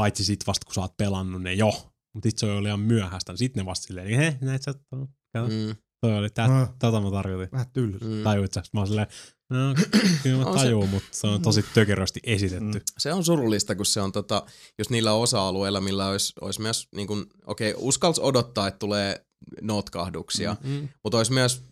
[0.00, 1.72] Paitsi sit vasta, kun sä oot pelannut ne jo.
[2.14, 3.36] Mutta sit se on jo liian myöhäistä.
[3.36, 4.96] Sitten ne vasta silleen, he, näet sä, to,
[5.32, 5.76] kato, Mm.
[6.00, 6.72] toi oli, tää, Ah.
[6.78, 7.52] tota mä tarkoitin.
[7.52, 8.04] Vähän tylsä.
[8.04, 8.22] Mm.
[8.22, 8.62] Tajuit sä?
[8.72, 9.06] Mä oon silleen,
[9.50, 9.56] no
[10.22, 12.78] kyllä mä On se- tajuun, mutta se on tosi tökerösti esitetty.
[12.78, 12.84] Mm.
[12.98, 14.46] Se on surullista, kun se on tota,
[14.78, 19.24] jos niillä osa-alueilla, millä olisi, olisi myös, niin kuin, okei, okay, uskalls odottaa, että tulee
[19.62, 20.70] notkahduksia, mm.
[20.70, 20.88] Mm.
[21.04, 21.62] mutta olisi myös,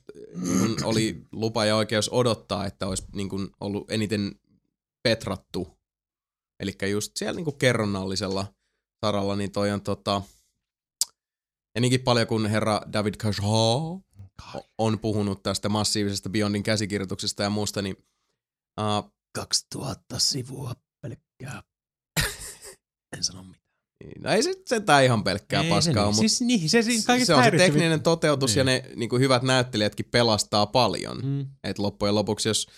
[0.42, 4.34] niin kuin oli lupa ja oikeus odottaa, että olisi niin kuin, ollut eniten
[5.02, 5.77] petrattu.
[6.60, 8.46] Eli just siellä niin kuin kerronnallisella
[9.04, 10.22] saralla, niin toi on tota,
[11.74, 13.98] ja niinkin paljon kuin herra David Cajal
[14.78, 17.96] on puhunut tästä massiivisesta Beyondin käsikirjoituksesta ja muusta, niin
[18.80, 20.72] uh, 2000 sivua
[21.02, 21.62] pelkkää.
[23.16, 23.62] en sano mitään.
[24.22, 26.30] no ei se sentään ihan pelkkää Ei paskaa, se, mutta niin.
[26.30, 28.82] Siis niin, se, siinä se on se tekninen toteutus ja Niin.
[28.84, 31.20] ne niin kuin hyvät näyttelijätkin pelastaa paljon.
[31.24, 31.46] Mm.
[31.64, 32.68] Et loppujen lopuksi, jos,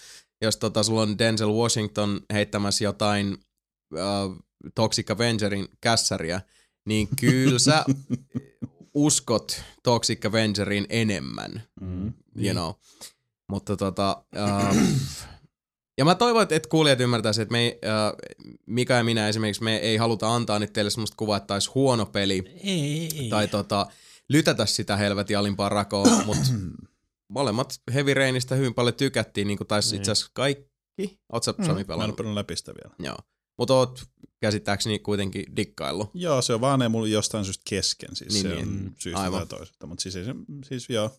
[0.42, 3.38] jos tota, sulla on Denzel Washington heittämässä jotain
[3.98, 4.38] äh,
[4.74, 6.40] Toxic Avengerin kässäriä,
[6.84, 7.84] niin kyllä sä
[8.94, 12.12] uskot Toxic Avengerin enemmän, Mm.
[12.36, 12.72] you know.
[13.50, 14.76] Mutta tota, äh,
[15.98, 18.12] ja mä toivon, että kuulijat ymmärtäisivät, että me ei, äh,
[18.66, 22.06] Mika ja minä esimerkiksi, me ei haluta antaa nyt teille semmoista kuvaa, että olisi huono
[22.06, 23.28] peli, Ei, ei.
[23.28, 23.86] tai tota,
[24.28, 26.42] lytätä sitä helvetin alimpaa rakoa, mutta
[27.28, 29.96] molemmat Heavy Rainista hyvin paljon tykättiin, niin kuin taisi Niin.
[30.00, 31.18] itse asiassa kaikki.
[31.32, 32.16] Oot sä, Sami, Mä en pelannut?
[32.16, 32.94] pelannut läpi sitä vielä.
[32.98, 33.16] Joo.
[33.60, 34.02] Mutta oot
[34.40, 36.10] käsittääkseni kuitenkin dikkaillut.
[36.14, 38.16] Joo, se on vaan ne mulla jostain syystä kesken.
[38.16, 38.68] Siis Niin, se niin.
[38.68, 39.48] on syystä Aivan.
[39.48, 39.86] tai toisesta.
[39.86, 40.34] Mutta siis, ei se,
[40.64, 41.10] siis joo.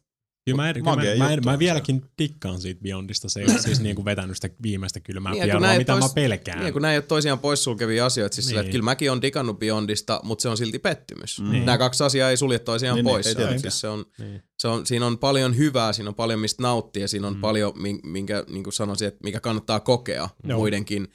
[0.46, 3.30] Kyllä mä, mä, mä, mä, on vieläkin dikkaan siitä Beyondista.
[3.30, 6.10] Se ei ole siis niinku vetänyt sitä viimeistä kylmää Niin, niin, näet mitä tois- mä
[6.16, 6.60] pelkään.
[6.60, 8.50] Niin, kun nämä ei ole toisiaan poissulkevia asioita, siis niin.
[8.50, 8.72] sillä, että Niin.
[8.72, 11.40] kyllä mäkin on digannut Beyondista, mutta se on silti pettymys.
[11.42, 11.52] Mm.
[11.52, 11.66] Niin.
[11.66, 13.28] Nämä kaksi asiaa ei sulje toisiaan Niin, niin, pois.
[13.28, 13.72] ei se, on, tietenkään.
[13.72, 14.44] siis se on, Niin.
[14.58, 17.42] se on, siinä on paljon hyvää, siinä on paljon mistä nauttia, siinä on Mm.
[17.42, 20.60] paljon, min- minkä niin kuin sanoisin, että mikä kannattaa kokea Joo.
[20.60, 21.08] muidenkin.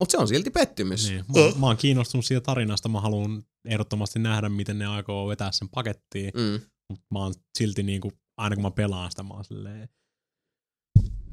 [0.00, 1.08] Mutta se on silti pettymys.
[1.08, 1.24] Niin.
[1.36, 2.88] Mä, oon- mä oon kiinnostunut siitä tarinasta.
[2.88, 6.32] Mä haluan ehdottomasti nähdä, miten ne aikoo vetää sen pakettiin.
[6.34, 6.60] Mm.
[6.90, 9.88] Mutta mä oon silti niinku, aina kun mä pelaan sitä, mä oon silleen...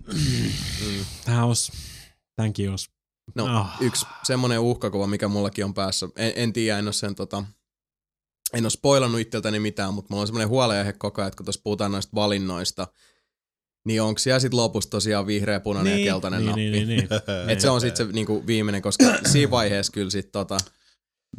[0.08, 1.06] Mm.
[1.26, 1.72] Tää os,
[2.36, 2.90] tämänkin os.
[3.36, 3.78] No, Ah.
[3.82, 6.10] yksi semmonen uhkakuva, mikä mullakin on päässä.
[6.16, 7.44] En, en tiedä, en ole sen tota,
[8.54, 11.62] en ole spoilannut itseltäni mitään, mutta mulla on semmoinen huoleaihe koko ajan, että kun tuossa
[11.64, 12.88] puhutaan noista valinnoista,
[13.88, 16.62] niin onko siellä sitten lopussa tosiaan vihreä, punainen ja keltainen niin, nappi?
[16.62, 17.08] niin, niin, niin.
[17.52, 20.58] Et se on sitten se niinku viimeinen, koska siinä vaiheessa kyllä sit tota,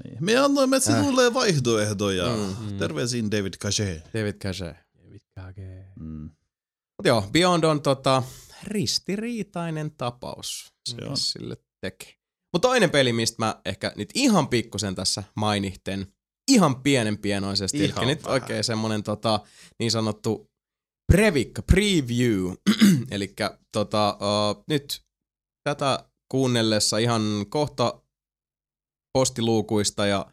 [0.05, 0.25] Niin.
[0.25, 2.25] Me annoimme sinulle vaihtoehtoja.
[2.27, 2.79] Mm.
[2.79, 4.05] Terveisin David Cachet.
[4.15, 4.89] David Cage.
[6.01, 6.31] Mm.
[6.99, 8.23] Mut joo, Beyond on tota,
[8.62, 10.73] ristiriitainen tapaus.
[10.89, 11.16] Se on.
[11.16, 12.15] Sille tekee.
[12.53, 16.07] Mutta toinen peli, mistä mä ehkä nyt ihan pikkusen tässä mainihten,
[16.49, 17.85] ihan pienen pienoisesti.
[17.85, 19.41] Ihan Eli nyt oikein semmonen tota,
[19.79, 20.48] niin sanottu
[21.12, 22.52] previkka, preview.
[23.10, 23.35] Eli
[23.72, 25.02] tota, uh, nyt
[25.64, 28.02] tätä kuunnellessa ihan kohta
[29.12, 30.26] postiluukuista ja,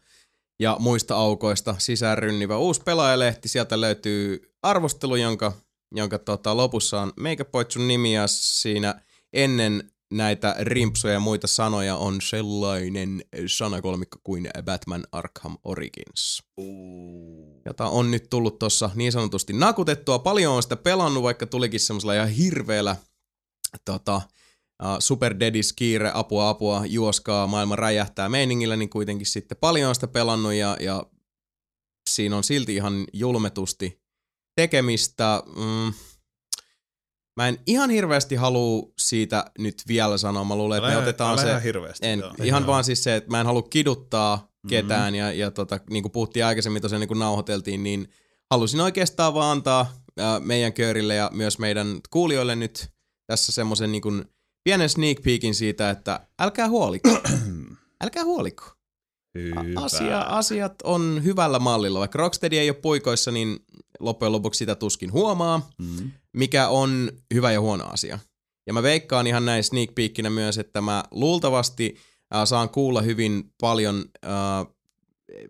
[0.60, 3.47] ja muista aukoista sisään rynnivä uusi pelaajalehti.
[3.47, 5.52] Sieltä löytyy arvostelu, jonka,
[5.95, 9.02] jonka tota, lopussa on Meikäpoitsun nimi ja siinä
[9.34, 16.44] ennen näitä rimpsuja ja muita sanoja on sellainen sanakolmikko kuin Batman Arkham Origins.
[17.66, 20.20] Jota on nyt tullut tuossa niin sanotusti nakutettua.
[20.20, 22.96] Paljon on sitä pelannut, vaikka tulikin semmoisella ihan hirveellä
[23.86, 24.16] tota,
[24.84, 29.96] uh, Super Daddy's kiire, apua apua, juoskaa, maailma räjähtää meiningillä, niin kuitenkin sitten paljon on
[29.96, 31.06] sitä pelannut ja, ja
[32.10, 34.02] siinä on silti ihan julmetusti
[34.56, 35.44] tekemistä.
[35.56, 35.94] Mm,
[37.36, 40.44] mä en ihan hirveästi halua siitä nyt vielä sanoa.
[40.44, 41.49] Mä luulen, että me otetaan se...
[41.49, 42.34] ihan hirveästi, En, joo.
[42.44, 42.68] ihan Joo.
[42.68, 44.70] vaan siis se, että mä en halua kiduttaa Mm-hmm.
[44.70, 48.07] ketään ja, ja tota, niin kuin puhuttiin aikaisemmin tosiaan niin kuin nauhoiteltiin, niin
[48.52, 52.90] halusin oikeastaan vaan antaa ää, meidän köörille ja myös meidän kuulijoille nyt
[53.28, 54.26] tässä semmoisen niin kuin
[54.64, 57.10] pienen sneak peekin siitä, että älkää huoliko.
[58.03, 58.64] älkää huoliko.
[59.38, 59.64] Hyvä.
[59.76, 61.99] Asia, asiat on hyvällä mallilla.
[61.99, 63.60] Vaikka Rocksteady ei ole puikoissa, niin
[63.99, 66.12] loppujen lopuksi sitä tuskin huomaa, Mm.
[66.36, 68.20] Mikä on hyvä ja huono asia.
[68.68, 71.95] Ja mä veikkaan ihan näin sneak peekinä myös, että mä luultavasti
[72.36, 74.32] äh, saan kuulla hyvin paljon äh,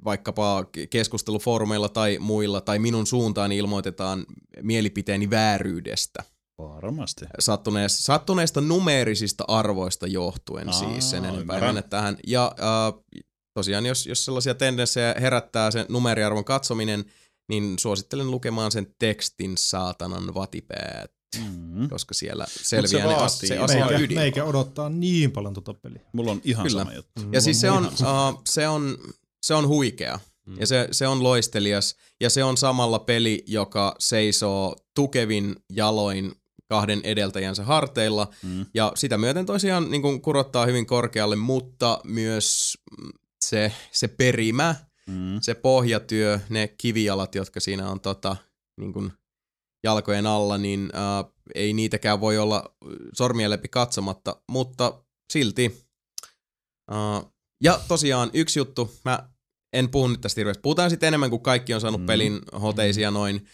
[0.05, 4.25] vaikkapa keskustelufoorumeilla tai muilla, tai minun suuntaan ilmoitetaan
[4.61, 6.23] mielipiteeni vääryydestä
[6.57, 7.25] Varmasti.
[7.39, 12.17] sattuneesta, sattuneista numeerisista arvoista johtuen Aa, siis sen enempää mennä tähän.
[12.27, 13.03] Ja äh,
[13.53, 17.05] tosiaan, jos, jos sellaisia tendenssejä herättää sen numeriarvon katsominen,
[17.49, 21.89] niin suosittelen lukemaan sen tekstin saatanan vatipäät, Mm.
[21.89, 24.17] koska siellä selviää ne, vaatii- se asian Meikä, ydin.
[24.17, 26.01] meikä odottaa niin paljon tota peliä.
[26.13, 26.81] Mulla on ihan Kyllä.
[26.83, 27.21] sama juttu.
[27.31, 28.97] Ja siis se on, uh, se on,
[29.41, 30.19] se on huikea.
[30.45, 30.55] Mm.
[30.59, 31.95] Ja se, se on loistelias.
[32.21, 36.31] Ja se on samalla peli, joka seisoo tukevin jaloin
[36.69, 38.27] kahden edeltäjänsä harteilla.
[38.43, 38.65] Mm.
[38.73, 42.77] Ja sitä myöten tosiaan niin kuin kurottaa hyvin korkealle, mutta myös
[43.41, 44.75] se, se perimä,
[45.09, 45.37] Mm.
[45.41, 48.35] se pohjatyö, ne kivijalat, jotka siinä on tota,
[48.79, 49.11] niin kuin
[49.83, 52.75] jalkojen alla, niin äh, ei niitäkään voi olla
[53.13, 55.03] sormien läpi katsomatta, mutta
[55.33, 55.85] silti.
[56.91, 57.25] Äh,
[57.63, 59.29] ja tosiaan yksi juttu, mä
[59.73, 60.61] en puhu nyt tästä hirveästi.
[60.61, 62.03] Puhutaan sitten enemmän, kun kaikki on saanut Mm.
[62.03, 62.07] mm.
[62.07, 63.45] pelin hoteisia noin.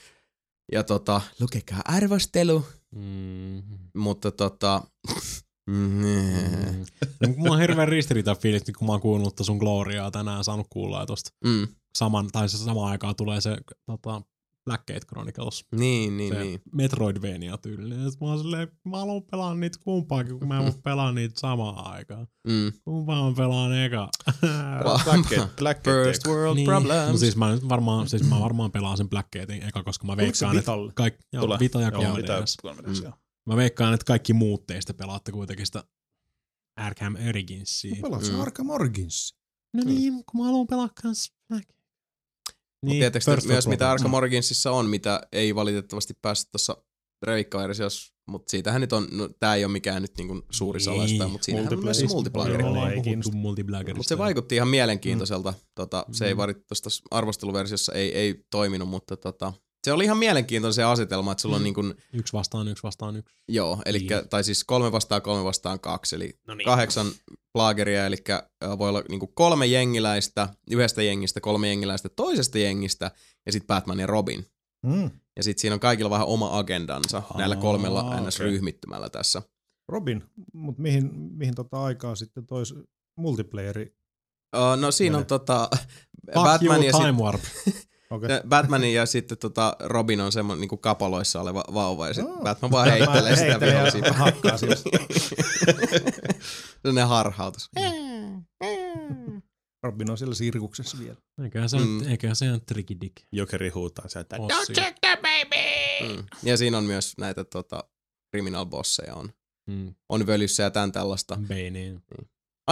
[0.71, 2.65] Ja tota, lukekaa arvostelu,
[2.95, 3.63] Mm.
[3.95, 4.81] mutta tota...
[5.67, 6.85] mm,
[7.21, 10.99] No, mulla on hirveän ristiriita fiilis, kun mä oon kuunnellut sun Gloriaa tänään, saanut kuulla
[10.99, 11.67] ja tosta mm,
[11.97, 14.21] saman, tai se samaan aikaan tulee se tota,
[14.65, 15.65] Blackgate Chronicles.
[15.75, 16.61] niin, niin, se niin.
[16.73, 17.99] Metroidvania tyylinen.
[17.99, 22.27] Mä oon silleen, mä haluan pelaa niitä kumpaakin, kun mä en pelaa niitä samaan aikaan.
[22.47, 22.71] Mm.
[22.83, 24.09] Kumpaa mä pelaan eka?
[25.05, 26.03] Blackgate, Blackgate.
[26.03, 26.65] First world Niin.
[26.65, 27.11] problems.
[27.11, 30.57] No siis mä, nyt varmaan, siis mä varmaan pelaan sen Blackgatein eka, koska mä veikkaan,
[30.57, 31.57] että kaikki, joo.
[31.59, 33.11] Vita ja Joo, 3DS.
[33.45, 33.55] Mitä 3DS, joo.
[33.55, 35.83] Mä veikkaan, että kaikki muut teistä pelaatte kuitenkin sitä
[36.79, 37.95] Arkham Originsia.
[38.01, 38.39] Pelaat se Mm.
[38.41, 39.35] Arkham Origins.
[39.73, 41.31] No niin, kun mä haluan pelaa kans.
[42.85, 43.91] Niin, Tiedättekö myös, world mitä.
[43.91, 46.77] Arkham Originsissa on, mitä ei valitettavasti päässyt tuossa
[47.21, 50.83] revikkaversiossa, mutta siitähän nyt on, no, tää ei ole mikään nyt niinku suuri Niin.
[50.85, 52.07] salaista, mutta siinähän on myös ei
[53.33, 53.97] multiplagerista.
[53.97, 55.53] Mutta se vaikutti ihan mielenkiintoiselta.
[55.75, 56.37] Tota, se ei Mm.
[56.37, 59.53] varit tuosta arvosteluversiossa ei, ei toiminut, mutta tota,
[59.83, 61.63] se oli ihan mielenkiintoinen se asetelma, että sulla on Mm.
[61.63, 63.35] niin kuin, Yksi vastaan yksi vastaan yksi.
[63.47, 64.29] joo, eli, Niin.
[64.29, 66.65] tai siis kolme vastaan kolme vastaan kaksi, eli No niin.
[66.65, 67.07] kahdeksan
[67.53, 68.15] plageria, eli
[68.77, 73.11] voi olla niinku kolme jengiläistä, yhdestä jengistä, kolme jengiläistä toisesta jengistä,
[73.45, 74.45] ja sitten Batman ja Robin.
[74.85, 75.11] Mm.
[75.37, 78.19] Ja sitten siinä on kaikilla vähän oma agendansa Ahaa, näillä kolmella okei.
[78.21, 79.41] NS-ryhmittymällä tässä.
[79.87, 82.73] Robin, mutta mihin, mihin tota aikaa sitten tois
[83.17, 83.95] multiplayeri?
[84.55, 85.27] Uh, no siinä on Menee.
[85.27, 85.69] tota
[86.33, 87.41] Fuck Batman you, ja, time sit, warp.
[88.11, 88.29] Okay.
[88.29, 92.43] se Batmanin ja sitten tota Robin on semmoinen niinku kapaloissa oleva vauva ja sitten Oh.
[92.43, 94.13] Batman vaan heittelee sitä Heittelee ja vihollisia.
[94.13, 94.57] hakkaa.
[96.81, 97.69] Sellainen harhautus.
[99.83, 101.15] Robin on siellä sirkuksessa vielä.
[101.43, 101.83] Eiköhän se, Mm.
[101.87, 102.07] mm.
[102.09, 103.15] eiköhän se on tricky dick.
[103.31, 104.35] Jokeri huutaa sieltä.
[104.39, 104.73] Ossi.
[104.73, 106.13] Check the baby!
[106.15, 106.23] Mm.
[106.43, 107.83] Ja siinä on myös näitä tota,
[108.35, 109.29] criminal bosseja on,
[109.69, 109.95] Mm.
[110.09, 111.35] on völyssä ja tämän tällaista.
[111.47, 112.01] Bane.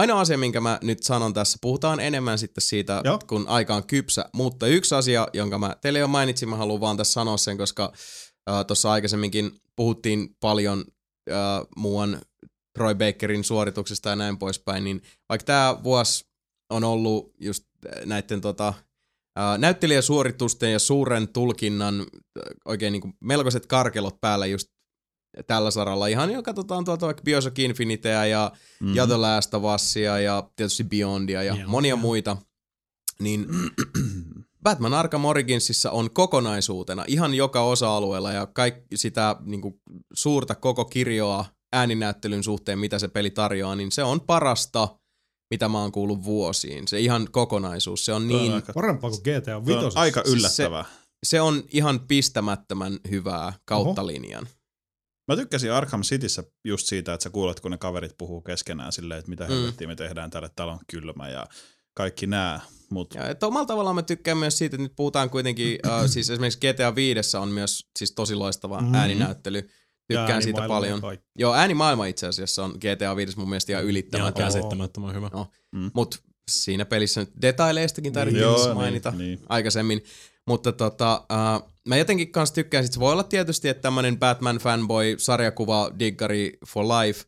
[0.00, 3.18] Ainoa asia, minkä mä nyt sanon tässä, puhutaan enemmän sitten siitä, Joo.
[3.26, 6.96] kun aika on kypsä, mutta yksi asia, jonka mä teille jo mainitsin, mä haluan vaan
[6.96, 7.92] tässä sanoa sen, koska
[8.50, 10.84] äh, tuossa aikaisemminkin puhuttiin paljon
[11.30, 11.36] äh,
[11.76, 12.20] muuan
[12.78, 16.24] Troy Bakerin suorituksesta ja näin poispäin, niin vaikka tämä vuosi
[16.70, 18.68] on ollut just äh, näiden tota,
[19.38, 22.06] äh, näyttelijäsuoritusten ja suuren tulkinnan äh,
[22.64, 24.68] oikein niin kuin melkoiset karkelot päällä just
[25.46, 26.06] tällä saralla.
[26.06, 28.94] Ihan jo katsotaan tuolta vaikka Bioshock Infinitea ja Mm.
[28.94, 31.96] ja The Last of Usia ja tietysti Beyondia ja Joo, monia joo.
[31.98, 32.36] muita,
[33.20, 33.46] niin
[34.64, 39.74] Batman Arkham Originsissa on kokonaisuutena ihan joka osa-alueella ja kaikki sitä niin kuin,
[40.14, 44.88] suurta koko kirjoa ääninäyttelyn suhteen, mitä se peli tarjoaa, niin se on parasta,
[45.50, 46.88] mitä mä oon kuullut vuosiin.
[46.88, 49.80] Se ihan kokonaisuus, se on Toi on niin, aika, Parempaa kuin GTA toi on 5.
[49.94, 50.84] aika Siis yllättävää.
[51.26, 54.06] se on ihan pistämättömän hyvää kautta Oho.
[54.06, 54.48] linjan.
[55.30, 59.18] Mä tykkäsin Arkham Cityssä just siitä, että sä kuulet, kun ne kaverit puhuu keskenään silleen,
[59.18, 59.50] että mitä Mm.
[59.50, 61.46] helvettiä me tehdään tälle talon kylmä ja
[61.94, 62.60] kaikki nää.
[62.90, 66.30] Mut Ja että omalla tavallaan mä tykkään myös siitä, että nyt puhutaan kuitenkin, äh, siis
[66.30, 68.94] esimerkiksi GTA 5 on myös siis tosi loistava Mhm.
[68.94, 69.68] ääninäyttely.
[70.08, 71.00] Tykkään siitä paljon.
[71.00, 71.26] kaikki.
[71.38, 74.44] Joo, äänimaailma itse asiassa on GTA 5 mun mielestä ihan Ihan ylittämätön.
[74.44, 75.30] käsittämättömän hyvä.
[75.32, 75.46] No.
[75.72, 75.90] Mm.
[75.94, 76.16] Mutta
[76.50, 79.40] siinä pelissä nyt detaileistakin tarvitsee Joo, niin, niin, mainita niin.
[79.48, 80.04] aikaisemmin.
[80.46, 84.56] Mutta tota, uh, mä jotenkin kanssa tykkään, sit se voi olla tietysti, että tämmönen Batman
[84.56, 87.24] fanboy, sarjakuva, diggari for life,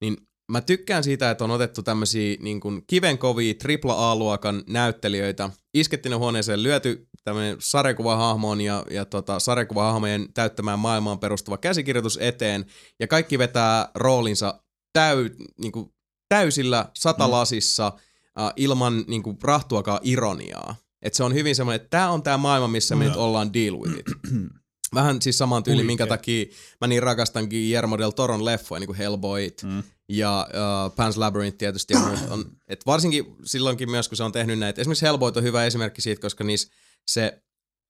[0.00, 0.16] niin
[0.52, 3.54] mä tykkään siitä, että on otettu tämmöisiä niin kuin kivenkovia
[3.88, 11.58] AAA-luokan näyttelijöitä, isketty ne huoneeseen, lyöty tämmöinen sarjakuvahahmoon ja, ja tota, sarjakuvahahmojen täyttämään maailmaan perustuva
[11.58, 12.66] käsikirjoitus eteen,
[13.00, 14.62] ja kaikki vetää roolinsa
[14.92, 15.30] täy,
[15.60, 15.92] niin kuin
[16.28, 18.44] täysillä satalasissa mm.
[18.44, 20.76] uh, ilman niin kuin, rahtuakaan ironiaa.
[21.02, 23.78] Et se on hyvin semmoinen, että tämä on tämä maailma, missä me nyt ollaan deal
[23.78, 24.06] with it.
[24.94, 26.46] Vähän siis saman tyyli, minkä takia
[26.80, 29.82] mä niin rakastankin Guillermo del Toron leffoja, niin kuin Hellboyt Mm.
[30.08, 31.94] ja uh, Pan's Labyrinth tietysti.
[31.94, 34.80] On, on, et varsinkin silloinkin myös, kun se on tehnyt näitä.
[34.80, 36.68] Esimerkiksi Hellboyt on hyvä esimerkki siitä, koska niissä
[37.10, 37.42] se,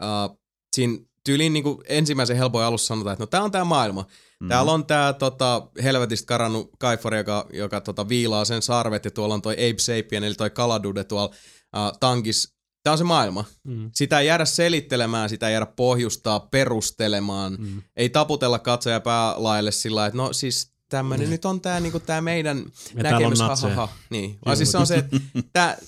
[0.03, 0.39] uh,
[0.77, 4.07] siinä tyyliin niin ensimmäisen Hellboy alussa sanotaan, että no tää on tää maailma.
[4.41, 4.49] Mm.
[4.49, 9.35] Täällä on tää tota, helvetistä karannut kaifari, joka, joka tota, viilaa sen sarvet ja tuolla
[9.35, 11.35] on toi Abe Sapien, eli toi Kaladude tuolla
[11.77, 12.55] uh, tankis.
[12.83, 13.45] Tää on se maailma.
[13.65, 13.91] Mm.
[13.95, 17.57] Sitä ei jäädä selittelemään, sitä ei jäädä pohjustaa, perustelemaan.
[17.59, 17.83] Mm.
[17.97, 22.21] Ei taputella katsoja päälaille sillä lailla, että no siis tämmönen nyt on tää, niinku, tää
[22.21, 22.59] meidän
[22.95, 23.63] Ja täällä on näkemys.
[23.63, 23.97] ha, ha, ha.
[24.11, 24.39] Niin.
[24.45, 25.17] Vaan siis se on se, että
[25.53, 25.79] tää,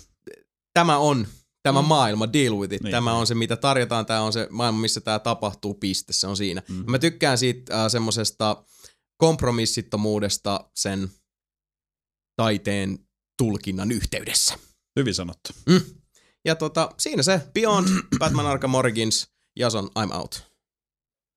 [0.74, 1.26] tämä on
[1.62, 2.82] tämä maailma, deal with it.
[2.82, 2.90] Niin.
[2.90, 6.36] Tämä on se, mitä tarjotaan, tämä on se maailma, missä tämä tapahtuu, piste, se on
[6.36, 6.62] siinä.
[6.68, 6.84] Mm.
[6.90, 8.64] Mä tykkään siitä äh, semmosesta
[9.16, 11.10] kompromissittomuudesta sen
[12.36, 12.98] taiteen
[13.38, 14.58] tulkinnan yhteydessä.
[14.98, 15.52] Hyvin sanottu.
[15.66, 15.80] Mm.
[16.44, 17.88] Ja tota, siinä se Beyond
[18.18, 20.46] Batman Arkham Origins, Jason, I'm out.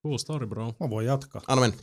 [0.06, 0.66] Cool story, bro.
[0.80, 1.42] Mä voin jatkaa.
[1.48, 1.78] Anna mennä.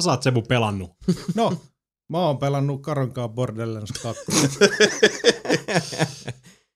[0.00, 0.90] Sä saat Sebu pelannut.
[1.34, 1.62] No,
[2.08, 4.22] mä oon pelannut Karonkaan Borderlands 2.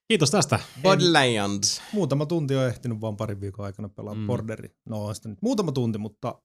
[0.07, 0.59] Kiitos tästä.
[0.81, 1.81] Borderlands.
[1.93, 4.19] Muutama tunti on ehtinyt vaan parin viikon aikana pelaa Mm.
[4.21, 4.27] mm.
[4.27, 4.69] Borderi.
[4.89, 6.41] No on sitä nyt muutama tunti, mutta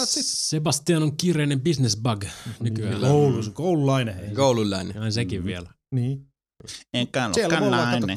[0.00, 0.26] that's it.
[0.26, 2.24] Sebastian on kiireinen business bug
[2.60, 2.92] nykyään.
[3.00, 4.14] Niin, Koulus, koululainen.
[4.14, 4.34] Hei.
[4.34, 5.02] Koululainen.
[5.04, 5.70] Ja sekin vielä.
[5.94, 6.31] Niin.
[6.94, 7.30] Enkä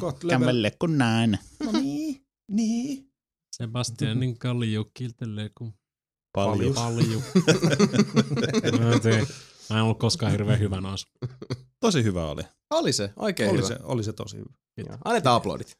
[0.00, 1.38] kohta level- Kävelle kun näin.
[1.64, 3.12] No niin, niin.
[3.56, 5.74] Sebastianin kallio kiltelee kuin
[6.32, 6.74] Paljon.
[6.74, 7.22] paljon.
[8.80, 9.26] Mä en tiedä.
[9.70, 11.08] Mä en ollut koskaan hirveän hyvä noissa.
[11.80, 12.42] Tosi hyvä oli.
[12.70, 13.68] Oli se, oikein Oli hyvä.
[13.68, 14.52] se, oli se tosi hyvä.
[14.76, 14.98] Joo.
[15.04, 15.74] Annetaan aplodit.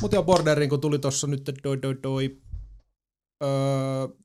[0.00, 2.40] Mutta joo, Borderiin kun tuli tossa nyt doi doi doi
[3.44, 3.48] öö,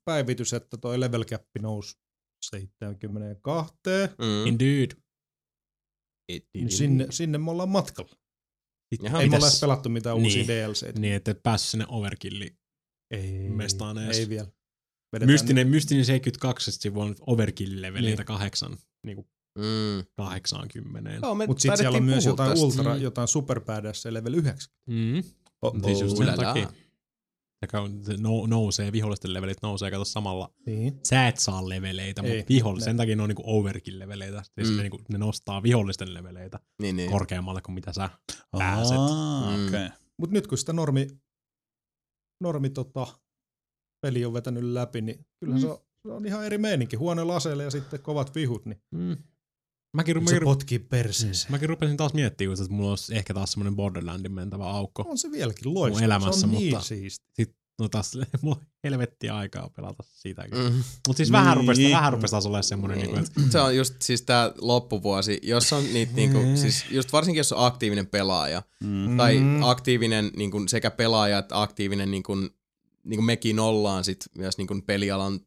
[0.06, 1.98] päivitys, että toi level cap nousi
[2.46, 3.74] 72,
[4.18, 4.48] Mm.
[4.48, 4.92] Indeed.
[6.54, 8.16] Niin sinne, sinne me ollaan matkalla.
[9.04, 10.24] Jaha, Ei me mitäs- olla edes pelattu mitään Niin.
[10.26, 11.00] uusia DLCitä.
[11.00, 12.58] Niin, että et päässyt sinne overkilliin.
[13.12, 14.18] Ei, mestaan edes.
[14.18, 14.48] ei vielä.
[15.14, 18.18] Vedetään Mystinen, mystinen 72 sivu on overkill-leveleitä Niin.
[18.18, 18.26] niin.
[18.26, 19.28] kahdeksan, niin kuin
[19.60, 20.06] Mm.
[20.18, 21.12] 80.
[21.22, 22.66] Joo, me Mutta sitten siellä on myös jotain tästä.
[22.66, 23.02] ultra, Mm.
[23.02, 24.74] jotain super badass level 9.
[24.90, 25.24] Mm.
[25.62, 26.72] Oh, Siis just sen takia.
[28.18, 30.54] Nou- nousee, vihollisten levelit nousee, kato samalla.
[30.66, 31.00] Niin.
[31.04, 34.44] Sä et saa leveleitä, Ei, mutta vihollisen, ne- sen takia ne on niinku overkill-leveleitä.
[34.56, 34.76] Siis Mm.
[34.76, 37.12] ne, niinku, ne nostaa vihollisten leveleitä Niin, niin.
[37.12, 38.10] korkeammalle kuin mitä sä
[38.52, 38.98] pääset.
[38.98, 39.92] Aa, Mm.
[40.20, 41.08] Mutta nyt kun sitä normi,
[42.44, 43.08] normi tota,
[44.06, 45.62] peli on vetänyt läpi, niin kyllä mm.
[45.62, 45.78] se, on,
[46.08, 46.96] se on ihan eri meininki.
[46.96, 49.18] Huonoilla aseilla ja sitten kovat vihut, niin Mm.
[49.94, 51.52] Mäkin, se mäkin, potkii perseeseen.
[51.52, 55.06] mäkin rupesin taas miettimään, että mulla olisi ehkä taas semmoinen Borderlandin mentävä aukko.
[55.08, 56.06] On se vieläkin loistava.
[56.06, 57.24] elämässä, se on niin mutta- siisti.
[57.80, 60.58] No taas mulla on helvettiä aikaa pelata siitäkin.
[60.58, 60.64] Mm.
[60.66, 60.84] Mm.
[61.08, 61.68] Mutta siis vähän Niin.
[61.68, 63.12] rupesi, vähän rupesi taas olemaan semmoinen, Niin.
[63.16, 63.20] niin.
[63.20, 67.52] että Se on just siis tää loppuvuosi, jos on niitä niinku, siis just varsinkin jos
[67.52, 69.18] on aktiivinen pelaaja, Mm.
[69.18, 69.64] tai Mm.
[69.64, 72.50] aktiivinen niin sekä pelaaja että aktiivinen niin kuin,
[73.04, 75.40] niin kuin mekin ollaan sit myös niin kuin pelialan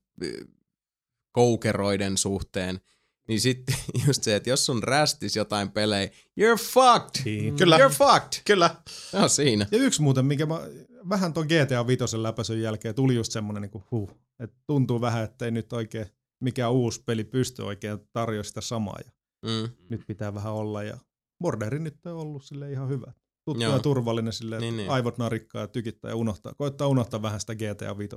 [1.32, 2.80] koukeroiden suhteen,
[3.28, 3.74] niin sitten
[4.06, 7.22] just se, että jos sun rästis jotain pelejä, you're fucked!
[7.24, 7.56] Niin.
[7.56, 7.78] Kyllä.
[7.78, 8.42] You're fucked!
[8.46, 8.76] Kyllä.
[9.12, 9.66] On siinä.
[9.72, 10.60] Ja yksi muuten, mikä mä,
[11.08, 15.44] vähän ton GTA 5 läpäisyn jälkeen tuli just semmonen niinku huh, että tuntuu vähän, että
[15.44, 16.06] ei nyt oikein
[16.40, 19.10] mikään uusi peli pysty oikein tarjoamaan sitä samaa ja
[19.46, 19.68] Mm.
[19.88, 20.98] nyt pitää vähän olla ja
[21.42, 23.12] Borderi nyt on ollut sille ihan hyvä.
[23.44, 23.72] Tuttu Joo.
[23.72, 26.54] ja turvallinen silleen, Niin, niin, aivot narikkaa ja tykittää ja unohtaa.
[26.54, 28.16] Koittaa unohtaa vähän sitä GTA 5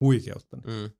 [0.00, 0.56] huikeutta.
[0.56, 0.82] Niin.
[0.82, 0.90] Mm.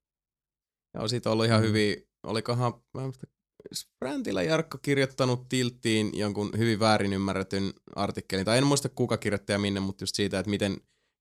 [0.95, 1.97] Joo, siitä on ollut ihan hyviä,
[2.29, 3.27] olikohan, mä en muista,
[3.75, 9.59] Sprantilla Jarkko kirjoittanut Tilttiin jonkun hyvin väärin ymmärretyn artikkelin, tai en muista kuka kirjoitti ja
[9.59, 10.73] minne, mutta just siitä, että miten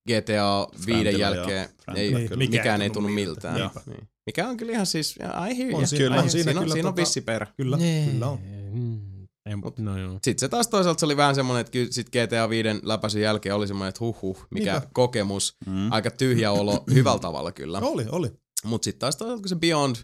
[0.10, 2.36] GTA 5 Frantilla, jälkeen ei, kyllä.
[2.36, 3.56] mikään, ei tunnu miltään.
[3.86, 4.08] Niin.
[4.26, 5.88] Mikä on kyllä ihan siis, ja, I hear On you.
[5.88, 7.48] siinä- on hear- siinä siinä, on, kyllä siinä on tota- vissi perä.
[7.58, 7.78] Kyllä,
[8.12, 8.40] kyllä on.
[9.78, 10.12] No joo.
[10.14, 13.56] Sitten se taas toisaalta se oli vähän semmoinen, että kyllä sit GTA 5 läpäisyn jälkeen
[13.56, 14.88] oli semmoinen, että huh huh, mikä Niinpä.
[14.94, 15.56] kokemus.
[15.66, 15.92] Mm.
[15.92, 17.80] Aika tyhjä olo hyvällä tavalla kyllä.
[17.80, 18.32] Oli, oli.
[18.64, 19.96] Mutta sitten taas toisaalta, kun se Beyond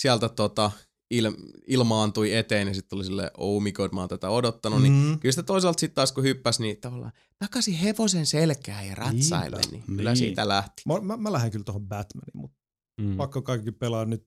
[0.00, 0.70] sieltä tota,
[1.10, 1.32] il,
[1.66, 4.82] ilmaantui eteen, niin sitten tuli silleen, oh my god, mä oon tätä odottanut.
[4.82, 5.18] Niin Mm.
[5.20, 9.76] kyllä sitä toisaalta sitten taas kun hyppäs, niin tavallaan takaisin hevosen selkään ja ratsaille, Niinpä.
[9.76, 10.16] niin kyllä Niin.
[10.16, 10.82] siitä lähti.
[10.86, 12.56] Mä, mä, mä lähden kyllä tuohon Batmaniin, mutta
[13.00, 13.16] Mm.
[13.16, 14.26] pakko kaikki pelaa nyt.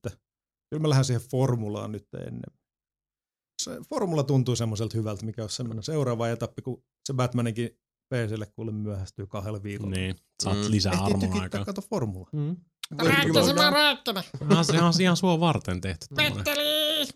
[0.69, 2.51] Kyllä mä lähden siihen formulaan nyt ennen.
[3.61, 7.69] Se formula tuntuu semmoiselta hyvältä, mikä on semmoinen seuraava etappi, kun se Batmaninkin
[8.13, 9.91] PClle kuule myöhästyy kahdella viikolla.
[9.95, 10.63] Niin, saat Mm.
[10.71, 11.65] lisää Ehtii armoa tykittää, aikaa.
[11.65, 12.29] kato formula.
[12.33, 12.55] Mm.
[12.99, 14.23] Rääkkäsen mä rääkkänä.
[14.63, 16.05] Se on ihan sua varten tehty.
[16.15, 17.07] Petteli!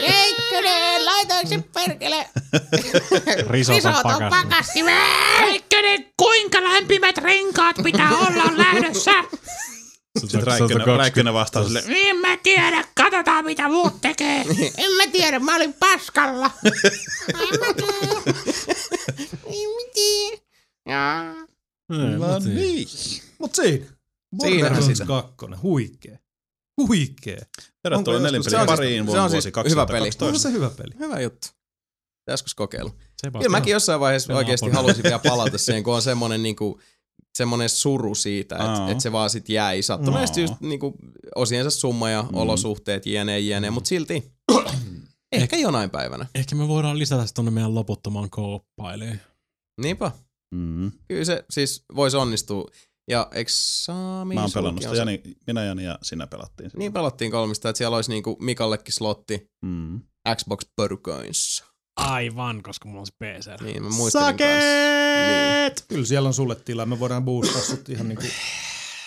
[0.00, 2.28] Leikkönen, laitoinko se perkele?
[3.46, 5.40] Risoton Risoton pakastimeen.
[5.40, 9.12] Leikkönen, kuinka lämpimät renkaat pitää olla lähdössä?
[10.18, 14.44] Sitten Räikkönen, Räikkönen vastaa sille, En mä tiedä, katsotaan mitä muut tekee.
[14.78, 16.50] En mä tiedä, mä olin paskalla.
[17.28, 18.22] En mä tiedä.
[19.46, 21.48] En mä tiedä.
[21.88, 22.28] Jaa.
[22.28, 22.88] no niin.
[23.38, 23.86] Mut siinä.
[24.40, 25.06] Siinähän Borderlands sitä.
[25.06, 26.18] 2, huikee.
[26.88, 27.38] Huikee.
[27.82, 29.98] Tervetuloa nelinpelin pariin se on vuonna siis vuosi hyvä peli.
[29.98, 30.42] On 2012.
[30.48, 30.90] se hyvä peli.
[30.98, 31.48] Hyvä juttu.
[32.56, 32.88] Kokeilu.
[32.88, 33.32] Sebastian.
[33.32, 36.80] Kyllä mäkin jossain vaiheessa oikeasti haluaisin vielä palata siihen, kun on semmoinen niinku,
[37.34, 39.82] semmoinen suru siitä, että et se vaan sit jäi.
[39.82, 40.42] Sattuneesti Aa.
[40.48, 40.94] just niinku,
[41.34, 42.28] osiensa summa ja Mm.
[42.32, 44.32] olosuhteet, jne, jne, mutta silti
[45.32, 46.26] ehkä jonain päivänä.
[46.34, 49.20] Ehkä me voidaan lisätä se tonne meidän loputtomaan kooppaileen.
[49.80, 50.10] Niinpä.
[50.54, 50.92] Mm.
[51.08, 52.70] Kyllä se siis voisi onnistua.
[53.10, 54.94] Ja eikö Sami Mä oon pelannut sitä.
[54.96, 56.78] Jani, minä, Jani ja sinä pelattiin sitä.
[56.78, 60.00] Niin pelattiin kolmista, että siellä olisi niinku Mikallekin slotti Mm.
[60.36, 61.64] Xbox Porukoins.
[61.96, 63.62] Aivan, koska mulla on se PC.
[63.62, 64.46] Niin, mä muistelin kanssa.
[65.28, 65.72] Niin.
[65.88, 66.86] Kyllä siellä on sulle tilaa.
[66.86, 68.24] Me voidaan boostaa sut ihan niinku,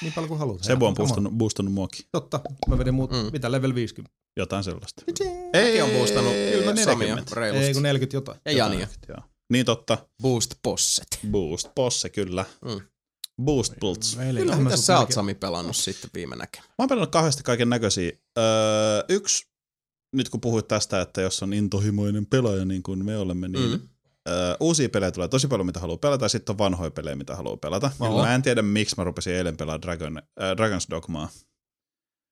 [0.02, 0.64] niin paljon kuin haluat.
[0.64, 2.06] Sebu on boostannut, boostannut muokin.
[2.12, 2.40] Totta.
[2.68, 3.30] Mä vedin muut, Mm.
[3.32, 4.16] mitä, level 50.
[4.38, 5.04] Jotain sellaista.
[5.54, 7.36] Mäkin on boostannut Kyllä Samia 40.
[7.36, 7.66] reilusti.
[7.68, 8.40] Ei kun 40 jotain.
[8.46, 8.88] ja Jania.
[9.10, 9.18] Joo.
[9.52, 9.98] Niin totta.
[10.22, 11.08] Boost Posset.
[11.32, 12.46] Boost Posse, kyllä.
[12.66, 12.82] Mm.
[13.44, 14.18] Boost Pults.
[14.18, 14.24] Mä
[14.56, 16.70] mä Mitä sä oot Sami pelannut sitten viime näkemään?
[16.78, 18.12] oon pelannut kahdesti kaiken näköisiä.
[18.38, 18.44] Öö,
[19.10, 19.46] yksi,
[20.16, 23.90] nyt kun puhuit tästä, että jos on intohimoinen pelaaja niin kuin me olemme, niin Mm.
[24.30, 27.36] öö, uusia pelejä tulee tosi paljon, mitä haluaa pelata, ja sitten on vanhoja pelejä, mitä
[27.36, 27.92] haluaa pelata.
[28.00, 28.22] Joo.
[28.22, 31.30] mä en tiedä, miksi mä rupesin eilen pelaamaan Dragon, äh, Dragon's Dogmaa.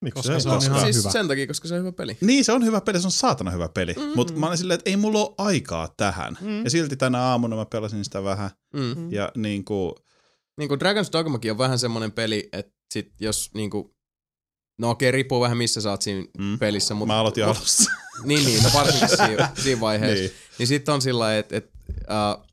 [0.02, 1.12] Miksi Koska se, se on on ihan siis hyvä.
[1.12, 2.18] sen takia, koska se on hyvä peli.
[2.22, 3.94] Niin, se on hyvä peli, se on saatana hyvä peli.
[3.94, 4.02] Mm.
[4.02, 4.12] Mm.
[4.16, 6.38] Mutta mä olin silleen, että ei mulla ole aikaa tähän.
[6.42, 6.48] Mm.
[6.48, 6.64] Mm.
[6.64, 8.52] Ja silti tänä aamuna mä pelasin sitä vähän.
[8.74, 9.12] Mm.
[9.12, 9.94] Ja niin kuin,
[10.58, 13.96] Niin kuin Dragon's Dogmakin on vähän semmoinen peli, että sit jos niinku,
[14.80, 16.60] no okei, riippuu vähän missä sä oot siinä mm.
[16.60, 17.14] pelissä, mutta...
[17.14, 17.92] mä aloitin alussa.
[18.24, 20.16] Niin, niin, no varsinkin siinä, siinä vaiheessa.
[20.24, 20.32] niin.
[20.32, 20.56] niin.
[20.58, 22.49] niin sitten on sillä lailla, että et, uh,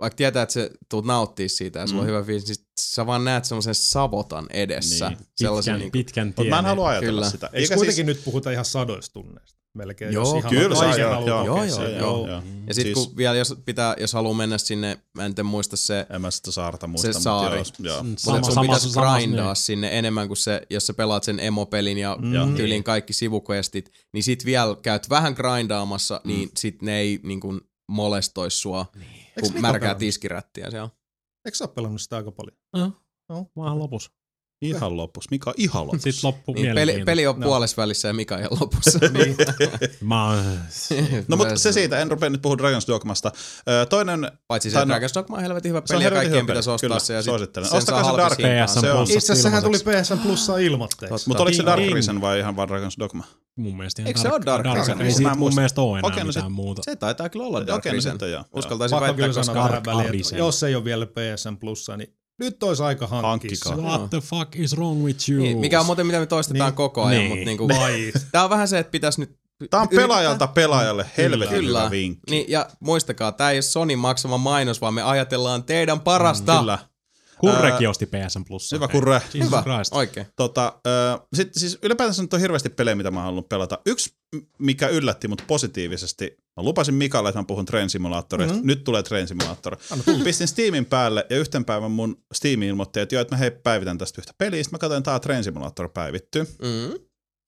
[0.00, 2.12] vaikka tietää, että sä tulet nauttia siitä ja sulla on Mm.
[2.12, 5.08] hyvä fiilis, niin sä vaan näet semmoisen savotan edessä.
[5.08, 5.18] Niin.
[5.36, 6.50] Sellaisen Pitkän, niinku, pitkän Mutta tien.
[6.50, 7.30] mä en halua ajatella Kyllä.
[7.30, 7.46] sitä.
[7.46, 9.56] Eikö Eikä kuitenkin nyt puhuta ihan sadoista tunneista?
[9.74, 10.12] Melkein.
[10.12, 11.96] Joo, jos ihan Kyllä, saa, kaiken joo, haluaa joo, joo, sen.
[11.96, 12.42] joo, joo.
[12.66, 15.76] Ja sitten Siis- kun vielä jos, pitää, jos haluaa mennä sinne, mä en nyt muista
[15.76, 17.02] se, En mä sitä saarta muista.
[17.06, 17.56] Se mutta saari.
[17.56, 18.02] Joo, joo.
[18.02, 19.56] Mm, mutta Sama- sun sama- pitäisi sama- grindaa niin.
[19.56, 22.54] sinne enemmän kuin se, jos sä pelaat sen emopelin ja Mm.
[22.56, 26.28] tyylin kaikki sivuquestit, niin sit vielä käyt vähän grindaamassa, Mm.
[26.28, 28.86] niin sit ne ei niin kuin molestois sua,
[29.36, 29.98] Eikö märkää pelannut?
[29.98, 30.90] tiskirättiä siellä.
[31.44, 32.58] Eikö sä ole pelannut sitä aika paljon?
[33.56, 34.10] Vähän lopussa.
[34.62, 35.30] Ihan loppus.
[35.30, 36.02] Mikä on ihan loppus?
[36.02, 37.46] Sitten loppu Niin peli, peli on No.
[37.46, 38.98] puolessa välissä ja Mika ihan lopussa.
[39.12, 39.36] Niin.
[40.08, 40.44] Mä oon...
[41.28, 43.32] No mutta se siitä, en rupea nyt puhua Dragon's Dogmasta.
[43.68, 46.70] Öö, toinen, Paitsi se no- Dragon's Dogma on helvetin hyvä Se peli ja kaikkien pitäisi
[46.70, 47.14] ostaa kyllä, se.
[47.14, 47.72] Ja sit suosittelen.
[47.72, 48.38] Ostakaa se Dark.
[48.38, 49.02] PSN Se on-.
[49.02, 49.78] Itse asiassa sehän tuli.
[49.78, 51.28] PSN Plussa ilmatteeksi.
[51.28, 51.92] mutta oliko se Ding, Dark.
[51.94, 53.24] Risen vai ihan vaan Dragon's Dogma?
[53.56, 55.00] Mun mielestä ihan Eikö se oo Dark Risen?
[55.00, 56.82] Ei Mä siitä mun mielestä ole enää no mitään muuta.
[56.84, 58.44] Se taitaa kyllä olla Dark no sitten joo.
[58.52, 59.92] Uskaltaisin Pakko väittää, kyllä koska...
[59.92, 63.76] Dark jos ei ole vielä PSN Plussa, niin nyt olisi aika hankkia Hankkikaa.
[63.76, 65.42] What the fuck is wrong with you?
[65.42, 66.76] Niin, mikä on muuten mitä me toistetaan Niin.
[66.76, 67.28] koko ajan, Niin.
[67.30, 67.68] mutta niinku,
[68.32, 69.38] tää on vähän se, että pitäisi nyt
[69.70, 71.78] Tää on pelaajalta pelaajalle helvetin Kyllä.
[71.80, 72.30] hyvä vinkki.
[72.30, 76.58] Niin, ja muistakaa, tämä ei ole Sony maksama mainos, vaan me ajatellaan teidän parasta.
[76.58, 76.78] Kyllä.
[77.38, 78.72] Kurrekin osti PSN Plus.
[78.72, 79.20] Hyvä kurre.
[79.34, 79.92] Jesus Hyvä, Christ.
[79.94, 80.26] oikein.
[80.36, 80.80] Tota,
[81.34, 83.78] Sitten siis ylipäätänsä nyt on hirveästi pelejä, mitä mä oon halunnut pelata.
[83.86, 84.14] Yksi,
[84.58, 88.56] mikä yllätti mut positiivisesti, mä lupasin Mikalle, että mä puhun Train Simulatorista.
[88.56, 88.66] Mhm.
[88.66, 89.76] Nyt tulee Train Simulator.
[90.24, 93.98] Pistin Steamin päälle ja yhten päivän mun Steam ilmoitti, että joo, että mä hei päivitän
[93.98, 94.62] tästä yhtä peliä.
[94.62, 96.40] Sitten mä katsoin, että tää Train Simulator päivitty.
[96.42, 97.06] Mm.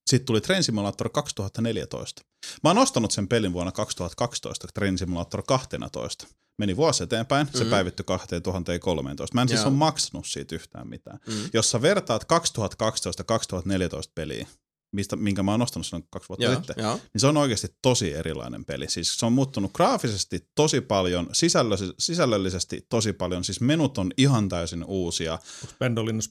[0.08, 2.22] Sitten tuli Train Simulator 2014.
[2.64, 6.26] Mä oon ostanut sen pelin vuonna 2012, Train Simulator 12.
[6.58, 7.70] Meni vuosi eteenpäin, se Mhm.
[7.70, 9.34] päivittyi 2013.
[9.34, 11.18] Mä en siis ole maksanut siitä yhtään mitään.
[11.26, 11.34] Mm.
[11.52, 14.46] Jos sä vertaat 2012-2014 peliä,
[14.92, 16.94] mistä, minkä mä oon ostanut silloin kaksi vuotta Joo, sitten, joo.
[16.94, 18.90] niin se on oikeasti tosi erilainen peli.
[18.90, 24.48] Siis se on muuttunut graafisesti tosi paljon, sisällöllisesti, sisällöllisesti tosi paljon, siis menut on ihan
[24.48, 25.32] täysin uusia.
[25.32, 25.74] Onko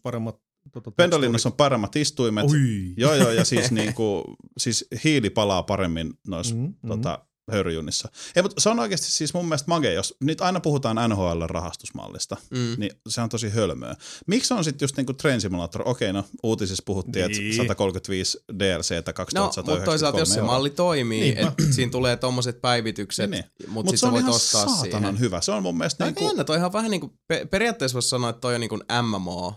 [0.03, 2.45] paremmat tota, Pendolinnassa on paremmat istuimet.
[2.45, 2.93] Oi.
[2.97, 4.23] Joo, joo, ja siis, niinku,
[4.57, 6.87] siis hiili palaa paremmin noissa Mm, mm, mm.
[6.89, 7.19] tota,
[7.51, 8.09] höyryjunissa.
[8.35, 12.75] Ei, mutta se on oikeasti siis mun mielestä mage, jos nyt aina puhutaan NHL-rahastusmallista, Mm.
[12.77, 13.95] niin se on tosi hölmöä.
[14.27, 15.81] Miksi on sitten just niinku Train Simulator?
[15.85, 17.45] Okei, no uutisissa puhuttiin, Niin.
[17.49, 20.51] että 135 DLCtä No, 2193 mutta toisaalta jos se euroa.
[20.53, 21.41] malli toimii, Niinpä.
[21.47, 24.61] että siinä tulee tommoset päivitykset, Niin, mutta Mut sit se sä on voit ihan ostaa
[24.67, 25.19] saatanan siihen.
[25.19, 25.41] hyvä.
[25.41, 28.29] Se on mun mielestä Aika niinku, jännä, toi ihan vähän niinku, pe- periaatteessa voisi sanoa,
[28.29, 29.53] että toi on niinku MMO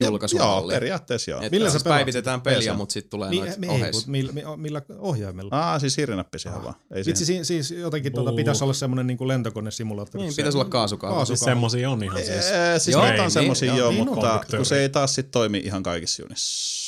[0.00, 0.72] joo, julkaisumalli.
[0.72, 1.40] periaatteessa joo.
[1.40, 2.76] Että Millä siis päivitetään peliä, PC?
[2.76, 3.94] mutta sitten tulee Niin, noit ei, ohes.
[3.96, 5.56] mut millä, mi- millä ohjaimella?
[5.56, 6.74] Aa, siis hiirinäppi siihen vaan.
[6.94, 7.44] Ei Vitsi, siihen.
[7.44, 10.24] si- siis jotenkin tuota, pitäisi olla semmoinen niin lentokonesimulaattori.
[10.24, 11.16] Niin, pitäisi olla kaasukaava.
[11.16, 12.50] Kaasu- Siis semmosia on ihan siis.
[12.50, 15.14] Ee, siis Joo, joo, ei, on semmosia niin, joo, niin mutta kun se ei taas
[15.14, 16.80] sit toimi ihan kaikissa junissa.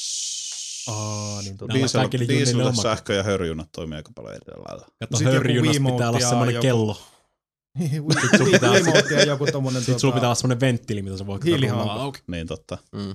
[0.93, 1.57] Aa, niin.
[1.61, 4.87] Nämä Diesel, diesel sähkö- ja höyryjunat toimii aika paljon eri lailla.
[5.01, 6.97] Kato, hörjunassa Wiimote pitää olla ja semmoinen kello.
[7.79, 11.43] Sitten sun pitää- ja joku tommonen Sitten sulla pitää olla semmoinen venttiili, mitä sä voit
[11.45, 12.21] rullaa auki.
[12.27, 12.79] Niin totta.
[12.93, 13.15] Mm.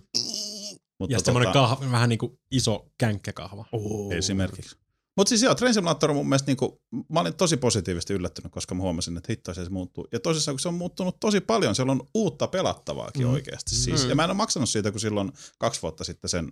[1.00, 3.66] Mutta Ja semmoinen kahva, vähän niinku iso känkkäkahva.
[3.72, 4.12] Oh.
[4.14, 4.76] Esimerkiksi.
[5.18, 8.76] Mutta siis joo, Train Simulator on mun mielestä, niinku, mä olin tosi positiivisesti yllättynyt, koska
[8.76, 10.08] mä huomasin, että hitto se muuttuu.
[10.12, 13.28] Ja tosissaan, kun se on muuttunut tosi paljon, siellä on uutta pelattavaakin Mm.
[13.28, 13.34] mm.
[13.34, 13.76] oikeasti.
[13.76, 14.10] Siis, Mm.
[14.10, 16.52] Ja mä en ole maksanut siitä, kun silloin kaksi vuotta sitten sen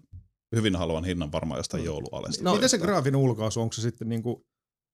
[0.56, 1.85] hyvin haluan hinnan varmaan jostain Mm.
[1.85, 2.43] joulualesta.
[2.43, 4.45] No, Miten se graafinen ulkaisu, onko se sitten niinku,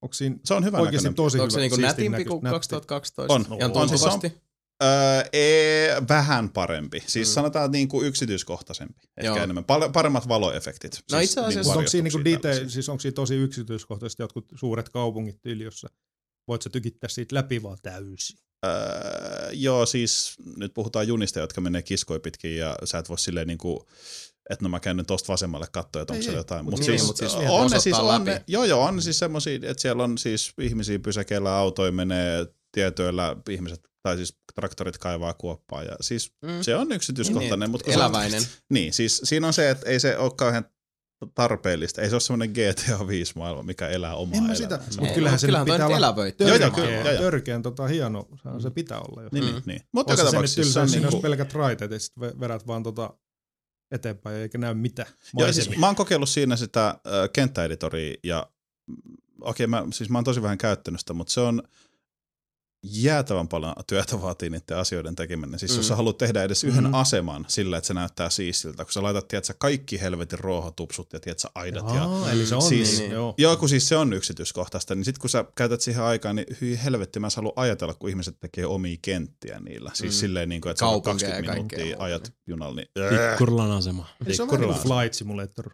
[0.02, 1.16] onko siinä se on hyvä oikeasti näköinen.
[1.16, 2.54] tosi Onko se hyvä, niinku siistin nätimpi kuin Nätti.
[2.56, 3.34] 2012?
[3.34, 3.46] On.
[3.60, 4.22] Ihan On, siis se on-?
[4.84, 7.04] Öö, ee, vähän parempi.
[7.08, 7.34] Siis Mm.
[7.34, 9.02] sanotaan niin kuin yksityiskohtaisempi.
[9.18, 9.38] Ehkä Joo.
[9.38, 9.66] enemmän.
[9.66, 11.00] Pal- paremmat valoefektit.
[11.12, 14.46] No itse asiassa- Mutta onko siinä niinku varjostuksia detail, siis onko siinä tosi yksityiskohtaisesti jotkut
[14.56, 15.88] suuret kaupungit tyyli, jossa
[16.48, 18.38] voit sä tykittää siitä läpi vaan täysin?
[18.66, 23.48] Öö, joo, siis nyt puhutaan junista, jotka menee kiskoja pitkin ja sä et voi silleen
[23.48, 23.80] niin kuin,
[24.52, 26.40] että no mä käyn nyt tosta vasemmalle katsoa, että onko siellä ei.
[26.40, 26.66] jotain.
[26.66, 28.44] Mut Mutta niin, siis, mut siis on vielä ne siis, on ne, läpi.
[28.48, 33.36] joo joo, on ne siis semmosia, että siellä on siis ihmisiä pysäkeillä, autoja menee tietyillä
[33.50, 36.62] ihmiset, tai siis traktorit kaivaa kuoppaa ja siis Mm.
[36.62, 37.60] se on yksityiskohtainen.
[37.60, 38.44] Niin, mutta se on- eläväinen.
[38.70, 40.66] Niin, siis siinä on se, että ei se ole kauhean
[41.36, 42.02] tarpeellista.
[42.02, 44.56] Ei se ole semmoinen GTA 5 maailma, mikä elää omaa elämää.
[44.56, 48.70] sitä, Ei, mutta kyllähän se kyllähän nyt pitää nyt olla törkeän tota, hieno, sehän se
[48.72, 49.30] pitää olla jo.
[49.32, 49.52] Niin, Mm.
[49.52, 49.82] niin, niin.
[49.92, 52.00] Mutta joka se nyt tapauksessa tylsää, se on jos siinä niinku, olisi pelkät raiteet, ja
[52.00, 53.14] sitten vedät vaan tota
[53.92, 55.06] eteenpäin, eikä näy mitä.
[55.38, 56.96] Joo, siis mä oon kokeillut siinä sitä äh,
[57.34, 58.48] kenttäeditoria ja
[58.88, 58.96] mm,
[59.42, 61.64] okei, mä, siis mä oon tosi vähän käyttänyt sitä, mutta se on
[62.84, 65.60] jäätävän paljon työtä vaatii niiden asioiden tekeminen.
[65.60, 65.78] Siis mm.
[65.78, 65.88] jos Mm.
[65.88, 66.94] sä haluat tehdä edes yhden Mm.
[66.94, 71.48] aseman sillä, että se näyttää siistiltä, kun sä laitat, tiedätkö, kaikki helvetin ruohotupsut ja tiedätkö,
[71.56, 73.00] aidat ja Aa, eli se on Siis- niin.
[73.00, 73.34] niin, joo.
[73.38, 76.80] Joo, kun siis se on yksityiskohtaista, niin sitten kun sä käytät siihen aikaa, niin hyi
[76.84, 79.92] helvetti, mä en halua ajatella, kun ihmiset tekee omia kenttiä niillä.
[79.94, 80.18] Siis Mm.
[80.18, 80.20] mm.
[80.20, 82.88] silleen, niin kuin, että sä Kaupunkeja ja 20 kaikkea minuuttia ajat junalla, niin
[83.30, 84.08] Pikkurilan asema.
[84.26, 84.82] Eli se on vähän niin kuin.
[85.00, 85.70] Flight Simulator.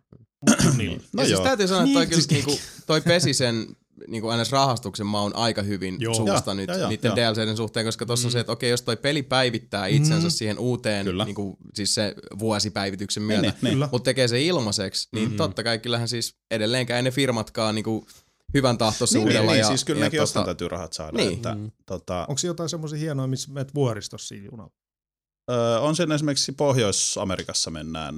[0.78, 0.92] niin.
[1.14, 1.44] No ja siis joo.
[1.44, 3.68] täytyy sanoa, että toi, Niin, kyllä, siis- niinku, toi pesi sen
[4.08, 6.14] niinku aina rahastuksen maun aika hyvin Joo.
[6.14, 7.16] suusta Joo, nyt joo, joo, niiden joo.
[7.16, 10.32] DLCiden suhteen, koska tuossa on se, että okei, jos toi peli päivittää itsensä Mm.
[10.32, 11.26] siihen uuteen, Kyllä.
[11.26, 13.90] niinku, siis se vuosipäivityksen Niin, myötä, niin, niin.
[13.92, 15.38] Mutta tekee se ilmaiseksi, niin Mhm.
[15.38, 18.08] totta kai kyllähän siis edelleenkään ei ne firmatkaan niinku
[18.54, 19.40] hyvän Niin, tahtoisuudella.
[19.42, 21.18] niin, niin, ja, siis kyllä ja nekin jostain tota, täytyy rahat saada.
[21.18, 21.34] Niin.
[21.34, 21.72] Että, Mm.
[21.86, 24.72] tota, Onko se jotain semmoisia hienoja, missä menet vuoristossa siinä junalla?
[25.52, 28.16] Öö, on sen esimerkiksi Pohjois-Amerikassa mennään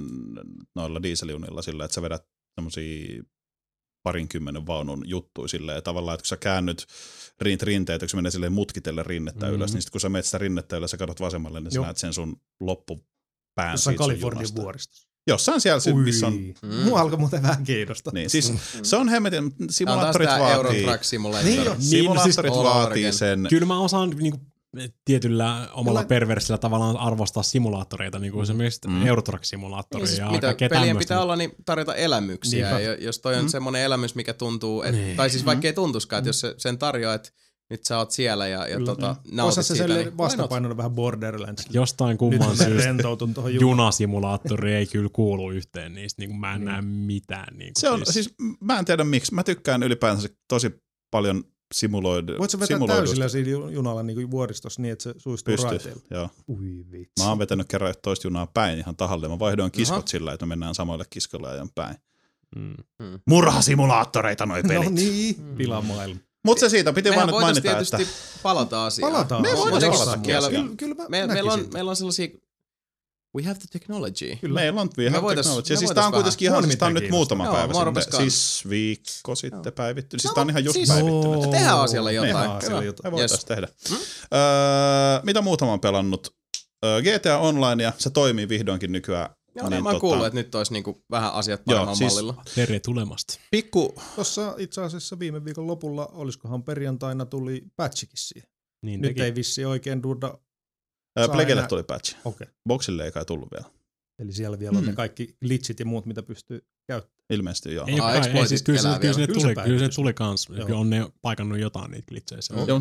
[0.74, 3.22] noilla dieseljunilla sillä, että sä vedät semmosia
[4.02, 6.86] parinkymmenen vaunun juttuja silleen, ja tavallaan, että kun sä käännyt
[7.40, 9.54] rint rinteet, kun se menee silleen mutkitelle rinnettä Mhm.
[9.54, 11.84] ylös, niin sit kun sä menet sitä rinnettä ylös ja katsot vasemmalle, niin sä Joo.
[11.84, 13.06] näet sen sun loppupään
[13.58, 14.62] Jossain siitä sun Kalifornian junasta.
[14.62, 15.08] vuoristossa.
[15.26, 16.34] Jossain siellä, missä on.
[16.62, 16.74] Mm.
[16.84, 18.12] Mua alkoi muuten vähän kiinnostaa.
[18.12, 21.44] niin, siis se on hemmetin, Tää on taas simulaattorit tää vaatii, Euro Truck Simulator.
[21.44, 21.76] Niin jo.
[21.78, 23.12] simulaattorit All vaatii Oregon.
[23.12, 24.40] sen, Kyllä mä osaan niinku,
[25.04, 28.92] tietyllä omalla Kyllä- perversillä tavallaan arvostaa simulaattoreita, niin kuin esimerkiksi Mm.
[28.94, 29.06] mm.
[29.06, 30.98] Eurotrack-simulaattori Niin, siis ja mitä pelien tämmöistä.
[30.98, 32.66] pitää olla, niin tarjota elämyksiä.
[32.66, 32.80] Niinpä.
[32.80, 33.48] Ja jos toi on Mm.
[33.48, 35.16] semmoinen elämys, mikä tuntuu, et, Niin.
[35.16, 35.74] tai siis vaikka ei Mm.
[35.74, 37.30] tuntuskaan, että jos se, sen tarjoaa, että
[37.70, 38.86] nyt sä oot siellä ja, ja Kyllä.
[38.86, 41.66] tota, Osa nautit se siitä, niin vastapainona vähän Borderlands.
[41.70, 42.94] Jostain kumman syystä
[43.60, 46.64] junasimulaattori ei kyllä kuulu yhteen niistä, niin kuin mä en Mm.
[46.64, 47.56] näe mitään.
[47.56, 50.70] Niin kuin se on, siis mä en tiedä miksi, mä tykkään ylipäänsä tosi
[51.10, 53.06] paljon simuloida, Voit sä vetää simuloidusta.
[53.06, 56.02] täysillä siinä ju- junalla niin kuin vuoristossa niin, että se suistuu Pystyy, raiteille?
[56.10, 56.28] joo.
[56.48, 57.12] Ui vitsi.
[57.22, 59.28] Mä oon vetänyt kerran toista junaa päin ihan tahalle.
[59.28, 60.06] Mä vaihdoin kiskot Aha.
[60.06, 61.96] sillä, että me mennään samoille kiskoille ja ajan päin.
[62.56, 62.74] Mm.
[63.26, 64.84] Murhasimulaattoreita noi pelit.
[64.84, 65.56] No niin, Mm.
[65.56, 66.20] pilamaailma.
[66.44, 69.12] Mutta se siitä piti vaan nyt mainita, tietysti että palata asiaan.
[69.12, 69.42] Palataan.
[69.42, 70.22] Me voidaan vielä- asiaan.
[70.22, 72.28] Kyllä, kyllä mä Me, meillä, on, meillä on sellaisia,
[73.36, 74.36] we have the technology.
[74.36, 74.54] Kyllä.
[74.54, 75.68] meillä on we Me have voitais- technology.
[75.70, 77.66] me Ja siis tää on kuitenkin ihan, On siis tää on nyt muutama päivä Joo,
[77.66, 77.86] mä sitten.
[77.86, 80.20] rupesin Siis viikko sitten päivittynyt.
[80.22, 81.50] Siis No, tää on ihan just siis- päivittynyt.
[81.50, 82.34] Tehdään asialle jotain.
[82.34, 83.06] Tehdään asialle jotain.
[83.06, 83.44] Me voitais Yes.
[83.44, 83.68] tehdä.
[83.90, 83.96] Mm?
[83.96, 86.34] Öö, mitä muuta mä oon pelannut?
[86.84, 90.26] Öö, GTA Online, ja se toimii vihdoinkin nykyään Joo, Niin, niin, mä oon tota- kuullut,
[90.26, 92.42] että nyt olisi niinku vähän asiat Joo, paremmalla siis- mallilla.
[92.54, 93.34] Terve tulemasta.
[93.50, 98.48] Pikku, Tuossa itse asiassa viime viikon lopulla, olisikohan perjantaina, tuli patchikin siihen.
[98.82, 99.22] Niin Nyt teki.
[99.22, 100.38] ei vissi oikein duuda.
[101.20, 102.16] Ää, enää- tuli patch.
[102.24, 102.44] Okei.
[102.44, 102.54] Okay.
[102.68, 103.70] Boxille ei kai tullut vielä.
[104.18, 104.86] Eli siellä vielä on Hmm.
[104.90, 107.20] ne kaikki glitchit ja muut, mitä pystyy käyttämään.
[107.30, 107.86] Ilmeisesti joo.
[107.86, 110.48] Ei, Ah, kai, ei siis kyllä, kyllä, sinne tuli, kyllä se tuli kans.
[110.68, 110.80] Joo.
[110.80, 112.40] On ne paikannut jotain niitä glitchejä.
[112.66, 112.80] Joo,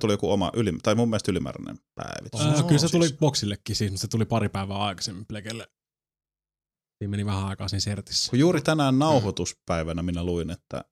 [0.00, 2.40] tuli joku oma, yli, tai mun mielestä ylimääräinen päivitys.
[2.40, 3.18] Ää, Oo, kyllä se tuli siis.
[3.18, 5.66] boksillekin, siis, mutta se tuli pari päivää aikaisemmin Plegelle.
[6.98, 8.30] Siinä meni vähän aikaa siinä sertissä.
[8.30, 10.84] Kun juuri tänään nauhoituspäivänä minä luin, että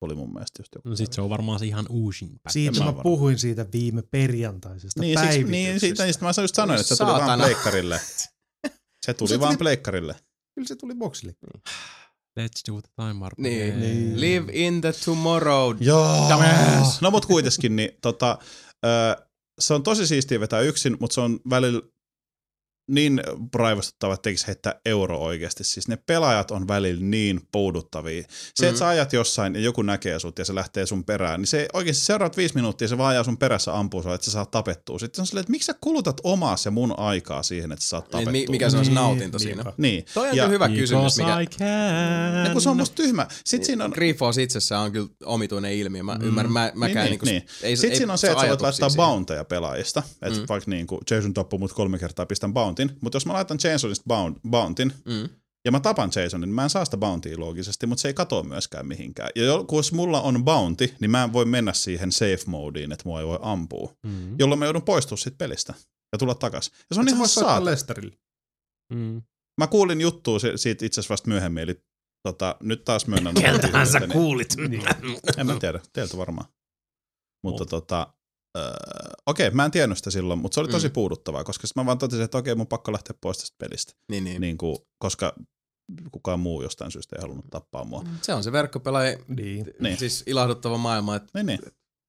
[0.00, 0.88] oli mun mielestä just joku.
[0.88, 2.52] No sit se on varmaan se ihan uusin päivä.
[2.52, 5.50] Siitä mä mä puhuin siitä viime perjantaisesta Niin, päivityksestä.
[5.50, 8.00] niin siitä, niistä mä just sanoin, että se tuli vaan pleikkarille.
[9.06, 10.14] Se tuli Se vaan tuli- pleikkarille.
[10.54, 11.34] Kyllä se tuli boksille.
[12.40, 13.38] Let's do the time warp.
[13.38, 13.80] Niin.
[13.80, 14.20] Niin.
[14.20, 15.76] Live in the tomorrow.
[15.80, 16.28] Joo.
[16.30, 17.00] Dumbass.
[17.00, 18.38] No mut kuitenkin, niin tota,
[18.86, 19.26] ö,
[19.60, 21.82] se on tosi siistiä vetää yksin, mutta se on välillä
[22.86, 23.22] niin
[23.54, 25.64] raivostuttava, että tekisi heittää euro oikeasti.
[25.64, 28.24] Siis ne pelaajat on välillä niin pouduttavia.
[28.54, 31.46] Se, että sä ajat jossain ja joku näkee sut ja se lähtee sun perään, niin
[31.46, 34.50] se oikeasti seuraavat viisi minuuttia se vaan ajaa sun perässä ampuu sua, että sä saat
[34.50, 34.98] tapettua.
[34.98, 38.10] Sitten on silleen, että miksi sä kulutat omaa ja mun aikaa siihen, että sä saat
[38.10, 38.32] tapettua.
[38.32, 39.62] Niin, mi- mikä se on se Niin, nautinto niinpä.
[39.62, 39.72] siinä?
[39.76, 40.04] Niin.
[40.14, 41.40] Toi on ja, kyllä hyvä kysymys, mikä...
[41.40, 42.46] I can.
[42.46, 43.26] ja kun se on musta tyhmä.
[43.44, 46.02] Sitten siinä on, Grifoos itsessään on kyllä omituinen ilmiö.
[46.02, 47.46] Mä ymmärrän, mä, mäkään niin, niinku, niin.
[47.62, 50.02] ei, Sitten ei, siinä on se, että sä voit laittaa bounteja pelaajista.
[50.22, 50.46] Että mm.
[50.48, 52.98] vaikka niin kuin Jason tappuu mut kolme kertaa, pistän bountin.
[53.00, 55.28] Mutta jos mä laitan Jasonista bound, bountin, Mm.
[55.64, 58.42] ja mä tapan Jasonin, niin mä en saa sitä bountia loogisesti, mutta se ei katoa
[58.42, 59.30] myöskään mihinkään.
[59.34, 63.20] Ja jos mulla on bounty, niin mä en voi mennä siihen safe modeen, että mua
[63.20, 63.92] ei voi ampua.
[64.06, 64.36] Mm.
[64.38, 65.74] Jolloin mä joudun poistua siitä pelistä
[66.12, 66.70] ja tulla takas.
[66.90, 67.64] Ja se on Et ihan saata.
[67.64, 68.16] Lesterille.
[68.92, 69.22] Mm.
[69.60, 71.80] Mä kuulin juttua si- siitä itse asiassa vasta myöhemmin, eli
[72.22, 73.34] tota, nyt taas myönnän.
[73.42, 74.56] Keltähän sä kuulit?
[75.38, 76.48] En mä tiedä, teiltä varmaan.
[77.44, 78.12] Mutta tota,
[78.56, 78.70] öö,
[79.26, 80.92] okei, mä en tiennyt sitä silloin, mutta se oli tosi Mm.
[80.92, 83.92] puuduttavaa, koska mä vaan totesin, että okei, mun pakko lähteä pois tästä pelistä.
[84.10, 84.40] Niin, niin.
[84.40, 85.34] Niin kuin, koska
[86.12, 88.04] kukaan muu jostain syystä ei halunnut tappaa mua.
[88.22, 89.66] Se on se verkkopelaaja, Niin.
[89.80, 89.96] Niin.
[89.98, 91.16] siis ilahduttava maailma.
[91.16, 91.58] Että, Niin, niin.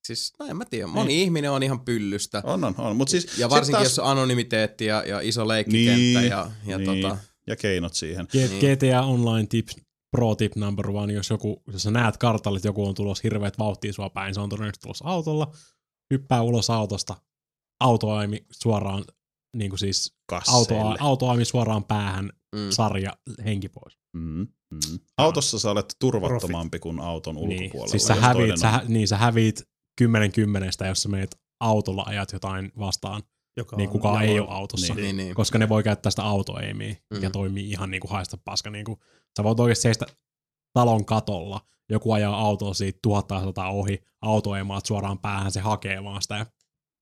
[0.08, 1.22] siis, no en mä tiedä, moni niin.
[1.24, 2.42] ihminen on ihan pyllystä.
[2.46, 2.96] On, on, on.
[2.96, 6.78] Mut siis, Ja varsinkin, taas, jos on anonymiteetti ja, ja iso leikkikenttä Niin, ja, ja
[6.78, 7.02] niin.
[7.04, 7.18] tota,
[7.48, 8.26] ja keinot siihen.
[8.32, 8.78] G- Niin.
[8.78, 9.76] GTA Online tips,
[10.12, 13.60] pro tip number one, jos, joku, jos sä näet kartalle, että joku on tulossa hirveät
[13.60, 15.52] vauhtia sua päin, se on todennäköisesti tulossa autolla,
[16.14, 17.16] hyppää ulos autosta,
[17.80, 19.04] autoaimi suoraan,
[19.58, 20.16] niin kuin siis
[20.48, 22.70] autoa, autoaimi suoraan päähän, mm.
[22.70, 23.98] sarja, henki pois.
[24.14, 25.00] Mm, mm.
[25.18, 27.72] Autossa sä olet turvattomampi kuin auton ulkopuolella.
[27.80, 29.62] Niin, siis sä häviit, sä, on- niin, sä häviit
[29.98, 33.24] kymmenen kymmenestä, jos sä meet autolla ajat jotain vastaan,
[33.58, 34.94] Joka niin on kukaan ei ole autossa.
[34.94, 35.04] Niin.
[35.04, 35.36] niin, niin.
[35.36, 37.32] Koska ne voi käyttää sitä autoeimiä, mikä Mhm.
[37.32, 38.70] toimii ihan niin kuin haista paska.
[38.70, 39.00] Niin kuin,
[39.38, 40.06] sä voit oikeasti seistä
[40.74, 46.22] talon katolla, joku ajaa autoa siitä tuhatta sataa ohi, autoeimaat suoraan päähän, se hakee vaan
[46.22, 46.46] sitä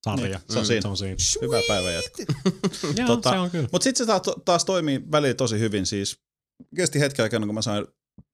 [0.06, 0.26] sarja.
[0.38, 0.68] Niin, se on Mm.
[0.68, 0.82] siinä.
[0.82, 1.16] Se on siinä.
[1.42, 2.24] Hyvää päivää jatko.
[2.98, 3.70] Joo, Tota, se on kyllä.
[3.72, 5.86] Mutta sitten se taas, taas toimii välillä tosi hyvin.
[5.86, 6.20] Siis
[6.76, 7.86] kesti hetken aikaa, kun mä sain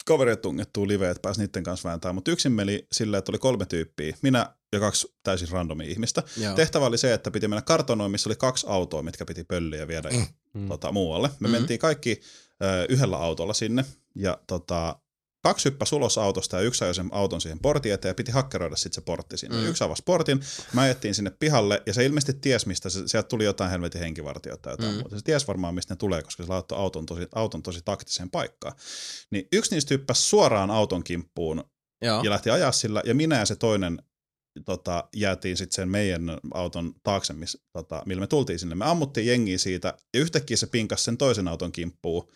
[0.06, 2.16] kavereet tungettua liveen, että pääsin niiden kanssa vääntämään.
[2.16, 4.18] Mutta yksin meni silleen, että oli kolme tyyppiä.
[4.22, 6.24] Minä ja kaksi täysin randomia ihmistä.
[6.38, 6.56] Joo.
[6.56, 9.88] Tehtävä oli se, että piti mennä kartonoin, missä oli kaksi autoa, mitkä piti pölliä ja
[9.88, 10.10] viedä
[10.54, 10.68] Mm.
[10.68, 11.30] tota, muualle.
[11.40, 11.52] Me Mhm.
[11.52, 12.22] mentiin kaikki
[12.64, 13.86] ö, yhdellä autolla sinne
[14.16, 15.00] ja tota,
[15.44, 18.76] kaksi hyppäsi ulos autosta ja yksi ajoi sen auton siihen portin eteen ja piti hakkeroida
[18.76, 19.58] sitten se portti sinne.
[19.58, 19.66] Mm.
[19.68, 20.40] Yksi avasi portin,
[20.74, 24.62] mä ajettiin sinne pihalle ja se ilmeisesti ties, mistä se, sieltä tuli jotain helvetin henkivartiota
[24.62, 25.00] tai jotain Mm.
[25.00, 25.18] muuta.
[25.18, 28.76] Se ties varmaan, mistä ne tulee, koska se laittoi auton tosi, auton tosi taktiseen paikkaan.
[29.32, 31.64] Niin yksi niistä hyppäsi suoraan auton kimppuun
[32.02, 32.24] Joo.
[32.24, 34.04] ja lähti ajaa sillä, ja minä ja se toinen
[34.66, 38.76] tota, jäätiin sitten sen meidän auton taakse, miss, tota, millä me tultiin sinne.
[38.76, 42.28] Me ammuttiin jengiä siitä, ja yhtäkkiä se pinkas sen toisen auton kimppuun,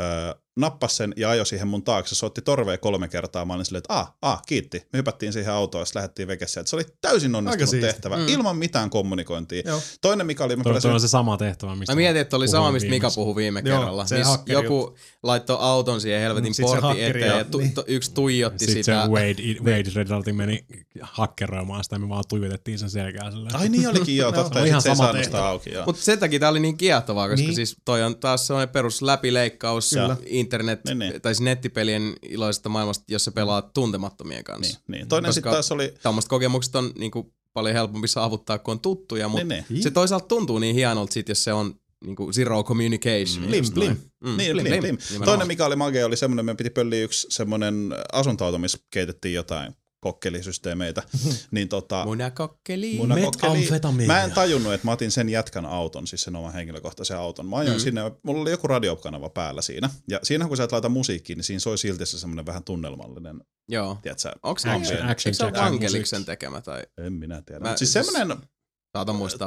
[0.00, 3.78] öö, nappasi sen ja ajoi siihen mun taakse, soitti torvea kolme kertaa, mä olin silleen,
[3.78, 4.78] että ah, ah, kiitti.
[4.92, 6.60] Me hypättiin siihen autoon ja sitten lähdettiin vekessä.
[6.60, 8.28] Et se oli täysin onnistunut tehtävä, Mm.
[8.28, 9.62] ilman mitään kommunikointia.
[9.66, 9.80] Joo.
[10.00, 12.48] Toinen, mikä oli, mä Toi, toi on se sama tehtävä, mistä Mä mietin, että oli
[12.48, 14.06] sama, mistä Mika puhui viime Joo, kerralla.
[14.06, 17.74] se joku laittoi auton siihen helvetin Mm, sit portin eteen ja- ja tu, niin.
[17.74, 19.02] tu, yksi tuijotti Sitten sitä.
[19.04, 20.64] se Wade, Wade Redalti meni
[21.00, 23.56] hakkeroimaan sitä, me vaan tuijotettiin sen selkää silleen.
[23.56, 24.58] Ai niin olikin, joo, totta.
[24.58, 25.48] ja ihan sit sama saanut sitä tehtävä.
[25.48, 25.70] auki.
[25.86, 27.54] Mutta sen takia tää oli niin kiehtovaa, koska Niin.
[27.54, 30.16] siis toi on taas sellainen perus läpileikkaus Kyllä.
[30.44, 31.20] Internet, Niin, niin.
[31.22, 34.78] tai siis nettipelien iloisesta maailmasta, jossa pelaat tuntemattomien kanssa.
[34.88, 35.08] Niin, niin.
[35.08, 39.28] Toinen Koska- sitten taas oli, Tämmöiset kokemukset on niinku paljon helpompi saavuttaa, kun on tuttuja,
[39.28, 39.82] mutta niin, niin.
[39.82, 43.46] se toisaalta tuntuu niin hienolta sit, jos se on niinku zero communication.
[43.46, 43.86] Blim, just blim.
[43.86, 44.00] noin.
[44.24, 44.74] Mm, Niin, blim, blim.
[44.82, 45.24] nimenomaan.
[45.24, 49.72] Toinen, mikä oli magea, oli semmoinen, me piti pölliä yksi semmoinen asuntoauto, missä keitettiin jotain
[50.02, 51.02] kokkelisysteemeitä.
[51.50, 52.98] niin tota, Munakokkeli.
[52.98, 53.52] Muna- kokkeli.
[53.52, 54.06] Metamfetamiinia.
[54.06, 57.46] mä en tajunnut, että mä otin sen jätkän auton, siis sen oman henkilökohtaisen auton.
[57.46, 57.80] Mä ajoin Mm.
[57.80, 59.90] sinne, mulla oli joku radiokanava päällä siinä.
[60.08, 63.40] Ja siinä kun sä et laita musiikkiin, niin siinä soi silti se semmoinen vähän tunnelmallinen,
[63.68, 63.98] Joo.
[64.02, 65.44] tiedätkö Onko se, Action- action, se
[65.80, 66.24] musiikki.
[66.24, 66.60] tekemä?
[66.60, 67.60] Tai en minä tiedä.
[67.60, 68.36] Mä- Mut siis semmoinen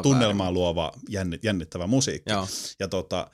[0.03, 2.32] tunnelmaa luova, jännit, jännittävä musiikki.
[2.34, 2.48] Joo.
[2.80, 3.32] Ja tota,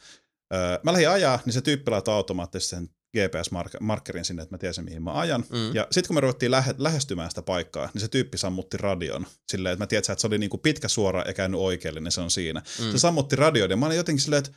[0.83, 5.03] mä lähdin ajaa, niin se tyyppi laittoi automaattisesti sen GPS-markkerin sinne, että mä tiesin mihin
[5.03, 5.45] mä ajan.
[5.49, 5.75] Mm.
[5.75, 9.25] Ja sitten kun me ruvettiin lähe- lähestymään sitä paikkaa, niin se tyyppi sammutti radion.
[9.51, 12.22] Silleen, että mä tiedän, että se oli niinku pitkä suora ja käynyt oikealle, niin se
[12.22, 12.59] on siinä.
[12.80, 12.91] Mm.
[12.91, 14.51] Se sammutti radion ja mä olin jotenkin silleen, että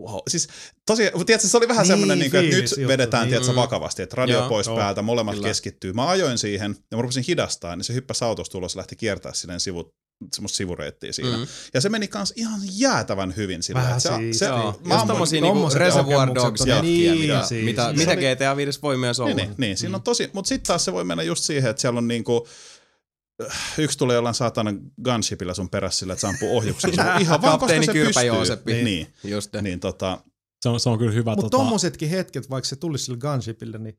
[0.00, 0.18] Wow.
[0.28, 0.48] Siis
[0.86, 3.30] tosiaan, mutta tiedätkö, se oli vähän Niin, semmoinen, niin kuin, että nyt juttu, vedetään niin.
[3.30, 3.56] tiedätkö, Mm.
[3.56, 4.48] vakavasti, että radio Joo.
[4.48, 4.76] pois Joo.
[4.76, 5.48] päältä, molemmat Kyllä.
[5.48, 5.92] keskittyy.
[5.92, 9.34] Mä ajoin siihen ja mä rupesin hidastaa, niin se hyppäsi autosta ulos ja lähti kiertää
[9.34, 9.90] silleen sivu,
[10.32, 11.30] semmoista sivureittiä siinä.
[11.36, 11.38] Mm.
[11.38, 11.46] Mm.
[11.74, 13.80] Ja se meni kans ihan jäätävän hyvin sillä.
[13.80, 14.58] Vähän se, siis, se, joo.
[14.58, 17.64] Joo, mä ammuin- tommosia niinku Reservoir Dogs on- jätkiä, Niin, mitä, siis.
[17.64, 19.34] mitä, Se mitä oli- GTA 5 voi myös olla.
[19.34, 21.80] Niin, niin, niin siinä on tosi, mutta sitten taas se voi mennä just siihen, että
[21.80, 22.46] siellä on niinku,
[23.78, 26.90] yksi tulee jollain saatana gunshipillä sun perässä sillä, että se ampuu ohjuksia.
[26.94, 28.26] sun- Ihan vaan, koska Kapteeni se Kyrpä pystyy.
[28.26, 28.72] Jooseppi.
[28.72, 29.62] Niin, niin, Just ne.
[29.62, 30.18] niin tota,
[30.62, 31.30] Se on, se on kyllä hyvä.
[31.30, 33.98] Mutta tota, tommosetkin hetket, vaikka se tulisi sille gunshipille, niin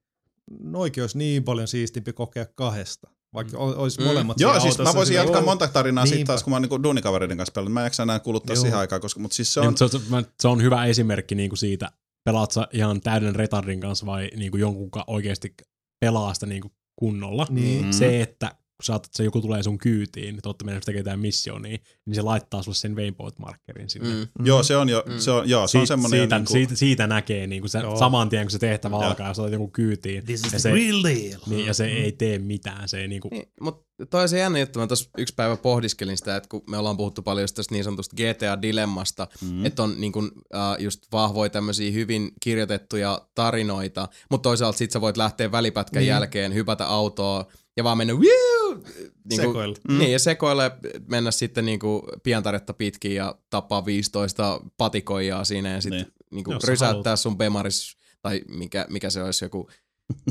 [0.63, 3.11] noikin olisi niin paljon siistimpi kokea kahdesta.
[3.35, 3.63] Vaikka mm.
[3.63, 4.07] olisi Mm.
[4.07, 6.27] molemmat Joo, siinä siis mä voisin jatkaa "Oh." monta tarinaa sitten Niinpä.
[6.27, 7.73] taas, kun mä oon niinku duunikavereiden kanssa pelannut.
[7.73, 8.61] Mä en jaksa enää kuluttaa Joo.
[8.61, 9.71] siihen aikaan, koska, mutta siis se niin, on...
[9.71, 11.91] mutta se, on, se on hyvä esimerkki niinku siitä,
[12.25, 15.53] pelaat sä ihan täyden retardin kanssa vai niinku jonkun, joka oikeasti
[15.99, 17.47] pelaa sitä niinku kunnolla.
[17.49, 17.85] Niin.
[17.85, 17.91] Mm.
[17.91, 21.77] Se, että saatat, että se joku tulee sun kyytiin, niin totta mennä tekee jotain missionia,
[22.05, 24.09] niin se laittaa sulle sen waypoint-markerin sinne.
[24.39, 24.45] Mm.
[24.45, 25.17] Joo, se on jo, Mm.
[25.19, 27.79] se on, joo, se on Siitä, semmoinen siitä, niinku, siitä, siitä, näkee niin kuin se,
[27.79, 27.97] Joo.
[27.97, 29.03] saman tien, kun se tehtävä Joo.
[29.03, 30.25] alkaa, jos otat joku kyytiin.
[30.25, 31.41] This is ja se, real deal.
[31.47, 32.89] niin, ja se ei tee mitään.
[32.89, 36.35] Se ei niinku, Niin, mutta toi se jännä juttu, mä tuossa yksi päivä pohdiskelin sitä,
[36.35, 39.47] että kun me ollaan puhuttu paljon tästä niin sanotusta GTA-dilemmasta, Mm.
[39.47, 39.65] mm.
[39.65, 45.01] että on niin kun, uh, just vahvoja tämmöisiä hyvin kirjoitettuja tarinoita, mutta toisaalta sit sä
[45.01, 46.03] voit lähteä välipätkän Niin.
[46.05, 46.09] niin.
[46.09, 47.45] jälkeen, hypätä autoa
[47.77, 48.83] ja vaan mennä Wiu!
[49.29, 49.75] Niin Sekoilla.
[49.89, 49.97] Mm.
[49.97, 50.71] Niin, ja sekoille
[51.07, 56.07] mennä sitten niinku pientaretta pitkin ja tappaa 15 patikoijaa siinä ja sitten Niin.
[56.07, 56.25] niin.
[56.31, 57.19] niinku sä rysäyttää haluat.
[57.19, 59.69] sun bemaris, tai mikä, mikä se olisi, joku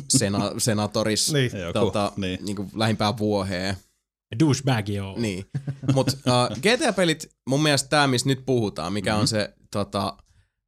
[0.08, 1.50] sena, senatoris Niin.
[1.60, 2.20] Joku, tota, niin.
[2.22, 2.44] niin.
[2.44, 3.76] niinku lähimpään vuoheen.
[4.38, 5.14] douchebag joo.
[5.18, 5.44] Niin.
[5.94, 9.20] Mutta uh, GTA-pelit, mun mielestä tämä, missä nyt puhutaan, mikä mm-hmm.
[9.20, 10.16] on se tota,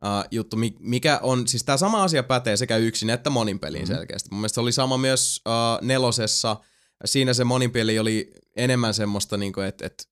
[0.05, 3.85] uh, juttu, mi- mikä on, siis tämä sama asia pätee sekä yksin että monin peliin
[3.85, 3.97] mm-hmm.
[3.97, 4.29] selkeästi.
[4.31, 6.57] Mun mielestä se oli sama myös uh, nelosessa.
[7.05, 10.09] Siinä se monin peli oli enemmän semmoista, niinku, että et,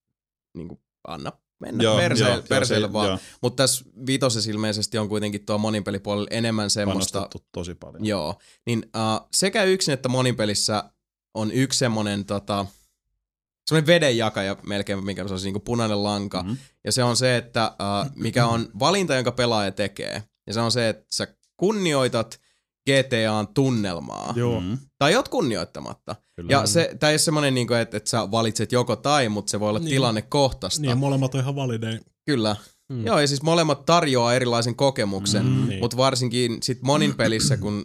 [0.56, 3.08] niinku, anna mennä Joo, perse- joo, perseelle joo, vaan.
[3.08, 3.18] joo.
[3.42, 8.06] Mutta tässä viitosessa ilmeisesti on kuitenkin tuo monin pelipuolella enemmän semmoista, panostettu tosi paljon.
[8.06, 10.84] Joo, niin uh, sekä yksin että monin pelissä
[11.34, 12.66] on yksi semmonen tota,
[13.66, 16.42] semmoinen vedenjakaja melkein, mikä se on niinku punainen lanka.
[16.42, 16.54] Mhm.
[16.84, 20.22] Ja se on se, että uh, mikä on valinta, jonka pelaaja tekee.
[20.46, 21.26] Ja se on se, että sä
[21.56, 22.40] kunnioitat
[22.90, 24.32] GTAn tunnelmaa.
[24.36, 24.60] Joo.
[24.60, 24.78] Mm.
[24.98, 26.16] Tai oot kunnioittamatta.
[26.36, 26.52] Kyllä.
[26.52, 29.60] Ja se, tää ei ole semmonen, niinku, että, että sä valitset joko tai, mutta se
[29.60, 29.84] voi olla Niin.
[29.84, 29.94] niin.
[29.94, 30.80] tilannekohtaista.
[30.80, 31.98] Niin, ja molemmat on ihan valideja.
[32.26, 32.56] Kyllä.
[32.88, 32.96] Mm.
[32.96, 33.06] Mm.
[33.06, 35.46] Joo, ja siis molemmat tarjoaa erilaisen kokemuksen.
[35.46, 35.80] Mm, niin.
[35.80, 37.84] Mutta varsinkin sit monin pelissä, kun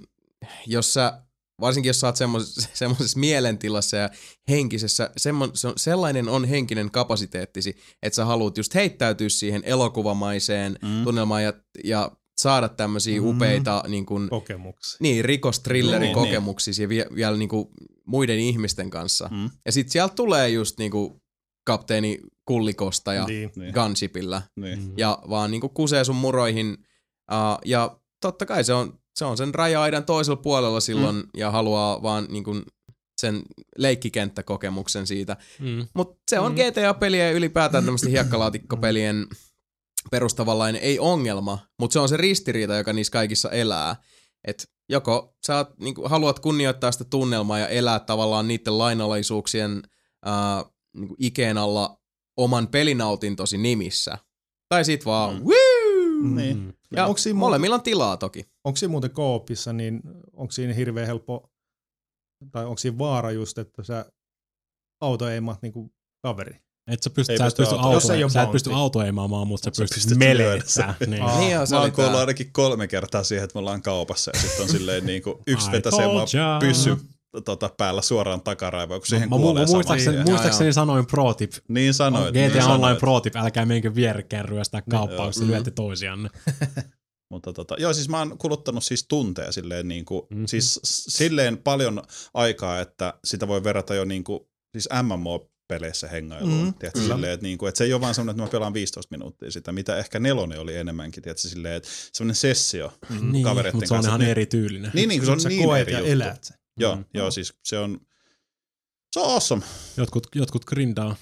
[0.68, 1.22] jos sä,
[1.60, 4.10] varsinkin jos sä oot semmos- semmoisessa mielentilassa ja
[4.50, 10.80] henkisessä, semmo, se on, sellainen on henkinen kapasiteettisi, että sä haluat just heittäytyä siihen elokuvamaiseen
[10.82, 11.04] Mm.
[11.04, 13.28] tunnelmaan ja, ja saada tämmöisiä Mm.
[13.28, 14.98] upeita niin kun, Kokemuksia.
[15.02, 16.90] niin, rikostrillerin Niin, kokemuksia niin.
[16.90, 17.68] vie, vielä niin kuin
[18.06, 19.30] muiden ihmisten kanssa.
[19.32, 19.50] Mm.
[19.66, 21.22] Ja sit sieltä tulee just niin kuin
[21.66, 23.52] kapteeni Kullikosta ja Niin.
[23.56, 23.74] Niin.
[23.74, 24.94] Gunshipillä Niin.
[24.98, 26.78] Ja vaan niinku kusee sun muroihin.
[27.32, 31.24] Uh, ja totta kai se on, se on sen raja-aidan toisella puolella silloin mm.
[31.38, 32.56] ja haluaa vaan niinku
[33.22, 33.42] sen
[33.78, 35.38] leikkikenttäkokemuksen siitä.
[35.60, 35.88] Mm.
[35.94, 36.56] Mutta se on Mm.
[36.58, 39.28] GTA-peliä ja ylipäätään tämmöisten hiekkalaatikkopelien
[40.12, 43.96] perustavanlainen ei ongelma, mutta se on se ristiriita, joka niissä kaikissa elää.
[44.48, 49.82] Et joko sä oot, niinku, haluat kunnioittaa sitä tunnelmaa ja elää tavallaan niiden lainalaisuuksien
[50.26, 50.66] ää,
[50.98, 52.00] niinku ikeen alla
[52.38, 54.18] oman pelinautintosi nimissä.
[54.70, 55.40] Tai sit vaan Mm.
[55.40, 55.46] mm.
[55.46, 56.36] Woo!
[56.36, 56.58] Niin.
[56.58, 56.74] Mm.
[56.96, 58.46] Ja Onko siinä, molemmilla on tilaa toki.
[58.70, 60.02] Onko siinä muuten koopissa, niin
[60.34, 61.50] onko siinä hirveän helppo,
[62.52, 64.06] tai onko siinä vaara just, että sä
[65.04, 65.92] autoeimat niinku
[66.24, 66.62] kaveri?
[66.92, 68.70] Et sä pysty, Ei sä et pysty pysty, auto- auto, ei oo sä et pysty
[69.46, 70.64] mutta sä Sä pystyt pystyt lyödä
[71.08, 71.24] Niin.
[71.24, 71.40] Aa.
[71.40, 74.40] Niin joo, se Mä oon kuullut ainakin kolme kertaa siihen, että me ollaan kaupassa ja
[74.42, 75.72] sitten on silleen niin kuin yksi
[76.38, 76.58] ya.
[76.60, 76.98] pyssy
[77.46, 80.30] tota, päällä suoraan takaraivoon, kun siihen Mä, kuolee mä muistaakseni, tien.
[80.30, 81.52] muistaakseni sanoin pro tip.
[81.68, 82.34] Niin sanoit.
[82.34, 83.00] niin GTA Online sanoit.
[83.00, 86.30] pro tip, älkää menkö vierekkäin ryöstää kauppaa, kun te lyötte toisianne.
[87.30, 90.34] Mutta tota, joo, siis mä oon kuluttanut siis tunteja silleen, niin kuin, Mhm.
[90.34, 90.48] mm-hmm.
[90.48, 94.40] siis silleen paljon aikaa, että sitä voi verrata jo niin kuin,
[94.72, 96.54] siis MMO-peleissä hengailuun.
[96.58, 98.52] Mhm, Mm, tiedätkö, silleen, että, niin kuin, että se ei ole vaan semmoinen, että mä
[98.52, 102.94] pelaan 15 minuuttia sitä, mitä ehkä nelonen oli enemmänkin, tiedätkö, silleen, että semmoinen sessio
[103.32, 104.92] Niin, kavereiden mutta se on ihan niin, erityylinen.
[104.94, 106.12] Niin, niin, kun se on sä niin koet eri ja juttu.
[106.12, 106.58] elät sen.
[106.80, 107.06] Joo, Mm.
[107.14, 108.00] joo, siis se on,
[109.14, 109.64] se on awesome.
[109.98, 111.16] Jotkut, jotkut grindaa.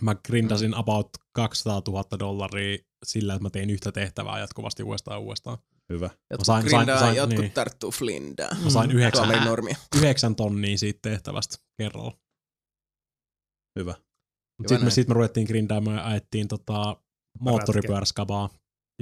[0.00, 5.18] Mä grindasin about 200 000 dollaria sillä, että mä tein yhtä tehtävää jatkuvasti uudestaan ja
[5.18, 5.58] uudestaan.
[5.88, 6.10] Hyvä.
[6.30, 7.52] Jotkut sain- sain- grindaa, sain- jotkut niin.
[7.52, 8.54] tarttuu flindaa.
[8.64, 9.28] Mä sain yhdeksän,
[9.96, 12.18] yhdeksän tonnia siitä tehtävästä kerralla.
[13.78, 13.94] Hyvä.
[14.68, 17.02] Sitten me, sit me ruvettiin grindaamaan ja ajettiin tota
[17.40, 18.48] moottoripyöräskabaa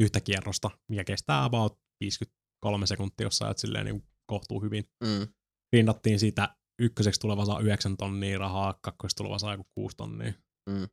[0.00, 4.84] yhtä kierrosta, mikä kestää about 53 sekuntia, jos sä ajat silleen niin kohtuu hyvin.
[5.04, 5.28] Mm.
[5.72, 10.32] Grindattiin siitä ykköseksi tuleva saa 9 tonnia rahaa, kakkoseksi tuleva saa joku 6 tonnia.
[10.70, 10.88] Mm.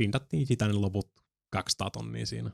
[0.00, 1.10] Grindattiin sitä ne loput
[1.52, 2.50] 200 tonnia siinä.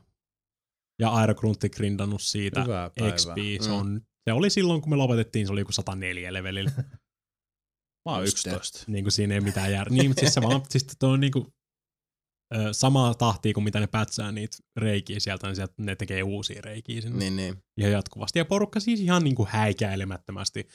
[0.99, 3.15] Ja Aerogruntti grindannut siitä Hyvää päivää.
[3.15, 3.61] XP.
[3.61, 3.75] Se, Mm.
[3.75, 6.71] on, se oli silloin, kun me lopetettiin, se oli joku 104 levelillä.
[8.05, 8.83] Mä oon Just 11.
[8.87, 9.97] niin kuin siinä ei mitään järkeä.
[9.97, 11.45] Niin, mutta siis se vaan, siis tuo on niin kuin,
[12.55, 16.61] ö, samaa tahtia kuin mitä ne pätsää niitä reikiä sieltä, niin sieltä ne tekee uusia
[16.61, 17.17] reikiä sinne.
[17.19, 17.63] Niin, niin.
[17.77, 18.39] Ihan jatkuvasti.
[18.39, 20.67] Ja porukka siis ihan niin kuin häikäilemättömästi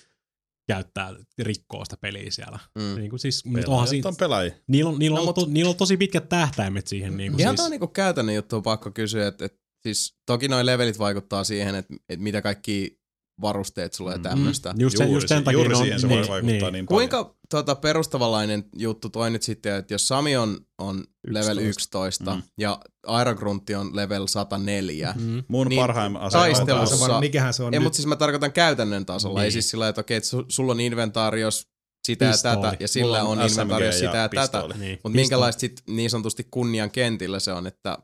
[0.66, 2.58] käyttää, rikkoo sitä peliä siellä.
[2.78, 2.94] Mm.
[2.94, 4.54] Niin kuin siis, mutta onhan Pelaajat siinä, on pelaajia.
[4.66, 7.16] niillä, on, niillä, No, on, to, niillä on tosi pitkät tähtäimet siihen.
[7.16, 10.16] Niin kuin Ihan siis, tää on niinku käytännön juttu on pakko kysyä, että et, siis
[10.26, 13.00] toki noi levelit vaikuttaa siihen, että et mitä kaikki
[13.40, 14.22] varusteet sulle ja Mm.
[14.22, 14.74] tämmöistä.
[14.78, 16.86] Just, se, Juuri just sen takia juuri ne on, siihen se voi vaikuttaa niin, paljon.
[16.86, 22.42] Kuinka tota, perustavalainen juttu toi nyt sitten, että jos Sami on, on level 11 Mm.
[22.58, 25.42] ja Aerogruntti on level 104, Mm.
[25.48, 27.84] Mun Niin, parhain ase taistelussa- on Se taas- var- mikähän se on ei, nyt?
[27.84, 29.52] mutta siis mä tarkoitan käytännön tasolla, ei Niin.
[29.52, 31.68] siis sillä, että okei, että su, sulla on inventaarios
[32.06, 32.56] sitä Pistooli.
[32.56, 34.74] ja tätä, ja sillä Mulla on, on inventaarios sitä ja tätä, pistooli.
[34.78, 34.98] Niin.
[35.02, 37.98] mutta minkälaista sit niin sanotusti kunnian kentillä se on, että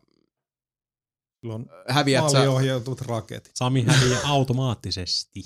[1.41, 3.53] Sulla on häviät sä, maaliohjautuvat raketit.
[3.57, 5.45] Sami häviää automaattisesti.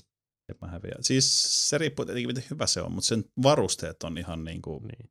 [0.61, 0.97] Mä häviän.
[1.05, 5.11] Siis se riippuu tietenkin miten hyvä se on, mutta sen varusteet on ihan niinku Niin.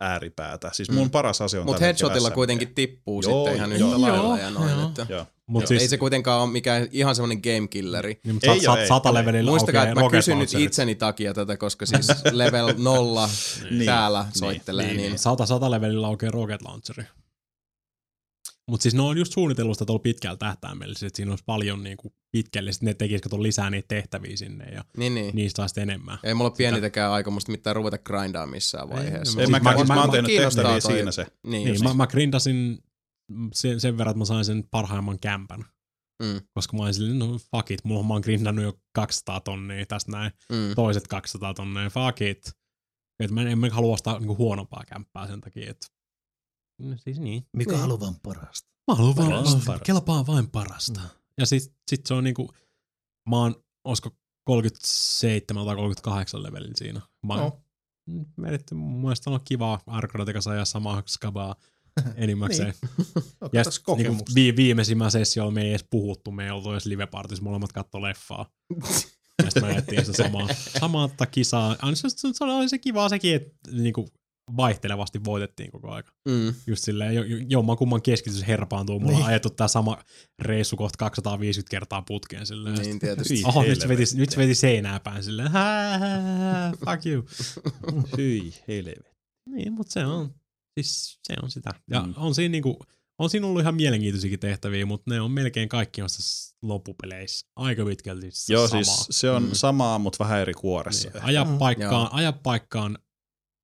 [0.00, 0.70] ääripäätä.
[0.72, 0.94] Siis Mm.
[0.94, 2.34] mun paras ase on mutta headshotilla SMG.
[2.34, 4.70] kuitenkin tippuu Joo, sitten ihan joo, yhtä joo, lailla ja noin.
[4.70, 4.88] joo.
[4.88, 5.26] Että, Joo.
[5.46, 8.20] Mut Joo, siis, ei se kuitenkaan ole mikään ihan semmoinen game killeri.
[8.24, 9.14] niin, mutta Ei sat, sat, ei, sata ei.
[9.14, 13.30] levelillä Muistakaa, että mä kysyn nyt itseni takia tätä, koska siis level nolla
[13.70, 13.86] Niin.
[13.86, 14.38] täällä Niin.
[14.38, 14.86] soittelee.
[14.86, 15.18] Niin, Niin, niin.
[15.18, 17.04] Sata, sata levelillä aukeaa rocket launcheri.
[18.70, 21.82] Mutta siis ne on just suunnitellut sitä tuolla pitkällä tähtäimellä, siis että siinä olisi paljon
[21.82, 25.34] niinku pitkälle, sitten ne tekisikö tuon lisää niitä tehtäviä sinne ja niin, niin.
[25.36, 26.18] niistä saisi mitään.
[26.22, 29.40] Ei mulla ole pienintäkään aikomusta mitään ruveta grindaa missään vaiheessa.
[29.40, 31.26] Ei, En no, Siis siis mä- mä, oon mä- tehnyt kiinnostaa tehtäviä toi- siinä se.
[31.46, 32.78] Niin, Niin, mä, mä grindasin
[33.54, 35.64] sen, sen verran, että mä sain sen parhaimman kämpän.
[36.22, 36.40] Mm.
[36.54, 40.12] Koska mä olin silleen, no fuck it, mulla mä oon grindannut jo 200 tonnia tästä
[40.12, 40.74] näin, Mm.
[40.74, 42.52] toiset 200 tonnia, fuck it.
[43.22, 45.86] Että mä en, en mä halua ostaa niinku huonompaa kämppää sen takia, että
[46.78, 47.46] no, siis niin.
[47.56, 48.68] Mikä haluaa vaan parasta?
[48.90, 49.84] Mä haluan Parasta, vaan parasta.
[49.84, 51.00] kelpaa vain parasta.
[51.00, 51.06] Mm.
[51.38, 52.52] Ja sit, sit se on niinku,
[53.28, 54.10] mä oon, olisiko
[54.44, 57.00] 37 tai 38 levelin siinä.
[57.26, 57.52] Mä oon
[58.06, 58.16] No.
[58.18, 58.24] no.
[58.42, 61.56] vedetty, mun mielestä on kivaa Arkrotikassa ja samaa skabaa
[62.16, 62.74] enimmäkseen.
[63.40, 66.86] No, Ja sit niinku vi- viimeisimmällä sessiolla me ei edes puhuttu, me ei oltu edes
[66.86, 68.46] live-partissa, molemmat katto leffaa.
[69.44, 70.48] Ja sitten me ajettiin sitä samaa,
[70.80, 71.76] samatta kisaa.
[71.82, 74.08] Aina Se, se, se oli se kiva sekin, että niinku
[74.56, 76.12] vaihtelevasti voitettiin koko aika.
[76.28, 76.54] Mm.
[76.66, 77.14] Just silleen,
[77.48, 79.00] jo, kumman keskitys herpaantuu.
[79.00, 79.28] Mulla on Niin.
[79.28, 79.98] ajettu tää sama
[80.38, 82.76] reissu kohta 250 kertaa putkeen silleen.
[82.78, 83.42] Niin tietysti.
[83.44, 85.50] Oho, nyt se, veti, nyt se veti seinää päin silleen.
[85.50, 87.24] Hää, hää, hää, fuck you.
[88.18, 89.10] Hyi helvetti.
[89.50, 90.34] Niin, mutta se on,
[90.80, 91.70] siis se on sitä.
[91.90, 92.06] Ja Mm.
[92.08, 92.14] mm.
[92.16, 92.78] on siinä niinku,
[93.18, 98.30] on siinä ollut ihan mielenkiintoisiakin tehtäviä, mutta ne on melkein kaikki noissa loppupeleissä aika pitkälti
[98.48, 98.84] Joo, samaa.
[98.84, 99.48] siis se on Mm.
[99.52, 101.10] samaa, mutta vähän eri kuoressa.
[101.14, 101.58] Niin, aja Mm.
[101.58, 102.08] paikkaan, Joo.
[102.12, 102.98] aja paikkaan,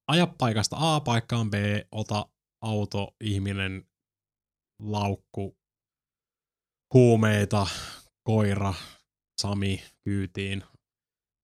[0.08, 1.54] aja paikasta A paikkaan B,
[1.92, 2.28] ota
[2.64, 3.88] auto, ihminen,
[4.82, 5.58] laukku,
[6.94, 7.66] huumeita,
[8.22, 8.74] koira,
[9.40, 10.64] Sami kyytiin.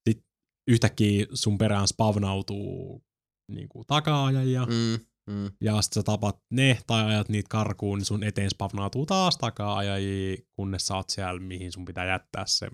[0.09, 0.29] Sitten
[0.71, 3.05] yhtäkkiä sun perään spavnautuu
[3.53, 5.07] niin kuin taka-ajajia, mm.
[5.31, 5.51] Mm.
[5.61, 10.37] Ja sitten sä tapat ne tai ajat niitä karkuun, niin sun eteen spavnautuu taas taka-ajajia,
[10.57, 12.71] kunnes sä oot siellä, mihin sun pitää jättää se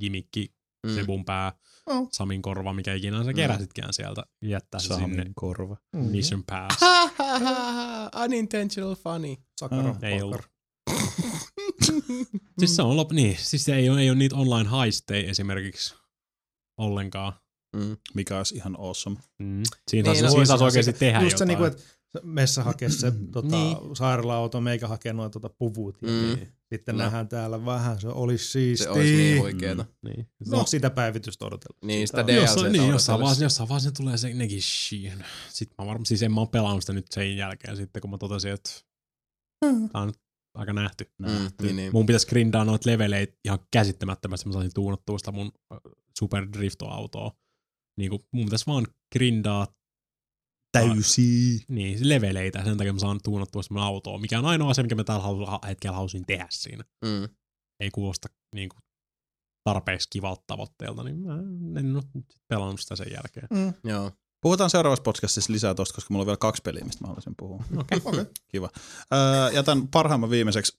[0.00, 0.54] gimikki,
[0.84, 0.94] Mm.
[0.94, 1.52] Sebun pää,
[1.86, 2.08] Oh.
[2.12, 3.36] Samin korva, mikä ikinä sä Mm.
[3.36, 5.76] keräsitkään sieltä, jättää se sinne Samin korva.
[5.96, 6.00] Mm.
[6.04, 6.76] mission pass.
[8.24, 9.36] Unintentional funny.
[9.60, 9.90] Sakara.
[9.90, 10.40] Ah, ei ollut.
[12.58, 15.94] Siis se on lop, niin, siis ei ole, ei ole niitä online heisteja esimerkiksi
[16.78, 17.32] ollenkaan.
[17.76, 17.96] Mm.
[18.14, 19.16] Mikä olisi ihan awesome.
[19.38, 19.62] Mm.
[19.88, 21.48] Siinä Niin, saisi, no saisi olla oikeasti se- tehdä Just se, jotain.
[21.48, 21.82] niinku, että
[22.12, 23.76] se messa hakee se tota, Niin.
[23.96, 25.98] sairaala-auto, meikä hakee noin tota, puvut.
[26.02, 26.14] Ja Mm.
[26.26, 26.52] niin.
[26.74, 27.04] Sitten Kyllä.
[27.04, 28.84] nähdään täällä vähän, se olisi siistiä.
[28.84, 29.84] Se olisi niin huikeeta.
[30.02, 30.28] niin.
[30.46, 31.86] No, sitä päivitystä odotellaan.
[31.86, 35.24] Niin, sitä on- DLC Jossain, niin, jossain vaiheessa, jossain vaiheessa tulee se Negishin.
[35.48, 38.52] Sitten mä varmaan, siis en mä pelannut sitä nyt sen jälkeen sitten, kun mä totesin,
[38.52, 38.70] että
[39.92, 40.18] tää on nyt
[40.54, 41.10] aika nähty.
[41.18, 41.28] Mm,
[41.62, 41.92] niin, niin.
[41.92, 45.76] Mun pitäisi grindaa noita leveleitä ihan käsittämättömästi, mä saisin tuunattua sitä mun ö,
[46.18, 47.32] Super Drifto-autoa.
[47.98, 49.66] Niin kuin, mun pitäisi vaan grindaa
[50.74, 51.64] Täysi.
[51.68, 55.04] niin, leveleitä, sen takia mä saan tuunattua mun autoa, mikä on ainoa asia, mikä mä
[55.04, 56.84] tällä halu- hetkellä halusin tehdä siinä.
[57.04, 57.28] Mm.
[57.80, 58.80] Ei kuulosta niin kuin,
[59.64, 61.34] tarpeeksi kivalta tavoitteelta, niin mä
[61.80, 63.46] en ole nyt pelannut sitä sen jälkeen.
[63.50, 63.90] Mm.
[63.90, 64.12] Joo.
[64.40, 67.64] Puhutaan seuraavassa podcastissa lisää tosta, koska mulla on vielä kaksi peliä, mistä mä haluaisin puhua.
[67.76, 68.00] Okei.
[68.04, 68.26] Okay.
[68.52, 68.70] Kiva.
[69.12, 70.78] Öö, jätän parhaimman viimeiseksi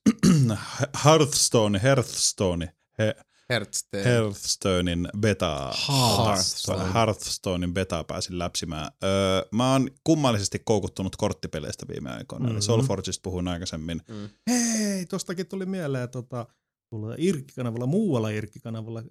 [1.05, 3.15] Hearthstone, Hearthstone, he,
[3.49, 4.03] Hearthstone.
[4.05, 5.73] Hearthstonein beta.
[5.87, 6.93] Hearthstone.
[6.93, 8.91] Hearthstonein beta pääsin läpsimään.
[9.03, 12.43] Öö, mä oon kummallisesti koukuttunut korttipeleistä viime aikoina.
[12.43, 12.51] Mhm.
[12.51, 12.61] Mm-hmm.
[12.61, 14.01] Soulforgeista puhuin aikaisemmin.
[14.07, 14.29] Mm.
[14.49, 16.47] Hei, tostakin tuli mieleen, tota,
[16.89, 19.03] tuolla Irkki-kanavalla, muualla Irkki-kanavalla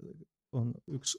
[0.52, 1.18] on yksi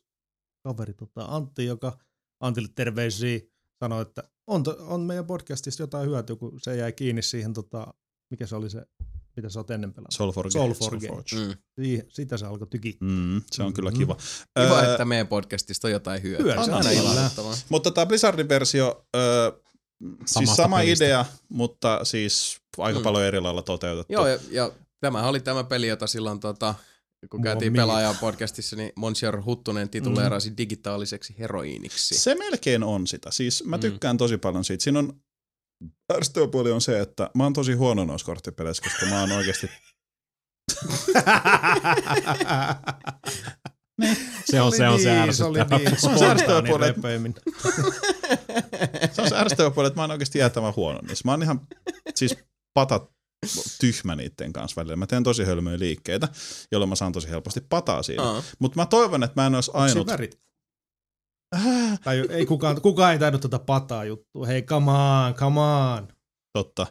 [0.64, 1.98] kaveri, tota Antti, joka
[2.40, 3.40] Antille terveisiä
[3.80, 7.94] sanoi, että on, to, on meidän podcastista jotain hyötyä, kun se jäi kiinni siihen, tota,
[8.32, 8.86] mikä se oli se,
[9.36, 10.12] mitä sä oot ennen pelannut.
[10.14, 10.52] Soulforge.
[10.52, 11.08] Soulforge.
[11.08, 11.36] Soulforge.
[11.36, 11.54] Mm.
[11.84, 13.08] Siihen, sitä se alkoi tykittää.
[13.10, 13.98] Mm, se on kyllä Mm.
[13.98, 14.16] kiva.
[14.60, 16.44] Kiva, Öö, että meidän podcastista on jotain hyötyä.
[16.46, 17.56] Hyötyä, Se on aina ilahduttavaa.
[17.70, 19.52] Mutta tämä Blizzardin versio, öö,
[20.26, 21.06] siis sama pelistä.
[21.06, 23.04] idea, mutta siis aika Mm.
[23.04, 24.14] paljon eri lailla toteutettu.
[24.14, 26.76] Joo, ja, ja tämä oli tämä peli, jota silloin tota,
[27.30, 30.58] kun käytiin pelaajan podcastissa, niin Monsieur Huttunen tituleerasi mm.
[30.58, 32.16] digitaaliseksi heroiiniksi.
[32.18, 33.32] Se melkein on sitä.
[33.32, 33.82] Siis mä Mm.
[33.82, 34.84] tykkään tosi paljon siitä.
[34.84, 35.14] Siinä on,
[36.14, 39.70] ärsyttävä on se, että mä oon tosi huono noissa korttipeleissä, koska mä oon oikeasti
[44.52, 45.78] Se on se, on se niin, se ärsyttävä.
[45.78, 46.88] niin, Se on se ärsyttävä spontaani puoli.
[46.88, 47.42] repeäminen.
[49.12, 51.22] Se on se ärsyttävä puoli, että mä oon oikeasti jäätävän huono niissä.
[51.26, 51.62] Mä oon ihan
[52.16, 52.38] siis
[52.74, 53.12] patat
[53.80, 54.96] tyhmä niiden kanssa välillä.
[54.96, 56.28] Mä teen tosi hölmöjä liikkeitä,
[56.72, 58.24] jolloin mä saan tosi helposti pataa siinä.
[58.24, 58.44] Aa.
[58.60, 60.08] Mutta mä toivon, että mä en olisi Onko ainut.
[60.08, 60.40] värit?
[61.56, 64.46] Äh, Tai ei kukaan, kukaan ei tainnut tuota pataa juttua.
[64.46, 66.08] Hei, come on, come on.
[66.54, 66.88] totta.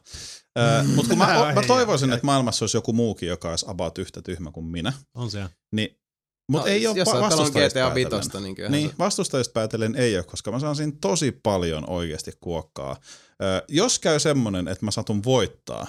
[0.94, 4.50] Mutta kun mä, mä toivoisin, että maailmassa olisi joku muukin, joka olisi about yhtä tyhmä
[4.50, 4.92] kuin minä.
[5.14, 5.44] On se.
[5.72, 5.98] Niin,
[6.48, 8.22] mutta ei ole pelannut vastustajista GTA päätellen.
[8.24, 12.32] 5, niin Niin, se- vastustajista päätellen ei ole, koska mä saan siinä tosi paljon oikeasti
[12.40, 12.96] kuokkaa.
[13.42, 15.86] Ö, jos käy semmonen, että mä satun voittaa,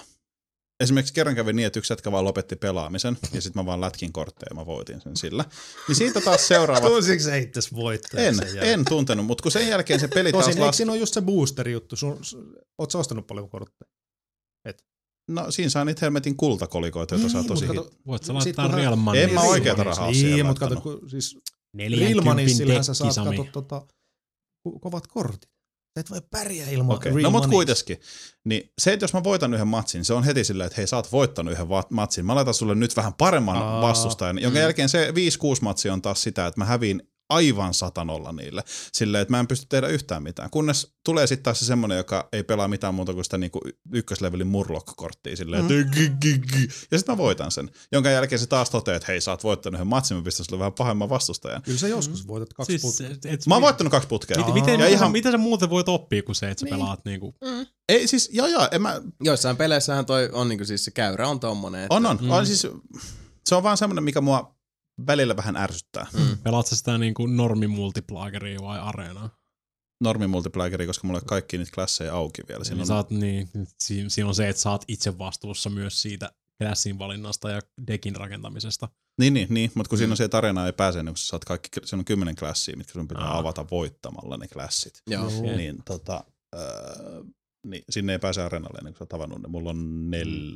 [0.80, 4.14] esimerkiksi kerran kävi niin, että yksi jätkä vaan lopetti pelaamisen, ja sitten mä vaan lätkin
[4.14, 5.45] kortteja ja mä voitin sen sillä.
[5.88, 6.88] Niin siitä taas seuraava...
[6.90, 10.58] Tunsitko sä itses voittajaksi en, en tuntenut, mutta kun sen jälkeen se peli taas Tosin
[10.58, 10.78] eikö laski...
[10.78, 11.95] siinä ole just se booster-juttu?
[11.95, 12.20] Sun,
[12.78, 13.90] oot sä ostanut paljon kortteja?
[15.28, 17.84] No siinä saa niitä helmetin kultakolikoita, joita saa Niin, tosi mut hit...
[17.84, 19.28] kato, Voit sä laittaa Real En Money.
[19.34, 21.38] mä oikeeta rahaa siihen Niin, mutta kato, kun, siis
[21.74, 23.88] 40 Realmanissillähän sä saat kato, tota,
[24.68, 25.55] ko- kovat kortit.
[25.95, 27.99] Sä et voi pärjää ilman Real no mut kuitenkin.
[28.43, 30.95] Niin se, että jos mä voitan yhden matsin, se on heti silleen, että hei sä
[30.95, 32.25] oot voittanut yhden va- matsin.
[32.25, 34.61] Mä laitan sulle nyt vähän paremman Aa, vastustajan, jonka mm.
[34.61, 35.14] jälkeen se 5-6
[35.61, 38.64] matsi on taas sitä, että mä häviin aivan satanolla niille.
[38.94, 40.50] Silleen, että mä en pysty tehdä yhtään mitään.
[40.50, 43.60] Kunnes tulee sitten taas se semmonen, joka ei pelaa mitään muuta kuin sitä niinku
[43.92, 45.36] ykköslevelin murlock-korttia.
[45.36, 45.70] Silleen, mm.
[46.92, 47.72] ja sitten mä voitan sen.
[47.92, 50.60] Jonka jälkeen se taas toteaa, että hei sä oot voittanut yhden matsin, mä pistän sulle
[50.60, 51.62] vähän pahemman vastustajan.
[51.62, 54.38] Kyllä sä joskus voitat kaksi Siis, et, et, Mä oon voittanut kaksi putkea.
[54.38, 56.76] Miten, miten, Ja ihan- sä, miten sä muuten voit oppia kuin se, että sä Niin.
[56.76, 57.36] pelaat niinku...
[57.90, 61.40] Ei siis, joo joo, en mä, Joissain peleissähän toi on niinku siis se käyrä on
[61.40, 61.82] tommonen.
[61.84, 62.30] Että, on on, Mm.
[62.32, 62.68] on siis,
[63.45, 64.55] se on vaan semmoinen, mikä mua
[65.07, 66.07] välillä vähän ärsyttää.
[66.14, 66.38] Mm.
[66.43, 69.30] Pelaat sä sitä niinku normimultiplageria vai areenaa?
[70.03, 72.64] normi multiplayeri, koska mulla ole kaikki niitä klasseja auki vielä.
[72.64, 73.49] Siinä Niin on, oot, niin,
[73.83, 78.15] siinä, siinä on se, että sä oot itse vastuussa myös siitä klassin valinnasta ja dekin
[78.15, 78.90] rakentamisesta.
[79.19, 79.99] niin, niin, niin, mutta kun Mm.
[79.99, 82.35] siinä on se, että areenaan ei pääse, niin kun sä saat kaikki, siinä on kymmenen
[82.35, 83.38] klassia, mitkä sun pitää Aa.
[83.38, 85.01] avata voittamalla ne klassit.
[85.07, 85.25] Joo.
[85.27, 85.57] Okei.
[85.57, 86.24] Niin, tota,
[86.56, 87.24] öö,
[87.69, 89.48] niin, sinne ei pääse areenalle ennen kuin sä oot tavannut ne.
[89.48, 90.52] Mulla on nel,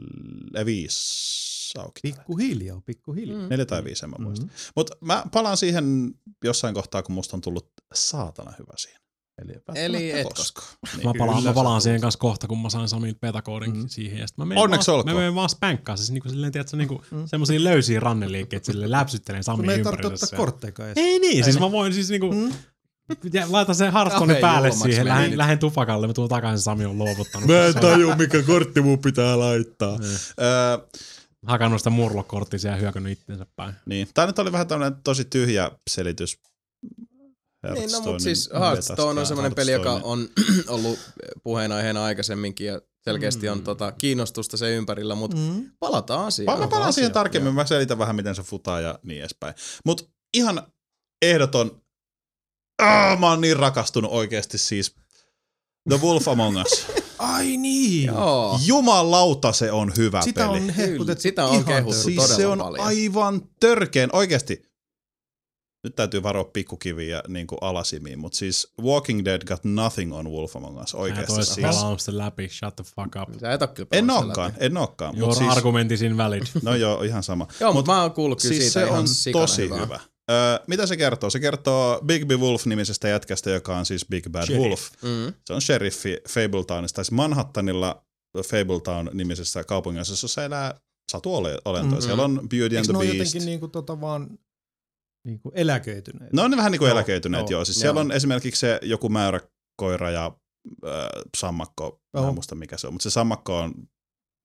[0.60, 2.00] äh, viisi auki.
[2.02, 3.42] Pikkuhiljaa, pikkuhiljaa.
[3.42, 3.50] Mm.
[3.50, 4.46] Neljä tai viisi, en mä muista.
[4.46, 4.52] Mm.
[4.76, 6.14] Mutta mä palaan siihen
[6.44, 9.00] jossain kohtaa, kun musta on tullut saatana hyvä siinä.
[9.42, 10.68] Eli, Eli et koskaan.
[10.98, 11.08] Niin.
[11.08, 13.88] Mä palaan, mä palaan siihen kanssa kohta, kun mä sain Samilta betakoodin Mm.
[13.90, 14.20] siihen.
[14.20, 15.16] Ja mä menen Onneksi vaan, olkoon.
[15.16, 15.98] Mä menen vaan spankkaan.
[15.98, 17.26] Siis niinku silleen, tiedätkö, niinku Mm.
[17.28, 20.24] semmosia löysiä ranneliikkeitä sille läpsyttelen Sun Samin ei tarvitse ympärillä.
[20.24, 20.94] ottaa kortteja.
[20.96, 22.52] Ei niin, siis mä voin siis niinku, Mm.
[23.34, 26.98] Ja laitan sen Kauhean päälle julmaksi siihen, lähden, lähden tupakalle, mä tuun takaisin, Sami on
[26.98, 27.50] luovuttanut.
[27.50, 30.00] Mä en Se on taju, mikä kortti mun pitää laittaa.
[30.42, 30.78] Öö,
[31.48, 33.74] Hakannut sitä murlokorttisia ja hyökännyt itsensä päin.
[33.86, 34.08] niin.
[34.14, 36.38] Tämä nyt oli vähän tämmöinen tosi tyhjä selitys.
[37.74, 40.28] Niin, no mutta siis Hearthstone on semmoinen peli, joka on
[40.68, 41.00] ollut
[41.44, 43.64] puheenaiheena aikaisemmin ja selkeästi on Mm.
[43.64, 45.72] tota, kiinnostusta sen ympärillä, mutta Mm.
[45.80, 46.60] palataan Pa- asiaan.
[46.60, 49.54] Mä palaan siihen tarkemmin, mä selitän vähän, miten se futaa ja niin edespäin.
[49.86, 50.62] Mutta ihan
[51.22, 51.82] ehdoton,
[52.80, 54.96] ah, mä oon niin rakastunut oikeasti siis
[55.90, 56.86] The Wolf Among Us.
[57.20, 58.08] Ai niin.
[58.08, 58.60] Joo.
[58.66, 60.58] Jumalauta se on hyvä Sitä peli.
[60.58, 62.02] on hehkutettu Sitä on ihan kehuttu.
[62.02, 62.86] Siis todella se on paljon.
[62.88, 64.70] aivan törkeen, oikeasti.
[65.84, 70.56] Nyt täytyy varoa pikkukiviä niin kuin alasimiin, mutta siis Walking Dead got nothing on Wolf
[70.56, 71.34] Among Us Mä oikeasti.
[71.34, 71.68] ois Siis.
[71.68, 73.40] pelannut sitä läpi, shut the fuck up.
[73.40, 74.54] Sä et oo kyllä En läpi.
[74.60, 75.18] en ookaan.
[75.18, 76.42] Your Mut siis, argument is invalid.
[76.64, 77.48] no joo, ihan sama.
[77.60, 79.06] Joo, Mut mutta mä oon kuullut kyllä siis siitä se ihan on
[79.42, 79.80] tosi hyvää.
[79.80, 80.00] hyvä.
[80.30, 81.30] Öö, mitä se kertoo?
[81.30, 84.64] Se kertoo Big B Wolf-nimisestä jätkästä, joka on siis Big Bad Sheriff.
[84.64, 84.90] Wolf.
[85.04, 85.34] Mm.
[85.46, 88.06] Se on sheriffi Fabletownista, tai siis Manhattanilla
[88.38, 90.80] Fabletown-nimisessä kaupungissa, jossa elää
[91.12, 91.84] satuolentoja.
[91.84, 92.00] Mhm.
[92.02, 93.18] Siellä on Beauty and Eikö the Beast.
[93.18, 94.40] jotenkin niinku tota vaan
[95.26, 96.34] niinku eläköityneet?
[96.34, 97.60] No on ne vähän niin kuin Joo, eläköityneet, joo.
[97.60, 97.82] joo, Siis joo.
[97.82, 100.26] siellä on esimerkiksi se joku mäyräkoira ja
[100.86, 100.92] äh,
[101.38, 102.28] sammakko, mä Joo.
[102.30, 103.74] en muista mikä se on, mutta se sammakko on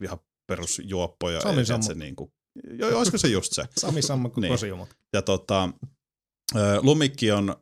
[0.05, 2.31] ihan perusjuoppo ja Sami et se sammakko.
[2.79, 3.65] Joo, olisiko se just se.
[3.81, 4.49] Sami Sammakko Niin.
[4.49, 4.53] niin.
[4.53, 4.97] Kosiomat.
[5.13, 5.69] Ja tota,
[6.83, 7.57] Lumikki on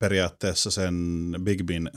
[0.00, 0.94] periaatteessa sen
[1.42, 1.90] Big Bin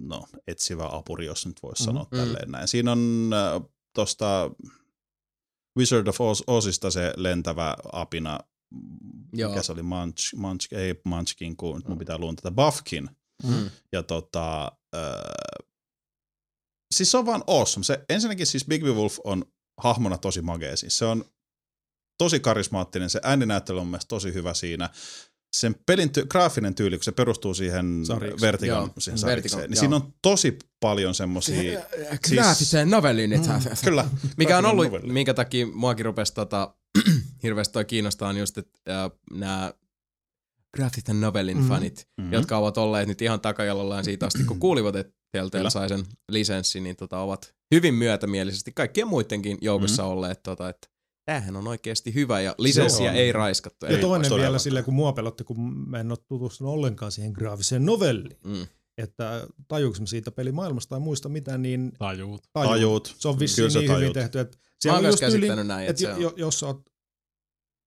[0.00, 1.86] no, etsivä apuri, jos nyt voisi Mhm.
[1.86, 2.18] sanoa Mm.
[2.18, 2.68] tälleen näin.
[2.68, 4.50] Siinä on äh, tosta
[5.78, 8.40] Wizard of Oz, Ozista se lentävä apina,
[9.32, 9.50] Joo.
[9.50, 13.10] mikä se oli, Munch, Munch, ei Munchkin, kun nyt mun pitää luuntata, Buffkin.
[13.44, 13.70] Mm.
[13.92, 15.64] Ja tota, äh,
[16.94, 17.84] siis se on vaan awesome.
[17.84, 19.44] Se, ensinnäkin siis Big Wolf on
[19.78, 20.76] hahmona tosi magea.
[20.76, 21.24] Siis se on
[22.18, 24.90] tosi karismaattinen, se ääninäyttely on mielestäni tosi hyvä siinä.
[25.56, 27.86] Sen pelin ty- graafinen tyyli, kun se perustuu siihen
[28.40, 29.80] vertikon, Joo, siihen sarjikseen, niin joo.
[29.80, 31.80] siinä on tosi paljon semmosia...
[32.34, 34.08] Graafisen novellin, että Kyllä.
[34.36, 35.12] Mikä on ollut, novelli.
[35.12, 36.74] minkä takia muakin rupesi tota,
[37.42, 39.72] hirveästi toi kiinnostaa, on just, että äh, nämä
[40.76, 41.68] graafisen novellin Mhm.
[41.68, 42.32] fanit, Mhm.
[42.32, 46.82] jotka ovat olleet nyt ihan takajalollaan siitä asti, kun kuulivat, että Telltale sai sen lisenssin,
[46.84, 50.12] niin tota, ovat hyvin myötämielisesti kaikkien muidenkin joukossa Mhm.
[50.12, 50.88] olleet, tota, että
[51.24, 53.86] tämähän on oikeasti hyvä ja lisenssiä ei raiskattu.
[53.86, 57.86] Ja toinen vielä silleen, kun mua pelotti, kun mä en ole tutustunut ollenkaan siihen graafiseen
[57.86, 58.66] novelliin, mm,
[58.98, 62.42] että tajuuko mä siitä pelimaailmasta tai muista mitään, niin Tajuut.
[62.52, 62.70] tajuu.
[62.72, 63.14] Tajuut.
[63.18, 64.12] Se on vissiin niin hyvin tajuut.
[64.14, 66.34] tehty, että Mä oon on myös just yli, käsittänyt näin, että että se jo, on.
[66.36, 66.82] jos sä oot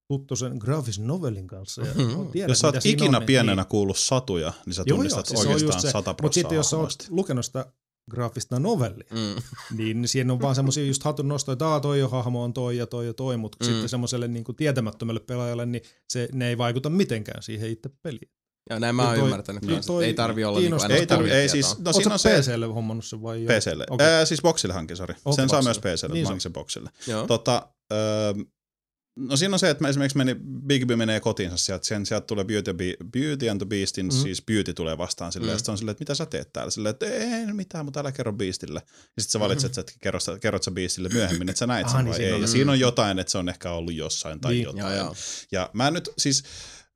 [0.10, 2.28] tuttu sen graafisen novellin kanssa ja Mhm.
[2.28, 5.42] tiedät, Jos sä oot ikinä on, pienenä niin, kuullut satuja, niin sä Joo, tunnistat joo,
[5.42, 5.92] siis oikeastaan se.
[5.92, 7.66] 100 Mutta sitten jos sä oot lukenut sitä
[8.12, 9.42] graafista novellia, mm,
[9.78, 12.78] niin siinä on vaan semmoisia just hatun nostoja, että "Aa, toi jo hahmo on toi
[12.78, 13.70] ja toi ja toi, mutta Mm.
[13.72, 18.30] sitten semmoiselle niin tietämättömälle pelaajalle, niin se, ne ei vaikuta mitenkään siihen itse peliin.
[18.70, 20.96] ja näin mä oon Ja toi- ymmärtänyt niin toi että ei tarvi olla niinku aina
[20.96, 21.84] Ei, tarvi, ei siis, tietoa.
[21.84, 23.46] no siinä on se PClle hommannut sen vai?
[23.46, 23.86] PClle.
[23.90, 24.08] Okei.
[24.08, 25.14] Ää, siis Boxille hankin, sori.
[25.26, 25.64] Okei, Sen saa Boxille.
[25.92, 26.90] myös PClle, Niin mä se hankin sen Boxille.
[27.08, 27.28] Joo.
[27.28, 28.34] Tota, öö,
[29.28, 30.36] no siinä on se, että mä esimerkiksi meni,
[30.68, 32.74] Bigby menee kotiinsa sieltä, sen, sieltä tulee Beauty,
[33.14, 34.14] Beauty and the Beastin, mm.
[34.14, 34.22] Mhm.
[34.22, 35.52] siis Beauty tulee vastaan silleen, Mm.
[35.52, 35.54] mm.
[35.54, 36.72] ja sitten on silleen, että mitä sä teet täällä?
[36.72, 38.82] Silleen, että ei mitään, mutta älä kerro Beastille.
[38.86, 41.98] Ja sitten sä valitset, että kerrot, kerrot sä Beastille myöhemmin, että sä näit Ah, sen
[42.00, 42.34] niin vai siinä ei.
[42.36, 44.64] on- Ja siinä on jotain, että se on ehkä ollut jossain tai Niin.
[44.64, 44.80] jotain.
[44.96, 45.16] Joo, joo.
[45.52, 46.44] Ja mä nyt siis,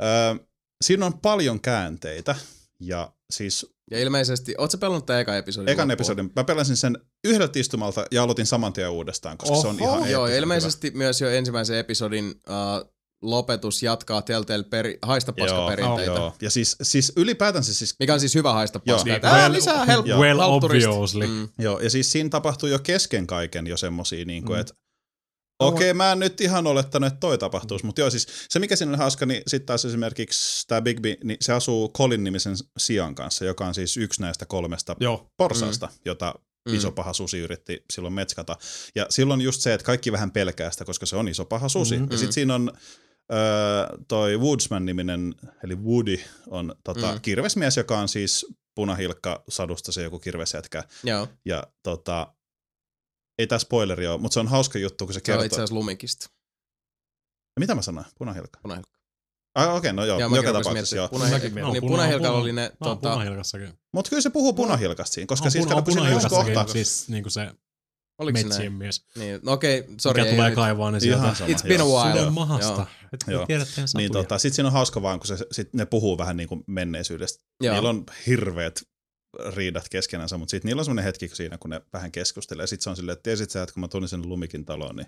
[0.04, 0.46] öö,
[0.84, 2.36] siinä on paljon käänteitä,
[2.80, 5.92] ja siis Ja ilmeisesti, oot sä pelannut tämän eka episodin ekan loppuun?
[5.94, 6.98] episodin, mä pelasin sen
[7.28, 9.98] yhdeltä istumalta ja aloitin saman tien uudestaan, koska se on Oho.
[9.98, 15.46] ihan Joo, ilmeisesti myös jo ensimmäisen episodin uh, lopetus jatkaa Telltale peri, haista hyvä.
[15.48, 16.12] paskaperinteitä.
[16.12, 16.34] Joo, joo.
[16.42, 18.98] Ja siis, siis ylipäätänsä siis, Mikä on siis hyvä haista Joo.
[18.98, 19.34] paskaa.
[19.38, 20.20] Niin, well- lisää help, Joo.
[20.22, 20.90] Well haltturista.
[20.90, 21.28] obviously.
[21.28, 21.48] Mm.
[21.60, 24.62] joo, ja siis siinä tapahtuu jo kesken kaiken jo semmosia, niin kuin, Mm.
[24.62, 24.74] että
[25.60, 28.76] okei, okay, mä en nyt ihan olettanut, että toi tapahtuisi, mutta joo, siis se mikä
[28.76, 33.16] siinä oli hauska, niin sitten taas esimerkiksi tämä Bigby, niin se asuu Colin nimisen sian
[33.16, 35.28] kanssa, joka on siis yksi näistä kolmesta Joo.
[35.38, 35.94] porsaasta, mm.
[36.06, 36.36] jota
[36.70, 36.76] Mm.
[36.76, 38.58] iso paha susi yritti silloin metskata.
[38.96, 41.96] Ja silloin just se, että kaikki vähän pelkää sitä, koska se on iso paha susi.
[41.96, 42.02] Mhm.
[42.02, 42.12] Mm-hmm.
[42.12, 42.72] Ja sitten siinä on
[43.34, 47.22] öö, toi Woodsman-niminen, eli Woody, on tota, mm.
[47.22, 50.84] kirvesmies, joka on siis punahilkka sadusta se joku kirvesjätkä.
[51.04, 52.34] Joo, Ja tota,
[53.40, 55.46] ei tää spoileri ole, mutta se on hauska juttu, kun se se on kertoo.
[55.46, 56.28] itse asiassa lumikista.
[57.60, 58.06] Mitä mä sanoin?
[58.18, 58.60] Punahilkka.
[58.62, 59.00] Punahilkka.
[59.56, 61.10] Ah, okei, okay, no joo, joka tapauksessa joo.
[61.12, 63.74] niin No, punahilkalla puna- oli ne, Mä oon tota, punahilkassakin.
[63.94, 66.30] Mutta kyllä se puhuu punahilkasta siinä, koska On siis puna- kato, on kun siinä on
[66.30, 66.74] kohta.
[66.74, 67.52] Siis niinku se
[68.20, 68.74] oliko se metsien näin?
[68.78, 69.06] mies.
[69.16, 70.22] Niin, no okei, sorry.
[70.22, 71.36] Mikä ei tulee nyt- kaivaa ne Ihan sieltä.
[71.38, 71.50] sama.
[71.50, 72.04] It's been a joo.
[72.04, 72.18] while.
[72.20, 72.68] Suden mahasta.
[72.68, 72.88] Joo.
[73.14, 73.46] Et Joo.
[73.98, 76.64] Niin tota, sit siinä on hauska vaan, kun se, sit ne puhuu vähän niin kuin
[76.68, 77.44] menneisyydestä.
[77.64, 77.74] Joo.
[77.74, 78.82] Niillä on hirveät
[79.56, 82.68] riidat keskenänsä, mutta sitten niillä on semmoinen hetki siinä, kun ne vähän keskustelee.
[82.68, 85.08] Sitten se on silleen, että tiesit sä, että kun mä tulin sen Lumikin taloon, niin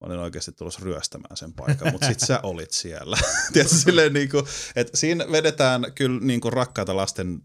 [0.00, 3.18] mä olin oikeasti tulossa ryöstämään sen paikan, mutta sit sä olit siellä.
[3.52, 4.44] Tiedätkö, silleen niin kuin,
[4.76, 7.42] että siinä vedetään kyllä niin kuin rakkaita lasten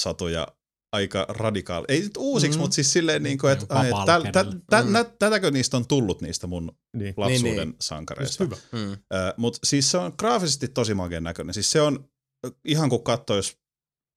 [0.00, 0.48] satuja
[0.92, 1.84] aika radikaali.
[1.88, 2.60] Ei nyt uusiksi, Mm.
[2.60, 2.62] mm.
[2.62, 4.92] mutta siis silleen, niin kuin, että Niin, ai, tä, tä, tä, Mm.
[4.92, 7.14] tä, tätäkö niistä on tullut niistä mun Niin.
[7.16, 7.76] lapsuuden Niin, niin.
[7.80, 8.44] sankareista.
[8.44, 8.84] Just hyvä.
[8.86, 8.96] Mm.
[9.36, 11.54] Mutta siis se on graafisesti tosi makeen näköinen.
[11.54, 12.08] Siis se on
[12.64, 13.56] ihan kuin katsoisi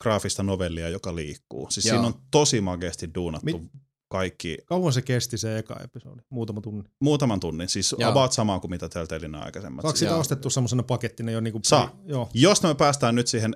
[0.01, 1.69] graafista novellia, joka liikkuu.
[1.71, 1.93] Siis Joo.
[1.95, 3.69] siinä on tosi makeasti duunattu Mi-
[4.11, 6.21] kaikki Kauan se kesti se eka episodi?
[6.29, 6.89] Muutama tunti.
[7.01, 7.69] muutaman tunnin.
[7.69, 7.99] Siis Joo.
[8.01, 8.11] Joo.
[8.11, 9.83] about samaa kuin mitä Telltalein on aikaisemmat.
[9.83, 11.59] Saako sitä ostettu semmoisena pakettina jo niinku...
[11.63, 11.99] Saa.
[12.05, 12.29] Joo.
[12.33, 13.55] jos me päästään nyt siihen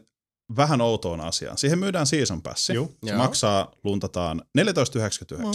[0.56, 1.58] vähän outoon asiaan.
[1.58, 2.74] Siihen myydään season passi.
[2.74, 2.86] Joo.
[3.06, 3.18] Se Joo.
[3.18, 5.42] maksaa, luntataan 14,99.
[5.42, 5.52] No.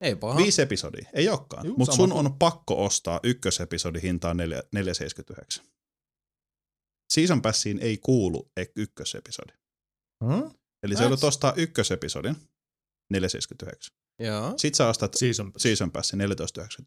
[0.00, 0.36] Ei paha.
[0.36, 1.08] Viisi episodia.
[1.12, 1.66] Ei olekaan.
[1.66, 5.64] Juu, Mutta sun kuin- on pakko ostaa ykkösepisodi hintaan 4 4,79.
[7.12, 9.52] Season passiin ei kuulu e- ykkösepisodi.
[10.26, 10.50] Hmm?
[10.82, 12.36] Eli se joudut ostaa ykkösepisodin
[13.14, 13.70] 4,79.
[14.20, 14.54] Joo.
[14.56, 15.62] Sitten sä ostat Season pass.
[15.62, 16.24] season passin 14,99.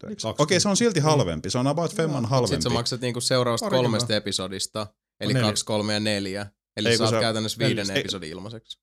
[0.06, 1.50] Eli Okei, se on silti halvempi.
[1.50, 2.48] Se on about femman halvempi.
[2.54, 3.86] Sitten sä maksat niinku seuraavasta Parikymmentä.
[3.88, 4.86] kolmesta episodista,
[5.20, 5.48] eli neljä.
[5.48, 6.46] kaksi, kolme ja neljä.
[6.76, 7.76] Eli Ei, sä saat se- käytännössä neljä.
[7.76, 8.78] viiden Ei- episodin ilmaiseksi.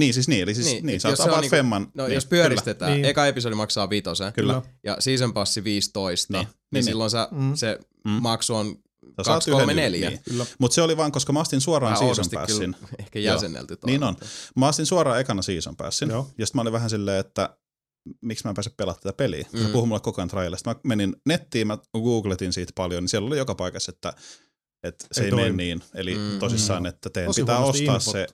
[0.00, 0.42] Niin, siis niin.
[0.42, 1.90] Eli siis Niin, niin, niin sä jos oot se on about niinku- femman.
[1.94, 3.04] No niin, jos pyöristetään, Niin.
[3.04, 4.62] eka episodi maksaa viitosen Kyllä.
[4.84, 6.38] ja season passi 15, Niin.
[6.46, 6.84] niin, Niin, niin.
[6.84, 7.54] silloin sä, Mm.
[7.54, 8.10] se Mm.
[8.10, 8.76] maksu on
[9.16, 10.10] Sä saat 2, yhden 3, yli, 4.
[10.10, 10.46] Niin.
[10.58, 12.76] Mutta se oli vaan, koska mä astin suoraan Vähän season passin.
[12.98, 13.34] ehkä Joo.
[13.34, 13.76] jäsennelty.
[13.76, 14.16] toi, Niin on.
[14.56, 16.08] Mä astin suoraan ekana season passin.
[16.10, 16.26] Joo.
[16.38, 17.56] Ja sitten mä olin vähän silleen, että
[18.20, 19.46] miksi mä en pääse pelaamaan tätä peliä.
[19.52, 19.58] Mm.
[19.60, 19.72] Se Mm.
[19.72, 20.70] puhui mulle koko ajan trialista.
[20.70, 24.12] Mä menin nettiin, mä googletin siitä paljon, niin siellä oli joka paikassa, että,
[24.82, 25.82] että se Ei ei, mene niin.
[25.94, 26.20] Eli Mm.
[26.20, 26.38] mm.
[26.38, 28.12] tosissaan, että teidän Tosi pitää ostaa infot.
[28.12, 28.26] se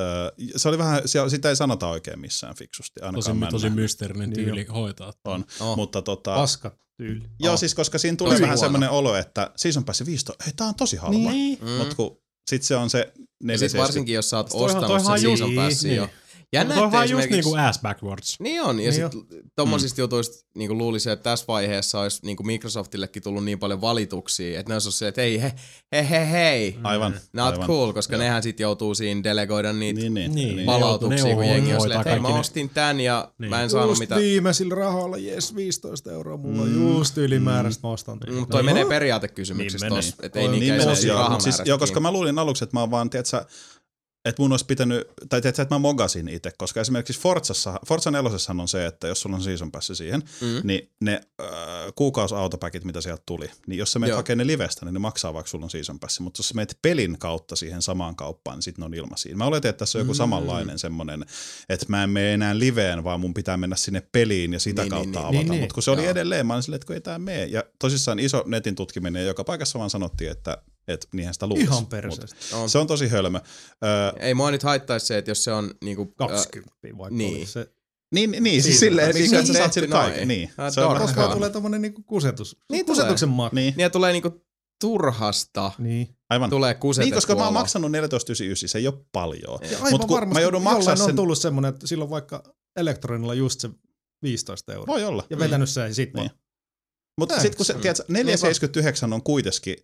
[0.00, 4.44] Öö, se oli vähän, sitä ei sanota oikein missään fiksusti, ainakaan Tosi, tosi mysteerinen Niin
[4.44, 5.12] tyyli hoitaa.
[5.24, 5.44] on.
[5.60, 5.76] Oh.
[5.76, 7.22] Mutta tota, Paskat tyyli.
[7.40, 7.58] joo Oh.
[7.58, 8.64] siis koska siinä tulee Tosi vähän huono.
[8.66, 11.18] semmoinen olo, että season passi 15, hei tää on tosi halpa.
[11.18, 11.58] Niin.
[11.62, 11.68] Mm.
[11.70, 12.18] Mutta kun
[12.50, 13.82] sit se on se Ja sit 470.
[13.82, 16.08] varsinkin, jos sä oot ostanut sen season passin jo.
[16.52, 16.58] Niin.
[16.58, 17.50] Jännä, Toihan että on just esimerkiksi...
[17.50, 18.40] niinku ass backwards.
[18.40, 23.22] Niin on, ja Niin sitten tommosista jutuista niin luulisin, että tässä vaiheessa olisi niin Microsoftillekin
[23.22, 25.52] tullut niin paljon valituksia, että ne olisi että hei, he,
[25.92, 27.14] he, he, hei, Aivan.
[27.32, 27.66] not aivan.
[27.66, 28.22] cool, koska Joo.
[28.22, 30.34] nehän sitten joutuu siinä delegoida niitä Niin, niin.
[30.34, 30.56] Niin.
[30.56, 30.66] niin.
[30.66, 33.50] palautuksia, Ne kun jengi on silleen, että hei, mä ostin tän ja Niin.
[33.50, 34.20] mä en saanut Just mitään.
[34.20, 36.88] viimeisillä rahalla, jes 15 euroa, mulla on Mm.
[36.98, 38.18] just ylimääräistä, mä ostan.
[38.30, 41.62] Mm, toi No menee periaatekysymyksestä Niin tossa, että ei niinkään niin se mut siis, rahamäärästä
[41.66, 43.44] joo, koska mä luulin aluksi, että mä oon vaan, tiedätkö,
[44.24, 48.30] että mun olisi pitänyt, tai tiedätkö, että mä mogasin itse, koska esimerkiksi Forzassa, Forza 4
[48.60, 50.60] on se, että jos sulla on season passi siihen, Mm.
[50.64, 51.46] niin ne äh,
[51.94, 55.50] kuukausautopäkit, mitä sieltä tuli, niin jos sä menet hakemaan ne livestä, niin ne maksaa vaikka
[55.50, 58.82] sulla on season passi, mutta jos sä menet pelin kautta siihen samaan kauppaan, niin sitten
[58.82, 59.36] ne on ilmaisia.
[59.36, 60.16] Mä oletin, että tässä on joku Mm.
[60.16, 61.24] samanlainen semmoinen,
[61.68, 64.90] että mä en mene enää liveen, vaan mun pitää mennä sinne peliin ja sitä Niin,
[64.90, 65.32] kautta niin, avata.
[65.32, 65.60] niin, niin.
[65.60, 66.10] Mutta kun se oli Joo.
[66.10, 67.44] edelleen, mä olin silleen, että kun ei tää mene.
[67.44, 71.66] Ja tosissaan iso netin tutkiminen, joka paikassa vaan sanottiin, että, että niinhän sitä luulisi.
[71.66, 72.56] Ihan Mut perseestä.
[72.56, 72.70] On.
[72.70, 73.40] Se on tosi hölmö.
[73.84, 76.06] Öö, Ei mua nyt haittaisi se, että jos se on niinku...
[76.06, 77.46] 20 vaikka niin.
[77.46, 77.70] se.
[78.14, 80.16] niin, niin siis silleen, niin, on että sä saat sille kaiken.
[80.16, 80.28] noin?
[80.28, 80.50] Niin.
[80.74, 82.56] Se on Koska tulee tommonen niinku kusetus.
[82.72, 83.54] Niin kusetuksen maku.
[83.56, 84.44] Niin, Niin tulee niinku
[84.80, 86.08] turhasta, Niin.
[86.30, 86.50] aivan.
[86.50, 87.04] tulee kusetettua.
[87.06, 89.58] Niin, koska mä oon maksanut 14,99, se ei ole paljon.
[89.70, 92.10] Ja aivan Mut kun varmasti mä joudun maksaa jollain on sen- tullut semmonen, että silloin
[92.10, 92.42] vaikka
[92.76, 93.70] elektronilla just se
[94.22, 94.86] 15 euroa.
[94.86, 95.24] Voi olla.
[95.30, 96.30] Ja vetänyt sen ja sit Niin.
[97.18, 97.80] Mutta sitten kun se, Mm.
[97.80, 99.76] tiedätkö, 4,79 on kuitenkin,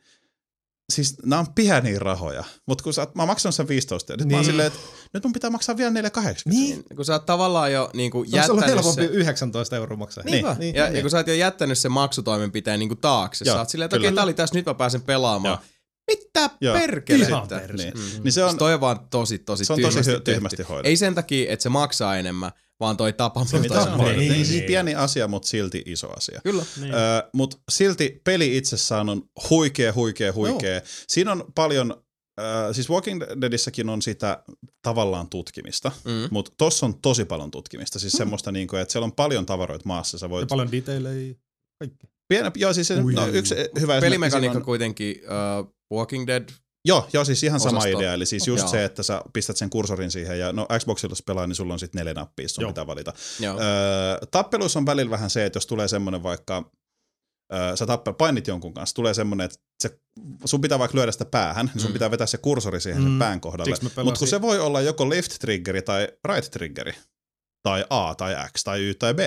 [0.93, 4.17] siis nämä on pieniä rahoja, mutta kun sä, oot- mä oon maksanut sen 15, ja
[4.17, 4.47] nyt mä oon Niin.
[4.51, 4.79] silleen, että
[5.15, 6.03] nyt mun pitää maksaa vielä 4,80.
[6.45, 6.85] Niin.
[6.97, 9.09] Kun sä oot tavallaan jo niinku Se olisi ollut jättänyt helpompi se...
[9.19, 10.25] 19 euroa maksaa.
[10.25, 10.57] Niinpä.
[10.59, 10.95] Niin, ja, niin.
[10.97, 13.97] ja kun sä oot jo jättänyt sen maksutoimenpiteen niinku taakse, Joo, sä oot silleen, että
[13.97, 15.59] okei, tää oli tässä, nyt mä pääsen pelaamaan.
[15.63, 15.67] Joo.
[16.07, 16.75] Mitä Joo.
[16.79, 17.29] perkelettä?
[17.29, 17.73] Ihan perse.
[17.85, 17.95] Niin.
[17.95, 18.23] Mm.
[18.25, 20.33] Niin se on, Siis toi on vaan tosi, tosi se on tosi tyhmästi hy- tehty.
[20.35, 20.89] tyhmästi hoidettu.
[20.89, 23.85] Ei sen takia, että se maksaa enemmän, vaan toi tapa, se, mitä.
[23.85, 24.49] Niin, Niin, niin.
[24.49, 26.41] niin pieni asia, mutta silti iso asia.
[26.45, 26.65] Kyllä.
[26.81, 26.95] Niin.
[26.95, 27.01] Öö,
[27.35, 30.81] mutta silti peli itsessään on huikea, huikea, huikea.
[31.09, 32.05] Siinä on paljon,
[32.41, 34.43] öö, siis Walking Deadissäkin on sitä
[34.83, 36.29] tavallaan tutkimista, Mm.
[36.31, 37.99] mutta tossa on tosi paljon tutkimista.
[37.99, 40.19] Siis semmoista, niin kuin, että siellä on paljon tavaroita maassa.
[40.19, 41.35] Sä Ja voit paljon detaileja.
[41.79, 42.07] Kaikki.
[42.29, 43.13] Pieni, joo, siis se, Ui.
[43.13, 45.17] no, yksi hyvä Pelimekaniikka on, kuitenkin
[45.61, 46.49] uh, Walking Dead.
[46.87, 47.99] Joo, joo, siis ihan sama osasto.
[47.99, 48.13] idea.
[48.13, 48.69] Eli siis just Joo.
[48.71, 51.79] se, että sä pistät sen kursorin siihen ja no Xboxilla jos pelaa, niin sulla on
[51.79, 52.71] sitten neljä nappia, sun Joo.
[52.71, 53.13] pitää valita.
[53.41, 53.61] Joo.
[53.61, 53.67] Öö,
[54.31, 56.71] tappeluissa on välillä vähän se, että jos tulee semmoinen vaikka,
[57.55, 60.01] öö, sä tappel, painit jonkun kanssa, tulee semmoinen, että se,
[60.45, 61.93] sun pitää vaikka lyödä sitä päähän, niin sun Mm.
[61.93, 63.19] pitää vetää se kursori siihen sen Mm.
[63.19, 63.77] pään kohdalle.
[64.05, 66.93] Mutta kun se voi olla joko left triggeri tai right triggeri,
[67.63, 69.21] tai A tai X tai Y tai B.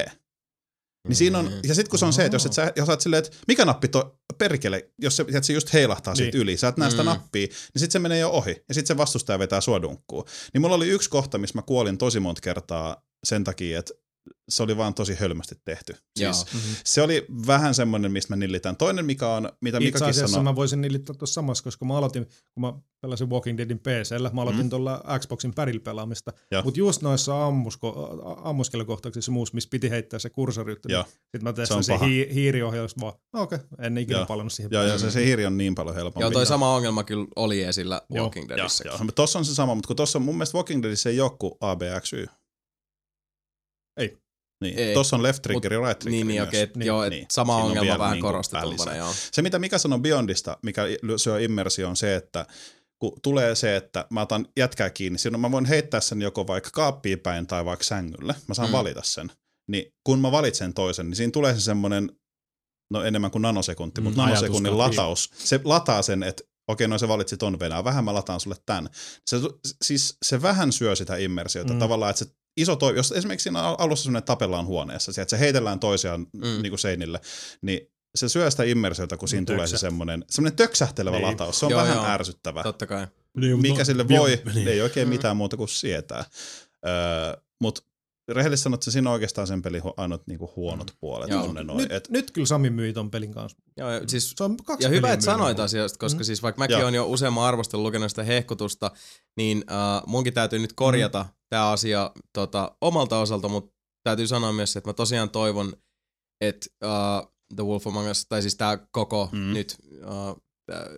[1.08, 2.92] Niin siinä on, ja sitten kun se on se, että jos, et sä, jos sä
[2.94, 6.42] oot silleen, että mikä nappi to perkele, jos se, että se just heilahtaa siitä Niin.
[6.42, 7.10] yli, sä et näe sitä Mm.
[7.10, 10.26] nappia, niin sitten se menee jo ohi, ja sitten se vastustaja vetää sua dunkkuun.
[10.54, 13.94] Niin mulla oli yksi kohta, missä mä kuolin tosi monta kertaa sen takia, että
[14.50, 15.96] se oli vaan tosi hölmästi tehty.
[16.20, 16.34] Joo.
[16.34, 16.48] Siis
[16.86, 18.78] se oli vähän semmoinen, mistä mä nillitän.
[18.78, 21.98] Toinen, mikä on, mitä Itse Mikakin asiassa sanoi, mä voisin nilittää tuossa samassa, koska mä
[21.98, 24.70] aloitin, kun mä pelasin Walking Deadin PCllä, mä aloitin Mm.
[24.70, 26.34] tuolla Xboxin pärillä pelaamista.
[26.64, 28.10] Mutta just noissa ammusko,
[28.44, 32.06] ammuskelukohtauksissa muus, missä piti heittää se kursori, niin sitten mä Se testin se paha.
[32.06, 34.26] hi- hiiriohjaus vaan, no okei, en ikinä Joo.
[34.26, 34.72] palannut siihen.
[34.72, 36.24] joo, joo, se, se hiiri on niin paljon helpompi.
[36.24, 38.84] Joo, toi sama ongelma kyllä oli esillä Walking Deadissä.
[38.88, 41.54] Joo, tossa on se sama, mutta kun tossa on mun mielestä Walking Deadissä ei kuin
[41.62, 42.28] ABXY.
[43.98, 44.18] Ei.
[44.64, 44.94] Niin, Ei.
[44.94, 46.48] tossa on left triggeri ja right triggeri Niin, niin myös.
[46.48, 46.88] okei, okay, Niin.
[46.88, 47.26] joo, Niin.
[47.32, 49.14] sama Siinä on ongelma vielä vähän niinku korostetumpana, joo.
[49.32, 50.82] Se, mitä Mika sanoi Beyondista, mikä
[51.18, 52.46] syö immersio, on se, että
[53.02, 56.70] kun tulee se, että mä otan jätkää kiinni, silloin mä voin heittää sen joko vaikka
[56.74, 58.74] kaappiin päin tai vaikka sängylle, mä saan Mm.
[58.74, 59.32] valita sen.
[59.72, 62.12] Niin kun mä valitsen toisen, niin siinä tulee se semmoinen,
[62.94, 65.30] no enemmän kuin nanosekunti, Mm, mutta nanosekunnin lataus.
[65.34, 68.90] Se lataa sen, että okei, no se valitsi ton venää, vähän mä lataan sulle tän.
[69.26, 69.38] Se,
[69.84, 71.80] siis se vähän syö sitä immersiota Mm.
[71.80, 75.40] tavallaan, että se iso toi, jos esimerkiksi siinä al- alussa semmoinen tapellaan huoneessa, että se
[75.40, 76.42] heitellään toisiaan Mm.
[76.62, 77.20] niin kuin seinille,
[77.62, 77.80] niin
[78.16, 81.28] se syö sitä immersiota, kun siinä tulee se semmoinen, semmoinen töksähtelevä Niin.
[81.28, 81.60] lataus.
[81.60, 82.06] Se on Joo, vähän joo.
[82.06, 82.64] ärsyttävä.
[82.64, 83.08] Totta kai.
[83.38, 84.68] Niin, Mikä mutta- sille voi, niin.
[84.68, 85.10] ei oikein Mm.
[85.10, 86.26] mitään muuta kuin sietää.
[86.88, 87.82] Öö, Mutta
[88.30, 91.30] rehellisesti että siinä on oikeastaan sen pelin hu- ainut niinku huonot puolet.
[91.30, 91.54] Joo.
[91.54, 91.78] Ne noi.
[91.78, 93.58] Nyt, Et, nyt kyllä Sami myi ton pelin kanssa.
[93.78, 96.24] Joo, ja siis Se on kaksi Ja hyvä, että sanoit asiasta, koska Mm.
[96.24, 98.92] siis vaikka mäkin olen jo useamman arvostelun lukenut sitä hehkutusta,
[99.38, 101.30] niin uh, munkin täytyy nyt korjata mm.
[101.50, 105.74] tämä asia tota, omalta osalta, mutta täytyy sanoa myös, että mä tosiaan toivon,
[106.42, 109.40] että uh, The Wolf Among Us, tai siis tämä koko mm.
[109.40, 109.54] Mm.
[109.54, 110.42] nyt uh,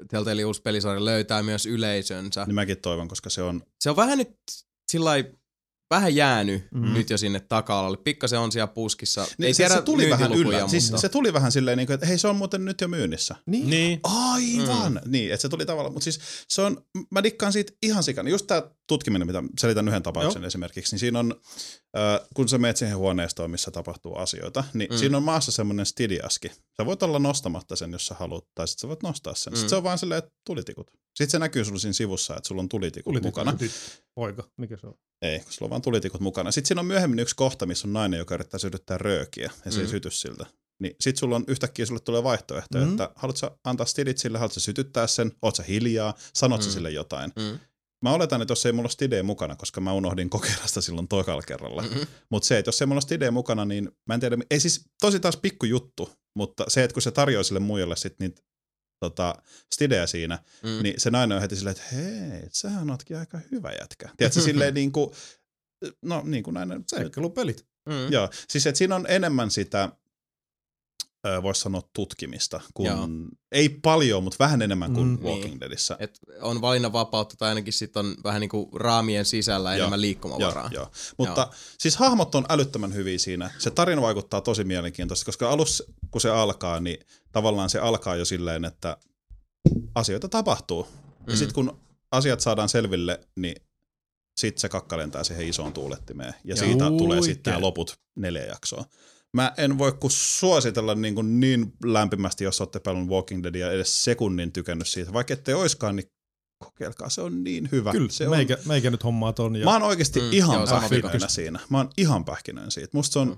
[0.09, 2.45] Telltale uusi pelisarja löytää myös yleisönsä.
[2.45, 4.37] niin mäkin toivon, koska se on, Se on vähän nyt
[4.91, 5.11] sillä
[5.91, 6.93] vähän jäänyt Mm.
[6.93, 7.97] nyt jo sinne taka-alalle.
[7.97, 9.27] Pikkasen on siellä puskissa.
[9.37, 10.67] Niin Ei se, tiedä se tuli vähän yllä.
[10.67, 11.01] Siis mutta...
[11.01, 13.35] se tuli vähän silleen, niin kuin, että hei se on muuten nyt jo myynnissä.
[13.45, 13.69] Niin.
[13.69, 13.99] Niin.
[14.03, 14.93] Aivan!
[15.05, 15.11] Mm.
[15.11, 18.29] Niin, että se tuli tavallaan, mutta siis se on, mä dikkaan siitä ihan sikana.
[18.29, 20.47] Just tämä tutkiminen, mitä selitän yhden tapauksen Joo.
[20.47, 21.35] esimerkiksi, niin siinä on,
[21.97, 24.97] äh, kun sä menet siihen huoneistoon, missä tapahtuu asioita, niin mm.
[24.97, 26.47] Siinä on maassa semmoinen stidiaski.
[26.77, 29.53] Sä voit olla nostamatta sen, jos sä haluat, tai sitten sä voit nostaa sen.
[29.53, 29.55] Mm.
[29.55, 30.91] Sitten se on vaan silleen, että tulitikut.
[31.15, 33.45] Sitten se näkyy sulla siinä sivussa, että sulla on tulitikut, Tulitikut.
[33.45, 33.57] mukana.
[33.57, 34.93] Tyt- Poika, mikä se on?
[35.21, 36.51] Ei, kun sulla on vaan tulitikut mukana.
[36.51, 39.77] Sitten siinä on myöhemmin yksi kohta, missä on nainen, joka yrittää sytyttää röökiä, ja se
[39.77, 39.85] mm.
[39.85, 40.45] ei syty siltä.
[40.79, 42.91] Niin sit sulla on yhtäkkiä sulle tulee vaihtoehtoja, Mm.
[42.91, 46.63] että haluatko antaa stidit sille, haluatko sytyttää sen, oot sä hiljaa, sanot mm.
[46.63, 47.31] sä sille jotain.
[47.35, 47.59] Mm.
[48.01, 51.07] Mä oletan, että jos ei mulla ole stidejä mukana, koska mä unohdin kokeilla sitä silloin
[51.07, 51.81] toikalla kerralla.
[51.81, 52.07] Mm-hmm.
[52.31, 54.85] Mutta se, että jos ei mulla ole stidejä mukana, niin mä en tiedä, ei siis
[55.01, 58.41] tosi taas pikku juttu, mutta se, että kun se tarjoaa sille muijalle sit niitä
[59.01, 59.35] tota,
[59.73, 60.83] stidejä siinä, Mm.
[60.83, 64.09] niin se nainen on heti silleen, että hei, sähän ootkin aika hyvä jätkä.
[64.17, 65.11] Tiedätkö, silleen niin kuin,
[66.01, 66.83] no niin kuin näin.
[66.87, 67.65] Seikkailupelit.
[67.89, 68.11] Mm.
[68.11, 69.89] Joo, siis että siinä on enemmän sitä,
[71.43, 73.07] voisi sanoa tutkimista, kuin, Joo.
[73.51, 75.19] ei paljon, mutta vähän enemmän kuin Mm.
[75.23, 75.59] Walking Niin.
[75.59, 75.97] Deadissä.
[75.99, 80.69] Et on valinnanvapautta tai ainakin sit on vähän niinku raamien sisällä Joo, enemmän liikkumavaraa.
[80.73, 80.91] joo.
[81.17, 81.53] Mutta joo.
[81.79, 83.51] siis hahmot on älyttömän hyviä siinä.
[83.57, 86.97] Se tarina vaikuttaa tosi mielenkiintoisesti, koska alussa kun se alkaa, niin
[87.31, 88.97] tavallaan se alkaa jo silleen, että
[89.95, 90.83] asioita tapahtuu.
[90.83, 91.31] Mm.
[91.31, 91.79] Ja sitten kun
[92.11, 93.55] asiat saadaan selville, niin
[94.39, 96.33] sitten se kakka lentää siihen isoon tuulettimeen.
[96.43, 96.65] Ja Joo.
[96.65, 97.21] siitä tulee Huikea.
[97.21, 98.85] sitten nämä loput neljä jaksoa.
[99.33, 104.03] Mä en voi kuin suositella niin, kuin niin lämpimästi, jos olette pelannut Walking Deadia edes
[104.03, 105.13] sekunnin tykännyt siitä.
[105.13, 106.05] Vaikka ettei oiskaan, niin
[106.63, 107.91] kokeilkaa, se on niin hyvä.
[107.91, 109.55] Kyllä, se on, meikä, meikä nyt hommaa ton.
[109.55, 111.59] Ja Mä oon oikeasti Mm, ihan joo, pähkinöinä siinä.
[111.69, 112.89] Mä oon ihan pähkinöin siitä.
[112.93, 113.37] Musta se on Mm.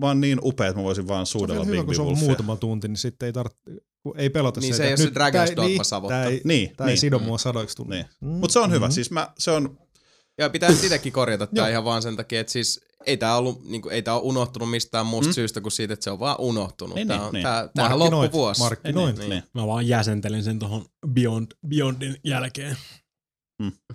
[0.00, 2.00] Vaan niin upea, että mä voisin vaan se on suudella vielä hyvä, Big kun se
[2.02, 2.26] on Wolfia.
[2.26, 3.60] muutama tunti, niin sitten ei tarvitse,
[4.02, 5.84] kun ei pelota Niin se, se ei että ole se nyt Dragon's ei- Dogma niin,
[5.84, 6.20] savottaa.
[6.22, 6.98] Tää ei, Niin, ei niin.
[6.98, 7.24] sido Mm.
[7.24, 7.96] mua sadoiksi tunnin.
[7.96, 8.06] Niin.
[8.20, 8.28] Mm.
[8.28, 8.86] Mutta se on hyvä.
[8.86, 8.92] Mm.
[8.92, 9.78] Siis mä, se on,
[10.38, 11.66] Ja pitää sitäkin korjata Joo.
[11.66, 15.06] ihan vaan sen takia, että siis ei tää ollut, niinku, ei tää ole unohtunut mistään
[15.06, 15.30] muusta Mm.
[15.30, 15.34] mm.
[15.34, 16.94] syystä kuin siitä, että se on vaan unohtunut.
[16.94, 17.42] Niin, tää niin, on, niin.
[17.42, 18.60] Tää, tämähän loppuvuosi.
[18.62, 19.18] markkinoit.
[19.18, 19.42] niin, niin.
[19.54, 22.76] Mä vaan jäsentelin sen tuohon Beyond, Beyondin jälkeen.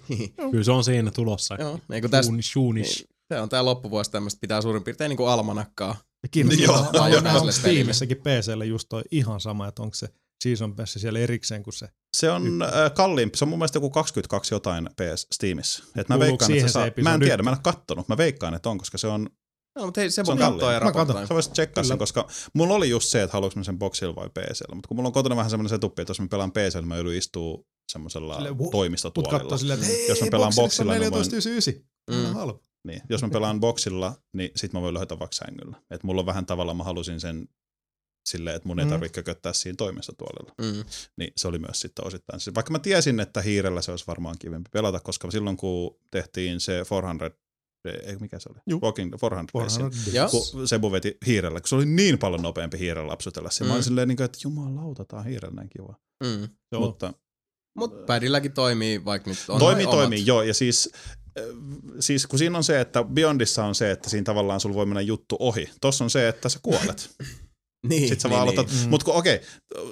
[0.10, 0.34] Niin.
[0.52, 1.56] Kyllä se on siinä tulossa.
[1.60, 2.86] Joo, niin kuin tästä, niin,
[3.34, 5.96] se on tää loppuvuosi tämmöistä, pitää suurin piirtein niinku almanakkaa.
[6.24, 10.08] Ja kiinnostaa, Joo, Steamissäkin PClle just toi ihan sama, että onko se
[10.44, 11.88] Season Pass siellä erikseen kuin se.
[12.18, 13.38] Se on äh, kalliimpi.
[13.38, 15.84] Se on mun mielestä joku 22 jotain PS Steamissa.
[15.98, 18.08] Et mä veikkaan, että se saa, mä en tiedä, mä en ole kattonut.
[18.08, 19.30] Mä veikkaan, että on, koska se on,
[19.80, 21.28] No, mutta hei, se Se voi on katsoa ja raportoida.
[21.28, 24.30] sä voisit tsekkaa sen, koska mulla oli just se, että haluanko mä sen boxilla vai
[24.30, 24.76] PCllä.
[24.76, 27.14] Mutta kun mulla on kotona vähän semmoinen setup, että jos mä pelaan PCllä, mä joudun
[27.14, 29.58] istuu semmoisella Silleen, wo- toimistotuolilla.
[29.58, 31.86] silleen, että hei, Jos mä pelaan boksilla, niin mä voin- 14,99.
[32.12, 32.16] Mm.
[32.16, 32.34] Mm.
[32.34, 32.60] halpa.
[32.86, 35.82] Niin, jos mä pelaan boxilla, niin sit mä voin löhötä vaikka sängyllä.
[35.92, 37.48] Et mulla on vähän tavallaan, mä halusin sen
[38.30, 38.90] silleen, että mun ei Mm.
[38.90, 40.54] tarvitse kököttää siinä toimistotuolilla.
[40.62, 40.84] Mm.
[41.18, 42.40] Niin se oli myös sitten osittain.
[42.40, 46.60] Siis Vaikka mä tiesin, että hiirellä se olisi varmaan kivempi pelata, koska silloin kun tehtiin
[46.60, 47.30] se 400,
[48.04, 48.60] ei mikä se oli?
[48.68, 48.82] Juu.
[48.82, 50.30] Walking 400, 400 400 Joo.
[50.30, 53.50] kun Sebu veti hiirellä, kun se oli niin paljon nopeampi hiirellä lapsutella.
[53.60, 53.66] Mm.
[53.66, 53.86] Mä olin Mm.
[53.86, 55.96] silleen, niin kuin, että jumalauta, tää on hiirellä näin kiva.
[56.24, 56.48] Mm.
[56.72, 56.82] Joo.
[56.82, 57.14] Mutta
[57.78, 59.98] Mut pädilläkin toimii, vaikka nyt on toimii, omat.
[59.98, 60.42] toimii, joo.
[60.44, 60.90] Ja siis,
[62.00, 65.02] siis kun siinä on se, että Beyondissa on se, että siinä tavallaan sulla voi mennä
[65.02, 65.70] juttu ohi.
[65.82, 67.10] Tossa on se, että sä kuolet.
[67.90, 68.60] Niin, Sitten sä niin, vaan niin.
[68.60, 68.84] aloitat.
[68.84, 68.90] Mm.
[68.90, 69.42] Mutta okei,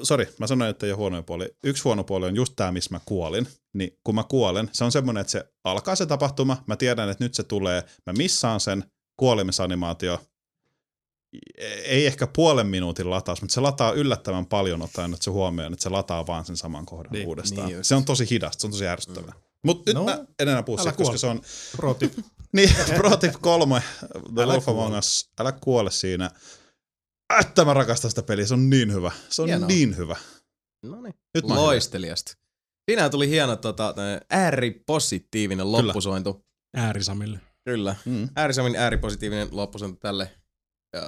[0.04, 1.48] sori, mä sanoin, että ei ole huonoja puolia.
[1.64, 3.48] Yksi huono puoli on just tämä, missä mä kuolin.
[3.74, 7.24] Niin kun mä kuolen, se on semmoinen, että se alkaa se tapahtuma, mä tiedän, että
[7.24, 8.84] nyt se tulee, mä missaan sen
[9.20, 10.20] kuolemisanimaatio.
[11.86, 15.84] Ei ehkä puolen minuutin lataus, mutta se lataa yllättävän paljon ottaen nyt se huomioon, että
[15.84, 17.68] se lataa vaan sen saman kohdan Niin, uudestaan.
[17.68, 17.88] niin just.
[17.88, 19.34] se on tosi hidasta, se on tosi ärsyttävää.
[19.36, 19.53] Mm.
[19.64, 21.42] Mutta nyt No, mä en enää puhu siitä, koska se on
[21.78, 22.14] Pro tip.
[22.56, 23.84] niin, Pro Tip 3,
[24.36, 25.00] The Älä Wolf Among kuole.
[25.00, 26.32] Us, älä kuole siinä.
[27.40, 29.12] Että mä rakastan sitä peliä, se on niin hyvä.
[29.30, 29.68] Se on Hienoa.
[29.68, 30.16] niin hyvä.
[30.84, 31.16] No niin.
[31.34, 32.38] Nyt mä Loisteliasta.
[32.92, 33.96] Siinä tuli hieno tota,
[34.30, 35.88] ääripositiivinen Kyllä.
[35.88, 36.46] loppusointu.
[36.76, 37.40] Äärisamille.
[37.66, 37.96] Kyllä.
[38.06, 38.30] Mm.
[38.36, 40.32] Äärisemmin ääripositiivinen loppusointu tälle
[40.96, 41.04] äh,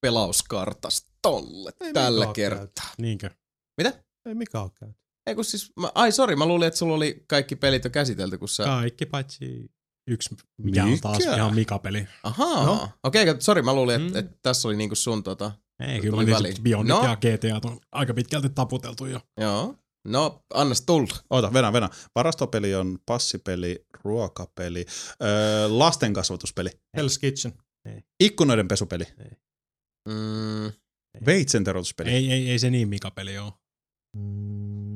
[0.00, 2.90] pelauskartastolle Ei tällä kertaa.
[2.98, 3.30] Niinkö?
[3.76, 4.04] Mitä?
[4.26, 4.97] Ei mikä ole käynyt.
[5.28, 8.38] Ei kun siis, mä, ai sori, mä luulin, että sulla oli kaikki pelit jo käsitelty,
[8.38, 8.64] kun sä...
[8.64, 9.70] Kaikki paitsi
[10.10, 11.34] yksi, mikä on taas Mikä?
[11.36, 12.06] ihan Mika-peli.
[12.22, 12.88] Ahaa, No.
[13.04, 14.26] okei, okay, sori, mä luulin, että, Mm.
[14.26, 15.52] että tässä oli niinku sun tota,
[15.88, 16.22] Ei, kyllä mä
[16.62, 17.04] Beyondit No.
[17.04, 19.20] ja GTA on aika pitkälti taputeltu jo.
[19.40, 19.74] joo.
[20.08, 21.14] No, annas tulla.
[21.30, 21.88] Oota, venä, venä.
[22.14, 24.86] Varastopeli on passipeli, ruokapeli,
[25.22, 27.52] öö, lastenkasvatuspeli, Hell's Kitchen.
[28.20, 29.04] ikkunoiden pesupeli,
[30.08, 30.72] Mm,
[31.26, 32.10] veitsen terotuspeli.
[32.10, 33.52] Ei, ei, ei se niin Mika-peli ole.
[34.16, 34.22] Mm.
[34.22, 34.87] Mm.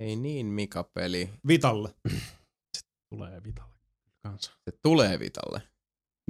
[0.00, 1.30] Ei niin Mika-peli.
[1.48, 1.94] Vitalle.
[3.14, 3.74] Tulee Vitalle
[4.22, 4.50] kanssa.
[4.70, 5.62] Se tulee Vitalle.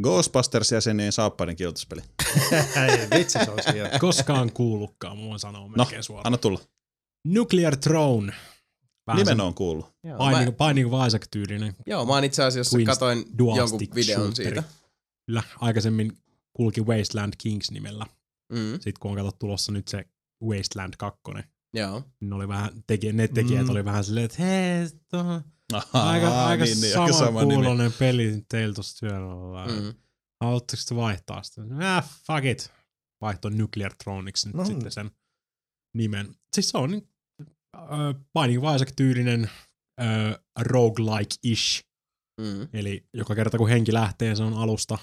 [0.02, 2.00] Ghostbusters-jäsenien saappaiden kiltuspeli.
[2.52, 3.90] Ei, vitsi se olisi hieno.
[4.00, 6.26] Koskaan kuullutkaan, voin sanoa melkein suoraan.
[6.26, 6.60] Anna tulla.
[7.26, 8.32] Nuclear Throne.
[9.06, 9.86] Vähän Nimen se on kuullut.
[10.04, 11.74] Joo, Binding, mä, Binding of Isaac-tyylinen.
[11.86, 13.24] joo, mä oon itse asiassa Twin katoin
[13.56, 14.44] jonkun videon shooteri.
[14.54, 14.62] siitä.
[15.26, 16.18] Kyllä, aikaisemmin
[16.52, 18.06] kulki Wasteland Kings nimellä.
[18.52, 20.04] Mm, Sitten kun on kato tulossa nyt se
[20.44, 21.20] Wasteland 2,
[21.74, 22.02] joo.
[22.20, 23.70] niin oli vähän, teki, ne tekijät Mm.
[23.70, 27.54] oli vähän silleen, että hei, tuo on Ahaa, aika, aika niin, niin, sama, sama nimi.
[27.54, 29.66] kuulonen peli teillä tuossa työllä.
[29.66, 29.94] Mm.
[30.44, 31.62] Haluatteko te vaihtaa sitä?
[31.96, 32.72] Äh, fuck it.
[33.20, 34.64] Vaihto Nuclear Thronics nyt No.
[34.64, 35.10] sitten sen
[35.96, 36.34] nimen.
[36.54, 37.08] Siis se on niin,
[37.76, 37.84] äh,
[38.38, 39.50] Binding of Isaac-tyylinen
[40.00, 41.84] äh, roguelike-ish.
[42.40, 42.68] Mm.
[42.72, 44.98] Eli joka kerta kun henki lähtee, se on alusta.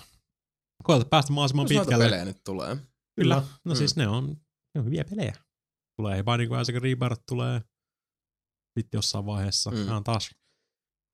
[0.83, 2.03] Koeta päästä mahdollisimman noita pitkälle.
[2.05, 2.77] pelejä nyt tulee.
[3.19, 3.35] Kyllä.
[3.65, 3.77] No Mm.
[3.77, 4.27] siis ne on,
[4.75, 5.35] ne on hyviä pelejä.
[5.97, 7.61] Tulee Binding of Isaac Rebirth tulee
[8.79, 9.71] sitten jossain vaiheessa.
[9.71, 9.77] Mm.
[9.77, 10.29] Nämä on taas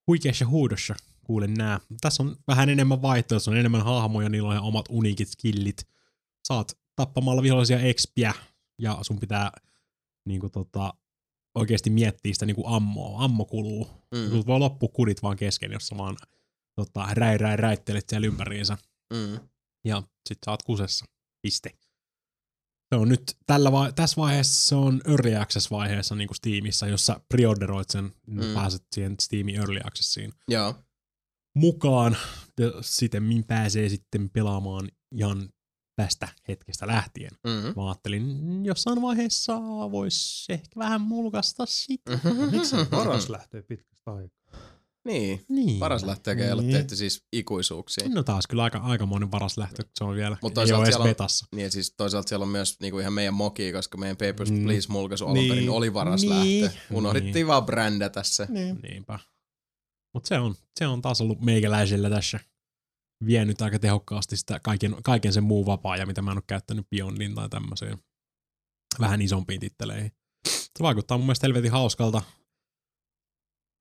[0.07, 1.79] huikeassa huudossa kuulen nää.
[2.01, 5.87] Tässä on vähän enemmän vaihtoehtoja, on enemmän hahmoja, niillä on ihan omat uniikit skillit.
[6.47, 8.33] Saat tappamalla vihollisia expiä
[8.79, 9.51] ja sun pitää
[10.25, 10.93] niinku tota,
[11.55, 13.23] oikeasti miettiä sitä niinku ammoa.
[13.23, 13.87] Ammo kuluu.
[14.15, 14.29] Mm.
[14.29, 16.17] Sulta voi loppua kudit vaan kesken, jos sä vaan
[16.75, 18.77] tota, räi, räi, räittelet siellä ympäriinsä
[19.13, 19.39] Mm.
[19.85, 21.05] ja sit sä oot kusessa.
[21.41, 21.71] Piste.
[22.91, 27.21] Se on nyt tällä vai- tässä vaiheessa se on Early Access-vaiheessa niin kuin Steamissa, jossa
[27.29, 28.45] preorderoit sen, mm.
[28.45, 28.53] Mm.
[28.53, 30.75] pääset siihen Steamin Early Accessiin Joo.
[31.55, 32.17] mukaan.
[32.59, 35.49] Ja sitten min pääsee sitten pelaamaan ihan
[35.95, 37.31] tästä hetkestä lähtien.
[37.47, 37.73] Mm.
[37.75, 39.53] Mä ajattelin, jossain vaiheessa
[39.91, 42.19] voisi ehkä vähän mulkasta sitä.
[42.51, 44.40] Miksi paras lähtee pitkästä aikaa?
[45.05, 45.45] Niin.
[45.49, 45.79] Niin.
[45.79, 46.73] Paras lähteekö ei ole Niin.
[46.73, 48.13] tehty siis ikuisuuksiin.
[48.13, 50.37] No taas kyllä aika, aikamoinen paras lähtö, se on vielä.
[50.41, 51.45] Mut ei toisaalta ole edes siellä on- betassa.
[51.55, 54.63] Niin, siis toisaalta siellä on myös niinku ihan meidän moki, koska meidän Papers, Mm.
[54.63, 55.49] Please mulkaisu alun Niin.
[55.51, 56.63] perin oli varas Niin.
[56.63, 56.77] lähtö.
[56.91, 57.47] Unohdittiin Niin.
[57.47, 58.45] vaan brändätä se.
[58.49, 58.79] Niin.
[58.83, 59.19] Niinpä.
[60.13, 62.39] Mutta se on, se on taas ollut meikäläisellä tässä
[63.25, 66.89] vienyt aika tehokkaasti sitä kaiken, kaiken sen muun vapaa ja mitä mä en ole käyttänyt
[66.89, 67.97] Beyondin tai tämmöiseen
[68.99, 70.11] vähän isompiin titteleihin.
[70.47, 72.21] Se vaikuttaa mun mielestä helvetin hauskalta.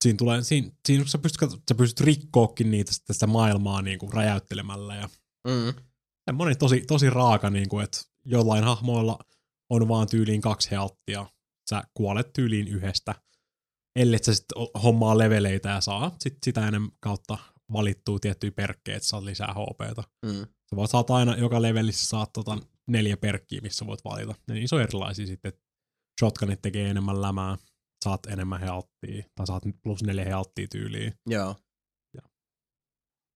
[0.04, 4.12] Siinä tulee, siinä, siinä sä pystyt, sä pystyt rikkookin niitä sitä, sitä maailmaa niin kuin
[4.12, 5.08] räjäyttelemällä ja
[5.46, 5.82] Mm.
[6.24, 9.18] semmoinen tosi, tosi raaka, niin kuin, että jollain hahmoilla
[9.70, 11.26] on vaan tyyliin kaksi healttia.
[11.70, 13.14] Sä kuolet tyyliin yhdestä,
[13.96, 17.38] ellei sä sitten hommaa leveleitä ja saa sit sitä enemmän kautta
[17.72, 20.04] valittua tiettyjä perkkejä, että saat lisää HPta.
[20.26, 20.46] Mm.
[20.70, 24.34] Sä voit saat aina joka levelissä saat tota neljä perkkiä, missä voit valita.
[24.48, 25.62] Ja niissä on erilaisia sitten, että
[26.20, 27.56] shotgunit tekee enemmän lämää,
[28.04, 31.56] saat enemmän healttia, tai saat plus neljä healttia tyyliin Joo.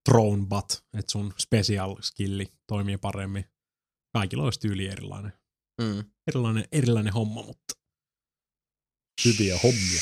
[0.09, 3.44] thrown butt, että sun special skilli toimii paremmin.
[4.12, 5.33] Kaikilla olisi tyyli erilainen.
[5.83, 6.05] Mm.
[6.26, 7.75] Erilainen, erilainen homma, mutta
[9.25, 10.01] Hyviä hommia.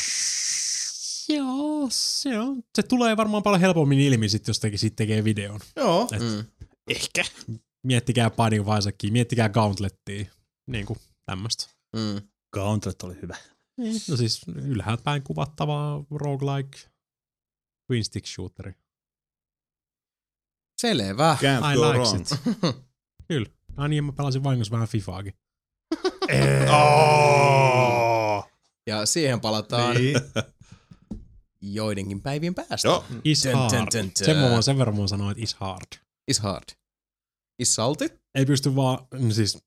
[1.29, 2.63] joo, se on.
[2.77, 5.61] Se tulee varmaan paljon helpommin ilmi sit, jos teki, sit tekee videon.
[5.77, 6.09] Joo.
[6.13, 6.45] Et Mm.
[6.91, 7.25] Ehkä.
[7.87, 10.25] Miettikää Binding of Isaacia, miettikää Gauntlettia,
[10.67, 11.67] niin kuin tämmöstä.
[11.97, 12.29] Mm.
[12.55, 13.37] Gauntlet oli hyvä.
[14.11, 16.79] No siis ylhäältä päin kuvattavaa roguelike
[17.87, 18.73] twin stick shooteri.
[20.81, 21.37] Selvä.
[21.41, 22.21] Can't I go likes wrong.
[22.21, 22.77] it.
[23.29, 23.47] Kyllä.
[23.77, 25.35] No niin, mä pelasin vahingossa vähän Fifaakin.
[26.73, 28.51] Oh!
[28.87, 30.17] Ja siihen palataan Niin.
[31.61, 32.89] joidenkin päivien päästä.
[32.89, 33.05] Joo.
[33.25, 33.73] Is Dun, dun, hard.
[33.73, 34.11] dun, dun.
[34.17, 35.87] Sen, mä voin, sen verran voin sanoa, että is hard.
[36.29, 36.65] Is hard.
[37.59, 38.21] Is salty?
[38.35, 38.99] Ei pysty vaan,
[39.33, 39.59] siis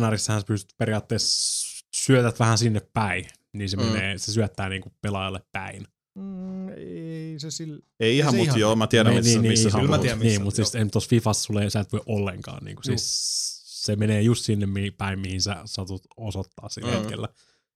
[0.00, 3.24] NRissähän sä pystyt periaatteessa syötät vähän sinne päin,
[3.54, 3.82] niin se, Mm.
[3.82, 5.84] menee, se syöttää niinku pelaajalle päin.
[6.18, 7.80] Mm, ei se sillä...
[8.00, 9.90] Ei ihan, se mutta ihan- joo, mä tiedän, Niin, missä, niin, missä niin, se kyllä
[9.96, 12.64] mä tiedän, missä Niin, mutta siis ei tuossa Fifassa sulle, sä et voi ollenkaan.
[12.64, 12.98] Niinku, Juu.
[12.98, 16.98] siis se menee just sinne mi- päin, mihin sä satut osoittaa sillä Mm.
[16.98, 17.28] hetkellä.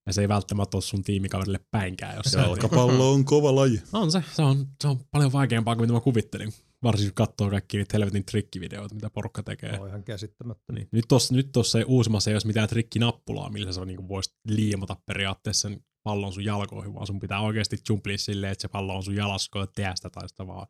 [0.07, 3.83] Ja se ei välttämättä ole sun tiimikaverille päinkään, jos Jalkapallo on kova laji.
[3.93, 6.53] On se, se on, se on paljon vaikeampaa kuin mitä mä kuvittelin.
[6.83, 9.79] Varsinkin kun katsoo kaikki niitä helvetin trikkivideoita, mitä porukka tekee.
[9.81, 10.73] On ihan käsittämättä.
[10.73, 10.89] Niin.
[10.93, 14.97] Nyt tuossa nyt tossa ei uusimmassa ei olisi mitään trikkinappulaa, millä sä niin voisit liimata
[15.07, 19.03] periaatteessa sen pallon sun jalkoihin, vaan sun pitää oikeasti jumplia silleen, että se pallo on
[19.03, 20.67] sun jalassa, kun tehdä sitä tai sitä vaan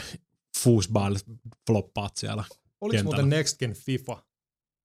[0.62, 1.16] foosball
[1.66, 2.44] floppaat siellä.
[2.80, 3.16] Oliko kentällä.
[3.16, 4.22] muuten Next Gen FIFA?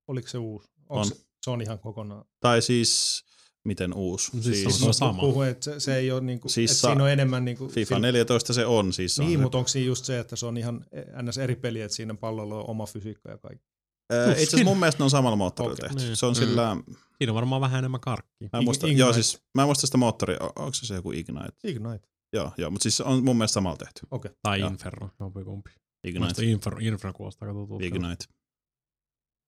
[0.07, 0.67] Oliko se uusi?
[0.77, 1.05] Onko On.
[1.05, 2.25] Se, se on ihan kokonaan.
[2.39, 3.23] Tai siis,
[3.65, 4.37] miten uusi?
[4.37, 5.21] No siis siis, se on sama.
[5.21, 7.67] Puhun, että se, se ei ole niinku, Siis siis että siinä on enemmän niinku...
[7.67, 9.15] FIFA sillä- 14 se on siis.
[9.15, 10.85] se on Niin, se- mutta onko siinä just se, että se on ihan
[11.21, 11.37] ns.
[11.37, 13.65] eri peli, että siinä pallolla on oma fysiikka ja kaikki.
[14.11, 15.89] Ää, Itse asiassa mun mielestä ne on samalla moottorilla Okei.
[15.89, 16.03] tehty.
[16.05, 16.15] Niin.
[16.15, 16.35] Se on Mm.
[16.35, 16.77] sillä,
[17.17, 18.49] Siinä on varmaan vähän enemmän karkkia.
[18.53, 18.99] mä en muista, Ignite.
[18.99, 21.53] joo siis, mä en muista sitä moottoria, onko se se joku Ignite?
[21.63, 22.07] Ignite.
[22.33, 24.01] Joo, joo, mutta siis se on mun mielestä samalla tehty.
[24.11, 24.31] Okei.
[24.41, 24.69] Tai Joo.
[24.69, 25.71] Inferno, jompikumpi.
[26.03, 27.85] Ignite, Inferno, Inferno kuulostaa tutulta.
[27.85, 28.25] Ignite.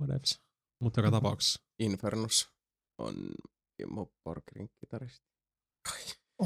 [0.02, 0.40] Whatevs.
[0.82, 1.62] Mutta joka tapauksessa.
[1.80, 2.50] Infernus
[2.98, 3.14] on
[3.82, 5.26] Kimmo Porkerin kitaristi.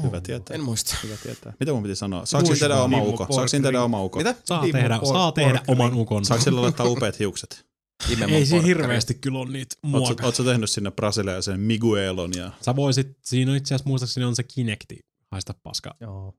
[0.02, 0.54] Hyvä tietää.
[0.54, 0.60] Oh.
[0.60, 0.96] En muista.
[1.02, 1.52] Hyvä tietää.
[1.60, 2.26] Mitä mun piti sanoa?
[2.26, 3.26] Saako tehdä oma uko?
[3.30, 4.18] Saako tehdä oma uko?
[4.18, 4.34] Mitä?
[4.44, 6.24] Saa Timo tehdä, Por- saa tehdä oman ukon.
[6.24, 7.66] Saako sillä laittaa upeat hiukset?
[8.10, 10.26] Imemon Ei siinä hirveästi kyllä ole niitä Oletko muokaa.
[10.26, 14.42] ootko tehnyt sinne brasilialaisen Miguelon ja Sä voisit, siinä on itse asiassa muistaakseni on se
[14.42, 14.98] Kinecti,
[15.30, 16.34] haista paska, Joo.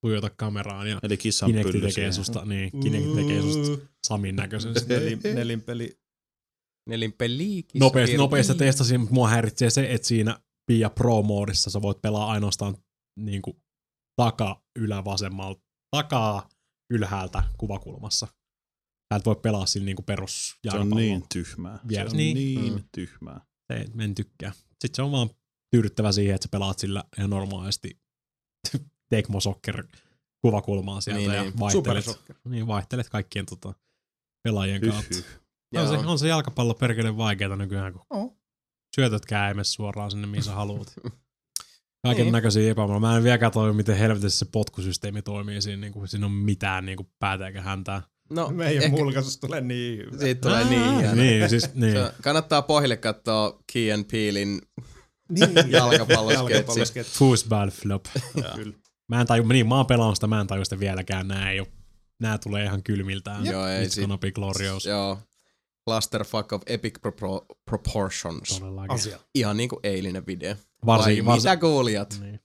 [0.00, 4.74] tuijota kameraan ja eli kissan Kinecti tekee susta, niin, Kinecti tekee susta Samin näköisen.
[4.88, 5.98] Nelin, nelinpeli.
[6.88, 7.62] Nelinpeli.
[7.62, 12.30] kissa Nopeasti, nopeasti testasin, mutta mua häiritsee se, että siinä Pia Pro-moodissa sä voit pelaa
[12.30, 12.76] ainoastaan
[13.18, 13.56] niin kuin,
[14.16, 15.60] taka ylävasemmalta,
[15.96, 16.48] takaa
[16.92, 18.26] ylhäältä kuvakulmassa.
[19.12, 21.76] Sä et voi pelaa siinä niin kuin perus Se on niin tyhmää.
[21.82, 22.10] Se Vielä.
[22.10, 22.34] on Niin.
[22.36, 22.84] niin, Mm.
[22.94, 23.40] tyhmää.
[23.72, 24.52] Se, mä en tykkää.
[24.52, 25.30] Sitten se on vaan
[25.70, 28.00] tyydyttävä siihen, että sä pelaat sillä ihan normaalisti
[29.10, 29.86] Tecmo Soccer
[30.44, 31.58] kuvakulmaa sieltä Niin, ja niin.
[31.58, 32.04] vaihtelet,
[32.44, 33.74] niin, vaihtelet kaikkien tota,
[34.44, 35.16] pelaajien kautta.
[35.72, 35.80] Hyh.
[35.82, 36.12] On se, Joo.
[36.12, 38.36] on se jalkapallo perkele vaikeeta nykyään, kun Oh.
[38.96, 40.94] syötötkään ei mene suoraan sinne, mihin sä haluat.
[42.04, 42.32] Kaiken Niin.
[42.32, 43.00] näköisiä epämääräisiä.
[43.08, 46.86] Mä en vieläkään toimi, miten helvetissä se potkusysteemi toimii siinä, niin kuin siinä on mitään
[46.86, 48.02] niin kuin päätä eikä häntää.
[48.30, 50.18] No, Meidän ehkä mulkaisusta tulee niin hyvä.
[50.18, 51.14] siitä tulee niin hieno.
[51.14, 51.92] Niin, siis, niin.
[51.92, 54.60] Se- Kannattaa pohjille katsoa Key and Peelin
[55.28, 55.50] Niin.
[55.72, 57.18] jalkapallosketsi.
[57.18, 58.04] Foosball flop.
[58.54, 58.74] Kyllä.
[59.08, 61.28] Mä en taju, niin mä oon pelannut sitä, mä en taju sitä vieläkään.
[61.28, 61.66] Nää ei oo,
[62.20, 63.46] nää tulee ihan kylmiltään.
[63.46, 64.86] Joo, ei It's sit- gonna be glorious.
[64.86, 65.18] Joo.
[65.88, 68.58] Clusterfuck of epic propro- proportions.
[68.58, 68.90] Todellakin.
[68.94, 69.18] Asia.
[69.34, 70.56] Ihan niinku eilinen video.
[70.86, 72.16] Varsinkin, Vai varsin, mitä kuulijat?
[72.20, 72.40] niin.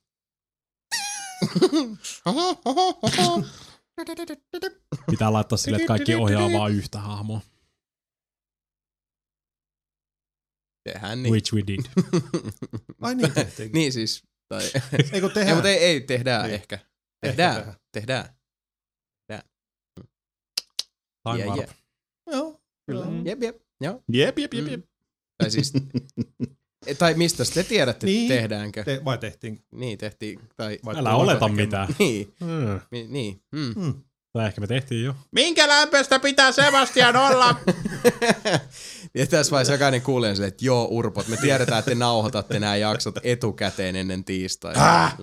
[5.10, 7.40] Pitää laittaa sille, että kaikki ohjaa vaan yhtä hahmoa.
[10.84, 11.32] Tehdään niin.
[11.32, 11.84] Which we did.
[13.02, 13.72] Ai niin tehtiin.
[13.72, 14.22] niin siis.
[14.48, 14.70] Tai, ei,
[15.34, 15.56] tehdään?
[15.56, 16.54] mutta ei, ei tehdään Niin.
[16.54, 16.74] ehkä.
[16.74, 16.88] Ehkä
[17.36, 17.54] Tehdään.
[17.92, 17.92] tehdään.
[17.92, 18.38] Tehdään.
[21.24, 21.58] Time Yeah, warp.
[21.58, 21.74] yeah.
[22.88, 23.04] Kyllä.
[23.06, 23.26] Mm.
[23.26, 23.56] Jep, jep.
[23.80, 24.02] Joo.
[24.12, 24.80] Jep, jep, jep, jep.
[25.38, 25.72] Tai siis,
[26.98, 28.28] tai mistä te tiedätte, Niin.
[28.28, 28.84] tehdäänkö?
[28.84, 29.64] Te, vai tehtiin?
[29.74, 30.40] Niin, tehtiin.
[30.56, 31.54] Tai, Vai Älä oleta tekemään?
[31.56, 31.88] mitään.
[31.98, 32.80] niin, Mm.
[32.90, 33.40] mi- niin.
[33.52, 33.74] Mm.
[33.74, 33.94] Hmm.
[34.32, 35.14] Tai ehkä me tehtiin jo.
[35.32, 37.56] Minkä lämpöistä pitää Sebastian olla?
[39.14, 42.76] Ja tässä vaiheessa jokainen kuulee silleen, että joo urpot, me tiedetään, että te nauhoitatte nämä
[42.76, 45.02] jaksot etukäteen ennen tiistaita.
[45.04, 45.16] Ah!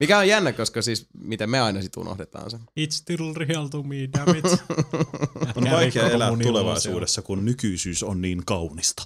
[0.00, 2.56] Mikä on jännä, koska siis miten me aina sit unohdetaan se.
[2.56, 4.44] It's still real to me, damn it.
[5.56, 9.02] On vaikea elää tulevaisuudessa, kun nykyisyys on niin kaunista.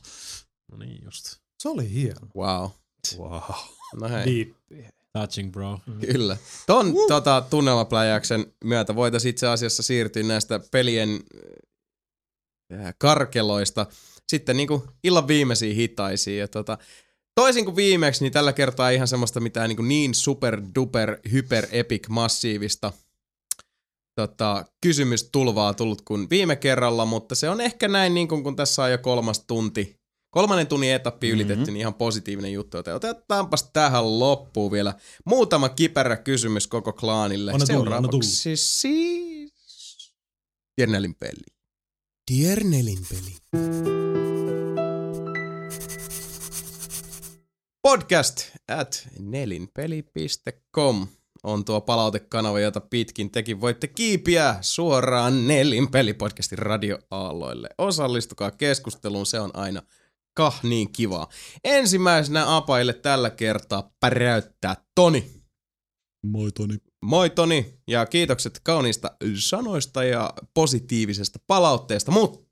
[0.72, 1.36] No niin just.
[1.58, 2.20] Se oli hieno.
[2.36, 2.70] Wow.
[3.18, 3.42] Wow.
[4.00, 4.24] No hei,
[4.70, 4.88] Deep.
[5.12, 5.78] Touching bro.
[6.12, 6.36] kyllä.
[6.66, 11.20] Ton tota, tunnelmapläjäyksen myötä voitaisiin itse asiassa siirtyä näistä pelien
[12.74, 13.86] äh, karkeloista
[14.28, 16.38] sitten niinku illan viimeisiin hitaisiin.
[16.38, 16.78] Ja tota,
[17.34, 22.08] toisin kuin viimeksi, niin tällä kertaa ihan semmoista mitään niin, niin super duper hyper epic
[22.08, 22.92] massiivista
[24.14, 28.82] tota, kysymystulvaa tullut kuin viime kerralla, mutta se on ehkä näin niin kuin, kun tässä
[28.82, 31.72] on jo kolmas tunti, kolmannen tunnin etappi ylitetty, mm-hmm.
[31.72, 32.76] niin ihan positiivinen juttu.
[32.76, 34.94] Joten otetaanpas tähän loppuun vielä
[35.24, 37.52] muutama kiperä kysymys koko klaanille.
[37.52, 38.82] Anna tulla, anna Seuraavaksi siis...
[40.76, 41.44] Tiernelin peli.
[42.26, 44.41] Tiernelin peli.
[47.82, 51.06] Podcast at nelinpeli.com
[51.42, 57.68] on tuo palautekanava, jota pitkin tekin voitte kiipiä suoraan Nelin pelipodcastin radioaalloille.
[57.78, 59.82] Osallistukaa keskusteluun, se on aina
[60.34, 61.28] kah niin kivaa.
[61.64, 65.30] Ensimmäisenä apaille tällä kertaa päräyttää Toni.
[66.26, 66.76] Moi Toni.
[67.02, 72.51] Moi Toni, ja kiitokset kauniista sanoista ja positiivisesta palautteesta, mutta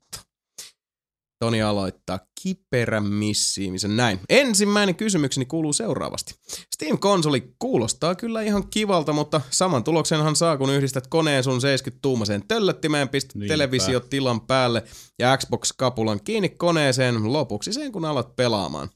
[1.41, 4.19] Toni aloittaa kiperän missiimisen näin.
[4.29, 6.35] Ensimmäinen kysymykseni kuuluu seuraavasti.
[6.75, 13.09] Steam-konsoli kuulostaa kyllä ihan kivalta, mutta saman tuloksenhan saa, kun yhdistät koneen sun 70-tuumaseen töllöttimeen,
[13.09, 13.53] pistät Niinpä.
[13.53, 14.83] televisiotilan päälle
[15.19, 18.89] ja Xbox-kapulan kiinni koneeseen lopuksi sen, kun alat pelaamaan.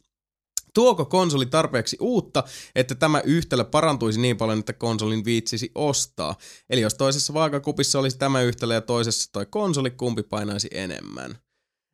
[0.73, 2.43] Tuoko konsoli tarpeeksi uutta,
[2.75, 6.35] että tämä yhtälö parantuisi niin paljon, että konsolin viitsisi ostaa?
[6.69, 11.37] Eli jos toisessa vaakakupissa olisi tämä yhtälö ja toisessa toi konsoli, kumpi painaisi enemmän?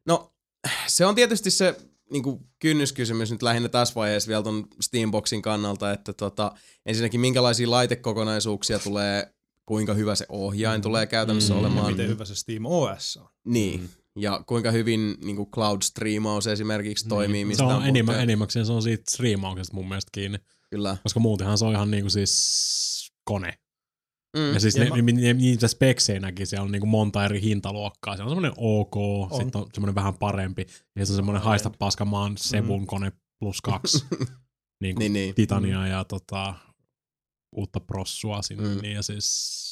[0.08, 0.32] No,
[0.88, 1.76] se on tietysti se
[2.12, 6.52] niin kuin kynnyskysymys nyt lähinnä tässä vaiheessa vielä ton Steamboxin kannalta, että tota,
[6.86, 9.34] ensinnäkin minkälaisia laitekokonaisuuksia tulee,
[9.66, 11.60] kuinka hyvä se ohjain tulee käytännössä Mm.
[11.60, 11.92] Ja olemaan.
[11.92, 13.30] miten hyvä se Steam OS on.
[13.46, 17.48] Niin, ja kuinka hyvin niin kuin cloud-striimaus esimerkiksi toimii, Niin.
[17.48, 20.38] mistä se on on enimmä, enimmäkseen se on siitä striimauksesta mun mielestä kiinni.
[20.70, 20.98] Kyllä.
[21.04, 23.58] Koska muutenhan se on ihan niinku siis kone.
[24.38, 24.54] Mm.
[24.54, 28.18] Ja siis Ja ne, mä- ne, ne, niitä spekseinäkin siellä on niinku monta eri hintaluokkaa.
[28.18, 29.30] Se on semmoinen OK, on.
[29.42, 30.66] sitten on semmoinen vähän parempi.
[30.96, 34.06] Ja se on semmoinen haista paskamaan Sebun kone plus kaksi.
[34.82, 35.36] niinku Niin, niin.
[35.36, 36.54] Titania ja tota,
[37.56, 38.64] uutta prossua sinne.
[38.68, 38.76] Mm.
[38.76, 38.82] Mm.
[38.82, 39.72] Niin ja siis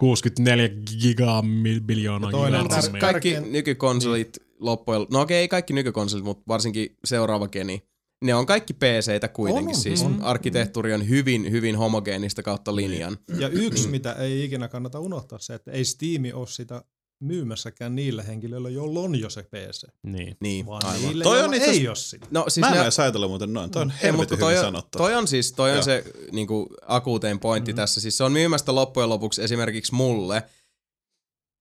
[0.00, 0.68] 64
[1.02, 6.24] giga mil- biljoonaa Ja toinen gigaa kar- kaikki nykykonsolit loppujen, no okei, ei kaikki nykykonsolit,
[6.24, 7.82] mutta varsinkin seuraava geni,
[8.24, 10.22] ne on kaikki PC-tä kuitenkin, On, on, siis on.
[10.22, 13.18] arkkitehtuuri on hyvin, hyvin homogeenista kautta linjan.
[13.38, 13.90] Ja yksi, Niin.
[13.90, 16.84] mitä ei ikinä kannata unohtaa, se, että ei Steam ole sitä
[17.20, 19.82] myymässäkään niillä henkilöillä, joilla on jo se PC.
[20.02, 20.36] Niin.
[20.40, 21.02] Niin, Vaan aivan.
[21.02, 22.26] niille, Toi on itse ei ole sitä.
[22.30, 23.70] No siis Mä en ne- edes ajatella muuten noin.
[23.70, 24.98] Toi on Ei, helvetin mutta hyvin toi, on, sanottu.
[24.98, 25.82] toi on siis toi on Joo.
[25.84, 27.76] se niinku, akuutein pointti mm-hmm.
[27.82, 28.00] tässä.
[28.00, 30.42] Siis se on myymästä loppujen lopuksi esimerkiksi mulle,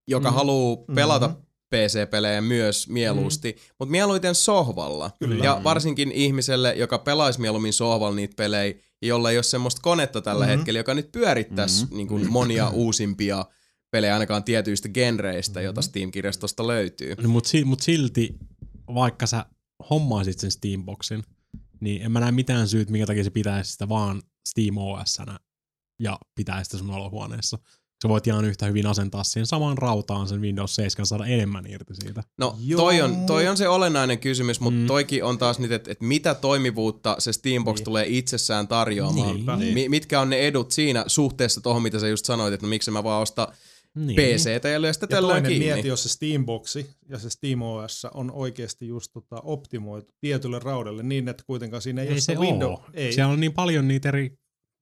[0.08, 0.36] joka mm-hmm.
[0.36, 1.38] haluaa pelata Mhm.
[1.74, 3.76] PC-pelejä myös mieluusti, mm-hmm.
[3.80, 5.12] mutta mieluiten sohvalla.
[5.20, 5.44] Kyllä.
[5.46, 10.40] Ja varsinkin ihmiselle, joka pelaisi mieluummin sohvalla niitä pelejä, jolla ei ole semmoista konetta tällä
[10.46, 10.50] Mhm.
[10.50, 10.58] mm-hmm.
[10.60, 11.98] hetkellä, joka nyt pyörittäisi mm-hmm.
[11.98, 13.46] niin kuin monia uusimpia
[13.92, 15.66] pelejä ainakaan tietyistä genreistä, Mhm.
[15.66, 17.16] joita Steam-kirjastosta löytyy.
[17.28, 18.36] Mutta si- mut silti,
[18.94, 19.46] vaikka sä
[19.90, 21.24] hommaisit sen Steamboxin,
[21.80, 25.40] niin en mä näe mitään syyt, minkä takia se pitäisi sitä vaan Steam OS-nä
[26.00, 27.60] ja pitäisi sitä sun olohuoneessa.
[28.04, 31.94] Sä voit ihan yhtä hyvin asentaa siihen samaan rautaan sen Windows 7 saada enemmän irti
[31.96, 32.24] siitä.
[32.38, 34.88] No Joo, toi on, toi on se olennainen kysymys, mutta Mm.
[34.88, 37.80] toikin on taas nyt, että et mitä toimivuutta se Steambox Niin.
[37.80, 37.86] niin.
[37.86, 39.36] tulee itsessään tarjoamaan.
[39.36, 39.58] Niinpä.
[39.58, 42.92] Mi- mitkä on ne edut siinä suhteessa tuohon, mitä sä just sanoit, että no miksi
[42.92, 43.48] mä vaan osta
[43.96, 44.16] Niin.
[44.16, 45.74] PCtä ja lyö sitä Ja tällöin toinen kiinni.
[45.74, 51.28] mieti, jos se Steamboxi ja se SteamOS on oikeasti just tota optimoitu tietylle raudelle niin,
[51.30, 52.70] että kuitenkaan siinä ei, Ei ole se sitä window.
[52.72, 52.86] oo.
[52.94, 53.14] Ei.
[53.14, 54.38] Siellä on niin paljon niitä eri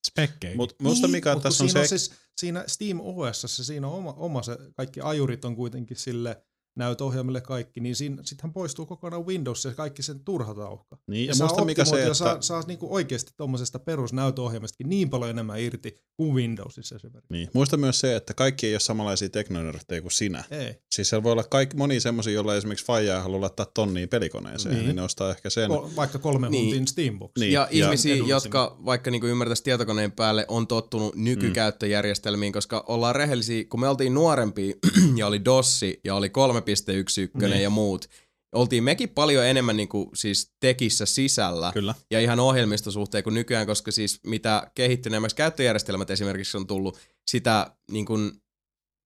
[0.07, 0.55] spekkejä.
[0.55, 1.95] Mutta musta Niin, mikä mut tässä on siinä se...
[1.95, 6.43] on siis, siinä Steam OS, siinä on oma, oma se, kaikki ajurit on kuitenkin sille
[6.75, 10.97] näytöohjelmille kaikki, niin sittenhän poistuu kokonaan Windows ja kaikki sen turha tauhka.
[11.07, 12.13] Niin, ja saa musta mikä se, ja että...
[12.13, 17.33] saa, saa niinku oikeasti tuommoisesta perusnäytöohjelmastakin niin paljon enemmän irti kuin Windowsissa esimerkiksi.
[17.33, 17.49] Niin.
[17.53, 20.43] Muista myös se, että kaikki ei ole samanlaisia teknonörttejä kuin sinä.
[20.51, 20.75] Ei.
[20.91, 24.85] Siis siellä voi olla kaikki, moni semmoisia, joilla esimerkiksi Faijaa haluaa laittaa tonniin pelikoneeseen, niin,
[24.85, 24.95] Niin.
[24.95, 25.71] ne ostaa ehkä sen.
[25.71, 26.65] Ko- vaikka kolme Niin.
[26.65, 27.31] huntin Steambox.
[27.39, 27.51] Niin.
[27.51, 33.63] Ja, ja ihmisiä, jotka vaikka niinku ymmärtäisi tietokoneen päälle, on tottunut nykykäyttöjärjestelmiin, koska ollaan rehellisiä,
[33.69, 34.75] kun me oltiin nuorempia
[35.17, 36.29] ja oli DOSsi ja oli
[36.61, 37.61] 3.11 Niin.
[37.63, 38.09] ja muut,
[38.55, 41.95] oltiin mekin paljon enemmän niinku siis tekissä sisällä Kyllä.
[42.11, 48.05] ja ihan ohjelmistosuhteen kuin nykyään, koska siis mitä kehittyneemmäksi käyttöjärjestelmät esimerkiksi on tullut, sitä, niin
[48.05, 48.31] kuin,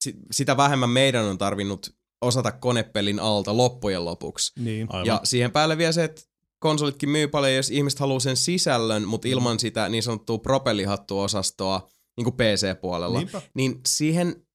[0.04, 4.54] si- sitä vähemmän meidän on tarvinnut osata konepelin alta loppujen lopuksi.
[4.60, 4.88] Niin.
[4.90, 5.06] Aivan.
[5.08, 6.22] Ja siihen päälle vielä se, että
[6.60, 12.24] konsolitkin myy paljon, jos ihmiset haluaa sen sisällön, mutta ilman sitä niin sanottua propellihattuosastoa niin
[12.24, 13.42] kuin PC-puolella, Niinpä.
[13.54, 14.46] niin siihen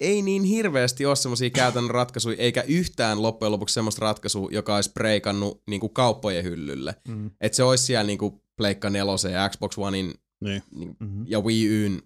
[0.00, 4.92] ei niin hirveästi ole semmoisia käytännön ratkaisuja, eikä yhtään loppujen lopuksi semmoista ratkaisua, joka olisi
[4.92, 6.94] breikannut niin kuin kauppojen hyllylle.
[7.08, 7.30] Mm.
[7.40, 10.62] Että se olisi siellä niin kuin Pleikka 4 ja Xbox Onein Niin.
[10.74, 11.24] niin, Mm-hmm.
[11.28, 12.02] ja Wii Uyn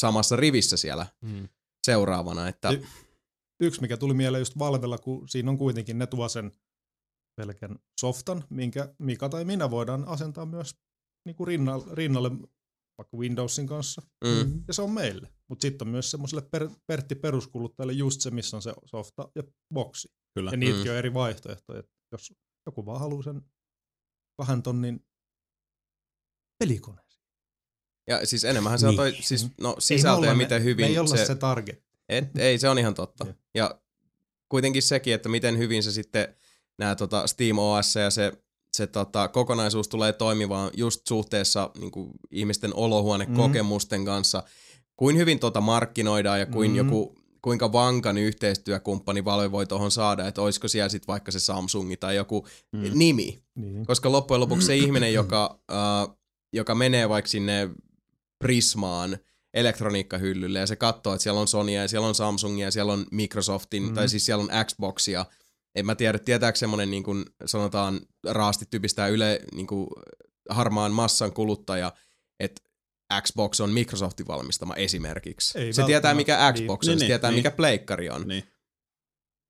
[0.00, 1.48] samassa rivissä siellä Mm.
[1.86, 2.48] seuraavana.
[2.48, 2.82] Että, Y-
[3.62, 6.52] Yksi, mikä tuli mieleen just Valvella, kun siinä on kuitenkin ne tuo sen
[7.36, 10.74] pelkän softan, minkä Mika tai minä voidaan asentaa myös
[11.26, 12.30] niin kuin rinnalle, rinnalle
[12.98, 14.02] vaikka Windowsin kanssa.
[14.24, 15.28] mm, Ja se on meille.
[15.50, 19.42] Mutta sitten on myös semmoiselle per, Pertti peruskuluttajalle just se, missä on se softa ja
[19.74, 20.08] boksi.
[20.34, 20.50] Kyllä.
[20.50, 20.90] Ja niitäkin Mm.
[20.90, 21.82] on eri vaihtoehtoja.
[22.12, 22.32] Jos
[22.66, 23.42] joku vaan haluaa sen
[24.36, 25.06] kahden tonnin
[26.58, 27.06] pelikoneen.
[28.08, 30.64] ja siis enemmänhän se on toi, siis, no Ei me sisältö olla ja ne- miten
[30.64, 31.84] hyvin Me ei olla se, se, target.
[32.08, 33.26] Et, ei, se on ihan totta.
[33.26, 33.34] Joo.
[33.54, 33.80] Ja
[34.48, 36.36] kuitenkin sekin, että miten hyvin se sitten
[36.78, 38.32] nämä tota Steam OS ja se,
[38.72, 44.42] se tota, kokonaisuus tulee toimimaan just suhteessa niin kuin ihmisten olohuonekokemusten kanssa.
[45.00, 46.78] Kuin hyvin tota markkinoidaan ja kuin Mhm.
[46.78, 51.96] joku, kuinka vankan yhteistyökumppani Valve voi tuohon saada, että olisiko siellä sitten vaikka se Samsungi
[51.96, 52.78] tai joku Mm.
[52.80, 52.90] mm.
[52.94, 53.42] nimi.
[53.54, 53.86] Niin.
[53.86, 56.16] Koska loppujen lopuksi se ihminen, joka, äh,
[56.52, 57.70] joka menee vaikka sinne
[58.38, 59.18] Prismaan
[59.54, 63.06] elektroniikkahyllylle ja se katsoo, että siellä on Sonya ja siellä on Samsungia ja siellä on
[63.10, 63.94] Microsoftin, mm.
[63.94, 65.26] tai siis siellä on Xboxia.
[65.74, 69.86] En mä tiedä, tietääkö semmoinen niin kuin sanotaan raasti typistää yle niin kuin
[70.50, 71.92] harmaan massan kuluttaja,
[72.40, 72.62] että
[73.22, 75.58] Xbox on Microsoftin valmistama esimerkiksi.
[75.58, 76.62] Ei se tietää, mikä välttämättä.
[76.62, 76.92] Xbox Niin.
[76.92, 77.38] on, se Niin, tietää, niin.
[77.38, 78.28] mikä pleikkari on.
[78.28, 78.44] Niin.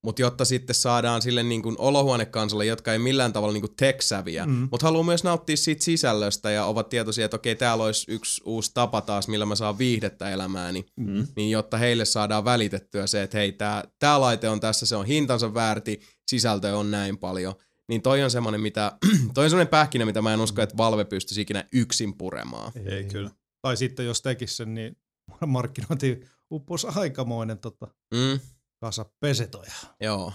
[0.05, 4.47] Mutta jotta sitten saadaan sille niin kuin olohuonekansalle, jotka ei millään tavalla niin kuin tech-säviä,
[4.47, 4.69] Mm.
[4.71, 8.71] mutta haluaa myös nauttia siitä sisällöstä ja ovat tietoisia, että okei, täällä olisi yksi uusi
[8.75, 11.27] tapa taas, millä mä saan viihdettä elämääni, Mm.
[11.37, 15.07] niin jotta heille saadaan välitettyä se, että hei, tämä tää laite on tässä, se on
[15.07, 17.55] hintansa väärti, sisältö on näin paljon.
[17.89, 18.93] Niin toi on semmoinen, mitä,
[19.35, 22.73] toi on semmoinen pähkinä, mitä mä en usko, että Valve pystyisi ikinä yksin puremaan.
[22.87, 23.31] Ei kyllä.
[23.63, 24.97] Tai sitten jos tekisi sen, niin
[25.47, 28.41] markkinointi upposi aikamoinen tota, Mm,
[28.81, 29.73] kasa pesetoja.
[30.01, 30.33] joo.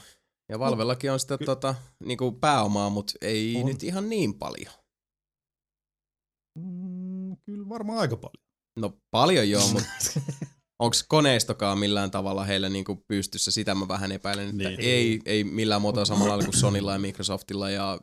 [0.50, 3.66] Ja Valvellakin on sitä ky- tota, niinku pääomaa, mutta ei On.
[3.66, 4.74] nyt ihan niin paljon.
[6.60, 8.46] Mm, kyllä varmaan aika paljon.
[8.80, 9.90] No paljon joo, mutta
[10.80, 13.52] onko koneistokaan millään tavalla heillä niinku pystyssä?
[13.52, 14.80] Sitä mä vähän epäilen, että Niin.
[14.80, 18.00] ei, ei millään muotoa samalla lailla kuin Sonylla ja Microsoftilla ja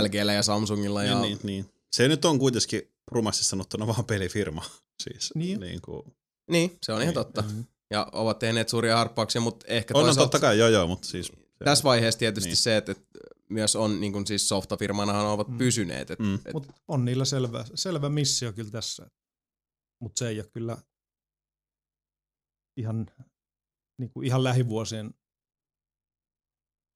[0.00, 1.04] LGllä ja Samsungilla.
[1.04, 1.66] Ja, Niin, niin, niin.
[1.92, 4.64] Se nyt on kuitenkin rumasti sanottuna vaan pelifirma.
[5.02, 5.60] Siis, Niin.
[5.60, 6.02] niin kuin,
[6.50, 7.24] niin, se on ihan Niin.
[7.24, 7.44] totta.
[7.90, 11.08] Ja ovat tehneet suuria harppauksia, mutta ehkä on, on toisaalta totta kai, joo joo, mutta
[11.08, 11.26] siis...
[11.26, 12.56] Se, tässä vaiheessa tietysti Niin.
[12.56, 13.04] se, että, että
[13.48, 15.58] myös on niin kuin siis softafirmanahan ovat Mm.
[15.58, 16.10] pysyneet.
[16.10, 16.34] Et, Mm.
[16.34, 19.10] et, Mutta on niillä selvä, selvä missio kyllä tässä.
[20.02, 20.76] Mutta se ei ole kyllä
[22.76, 23.06] ihan
[24.00, 25.14] niin kuin ihan lähivuosien,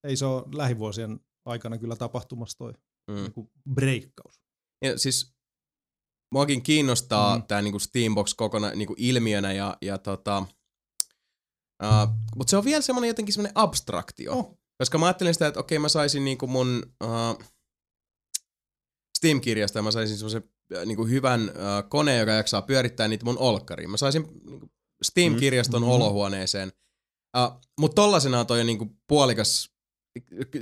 [0.05, 2.73] ei se ole lähivuosien aikana kyllä tapahtumassa toi
[3.11, 3.15] Mm.
[3.15, 4.41] niin kuin breikkaus.
[4.85, 5.36] Ja siis
[6.33, 7.43] muakin kiinnostaa Mm.
[7.43, 10.39] tämä niinku Steambox kokona, niinku ilmiönä ja, ja tota,
[11.83, 14.33] uh, mutta se on vielä semmoinen jotenkin semmoinen abstraktio.
[14.33, 14.59] Oh.
[14.79, 17.45] Koska mä ajattelin sitä, että okei mä saisin niinku mun uh,
[19.19, 20.45] Steam-kirjasta ja mä saisin semmoisen
[20.77, 23.91] äh, niinku hyvän uh, koneen, joka jaksaa pyörittää niitä mun olkkariin.
[23.91, 24.71] Mä saisin niinku
[25.03, 25.87] Steam-kirjaston Mm.
[25.87, 25.93] mm.
[25.93, 26.73] olohuoneeseen.
[27.39, 29.71] Uh, mutta tollasenaan toi on niinku puolikas,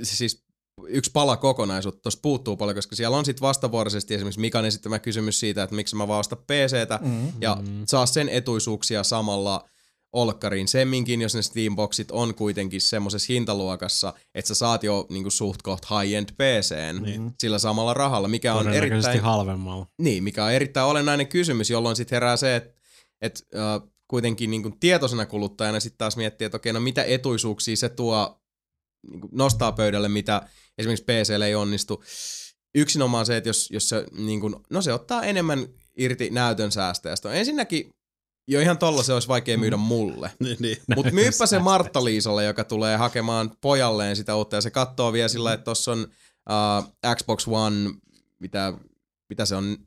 [0.03, 0.44] siis
[0.87, 5.39] yksi pala kokonaisuutta, tuossa puuttuu paljon, koska siellä on sitten vastavuoroisesti esimerkiksi Mikan esittämä kysymys
[5.39, 7.27] siitä, että miksi mä vaan ostan PCtä Mm.
[7.41, 7.83] ja Mm.
[7.87, 9.69] saa sen etuisuuksia samalla
[10.13, 10.67] olkkariin.
[10.67, 15.85] Semminkin, jos ne Steamboxit on kuitenkin semmoisessa hintaluokassa, että sä saat jo niinku suht koht
[15.85, 17.31] high-end PCn Niin.
[17.39, 19.87] sillä samalla rahalla, mikä on erittäin, halvemmalla.
[20.01, 22.73] niin, mikä on erittäin olennainen kysymys, jolloin sitten herää se, että
[23.21, 27.89] et, äh, kuitenkin niinku tietoisena kuluttajana sitten taas miettii, että okei, no mitä etuisuuksia se
[27.89, 28.41] tuo,
[29.09, 30.41] niinku nostaa pöydälle, mitä
[30.77, 32.03] esimerkiksi PClle ei onnistu.
[32.75, 35.67] Yksinomaan se, että jos, jos se, niinku, no se ottaa enemmän
[35.97, 37.33] irti näytön säästäjästä.
[37.33, 37.89] Ensinnäkin
[38.47, 40.31] jo ihan tolla se olisi vaikea myydä mulle.
[40.39, 40.77] Niin, niin.
[40.95, 45.53] Mutta myypä se Martta-Liisalle, joka tulee hakemaan pojalleen sitä uutta ja se katsoo vielä sillä,
[45.53, 46.07] että tuossa on
[46.49, 47.89] uh, Xbox One,
[48.39, 48.73] mitä,
[49.29, 49.77] mitä se on,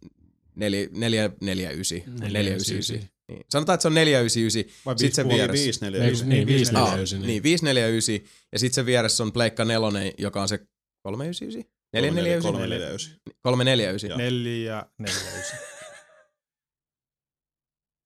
[0.55, 2.03] 449.
[2.21, 3.18] 499.
[3.29, 3.45] Niin.
[3.51, 4.83] Sanotaan, että se on 499.
[4.87, 5.65] Vai Sit se viisi- vieressä.
[5.65, 7.21] 5, 4, Ei, 5, niin, 549.
[7.21, 7.27] 549.
[7.27, 8.15] Niin, 549.
[8.53, 10.59] Ja sitten se vieressä on Pleikka 4, joka on se
[11.03, 11.73] 399?
[11.93, 12.53] 449?
[12.53, 13.17] 3, 4, 9.
[13.43, 14.19] 349.
[14.19, 15.53] Neljä, neljä, ysi.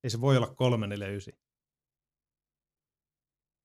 [0.04, 1.34] Ei se voi olla 349.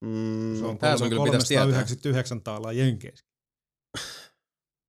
[0.06, 1.66] Mm, Se on sun kyllä pitäisi tietää.
[1.66, 3.26] 399 taalaa Jenkeissä.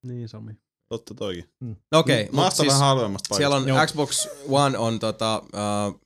[0.06, 0.52] Niin, Sami.
[0.88, 1.44] totta toikin.
[1.60, 3.72] No Okei, okay, Maasta mutta vähän siis halvemmasta siellä paikasta.
[3.72, 3.86] on Joo.
[3.86, 6.00] Xbox One on tota, uh,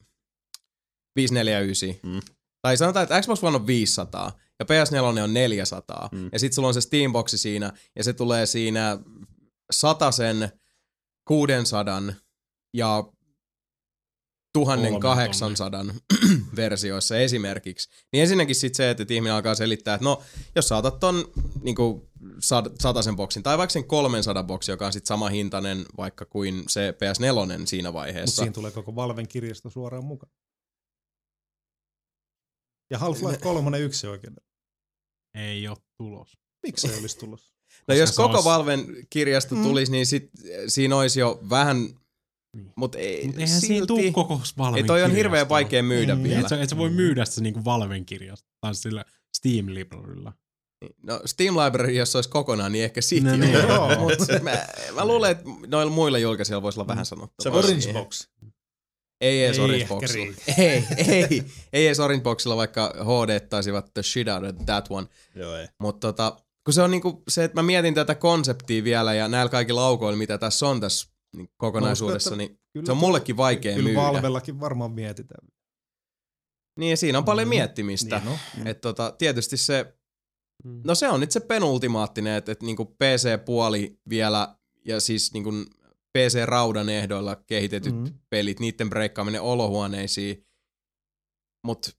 [1.16, 2.10] 549.
[2.10, 2.20] Mm.
[2.62, 6.08] Tai sanotaan, että Xbox One on 500 ja PS4 on 400.
[6.12, 6.28] Mm.
[6.32, 8.99] Ja sitten sulla on se Steamboxi siinä ja se tulee siinä
[10.12, 10.49] sen
[11.28, 12.02] 600
[12.74, 13.05] ja
[14.52, 15.84] 1800
[16.57, 17.89] versioissa esimerkiksi.
[18.12, 20.23] Niin ensinnäkin sitten se, että ihminen alkaa selittää, että no,
[20.57, 21.24] jos sä otat ton
[21.62, 21.74] niin
[23.02, 26.91] sen boksin, tai vaikka sen 300 boksi, joka on sitten sama hintainen vaikka kuin se
[26.91, 28.36] PS4 siinä Mutta vaiheessa.
[28.36, 30.32] siihen tulee koko Valven kirjasto suoraan mukaan.
[32.92, 34.36] Ja Half-Life 3 yksi oikein.
[35.34, 36.32] Ei ole tulos.
[36.62, 37.52] Miksi se olisi tulossa?
[37.88, 39.62] No jos se koko olisi- Valven kirjasto Mm.
[39.62, 40.30] tulisi, niin sit,
[40.68, 41.76] siinä olisi jo vähän,
[42.56, 42.72] Niin.
[42.76, 46.14] mutta ei, Mutta eihän siinä silti, tuu koko Valven ei, toi on hirveän vaikea myydä
[46.14, 46.22] Mm.
[46.22, 46.40] vielä.
[46.40, 49.04] Et sä, et sä voi myydä sitä niinku Valven kirjasta tai sillä
[49.36, 50.32] Steam Librarylla.
[51.02, 53.52] No Steam Library, jos se olisi kokonaan, niin ehkä sit No no, niin.
[53.52, 53.88] joo.
[53.98, 57.54] Mut mä, mä luulen, että noilla muilla julkaisijoilla voisi olla vähän Se sanottavaa.
[57.54, 58.06] voisi- Orange siihen.
[59.23, 60.25] Ei edes Ei Orange Boxilla.
[60.25, 60.42] riitä.
[60.62, 60.84] Ei,
[61.31, 65.07] ei, ei edes Orange Boxilla, vaikka HD taisivat the shit out of that one.
[65.34, 65.68] Joo, ei.
[65.81, 69.51] Mutta tota, kun se on niinku se, että mä mietin tätä konseptia vielä ja näillä
[69.51, 73.75] kaikilla laukoilla, mitä tässä on tässä niin kokonaisuudessa, uskon, niin Kyllä se on mullekin vaikea
[73.75, 74.01] Kyllä myydä.
[74.01, 75.49] Valvellakin varmaan mietitään.
[76.78, 77.55] Niin ja siinä on paljon Mm.
[77.55, 78.18] miettimistä.
[78.25, 78.70] Niin, no.
[78.70, 79.94] Et tota, tietysti se,
[80.65, 80.81] Mm.
[80.84, 85.51] no se on nyt se penultimaattinen, että et niinku PC-puoli vielä ja siis niinku
[86.18, 88.15] PC-raudan ehdoilla kehitetyt Mm.
[88.31, 90.47] pelit, niiden breikkaaminen olohuoneisiin.
[91.66, 91.91] Mutta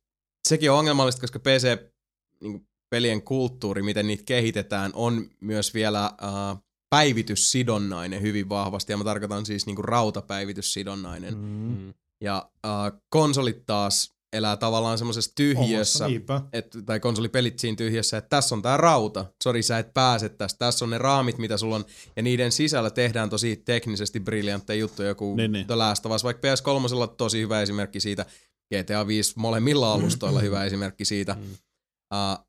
[0.48, 8.50] sekin on ongelmallista, koska PC-pelien kulttuuri, miten niitä kehitetään, on myös vielä äh, päivityssidonnainen hyvin
[8.50, 8.94] vahvasti.
[8.94, 11.38] Ja mä tarkoitan siis niinku rautapäivityssidonnainen.
[11.38, 11.42] Mm.
[11.78, 11.94] Mm.
[12.22, 16.06] Ja äh, konsolit taas elää tavallaan semmoisessa tyhjössä,
[16.54, 19.26] et, tai konsolipelit siinä tyhjössä, että tässä on tää rauta.
[19.44, 20.60] Sori, sä et pääse tästä.
[20.60, 21.86] Tässä on ne raamit, mitä sulla on.
[22.16, 25.08] Ja niiden sisällä tehdään tosi teknisesti briljantteja juttuja.
[25.08, 25.68] Joku Niin, niin.
[25.68, 28.26] The Last of Us, vaikka PS3 on tosi hyvä esimerkki siitä.
[28.74, 31.34] GTA 5 molemmilla alustoilla hyvä esimerkki siitä.
[31.34, 31.42] Mm.
[31.44, 32.46] Uh,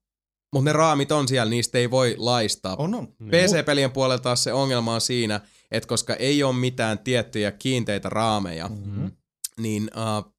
[0.53, 2.77] mutta ne raamit on siellä, niistä ei voi laistaa.
[2.77, 3.07] On, on.
[3.07, 5.41] PC-pelien puolella taas se ongelma on siinä,
[5.71, 9.11] että koska ei ole mitään tiettyjä kiinteitä raameja, Mm-hmm.
[9.59, 10.34] niin uh,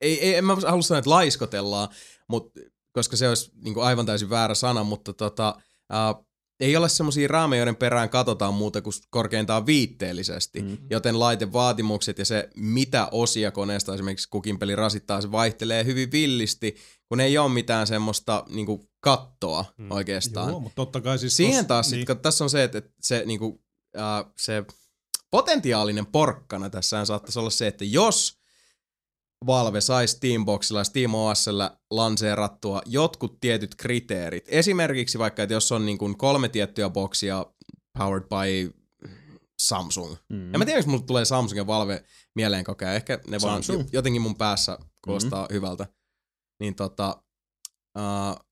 [0.00, 1.88] ei, ei, en mä halua sanoa, että laiskotellaan,
[2.28, 2.52] mut,
[2.92, 5.54] koska se olisi niin kuin aivan täysin väärä sana, mutta tota,
[5.92, 6.26] uh,
[6.60, 10.62] ei ole semmoisia raameja, joiden perään katsotaan muuta kuin korkeintaan viitteellisesti.
[10.62, 10.78] Mm.
[10.90, 16.76] Joten laitevaatimukset ja se, mitä osia koneesta esimerkiksi kukin peli rasittaa, se vaihtelee hyvin villisti,
[17.08, 19.90] kun ei ole mitään semmoista niin kuin kattoa Mm.
[19.90, 20.48] oikeastaan.
[20.48, 21.36] Joo, mutta totta kai siis...
[21.36, 21.96] Siihen tos- taas, niin.
[21.96, 22.06] niin.
[22.06, 23.62] kun tässä on se, että että se, niinku,
[23.98, 24.64] äh, se
[25.30, 28.41] potentiaalinen porkkana tässä saattaisi olla se, että jos
[29.46, 34.44] Valve saisi Steamboxilla ja Steam OSllä lanseerattua jotkut tietyt kriteerit.
[34.48, 37.46] Esimerkiksi vaikka, että jos on niin kuin kolme tiettyä boksia
[37.98, 38.74] powered by
[39.62, 40.16] Samsung.
[40.28, 40.52] Mm.
[40.52, 42.04] Ja mä tiedän, miksi mulle tulee Samsung ja Valve
[42.34, 42.96] mieleen koko ajan.
[42.96, 43.78] Ehkä ne Samsung.
[43.78, 45.54] vaan jotenkin mun päässä kuulostaa mm.
[45.54, 45.86] hyvältä.
[46.60, 47.22] niin tota,
[47.98, 48.46] uh,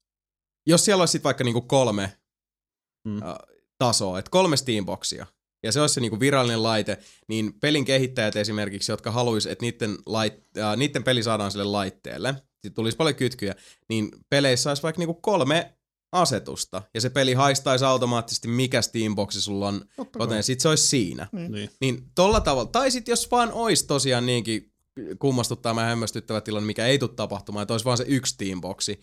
[0.67, 2.19] jos siellä olisi sit vaikka niinku kolme
[3.05, 3.17] mm.
[3.17, 3.23] uh,
[3.79, 5.27] tasoa, että kolme Steamboxia,
[5.63, 6.99] ja se olisi se niinku virallinen laite,
[7.29, 12.35] niin pelin kehittäjät esimerkiksi, jotka haluaisi, että niiden, lait, uh, niiden peli saadaan sille laitteelle,
[12.63, 13.55] sit tulisi paljon kytkyjä,
[13.89, 15.75] niin peleissä olisi vaikka niinku kolme
[16.13, 20.27] asetusta, ja se peli haistaisi automaattisesti, mikä Steamboxi sulla on, Totta kai.
[20.27, 21.29] joten sit se olisi siinä.
[21.33, 21.71] Niin.
[21.81, 24.73] Niin tolla tavalla, tai sit jos vaan olisi tosiaan niinkin
[25.19, 29.01] kummastuttaa ja hämmästyttävä tilanne, mikä ei tule tapahtumaan, että olisi vaan se yksi Steamboxi,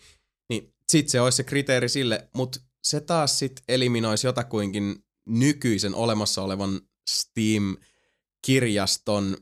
[0.48, 6.42] niin sit se olisi se kriteeri sille, mutta se taas sit eliminoisi jotakuinkin nykyisen olemassa
[6.42, 9.36] olevan Steam-kirjaston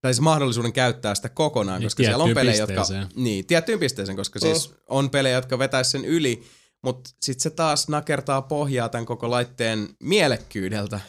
[0.00, 2.82] tai siis mahdollisuuden käyttää sitä kokonaan, Niin, koska siellä on pelejä, jotka...
[3.16, 6.42] Niin, tiettyyn pisteeseen, koska siis on pelejä, jotka vetäisi sen yli,
[6.82, 11.00] mutta sitten se taas nakertaa pohjaa tämän koko laitteen mielekkyydeltä.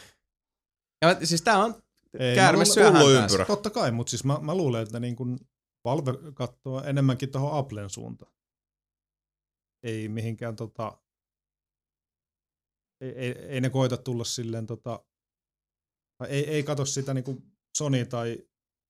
[1.02, 1.74] Ja siis tää on
[2.34, 2.64] käärme
[3.22, 3.44] ympyrä.
[3.44, 5.38] Totta kai, mutta siis mä, mä luulen, että niin kun
[5.84, 8.32] Valve katsoo enemmänkin tuohon Applen suuntaan.
[9.82, 10.98] Ei mihinkään tota...
[13.00, 15.04] Ei, ei, ei ne koita tulla silleen tota...
[16.18, 17.42] tai Ei, ei kato sitä niin kuin
[17.78, 18.38] Sony tai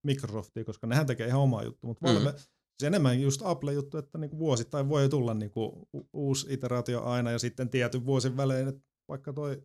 [0.07, 2.39] Microsoftia, koska nehän tekee ihan omaa juttu, mutta Mm.
[2.83, 7.03] Se enemmän just Apple juttu, että niin kuin vuosittain voi tulla niin kuin uusi iteraatio
[7.03, 9.63] aina ja sitten tietyn vuosin välein, että vaikka toi,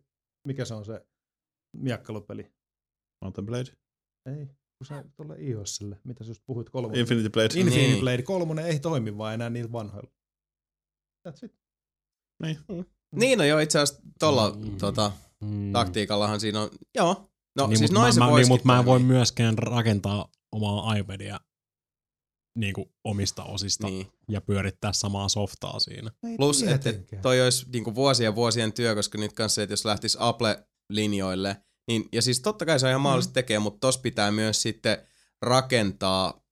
[0.48, 1.06] mikä se on se
[1.76, 2.52] miakkalupeli,
[3.24, 3.70] Mountain Blade.
[4.26, 7.00] ei, kun se tuolle iOSille, mitä sä just puhuit kolmonen.
[7.00, 7.60] Infinity Blade.
[7.60, 8.00] Infinity Niin.
[8.00, 10.10] Blade 3 ei toimi vaan enää niillä vanhoilla.
[11.28, 11.58] That's it.
[12.42, 12.58] Niin
[13.36, 14.76] no joo, itse asiassa tolla Mm.
[14.78, 15.72] tota, Mm.
[15.72, 17.28] taktiikallahan siinä on, joo.
[17.56, 20.28] No niin, siis mut noin se mä, mä, niin, mutta mä en voi myöskään rakentaa
[20.52, 21.40] omaa iPadia
[22.58, 23.98] niin kuin omista osista niin.
[24.06, 24.12] Niin.
[24.28, 26.10] ja pyörittää samaa softaa siinä.
[26.36, 30.18] Plus, että et toi olisi niinku vuosien vuosien työ, koska nyt kanssa, että jos lähtisi
[30.20, 31.56] Apple-linjoille,
[31.88, 33.34] niin, ja siis totta kai se on ihan mahdollista Mm.
[33.34, 34.98] tekee, mutta tos pitää myös sitten
[35.42, 36.42] rakentaa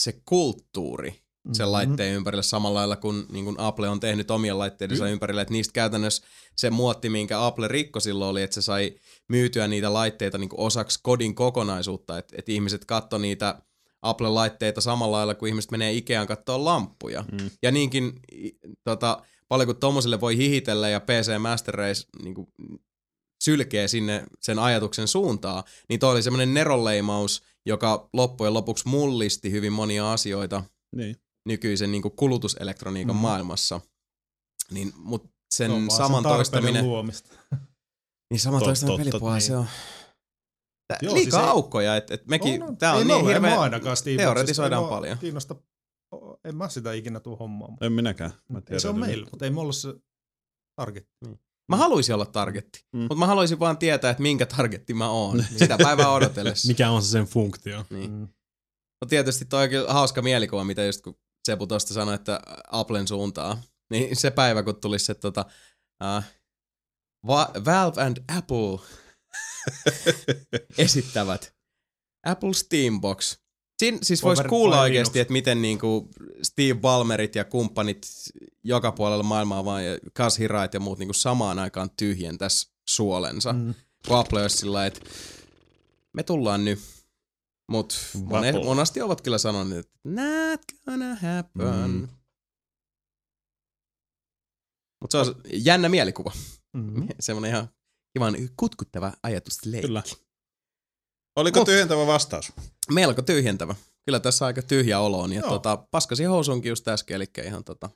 [0.00, 1.21] se kulttuuri
[1.52, 1.72] sen Mhm.
[1.72, 5.72] laitteen ympärille samalla lailla kuin, niin kuin Apple on tehnyt omien laitteidensa ympärille, että niistä
[5.72, 6.24] käytännössä
[6.56, 8.94] se muotti, minkä Apple rikko silloin oli, että se sai
[9.28, 13.62] myytyä niitä laitteita niin kuin osaksi kodin kokonaisuutta, että, että ihmiset katto niitä
[14.02, 17.24] Apple-laitteita samalla lailla kuin ihmiset menee Ikeaan katsoa lamppuja.
[17.32, 17.50] Mm.
[17.62, 18.12] Ja niinkin
[18.84, 22.46] tota, paljon kuin tommoselle voi hihitellä ja PC Master Race niin kuin,
[23.44, 29.72] sylkee sinne sen ajatuksen suuntaan, niin toi oli semmoinen neronleimaus, joka loppujen lopuksi mullisti hyvin
[29.72, 30.64] monia asioita
[30.96, 31.16] Niin.
[31.46, 33.20] Nykyisen niin kuin kulutuselektroniikan mm.
[33.20, 33.80] maailmassa.
[34.70, 37.34] Niin, mutta sen vaan saman toistaminen, Luomista.
[38.30, 39.46] niin saman Tot- toistaminen pelipuolella, niin.
[39.46, 39.66] se on
[40.88, 42.76] Tää, Joo, liikaa siis ei- aukkoja, että et mekin, On, on.
[42.76, 45.18] tää on mulla- niin en mä hirveä, teoretisoidaan ei mua paljon.
[45.18, 45.54] Kiinnosta,
[46.44, 47.76] en mä sitä ikinä tuu hommaan.
[47.80, 48.30] En minäkään.
[48.48, 49.94] Mä Ei tiedän, se on meillä, mutta ei me olla se
[50.76, 51.08] target.
[51.68, 52.98] Mä haluaisin olla targetti, Mm.
[52.98, 53.02] mm.
[53.02, 55.44] mutta mä haluaisin vaan tietää, että minkä targetti mä oon.
[55.56, 56.68] Sitä päivää odotellessa.
[56.72, 57.84] Mikä on se sen funktio?
[57.90, 58.10] Niin.
[58.10, 58.28] Mm.
[59.02, 62.40] No tietysti toi on kyllä hauska mielikuva, mitä just kun Sepu tosta sanoi, että
[62.70, 63.62] Applen suuntaa.
[63.90, 65.44] Niin se päivä, kun tulisi se tota,
[66.18, 66.24] uh,
[67.26, 68.78] Va- Valve and Apple
[70.78, 71.54] esittävät
[72.26, 73.38] Apple Steambox.
[73.78, 76.08] Siin, siis voisi kuulla oikeasti, että miten niinku
[76.42, 78.06] Steve Ballmerit ja kumppanit
[78.64, 79.98] joka puolella maailmaa vaan ja
[80.38, 83.52] Hirait ja muut niinku samaan aikaan tyhjentäisi suolensa.
[83.52, 83.74] Mm.
[84.08, 85.00] Kun Apple olisi sillä että
[86.12, 86.78] me tullaan nyt.
[87.72, 88.66] Mut monen, Vappu.
[88.68, 91.90] monasti ovat kyllä sanoneet, että not gonna happen.
[91.90, 92.08] Mm.
[95.00, 96.32] Mutta se on jännä mielikuva.
[96.74, 97.08] Mm.
[97.20, 97.68] Semmoinen ihan
[98.12, 99.86] kivan kutkuttava ajatusleikki.
[99.86, 100.02] Kyllä.
[101.36, 102.52] Oliko Mut- tyhjentävä vastaus?
[102.90, 103.74] Melko tyhjentävä.
[104.04, 105.32] Kyllä tässä aika tyhjä olo on.
[105.32, 105.48] Ja Joo.
[105.50, 107.90] tota, paskasi housunkin just äsken, eli ihan tota,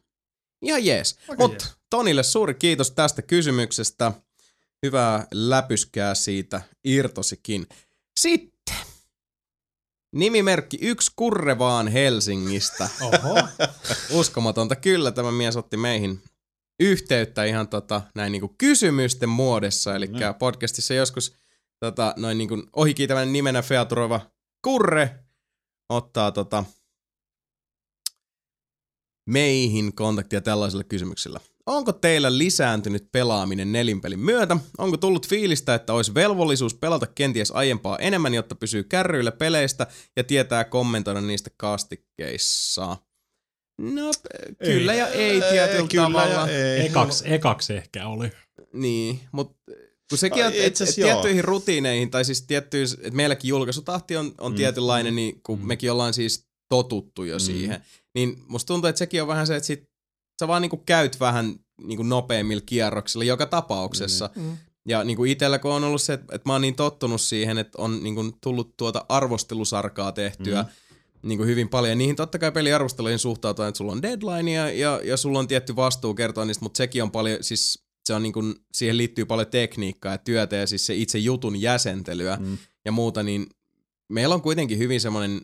[0.62, 1.18] ihan jees.
[1.28, 1.76] Aika Mut jees.
[1.90, 4.12] Tonille suuri kiitos tästä kysymyksestä.
[4.86, 7.66] Hyvää läpyskää siitä irtosikin.
[8.20, 8.55] Sitten
[10.18, 12.88] nimimerkki yksi kurre vaan Helsingistä.
[13.00, 13.48] Oho.
[14.10, 14.76] Uskomatonta.
[14.76, 16.22] Kyllä tämä mies otti meihin
[16.80, 19.94] yhteyttä ihan tota, näin niinku kysymysten muodossa.
[19.96, 20.14] Eli Mm.
[20.38, 21.34] podcastissa joskus
[21.80, 24.20] tota, noin niinku ohikiitävän nimenä featuroiva
[24.64, 25.18] kurre
[25.88, 26.64] ottaa tota,
[29.26, 31.40] meihin kontaktia tällaisella kysymyksellä.
[31.66, 34.56] Onko teillä lisääntynyt pelaaminen nelinpelin myötä?
[34.78, 39.86] Onko tullut fiilistä, että olisi velvollisuus pelata kenties aiempaa enemmän, jotta pysyy kärryillä peleistä
[40.16, 42.96] ja tietää kommentoida niistä kastikkeissa?
[43.78, 44.10] No,
[44.64, 46.34] kyllä ja ei tietyllä kyllä tavalla.
[46.34, 46.86] ja ei.
[46.86, 48.30] Ekaks, ekaks ehkä oli.
[48.72, 49.56] Niin, mutta
[50.08, 51.08] kun sekin on, Ai, että et, joo.
[51.10, 54.56] tiettyihin rutiineihin, tai siis tiettyihin, että meilläkin julkaisutahti on, on Mm.
[54.56, 55.66] tietynlainen, niin kun Mm.
[55.66, 57.42] mekin ollaan siis totuttu jo Mm.
[57.42, 57.46] mm.
[57.46, 57.80] siihen,
[58.14, 59.90] niin musta tuntuu, että sekin on vähän se, että sit
[60.38, 64.30] sä vaan niinku käyt vähän niinku nopeimmilla kierroksilla joka tapauksessa.
[64.36, 64.56] Mm.
[64.88, 67.82] Ja niinku itellä kun on ollut se, että, että mä oon niin tottunut siihen, että
[67.82, 71.28] on niinku tullut tuota arvostelusarkaa tehtyä, Mm.
[71.28, 71.90] niin kuin hyvin paljon.
[71.90, 75.48] Ja niihin totta kai peliarvosteluihin suhtautuu, että sulla on deadline ja, ja, ja sulla on
[75.48, 79.24] tietty vastuu kertoa niistä, mutta sekin on paljon, siis se on niin kuin, siihen liittyy
[79.24, 82.58] paljon tekniikkaa ja työtä ja siis se itse jutun jäsentelyä mm.
[82.84, 83.46] ja muuta, niin
[84.08, 85.40] meillä on kuitenkin hyvin semmoinen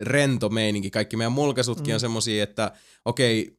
[0.00, 0.90] rento meininki.
[0.90, 1.94] Kaikki meidän mulkaisutkin mm.
[1.94, 2.72] on semmosia, että
[3.04, 3.58] okei,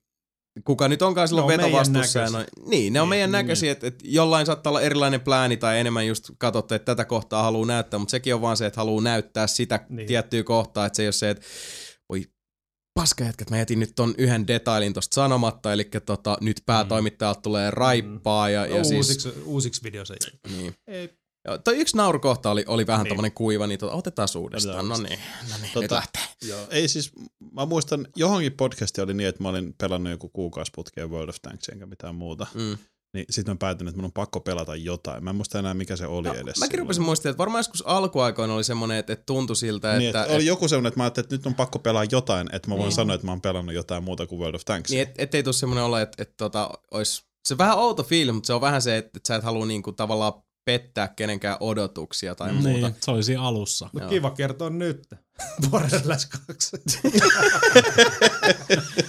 [0.64, 2.20] kuka nyt onkaan silloin vetovastuussa.
[2.20, 2.46] Ja noin.
[2.68, 3.32] Niin, ne on niin, meidän niin.
[3.32, 7.44] näköisiä, että, että jollain saattaa olla erilainen plääni tai enemmän just katsottu, että tätä kohtaa
[7.44, 10.08] haluaa näyttää, mutta sekin on vaan se, että haluaa näyttää sitä niin.
[10.08, 11.46] tiettyä kohtaa, että se ei ole se, että
[12.10, 12.24] voi
[13.00, 17.72] paska että mä jätin nyt ton yhden detailin tosta sanomatta, eli tota, nyt päätoimittajalta tulee
[17.72, 18.50] raippaa.
[18.50, 20.16] Ja, ja no, siis, uusiksi, uusiksi video se
[20.58, 20.76] niin.
[20.88, 21.25] Ei.
[21.48, 23.10] Joo, toi yksi naurukohta oli, oli vähän niin.
[23.10, 24.90] tommonen kuiva, niin tota, otetaan uudestaan.
[24.90, 25.20] No niin,
[25.52, 26.04] no niin, tota.
[26.48, 27.12] Joo, ei siis,
[27.52, 31.70] mä muistan, johonkin podcasti oli niin, että mä olin pelannut joku kuukausiputkeen World of Tanks
[31.70, 32.48] enkä mitään muuta.
[32.54, 32.78] Mm.
[33.14, 35.24] Niin sitten mä päätin, että mun on pakko pelata jotain.
[35.24, 36.60] Mä en muista enää, mikä se oli no, edes.
[36.60, 40.22] Mäkin rupesin muistamaan, että varmaan joskus alkuaikoina oli semmoinen, että, että tuntui siltä, niin, että...
[40.22, 40.36] että...
[40.36, 42.84] Oli joku semmoinen, että mä ajattelin, että nyt on pakko pelaa jotain, että mä voin
[42.84, 42.96] niin.
[42.96, 44.92] sanoa, että mä oon pelannut jotain muuta kuin World of Tanks.
[44.92, 47.24] Niin, et, ettei tule semmoinen olla, että, että, että tota, olisi...
[47.46, 49.92] Se vähän outo fiilis, mutta se on vähän se, että, että sä et halua niinku
[49.92, 50.34] tavallaan
[50.66, 52.70] pettää kenenkään odotuksia tai muuta.
[52.70, 53.90] Niin, se olisi alussa.
[53.94, 55.08] No kiva kertoa nyt.
[55.72, 56.78] Borderlands 2.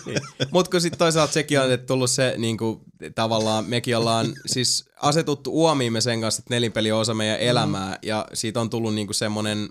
[0.06, 0.20] niin.
[0.50, 5.50] Mutta kun sitten toisaalta sekin on että tullut se niinku, tavallaan, mekin ollaan siis asetuttu
[5.52, 7.98] uomiimme sen kanssa, että nelinpeli on osa meidän elämää mm.
[8.02, 9.68] ja siitä on tullut niinku semmoinen,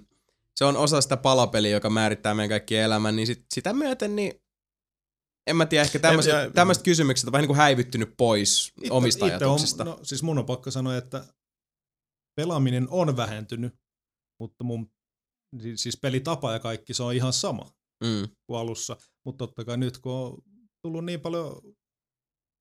[0.56, 4.42] se on osa sitä palapeliä, joka määrittää meidän kaikkien elämän, niin sit, sitä myöten niin
[5.48, 6.00] en mä tiedä, ehkä
[6.54, 9.84] tämmöiset kysymykset on vähän niin kuin häivyttynyt pois itse, omista itse ajatuksista.
[9.84, 11.24] On, no, siis mun on pakko sanoa, että
[12.36, 13.74] pelaaminen on vähentynyt,
[14.40, 14.92] mutta mun
[15.76, 17.72] siis pelitapa ja kaikki, se on ihan sama
[18.04, 18.30] mm.
[18.48, 18.98] kuin alussa.
[19.26, 20.38] Mutta totta kai nyt, kun on
[20.82, 21.62] tullut niin paljon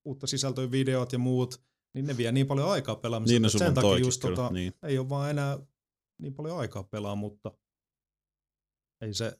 [0.05, 1.63] uutta sisältöä, videot ja muut,
[1.95, 3.43] niin ne vie niin paljon aikaa pelaamiseen.
[3.43, 4.73] Niin, sen takia just kyllä, tota, niin.
[4.83, 5.59] ei ole vaan enää
[6.23, 7.59] niin paljon aikaa pelaa, mutta
[9.01, 9.39] ei se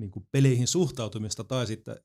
[0.00, 1.96] niin kuin peleihin suhtautumista tai sitten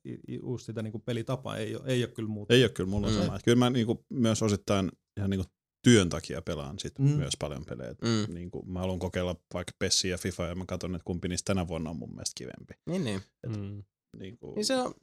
[0.42, 2.54] just sitä niin kuin pelitapaa ei ole, ei ole kyllä muuta.
[2.54, 3.14] Ei ole kyllä mulla mm.
[3.14, 3.38] sama.
[3.44, 5.52] Kyllä mä niin kuin myös osittain ihan niin kuin
[5.84, 7.08] työn takia pelaan sit mm.
[7.08, 7.94] myös paljon pelejä.
[8.02, 8.34] Mm.
[8.34, 11.46] Niin kuin mä haluan kokeilla vaikka Pessi ja FIFA ja mä katson, että kumpi niistä
[11.46, 12.74] tänä vuonna on mun mielestä kivempi.
[12.86, 13.22] Niin, niin.
[13.44, 13.82] Et, mm.
[14.18, 14.54] niin, kuin...
[14.54, 14.94] niin se on,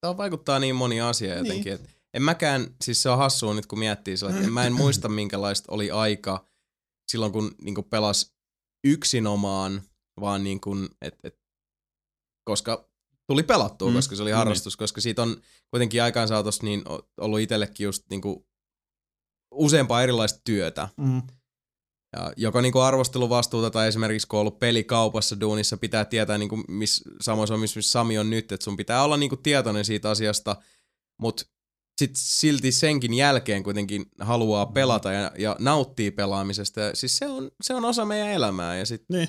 [0.00, 1.64] tämä vaikuttaa niin moni asia jotenkin.
[1.64, 1.74] Niin.
[1.74, 5.08] Että en mäkään, siis se on hassua nyt kun miettii sillä, että mä en muista
[5.08, 6.46] minkälaista oli aika
[7.10, 8.34] silloin kun niin kuin pelas
[8.84, 9.82] yksinomaan,
[10.20, 11.38] vaan niin kuin, et, et,
[12.44, 12.88] koska
[13.26, 13.94] tuli pelattua, mm.
[13.94, 14.36] koska se oli niin.
[14.36, 14.78] harrastus, mm.
[14.78, 15.36] koska siitä on
[15.70, 16.82] kuitenkin aikaansaatossa niin
[17.20, 18.46] ollut itsellekin just niin kuin
[19.52, 20.88] useampaa erilaista työtä.
[20.96, 21.22] Mm.
[22.16, 26.50] Ja joko niin kuin arvosteluvastuuta tai esimerkiksi kun on ollut pelikaupassa duunissa, pitää tietää, niin
[26.68, 30.56] miss, samoin missä Sami on nyt, että sun pitää olla niin kuin tietoinen siitä asiasta,
[31.18, 31.44] mutta
[31.98, 36.80] sitten silti senkin jälkeen kuitenkin haluaa pelata ja, ja nauttii pelaamisesta.
[36.80, 38.76] Ja siis se on, se on osa meidän elämää.
[38.76, 39.28] Ja, sit, niin.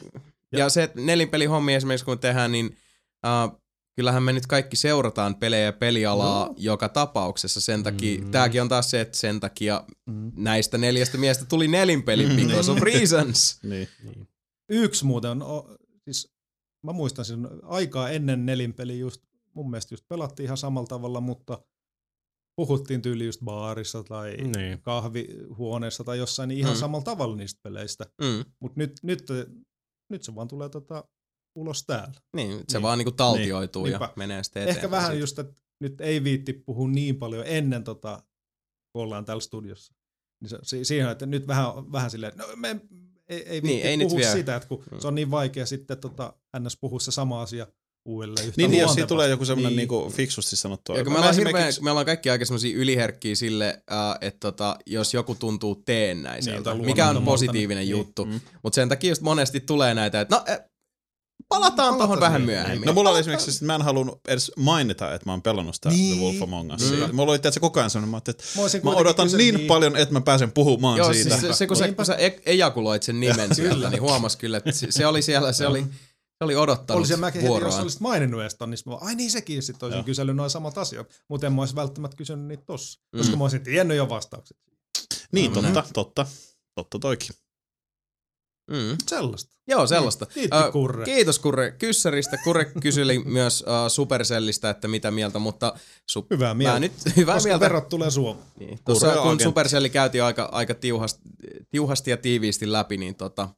[0.51, 2.77] ja, ja se nelinpelihommi esimerkiksi kun tehdään, niin
[3.25, 3.62] uh,
[3.95, 6.53] kyllähän me nyt kaikki seurataan pelejä ja pelialaa no.
[6.57, 7.61] joka tapauksessa.
[7.61, 8.31] Sen takia, mm.
[8.31, 10.31] tääkin on taas se, että sen takia mm.
[10.35, 12.35] näistä neljästä miestä tuli nelinpeli mm.
[12.35, 13.59] because of reasons.
[13.63, 13.87] niin.
[14.03, 14.27] niin.
[14.69, 16.33] Yksi muuten on, siis
[16.83, 19.21] mä muistan sen aikaa ennen nelinpeli just,
[19.53, 21.63] mun mielestä just pelattiin ihan samalla tavalla, mutta
[22.55, 24.81] puhuttiin tyyli just baarissa tai niin.
[24.81, 26.79] kahvihuoneessa tai jossain niin ihan mm.
[26.79, 28.05] samalla tavalla niistä peleistä.
[28.21, 28.45] Mm.
[28.59, 29.23] Mutta nyt, nyt,
[30.09, 31.03] nyt se vaan tulee tota
[31.55, 32.13] ulos täällä.
[32.35, 32.81] Niin, se niin.
[32.81, 33.91] vaan niinku taltioituu niin.
[33.91, 34.13] ja Niinpä.
[34.15, 34.77] menee sitten eteenpäin.
[34.77, 35.19] Ehkä vähän siitä.
[35.19, 38.23] just, että nyt ei viitti puhua niin paljon ennen tota,
[38.93, 39.93] kun ollaan täällä studiossa.
[40.41, 42.81] Niin se, siihen, että nyt vähän, vähän silleen, no me
[43.27, 44.99] ei, ei viitti niin, ei puhua sitä, että kun mm.
[44.99, 46.77] se on niin vaikea sitten tota, ns.
[46.77, 47.67] puhua se sama asia
[48.05, 49.77] uudelleen yhtä Niin, niin jos siitä tulee joku semmoinen niin.
[49.77, 50.93] niinku fiksusti sanottu.
[50.93, 51.83] Ja me, ollaan esimerkiksi...
[51.83, 56.85] me ollaan kaikki aika semmoisia yliherkkiä sille, uh, että tota, jos joku tuntuu teennäiseltä, niin,
[56.85, 58.25] mikä on positiivinen niin, juttu.
[58.25, 58.39] Mm.
[58.63, 60.45] Mutta sen takia just monesti tulee näitä, että no
[61.53, 62.87] Palataan tuohon vähän myöhemmin.
[62.87, 65.89] No mulla oli esimerkiksi, että mä en halunnut edes mainita, että mä oon pelannut sitä
[65.89, 66.17] niin.
[66.17, 66.91] The Wolf Among Us.
[66.91, 67.15] Mm.
[67.15, 68.43] Mulla oli tietysti koko ajan sellainen, että
[68.83, 71.29] mä, mä odotan niin, niin paljon, että mä pääsen puhumaan Joo, siitä.
[71.29, 74.57] Siis se, se, kun, sä, kun sä e- ejakuloit sen nimen sieltä, niin huomas kyllä,
[74.57, 77.99] että se, se oli siellä, se oli, se oli odottanut Olisin mäkin heti, jos olisit
[77.99, 81.07] maininnut edes ton, niin mä ai niin sekin, sitten olisin kysellyt noin samat asiat.
[81.29, 83.17] Mutta en mä olisi välttämättä kysynyt niitä tossa, mm.
[83.17, 84.57] koska mä olisin tiennyt jo vastaukset.
[85.31, 86.25] Niin, totta, totta.
[86.75, 87.35] Totta toikin.
[88.71, 88.97] Mm.
[89.07, 89.53] Sellaista.
[89.67, 90.27] Joo, sellaista.
[90.35, 90.49] Niin.
[90.53, 91.05] uh, Kurre.
[91.05, 92.37] Kiitos Kurre Kyssäristä.
[92.43, 95.73] Kurre kyseli myös uh, Supercellistä, että mitä mieltä, mutta...
[96.11, 96.79] Su- hyvää mieltä.
[96.79, 97.63] Nyt, hyvää Koska mieltä.
[97.63, 98.47] verot tulee Suomeen.
[98.59, 98.79] Niin.
[98.85, 101.21] Tuossa kun Supercelli käytiin aika, aika tiuhasti,
[101.71, 103.49] tiuhasti ja tiiviisti läpi, niin tota,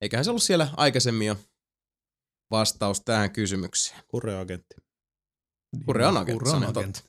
[0.00, 1.36] eiköhän se ollut siellä aikaisemmin jo
[2.50, 4.00] vastaus tähän kysymykseen.
[4.08, 4.74] Kurre agentti.
[5.86, 7.02] Kurre on agentti, Kurre on agentti.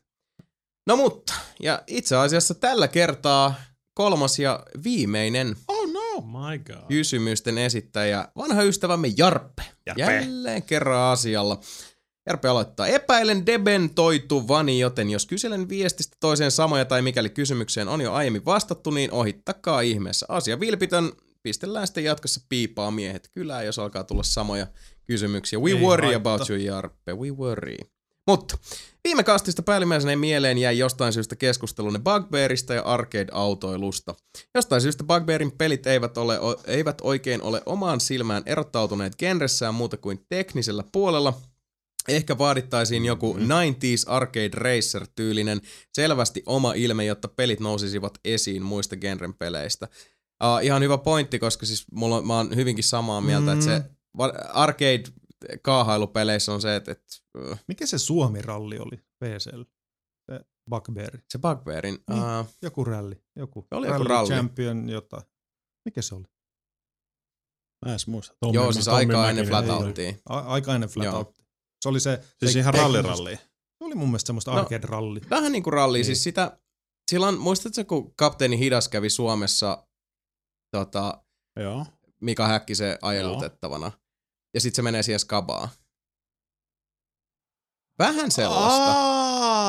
[0.88, 3.56] No mutta, ja itse asiassa tällä kertaa
[3.94, 5.83] kolmas ja viimeinen oh
[6.14, 6.24] Oh.
[6.26, 6.88] My god.
[6.88, 9.64] kysymysten esittäjä, vanha ystävämme Jarppe.
[9.86, 10.02] Jarppe.
[10.04, 11.60] Jälleen kerran asialla.
[12.28, 12.88] Jarppe aloittaa.
[12.88, 18.92] Epäilen debentoituvani, joten jos kyselen viestistä toiseen samoja tai mikäli kysymykseen on jo aiemmin vastattu,
[18.92, 20.26] niin ohittakaa ihmeessä.
[20.30, 21.12] Asia vilpitön.
[21.44, 24.68] Pistellään sitten jatkossa piipaa miehet kylään, jos alkaa tulla samoja
[25.06, 25.60] kysymyksiä.
[25.60, 26.34] We Ei worry haittaa.
[26.34, 27.14] about you, Jarppe.
[27.14, 27.78] We worry.
[28.28, 28.58] Mutta
[29.04, 34.16] viime kastista päällimmäisenä mieleen jäi jostain syystä keskustelunne Bugbearista ja arcade-autoilusta.
[34.56, 39.98] Jostain syystä Bugbearin pelit eivät, ole, o, eivät oikein ole omaan silmään erottautuneet genressään muuta
[39.98, 41.42] kuin teknisellä puolella.
[42.08, 45.62] Ehkä vaadittaisiin joku 90s Arcade Racer-tyylinen,
[45.94, 49.88] selvästi oma ilme, jotta pelit nousisivat esiin muista genren peleistä.
[50.44, 53.54] Uh, ihan hyvä pointti, koska siis mulla, on- mä oon hyvinkin samaa mieltä, mm.
[53.54, 53.84] että se
[54.18, 55.04] va- arcade
[55.62, 57.23] kaahailupeleissä on se, että, että
[57.68, 59.66] Mikä se Suomi-ralli oli PCllä?
[60.32, 61.18] Se Bugbear.
[61.30, 61.98] se Bugbearin...
[62.10, 62.20] Niin.
[62.24, 63.24] Uh, Joku ralli.
[63.36, 63.68] Joku.
[63.72, 64.30] Oli joku ralli.
[64.30, 65.24] Champion jotain.
[65.86, 66.26] Mikä se oli?
[67.86, 68.36] Mä en muista.
[68.40, 69.48] Tommi- joo, siis Tommi aikaa ennen.
[69.48, 70.14] Flatoutia.
[70.30, 71.12] Aika ennen Joo.
[71.12, 71.36] Flatout.
[71.82, 72.24] Se oli se...
[72.40, 73.36] Siis se ihan ralliralli.
[73.36, 74.58] Se oli mun mielestä semmoista No.
[74.62, 75.22] arcade-ralli.
[75.30, 76.06] Vähän niin kuin ralli, Niin.
[76.06, 76.58] siis sitä,
[77.12, 79.88] silloin, muistatko kun kapteeni Hidas kävi Suomessa
[80.76, 81.24] tota,
[81.60, 81.86] Joo.
[82.22, 83.92] Mika Häkkisen ajelutettavana,
[84.54, 85.70] ja sitten se menee siihen skabaan.
[88.00, 88.96] Vähän sellaista.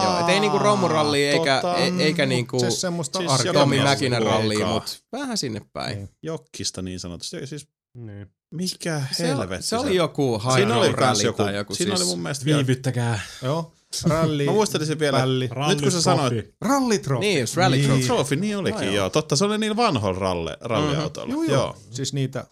[0.05, 4.23] Joo, et ei niinku romuralli eikä, Tota, e, eikä niinku Se semmoista siis Tommi Mäkinen
[4.23, 5.97] ralli, mutta vähän sinne päin.
[5.97, 6.09] Niin.
[6.23, 7.47] Jokkista niin sanotusti.
[7.47, 8.27] Siis Niin.
[8.55, 12.09] mikä Se, helvetti se oli joku high rally joku, tai joku siinä siis.
[12.09, 13.21] oli mun mielestä vielä, Viivyttäkää.
[13.43, 13.73] Joo.
[14.09, 14.47] Ralli.
[14.47, 15.51] mä muistelisin vielä, Pälli.
[15.69, 17.21] nyt kun sä sanoit, Ralli trophy.
[17.21, 18.07] Niin, just rally Niin.
[18.07, 18.37] trophy.
[18.37, 18.95] Niin olikin, joo.
[18.95, 19.11] joo.
[19.11, 21.33] Totta, se oli niillä vanhoilla ralle, ralliautoilla.
[21.35, 21.53] Joo, joo.
[21.53, 21.77] joo.
[21.91, 22.47] Siis niitä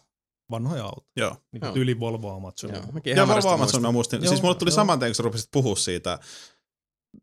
[0.52, 1.06] vanhoja autoja.
[1.16, 1.36] joo.
[1.52, 1.72] Niin Joo.
[1.72, 2.70] tyyli Volvo Amazon.
[2.74, 4.22] Joo, mäkin Ja ihan Volvo Amazon mä muistin.
[4.22, 4.74] Joo, siis mulle tuli joo.
[4.76, 6.18] saman tien, kun sä rupesit puhua siitä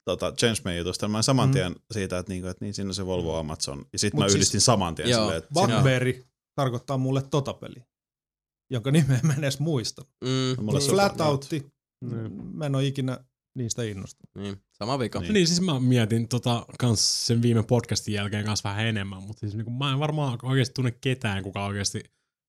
[0.05, 1.53] tota, Changeman jutusta, mä saman Mm.
[1.53, 3.85] tien siitä, että, niinku, että niin siinä on se Volvo Amazon.
[3.93, 5.21] Ja sit Mut mä siis- yhdistin saman tien Joo.
[5.21, 6.23] silleen, Bugbeari
[6.55, 7.85] tarkoittaa mulle tota peliä,
[8.71, 10.01] jonka nimeä mä en edes muista.
[10.23, 11.71] Mm, mulle se on Flatoutti,
[12.05, 12.31] Niin.
[12.55, 13.19] mä en ole ikinä
[13.55, 14.35] niistä innostunut.
[14.35, 15.19] niin, sama vika.
[15.19, 15.33] Niin.
[15.33, 15.47] Niin.
[15.47, 19.71] siis mä mietin tota, kans sen viime podcastin jälkeen kanssa vähän enemmän, mutta siis niinku,
[19.71, 22.03] mä en varmaan oikeasti tunne ketään, kuka oikeasti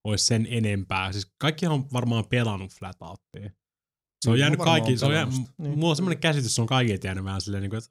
[0.04, 1.12] olisi sen enempää.
[1.12, 3.50] Siis kaikki on varmaan pelannut Flatoutia.
[4.24, 5.62] Se on Niin, jäänyt kaikki, se on jää, pelannut sitä.
[5.62, 5.78] Niin.
[5.78, 7.90] mulla on semmoinen käsitys, se on kaikki jäänyt vähän silleen niinku, että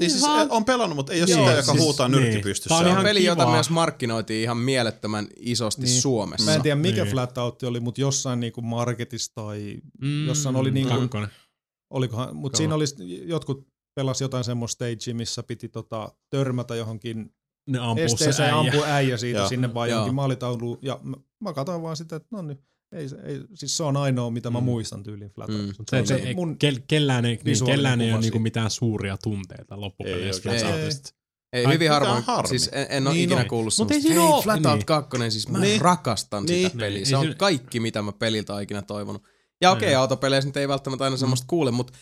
[0.00, 2.20] Niin siis on pelannut, mutta ei ole Joo, sitä, joka siis- huutaa niin.
[2.20, 2.74] nyrkki Tää pystyssä.
[2.74, 3.54] on Se on ihan peli, jota kivaa.
[3.54, 6.00] myös markkinoitiin ihan mielettömän isosti Niin.
[6.02, 6.50] Suomessa.
[6.50, 7.12] Mä en tiedä mikä Niin.
[7.12, 11.28] Flatout oli, mutta jossain niinku marketissa tai mm, jossain oli niinku- kakkonen.
[11.90, 12.84] olikohan, mutta siinä oli
[13.26, 17.34] jotkut pelas jotain semmoista stagea, missä piti tota, törmätä johonkin
[17.66, 18.70] Ne ampuu se esteeseen ja äijä.
[18.70, 19.48] ampua äijä siitä Joo.
[19.48, 19.96] sinne vaan Joo.
[19.96, 20.78] johonkin maalitauluun.
[20.82, 22.58] Ja mä, mä katsoin vaan sitä, että no niin,
[22.92, 24.64] ei, se- ei, siis se on ainoa, mitä mä Mm.
[24.64, 25.58] muistan tyyliin Flatout.
[25.60, 25.72] Mm.
[25.90, 29.16] Se, se, on ei, mun, kel, kellään ei, niin, kellään ei ole niinku mitään suuria
[29.22, 30.58] tunteita loppupeleissä Ei.
[30.60, 31.10] Flatouteista.
[31.52, 32.16] Ei, Ai, hyvin harvoin.
[32.16, 32.48] on harmi.
[32.48, 33.48] Siis en, en ole Niin ikinä on.
[33.48, 34.86] kuullut Mut ei semmoista, siinä hei oo- Flatout niin.
[34.86, 35.80] 2, siis mä Niin.
[35.80, 36.66] rakastan Niin.
[36.66, 36.96] sitä peliä.
[36.98, 39.22] Niin, Se ei on kaikki, mitä mä peliltä oon ikinä toivonut.
[39.60, 39.98] Ja okei, Niin.
[39.98, 41.92] autopeleissä nyt ei välttämättä aina semmoista kuule, mutta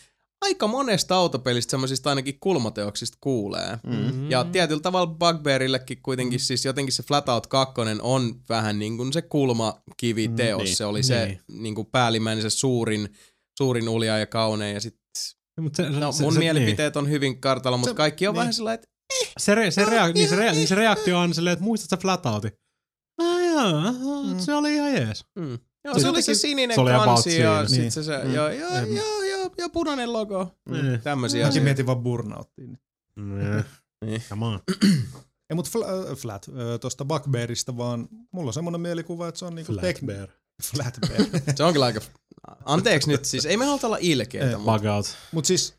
[0.43, 3.77] aika monesta autopelistä semmoisista ainakin kulmateoksista kuulee.
[3.83, 4.31] Mm.
[4.31, 9.21] Ja tietyllä tavalla Bugbearillekin kuitenkin siis jotenkin se Flatout 2 on vähän niin kuin se
[9.21, 10.63] kulmakivi-teos.
[10.63, 10.75] niin.
[10.75, 11.39] Se oli se Niin.
[11.61, 13.09] niin kuin päällimmäinen, se suurin,
[13.57, 14.73] suurin ulja ja kaunein.
[14.73, 14.95] Ja sit,
[15.61, 18.39] Mut se, no, se, mun se, mielipiteet on hyvin kartalla, mutta Se- kaikki on niin.
[18.39, 18.87] vähän sellainen, että
[19.37, 21.97] Se, re, se, rea, niin se, rea, niin se reaktio on silleen, että muistat sä
[21.97, 22.51] Flatoutin?
[23.21, 23.91] Ah joo,
[24.33, 24.39] Mm.
[24.39, 25.25] se oli ihan jees.
[25.35, 25.59] mm.
[25.85, 27.91] Joo, Se se, oli se sininen se oli kansi ja sit Niin.
[27.91, 28.33] se, se Mm.
[28.33, 28.95] ja, ja, Mm.
[28.95, 30.55] ja, ja, ja, punainen logo.
[30.69, 30.75] Mm.
[30.75, 30.99] Mm.
[31.03, 31.63] Tämmöisiä mäkin asioita.
[31.63, 32.77] mietin vaan burnouttiin.
[34.05, 34.21] Niin.
[34.29, 34.59] Come on.
[35.49, 39.45] Ei, mutta fla, äh, Flat, äh, tuosta Bugbearista vaan, mulla on semmoinen mielikuva, että se
[39.45, 40.29] on niinku tek- Bear.
[40.71, 41.21] Flat Bear.
[41.55, 42.01] Se on kyllä aika...
[42.65, 45.17] Anteeksi nyt, siis ei me haluta olla ilkeitä, Bug out.
[45.31, 45.73] Mutta siis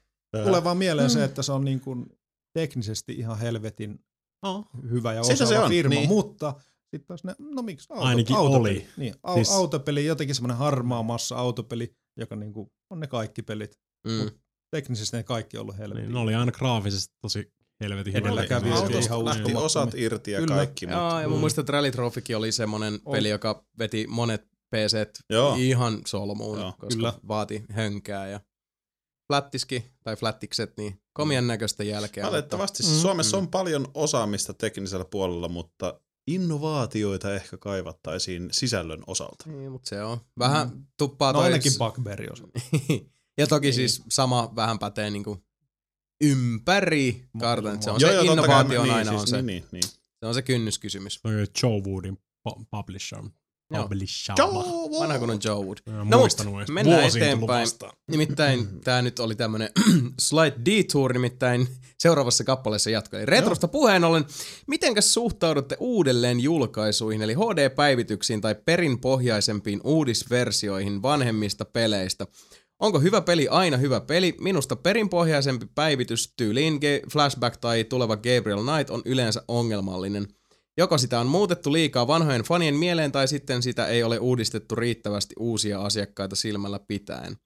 [0.45, 2.07] tulee vaan mieleen se, että se on niin kuin
[2.59, 4.01] teknisesti ihan helvetin
[4.43, 4.67] Oh.
[4.91, 6.09] hyvä ja se osaava on, firma, niin.
[6.09, 6.55] mutta
[6.95, 8.71] sitten taas ne, no miksi, auto, Ainakin autopeli.
[8.77, 8.87] oli.
[8.97, 13.79] Niin, au, Siis- autopeli, jotenkin semmoinen harmaa massa autopeli, joka niinku on ne kaikki pelit.
[14.07, 14.31] mm.
[14.71, 16.03] Teknisesti ne kaikki on ollut helvetin.
[16.05, 18.31] Niin, ne oli aina graafisesti tosi helvetin hyviä.
[18.31, 20.55] Autosta Autosta ihan lähti osat irti ja Kyllä.
[20.55, 20.87] kaikki.
[20.87, 23.13] Mutta, ja mä muistan, että Rally Trophykin oli semmonen On.
[23.13, 24.97] peli, joka veti monet PC
[25.57, 27.13] ihan solmuun, Joo, koska kyllä.
[27.29, 28.41] vaati hönkää ja
[29.33, 32.27] flattiski tai flattikset, niin komien näköistä jälkeä.
[32.27, 32.87] Valitettavasti Mm.
[32.87, 39.45] siis Suomessa on paljon osaamista teknisellä puolella, mutta innovaatioita ehkä kaivattaisiin sisällön osalta.
[39.51, 40.19] Niin, mutta se on.
[40.39, 40.87] Vähän mm.
[40.97, 41.45] tuppaa No toi...
[41.45, 42.45] ainakin Bugbeari osa.
[43.39, 43.75] ja toki Niin.
[43.75, 45.45] siis sama vähän pätee niinku
[46.25, 47.83] ympäri kartan.
[47.83, 49.37] Se on Joo, se joo, totta kai, innovaatio niin, aina siis, on se.
[49.37, 49.85] Niin, niin, niin.
[50.21, 51.15] Se on se kynnyskysymys.
[51.15, 53.23] Se on Joe Woodin pu- publisher.
[53.71, 53.83] Joo.
[53.83, 54.65] Babeli Shama.
[55.01, 55.79] Vanha kunnon Joe Wood.
[55.87, 57.69] Mä No mut, mennään eteenpäin.
[58.11, 59.71] Nimittäin tämä nyt oli tämmönen
[60.29, 61.69] slight detour, nimittäin
[61.99, 63.17] seuraavassa kappaleessa jatko.
[63.17, 64.25] Eli retrosta puheen ollen,
[64.67, 72.27] mitenkäs suhtaudutte uudelleen julkaisuihin, eli HD-päivityksiin tai perinpohjaisempiin uudisversioihin vanhemmista peleistä?
[72.79, 74.35] Onko hyvä peli aina hyvä peli?
[74.41, 76.81] Minusta perinpohjaisempi päivitys tyyliin
[77.13, 80.27] Flashback tai tuleva Gabriel Knight on yleensä ongelmallinen.
[80.77, 85.35] Joko sitä on muutettu liikaa vanhojen fanien mieleen tai sitten sitä ei ole uudistettu riittävästi
[85.39, 87.37] uusia asiakkaita silmällä pitäen.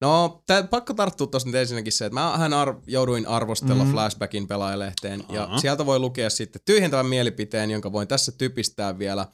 [0.00, 3.90] No, tää, pakko tarttua tossa nyt ensinnäkin se, että mä hän ar- jouduin arvostella mm.
[3.90, 5.58] Flashbackin pelaajalehteen, ja Aha.
[5.58, 9.26] sieltä voi lukea sitten tyhjentävän mielipiteen, jonka voin tässä typistää vielä.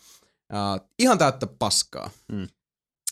[0.52, 2.10] Uh, ihan täyttä paskaa.
[2.32, 2.48] Mm.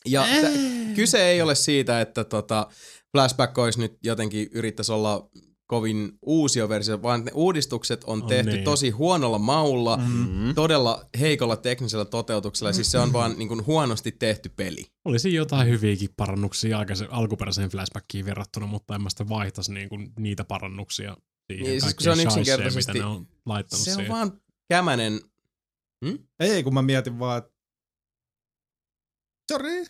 [0.07, 2.67] Ja t- kyse ei ole siitä, että tota,
[3.13, 5.31] Flashback olisi nyt jotenkin yrittäisi olla
[5.73, 8.65] kovin uusia versio, vaan ne uudistukset on On tehty niin.
[8.65, 10.55] tosi huonolla maulla, Mm.
[10.55, 14.87] todella heikolla teknisellä toteutuksella, siis se on vaan niin kuin huonosti tehty peli.
[15.05, 20.45] Olisi jotain hyviäkin parannuksia aikaisen, alkuperäiseen flashbackiin verrattuna, mutta en mä sitten vaihtaisi niinku niitä
[20.45, 21.17] parannuksia
[21.53, 24.13] siihen Niin, siis se on yksinkertaisesti- mitä ne on laittanut Se on siihen.
[24.13, 25.21] vaan kämänen.
[26.41, 27.51] Ei, kun mä mietin vaan, että...
[29.53, 29.85] Sorry.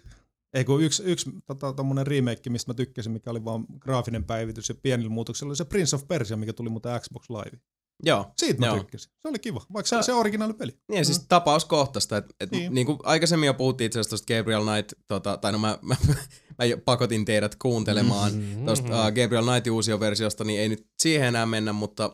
[0.54, 4.68] Ei, kun yksi, yksi tota, tommonen remake, mistä mä tykkäsin, mikä oli vaan graafinen päivitys
[4.68, 7.58] ja pienillä muutoksilla, oli se Prince of Persia, mikä tuli muuten Xbox Live.
[8.04, 8.32] Joo.
[8.38, 8.78] Siitä mä Joo.
[8.78, 9.12] tykkäsin.
[9.22, 12.16] Se oli kiva, vaikka se oli se originaali Niin, ja siis tapauskohtaista.
[12.16, 12.74] Et, et niin.
[12.74, 12.86] Niin.
[12.86, 15.96] kuin aikaisemmin jo puhuttiin itse asiassa tuosta Gabriel Knight, tota, tai no mä, mä,
[16.58, 18.64] mä pakotin teidät kuuntelemaan Mm-hmm.
[18.64, 22.06] tuosta uh, Gabriel Knightin uusioversiosta, niin ei nyt siihen enää mennä, mutta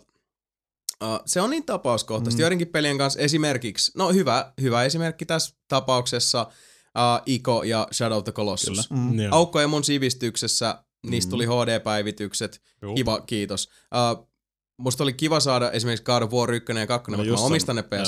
[1.04, 2.40] uh, se on niin tapauskohtaisesti.
[2.40, 2.42] Mm.
[2.42, 6.46] Joidenkin pelien kanssa esimerkiksi, no hyvä, hyvä esimerkki tässä tapauksessa,
[6.96, 8.88] uh, Ico ja Shadow of the Colossus.
[8.88, 9.00] Kyllä.
[9.02, 9.18] Mm.
[9.20, 9.34] Joo.
[9.34, 12.94] Aukko ja mun sivistyksessä, niistä tuli HD-päivitykset, Juu.
[12.94, 13.68] kiva, kiitos.
[14.18, 14.28] Uh,
[14.78, 17.76] musta oli kiva saada esimerkiksi God of War 1 ja 2, No just mä omistan
[17.76, 18.06] ne on,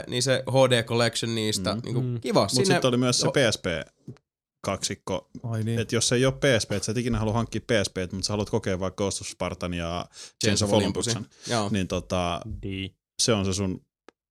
[0.00, 1.80] PS2, niin se HD Collection niistä, Mm.
[1.80, 1.84] mm.
[1.94, 2.20] niin Mm.
[2.20, 2.40] kiva.
[2.40, 3.64] Mutta Sinne, sitten oli myös se PSP
[4.64, 5.78] kaksikko, Ai niin.
[5.80, 8.50] että jos ei ole PSP, että sä et ikinä halua hankkia PSP, mutta sä haluat
[8.50, 10.06] kokea vaikka Ghost of Spartan ja
[10.44, 11.68] Chains of Olympusin, Joo.
[11.72, 12.94] niin tota, Di.
[13.22, 13.80] se on se sun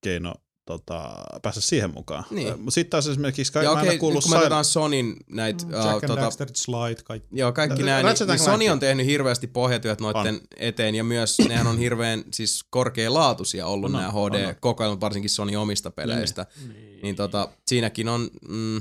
[0.04, 0.34] keino
[0.78, 2.24] tota, päästä siihen mukaan.
[2.32, 2.58] Niin.
[2.60, 5.70] Mutta sitten taas esimerkiksi, ka- Ja mä en kuullut kun me otetaan Sonin näitä, Mm,
[5.74, 7.28] uh, Jack and tota, Daxter, Slide, kaikki.
[7.32, 11.68] joo, kaikki nämä, niin, niin Sony on tehnyt hirveästi pohjatyöt noiden eteen, ja myös nehän
[11.68, 16.46] on hirveän siis korkealaatuisia ollut On, nämä on, HD-kokoelmat, varsinkin Sony omista peleistä.
[17.04, 18.76] Niin tota, siinäkin on, mm,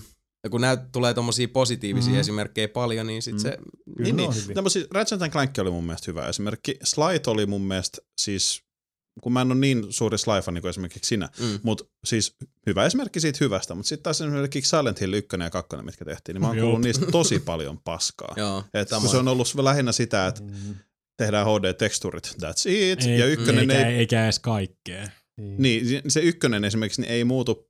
[0.44, 2.20] ja kun näyt, tulee tommosia positiivisia Mhm.
[2.20, 3.39] esimerkkejä paljon, niin sit Mm.
[3.39, 3.59] se,
[3.97, 4.55] Kyllä Niin, niin.
[4.55, 6.77] No, siis Ratchet and Clank oli mun mielestä hyvä esimerkki.
[6.85, 8.62] Slide oli mun mielestä siis,
[9.23, 13.20] kun mä en ole niin suuri Sly-fani kuin esimerkiksi sinä, mm, mutta siis hyvä esimerkki
[13.20, 16.47] siitä hyvästä, mutta sitten taas esimerkiksi Silent Hill 1 ja 2, mitkä tehtiin, niin mä
[16.49, 16.65] oon Joo.
[16.65, 18.34] kuullut niistä tosi paljon paskaa.
[18.36, 18.65] joo.
[18.74, 20.74] Et se on ollut lähinnä sitä, että Mm.
[21.16, 25.08] tehdään HD-teksturit, that's it, Ei, ja ykkönen eikä, ei, eikä edes kaikkea.
[25.58, 27.69] niin, se ykkönen esimerkiksi niin ei muutu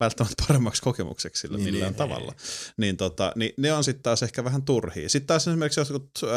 [0.00, 1.98] välttämättä paremmaksi kokemukseksi sillä Niin, niin, millään niin.
[1.98, 2.32] tavalla.
[2.76, 5.08] Niin, tota, niin ne on sitten taas ehkä vähän turhia.
[5.08, 6.30] Sitten taas esimerkiksi jotkut äh,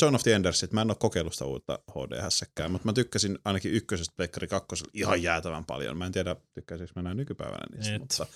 [0.00, 3.72] John of the Endersit, mä en ole kokeillut sitä uutta HD-hässäkkää, mutta mä tykkäsin ainakin
[3.72, 5.96] ykkösestä Pleikkari kakkosella ihan jäätävän paljon.
[5.96, 8.00] Mä en tiedä, tykkäisikö mä näin nykypäivänä niistä, Et.
[8.00, 8.26] mutta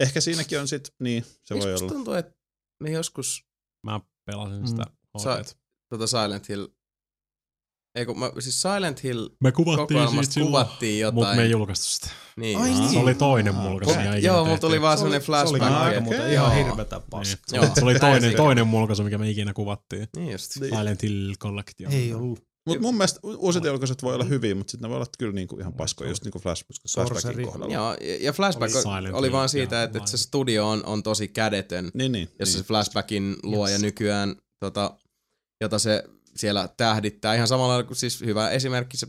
[0.00, 1.88] ehkä siinäkin on sitten, niin se Eikö voi olla.
[1.88, 2.32] tuntuu, että
[2.82, 3.44] me joskus
[3.86, 4.66] Mä pelasin Mm.
[4.66, 4.84] sitä.
[5.18, 5.52] Sa- HD:tä.
[5.88, 6.66] tota Silent Hill,
[7.94, 11.14] ei kun mä, siis Silent Hill Me kuvattiin kokoelmasta silloin, kuvattiin jotain.
[11.14, 12.08] mutta me ei julkaistu sitä.
[12.36, 12.58] niin.
[12.58, 12.80] Ai just.
[12.80, 12.90] niin.
[12.92, 14.00] Se oli toinen mulkaisu.
[14.00, 14.60] Ikinä Joo, mulla tehtiin.
[14.60, 15.82] tuli vaan Se oli- semmonen Se oli flashback.
[15.82, 16.32] aika muuten Joo.
[16.32, 17.60] ihan hirvetä paskaa.
[17.60, 17.74] Niin.
[17.74, 20.08] Se oli toinen, toinen mulkaisu, mikä me ikinä kuvattiin.
[20.16, 20.52] Niin just.
[20.52, 21.92] Silent Hill Collection.
[21.92, 22.50] Ei ollut.
[22.66, 25.56] Mutta mun mielestä uusit julkaiset voi olla hyviä, mutta sitten ne voi olla kyllä niinku
[25.60, 27.74] ihan paskoja, just niinku Flash, Flashbackin kohdalla.
[27.74, 31.02] Joo, ja- Flashback Oli oli, Silent oli vaan siitä, että, että se studio on, on
[31.02, 32.28] tosi kädetön, Niin, niin.
[32.38, 32.64] jossa niin.
[32.64, 33.82] se Flashbackin luo ja Yes.
[33.82, 34.96] nykyään, tota,
[35.60, 36.04] jota se
[36.36, 37.34] siellä tähdittää.
[37.34, 39.06] Ihan samalla kuin siis hyvä esimerkki se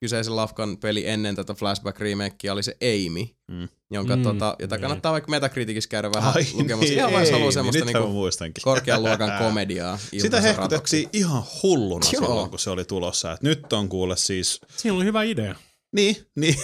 [0.00, 3.68] kyseisen Lafkan peli ennen tätä Flashback remakea oli se Amy, Mm.
[3.90, 4.80] jonka, Mm, tota, jota niin.
[4.80, 6.84] kannattaa vaikka Metacriticissa käydä vähän Ai lukemassa.
[6.84, 9.98] niin, Ihan vaan jos haluaa ei, semmoista niinku korkean luokan komediaa.
[10.18, 12.20] Sitä hehkutettiin ihan hulluna Joo.
[12.26, 13.32] silloin, kun se oli tulossa.
[13.32, 14.60] Et nyt on kuule siis...
[14.76, 15.54] Siinä oli hyvä idea.
[15.96, 16.54] Niin, niin.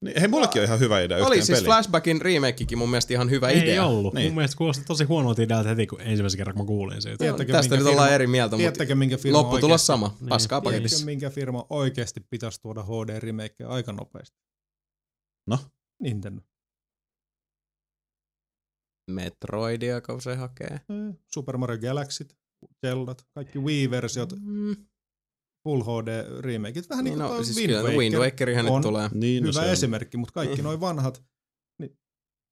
[0.00, 1.66] Niin hei, mullakin on ihan hyvä idea Oli yhteen siis peliin.
[1.66, 3.86] Flashbackin remakekin mun mielestä ihan hyvä ei idea.
[3.86, 4.14] ollut.
[4.14, 4.26] Niin.
[4.26, 7.10] Mun mielestä kuulosti tosi huonolta idealta heti, kun ensimmäisen kerran kun mä kuulin siitä.
[7.10, 10.16] Joo, Tiedättekö, Tästä nyt ollaan firma- eri mieltä, mutta minkä firma lopputulos oikeasti, sama.
[10.28, 11.04] Paskaa tiedättekö, paketissa.
[11.06, 14.36] minkä firma oikeasti pitäisi tuoda HD-remakeja aika nopeasti?
[15.46, 15.58] No?
[16.02, 16.42] Nintendo.
[19.10, 20.80] Metroidia, kun se hakee.
[20.88, 21.14] Mm.
[21.34, 22.36] Super Mario Galaxyt,
[22.86, 24.76] Zeldat, kaikki Wii-versiot, Mm.
[25.66, 26.90] Full HD remakeit.
[26.90, 27.98] Vähän niin Niin, kuin no, siis Wind kyllä Waker.
[27.98, 29.08] Wind Wakerihan nyt on tulee.
[29.14, 29.68] Niin, no hyvä on.
[29.68, 31.22] esimerkki, mutta kaikki noin vanhat,
[31.80, 31.98] niin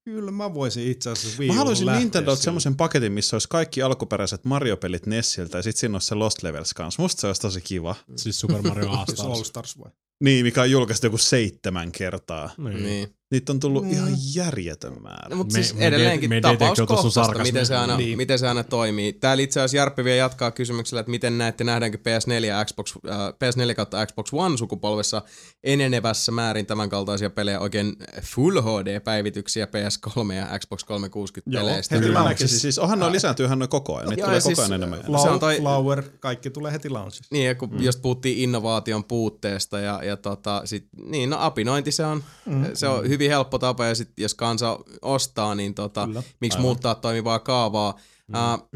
[0.05, 2.43] kyllä mä voisin itse asiassa Wii Mä haluaisin Nintendolta sille.
[2.43, 6.73] semmoisen paketin, missä olisi kaikki alkuperäiset Mario-pelit Nessiltä ja sitten siinä olisi se Lost Levels
[6.73, 7.01] kanssa.
[7.01, 7.95] Musta se olisi tosi kiva.
[8.15, 9.47] Siis Super Mario All Siis All Stars.
[9.47, 9.91] Stars vai?
[10.23, 12.49] Niin, mikä on julkaistu joku seitsemän kertaa.
[12.57, 12.83] Niin.
[12.83, 13.15] Niin.
[13.35, 13.91] Niitä on tullut Mm.
[13.91, 15.29] ihan järjetön määrä.
[15.29, 18.17] No, mutta Me- siis me edelleenkin de- me sun tapauskohtaista, miten se, aina, Niin.
[18.17, 19.13] miten se aina toimii.
[19.13, 23.17] Täällä itse asiassa Jarppi vielä jatkaa kysymyksellä, että miten näette, nähdäänkö PS4 ja Xbox, äh,
[23.39, 25.21] PS4 kautta Xbox One sukupolvessa
[25.63, 31.95] enenevässä määrin tämän kaltaisia pelejä, oikein Full HD-päivityksiä PS3 ja Xbox 360 Joo, peleistä.
[31.95, 32.29] heti launchissa.
[32.43, 32.59] näkisin.
[32.59, 34.09] Siis onhan noin lisääntyyhän noin koko ajan.
[34.09, 34.99] Niitä Joo, tulee ja koko siis, ajan enemmän.
[34.99, 35.21] enemmän.
[35.21, 37.27] Se on toi- Flower, kaikki tulee heti launchissa.
[37.31, 37.83] Niin, ja kun mm.
[37.83, 42.65] just puhuttiin innovaation puutteesta ja, ja tota, sit, niin, no apinointi se on, mm.
[42.73, 46.23] se on hyvin helppo tapa ja sit, jos kansa ostaa, niin tota, Kyllä.
[46.41, 46.61] miksi Aivan.
[46.61, 47.99] muuttaa toimivaa kaavaa.
[48.27, 48.35] Mm.
[48.35, 48.69] Uh,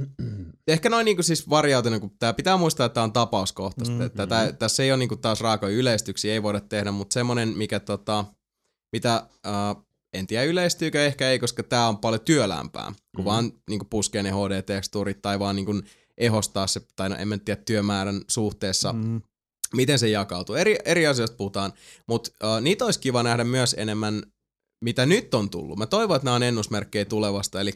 [0.67, 4.01] ehkä noin niinku siis variaatio, kun tää pitää muistaa, että tää on tapauskohtaista, mm.
[4.01, 7.79] että tää, tässä ei ole niinku taas raakoja yleistyksiä, ei voida tehdä, mutta semmonen, mikä
[7.79, 8.25] tota,
[8.91, 13.25] mitä uh, en tiedä yleistyykö, ehkä ei, koska tää on paljon työlämpää, kun mm.
[13.25, 15.81] vaan niinku puskee ne HD-tekstuurit tai vaan niinku
[16.17, 18.93] ehostaa se, tai no en mä tiedä työmäärän suhteessa.
[18.93, 19.21] Mm.
[19.73, 20.55] miten se jakautuu.
[20.55, 21.73] Eri, eri asioista puhutaan,
[22.07, 24.23] mutta uh, niitä olisi kiva nähdä myös enemmän,
[24.81, 25.77] mitä nyt on tullut.
[25.77, 27.73] Mä toivon, että nämä on ennusmerkkejä tulevasta, eli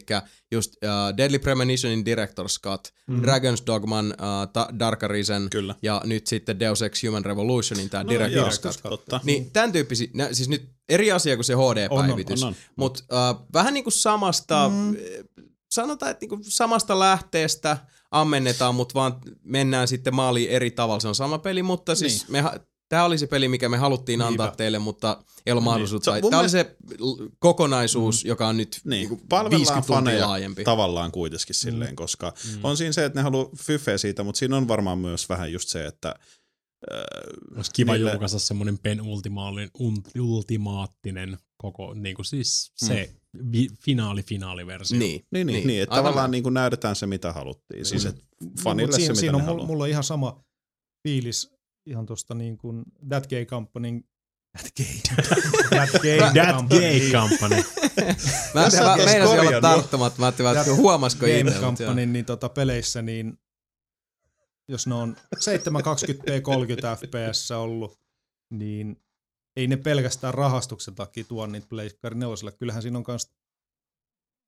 [0.52, 3.22] just uh, Deadly Premonitionin Director's Cut, mm.
[3.22, 5.74] Dragon's Dogman, uh, Ta- Dark Arisen Kyllä.
[5.82, 8.82] ja nyt sitten Deus Ex Human Revolutionin tämä no, Director's Cut.
[8.82, 9.20] Totta.
[9.24, 12.40] Niin tämän tyyppisiä, nä- siis nyt eri asia kuin se HD-päivitys,
[12.76, 14.96] mutta uh, vähän niin kuin samasta, mm.
[15.70, 17.76] sanotaan, että niinku samasta lähteestä
[18.10, 21.00] ammennetaan, mutta vaan mennään sitten maaliin eri tavalla.
[21.00, 22.44] Se on sama peli, mutta siis Niin.
[22.44, 22.50] me,
[22.88, 24.56] tämä oli se peli, mikä me haluttiin antaa Niinpä.
[24.56, 26.04] teille, mutta ei ollut mahdollisuutta.
[26.04, 26.76] Se on Tämä mun oli se
[27.38, 30.64] kokonaisuus, joka on nyt Niin, niinku palvellaan 50 tuntia faneja laajempi.
[30.64, 31.96] tavallaan kuitenkin silleen, Mm.
[31.96, 35.52] koska on siinä se, että ne haluaa fyffeä siitä, mutta siinä on varmaan myös vähän
[35.52, 36.08] just se, että
[36.92, 36.98] äh,
[37.56, 39.70] Olisi kiva niille- julkaista semmoinen penultimaalinen,
[40.18, 43.14] ultimaattinen koko, niin kuin siis se
[43.52, 44.98] vi- finaali-finaaliversio.
[44.98, 47.84] Niin, Niin, niin, niin että Aivan tavallaan niin kuin näytetään se, mitä haluttiin.
[47.86, 50.44] Siis, että No, fanille mut se, siinä, mitä siinä on mulla, mulla on ihan sama
[51.08, 51.53] fiilis
[51.86, 54.04] ihan tuosta niin kuin That Gay Companyn
[54.54, 54.86] That Gay,
[55.70, 56.80] that gay That Company.
[56.80, 57.56] Gay Company.
[58.54, 61.44] Mä, mä meinasin olla tarttumatta, mä ajattelin, että huomasiko Game itse.
[61.44, 61.72] mutta joo.
[61.72, 63.38] Companyn niin tota, peleissä, niin
[64.68, 67.98] jos ne on 720p 30 fps ollut,
[68.50, 69.02] niin
[69.56, 72.52] ei ne pelkästään rahastuksen takia tuo niitä Pleikkari neloselle.
[72.52, 73.34] Kyllähän siinä on kans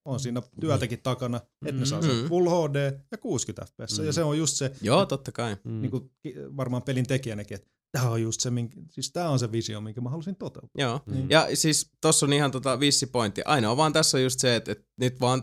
[0.06, 2.28] on siinä työtäkin takana, että ne saa sen Mm.
[2.28, 3.98] Full HD ja 60 fps.
[3.98, 5.56] Ja se on just se, Joo, totta kai.
[5.64, 5.80] Mm.
[5.82, 6.10] niin kuin
[6.56, 10.00] varmaan pelin tekijänäkin, että tämä on just se, minkä, siis tämä on se visio, minkä
[10.00, 10.82] mä halusin toteuttaa.
[10.84, 11.00] Joo.
[11.06, 11.30] Niin.
[11.30, 13.42] Ja siis tossa on ihan tota vissi pointti.
[13.44, 15.42] Ainoa vaan tässä on just se, että, että nyt vaan,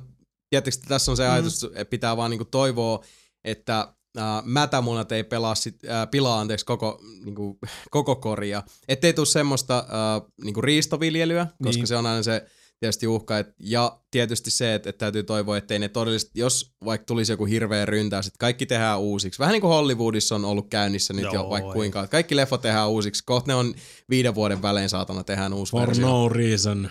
[0.50, 3.04] tietysti tässä on se ajatus, että pitää vaan niinku toivoa,
[3.44, 7.60] että äh, mätämunat ei pelaa sit, äh, pilaa anteeksi koko, niinku,
[7.92, 8.64] koko koria.
[8.88, 11.88] Ettei tule semmoista äh, niinku riistoviljelyä, koska Niin.
[11.88, 12.46] se on aina se
[12.80, 13.38] tietysti uhka.
[13.38, 17.46] Et, ja tietysti se, että, että täytyy toivoa, ettei ne todellisesti, jos vaikka tulisi joku
[17.46, 19.40] hirveä ryntäys, että kaikki tehdään uusiksi.
[19.40, 21.74] Vähän niin kuin Hollywoodissa on ollut käynnissä nyt jo Joo, vaikka ei.
[21.74, 22.00] kuinka.
[22.00, 23.24] että Kaikki leffot tehdään uusiksi.
[23.26, 23.74] Kohta ne on
[24.10, 26.08] viiden vuoden välein saatana tehdään uusi For versio.
[26.08, 26.90] no reason.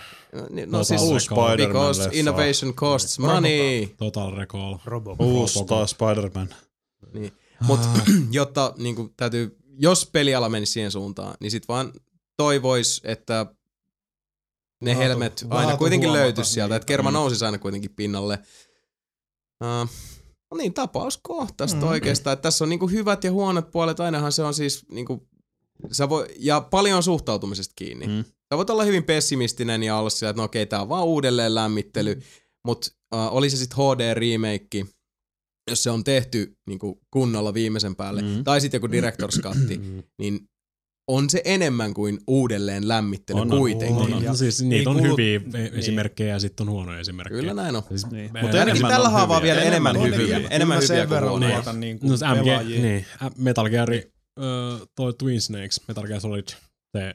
[0.51, 1.02] Niin, Total No siis.
[1.02, 2.19] Uusi Spider-Man because leffa.
[2.19, 3.86] innovation costs money.
[3.97, 4.77] Total Recall.
[5.19, 6.49] Uusi taas Spider-Man.
[7.12, 7.33] Niin.
[7.61, 7.89] Mutta
[8.31, 11.93] jotta niin kuin, täytyy, jos peliala menisi siihen suuntaan, niin sit vaan
[12.36, 13.47] toivois, että
[14.83, 16.77] ne helmet aina laatu kuitenkin huomata löytyisi sieltä, niitä.
[16.77, 17.15] että kerma Mm.
[17.15, 18.39] nousisi aina kuitenkin pinnalle.
[19.65, 19.89] Uh,
[20.51, 21.83] no niin, tapauskohtaista Mm.
[21.85, 21.89] mm.
[21.91, 22.33] oikeastaan.
[22.33, 25.28] Että tässä on niinku hyvät ja huonot puolet, ainahan se on siis niinku,
[25.93, 28.07] sä voi, ja paljon on suhtautumisesta kiinni.
[28.07, 28.25] Mm.
[28.25, 31.55] Sä voit olla hyvin pessimistinen ja olla sillä, että no okei, tää on vaan uudelleen
[31.55, 32.20] lämmittely,
[32.67, 34.86] mutta uh, oli se sitten HD-remake,
[35.70, 38.28] jos se on tehty niinku kunnolla viimeisen päälle, Mm.
[38.28, 38.44] mm.
[38.44, 39.57] tai sitten joku Director's Cut,
[40.19, 40.49] niin
[41.09, 43.59] on se enemmän kuin uudelleen lämmittely On, on.
[43.59, 43.97] kuitenkin.
[43.97, 44.25] On, on.
[44.25, 45.75] No, siis niitä on kuulu- hyviä niin.
[45.75, 47.41] esimerkkejä ja sitten on huonoja esimerkkejä.
[47.41, 47.83] Kyllä näin on.
[47.89, 48.25] Siis, Niin.
[48.43, 49.55] Mutta Ainakin enemmän tällä on haavaa hyviä.
[49.55, 50.19] vielä enemmän on hyviä.
[50.37, 50.49] hyviä.
[50.51, 51.55] Enemmän hyviä sen kuin verran huonoja.
[51.55, 53.07] luotan niin kuin No se MG, niin,
[53.39, 54.03] Metal Gear, ö,
[54.97, 56.49] toi Twin Snakes, Metal Gear Solid,
[56.97, 57.15] se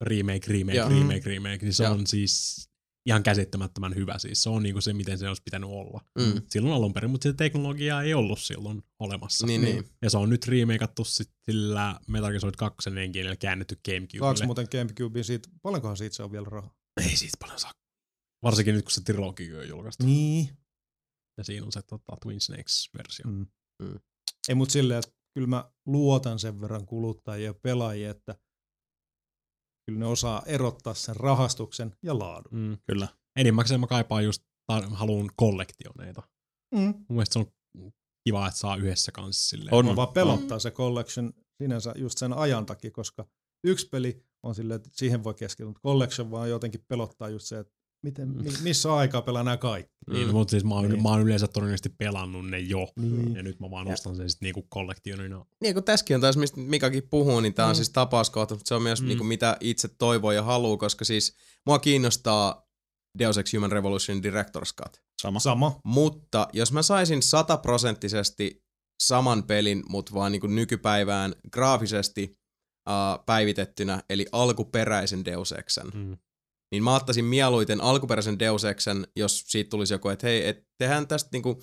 [0.00, 0.88] remake, remake, Joo.
[0.88, 1.92] remake, remake, niin se Joo.
[1.92, 2.64] on siis
[3.06, 4.18] ihan käsittämättömän hyvä.
[4.18, 6.00] Siis se on niinku se, miten se olisi pitänyt olla.
[6.18, 6.42] Mm.
[6.50, 9.46] Silloin alun perin, mutta sitä teknologiaa ei ollut silloin olemassa.
[9.46, 9.88] Niin, niin.
[10.02, 14.46] Ja se on nyt remakeattu sillä Metal Gear Solid 2 enginellä käännetty Gamecubelle.
[14.46, 16.74] muuten Gamecubein siitä, paljonkohan siitä se on vielä rahaa?
[17.00, 17.72] Ei siitä paljon saa.
[18.42, 20.06] Varsinkin nyt, kun se trilogia on julkaistu.
[20.06, 20.48] Niin.
[21.38, 23.24] Ja siinä on se tota, Twin Snakes-versio.
[23.26, 23.46] Mm.
[23.82, 23.98] Mm.
[24.48, 28.34] Ei mut silleen, että kyllä mä luotan sen verran kuluttajia ja pelaajia, että
[29.86, 32.52] kyllä ne osaa erottaa sen rahastuksen ja laadun.
[32.52, 32.78] Mm.
[32.86, 33.08] Kyllä.
[33.36, 36.22] Enimmäkseen mä kaipaan just, tar- haluun kollektioneita.
[36.74, 36.80] Mm.
[36.80, 37.46] Mun mielestä se on
[38.24, 39.74] kiva, että saa yhdessä kanssa silleen.
[39.74, 39.84] On.
[39.84, 41.32] Mua vaan pelottaa se collection
[41.62, 43.26] sinänsä just sen ajan takia, koska
[43.64, 47.58] yksi peli on silleen, että siihen voi keskittyä, mutta collection vaan jotenkin pelottaa just se,
[47.58, 47.74] että
[48.04, 49.92] miten, mi, missä aikaa pelaa nämä kaikki.
[50.10, 50.32] Niin, Mm.
[50.32, 51.02] mutta siis mä oon, Niin.
[51.02, 52.88] mä oon yleensä todennäköisesti pelannut ne jo.
[52.96, 53.34] Niin.
[53.34, 55.46] Ja nyt mä vaan Ja- ostan sen sitten niinku kollektionina.
[55.60, 57.76] Niin kun tässäkin on taas, mistä Mikakin puhuu, niin tämä on Mm.
[57.76, 59.08] siis tapauskohta, mutta se on myös Mm.
[59.08, 62.66] niin kuin mitä itse toivoo ja haluaa, koska siis mua kiinnostaa
[63.18, 65.02] Deus Ex Human Revolution Director's Cut.
[65.22, 65.40] Sama.
[65.40, 65.80] Sama.
[65.84, 68.64] Mutta jos mä saisin sataprosenttisesti
[69.02, 72.38] saman pelin, mutta vaan niin kuin nykypäivään graafisesti
[72.88, 76.16] uh, päivitettynä, eli alkuperäisen Deus Exen, Mm.
[76.72, 81.08] Niin mä ottaisin mieluiten alkuperäisen Deus Exen, jos siitä tulisi joku, että hei, et tehdään
[81.08, 81.62] tästä niinku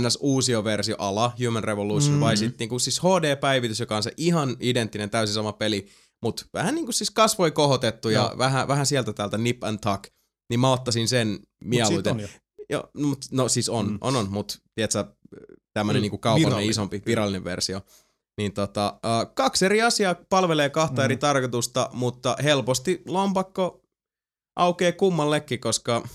[0.00, 0.18] ns.
[0.20, 2.16] uusio versio ala Human Revolution, mm.
[2.16, 2.20] Mm.
[2.20, 5.88] vai sitten niinku siis HD-päivitys, joka on se ihan identtinen, täysin sama peli,
[6.22, 8.38] mutta vähän niinku siis kasvoi kohotettu ja Joo.
[8.38, 10.04] vähän, vähän sieltä täältä nip and tuck,
[10.50, 12.12] niin mä ottaisin sen Mut mieluiten.
[12.12, 12.28] on jo.
[12.70, 13.92] Joo, mut, no siis on, Mm.
[13.92, 13.98] mm.
[14.00, 15.04] on, on, mutta tiedätkö,
[15.74, 16.70] tämmönen Mm, niinku kaupallinen virallinen.
[16.70, 17.80] isompi virallinen versio.
[18.38, 21.04] Niin tota, uh, kaksi eri asiaa palvelee kahta Mm.
[21.04, 23.80] eri tarkoitusta, mutta helposti lompakko
[24.56, 26.08] aukeaa kummallekin, koska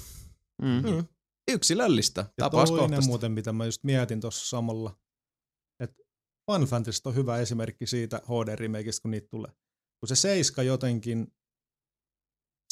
[0.61, 0.67] Mm.
[0.91, 1.05] mm.
[1.51, 4.99] yksilöllistä Ja toinen muuten, mitä mä just mietin tuossa samalla,
[5.79, 5.95] että
[6.51, 9.51] Final Fantasy on hyvä esimerkki siitä HD-remakeista, kun niitä tulee.
[9.99, 11.27] Kun se seiska jotenkin,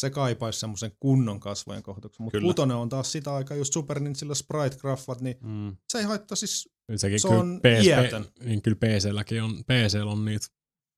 [0.02, 4.34] se kaipaisi semmoisen kunnon kasvojen kohtauksen, mutta kutonen on taas sitä aikaa just Super Nintendo
[4.34, 5.78] sprite-graffat, niin Mm.
[5.90, 8.26] se ei haittaa siis, sekin Se kyllä on PS, iätön.
[8.44, 10.48] niin kyllä PClläkin on, PCllä on niitä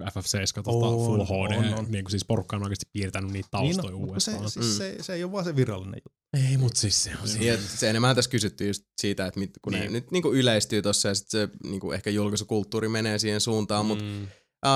[0.02, 1.86] FF7 tota On, Full HD, on, on.
[1.90, 4.50] niin kuin siis porukka on oikeasti piirtänyt niitä niin taustoja no, mutta se, uudestaan.
[4.52, 4.78] siis Mm.
[4.78, 6.20] se, se, ei ole vaan se virallinen juttu.
[6.50, 7.54] Ei, mut siis se on Niin, siinä.
[7.54, 9.80] et se enemmän tässä kysyttiin just siitä, että mit, kun niin.
[9.80, 9.94] ne Niin.
[9.94, 13.88] nyt niinku yleistyy tossa ja sit se niinku ehkä julkaisukulttuuri menee siihen suuntaan, mm.
[13.88, 14.06] mutta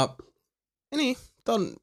[0.04, 0.28] uh,
[0.96, 1.74] niin, on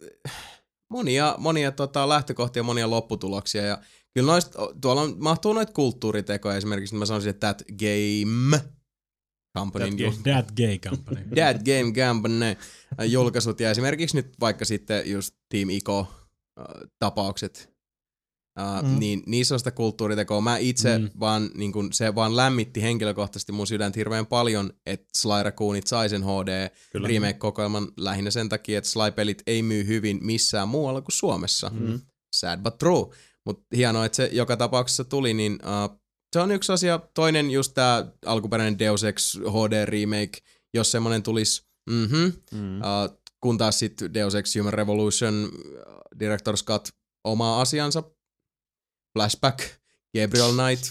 [0.91, 3.79] monia, monia tota, lähtökohtia, monia lopputuloksia ja
[4.15, 8.65] kyllä noista, tuolla on, mahtuu noita kulttuuritekoja esimerkiksi, mä sanoisin, että That Game
[9.59, 11.21] Company, That jul- That Gay Company.
[11.35, 12.47] That Game Company
[13.01, 16.01] äh, julkaisut ja esimerkiksi nyt vaikka sitten just Team Ico
[16.61, 16.65] äh,
[16.99, 17.73] tapaukset,
[18.61, 18.99] Uh, Mm.
[18.99, 20.41] niin niissä on sitä kulttuuritekoa.
[20.41, 21.11] Mä itse mm.
[21.21, 26.09] vaan, niin kun, se vaan lämmitti henkilökohtaisesti mun sydäntä hirveän paljon, että Sly Raccoonit sai
[26.09, 27.09] sen HD Kyllä.
[27.09, 31.71] remake-kokoelman lähinnä sen takia, että Sly-pelit ei myy hyvin missään muualla kuin Suomessa.
[31.75, 32.01] Mm.
[32.37, 33.15] Sad but true.
[33.47, 36.02] Mutta hienoa, että se joka tapauksessa tuli, niin uh,
[36.33, 36.99] se on yksi asia.
[37.15, 40.39] Toinen just tämä alkuperäinen Deus Ex HD remake,
[40.75, 42.78] jos semmonen tulisi, mhm, Mm.
[42.81, 45.94] uh, kun taas sitten Deus Ex Human Revolution uh,
[46.25, 46.89] Director's Cut
[47.25, 48.02] oma asiansa,
[49.19, 49.59] Flashback,
[50.20, 50.85] Gabriel Knight,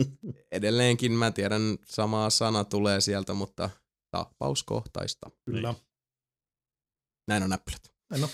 [0.52, 3.70] edelleenkin mä tiedän samaa sana tulee sieltä, mutta
[4.10, 5.30] tappauskohtaista.
[5.44, 5.74] Kyllä.
[7.28, 7.82] Näin on näppylät.
[8.10, 8.30] Näin on.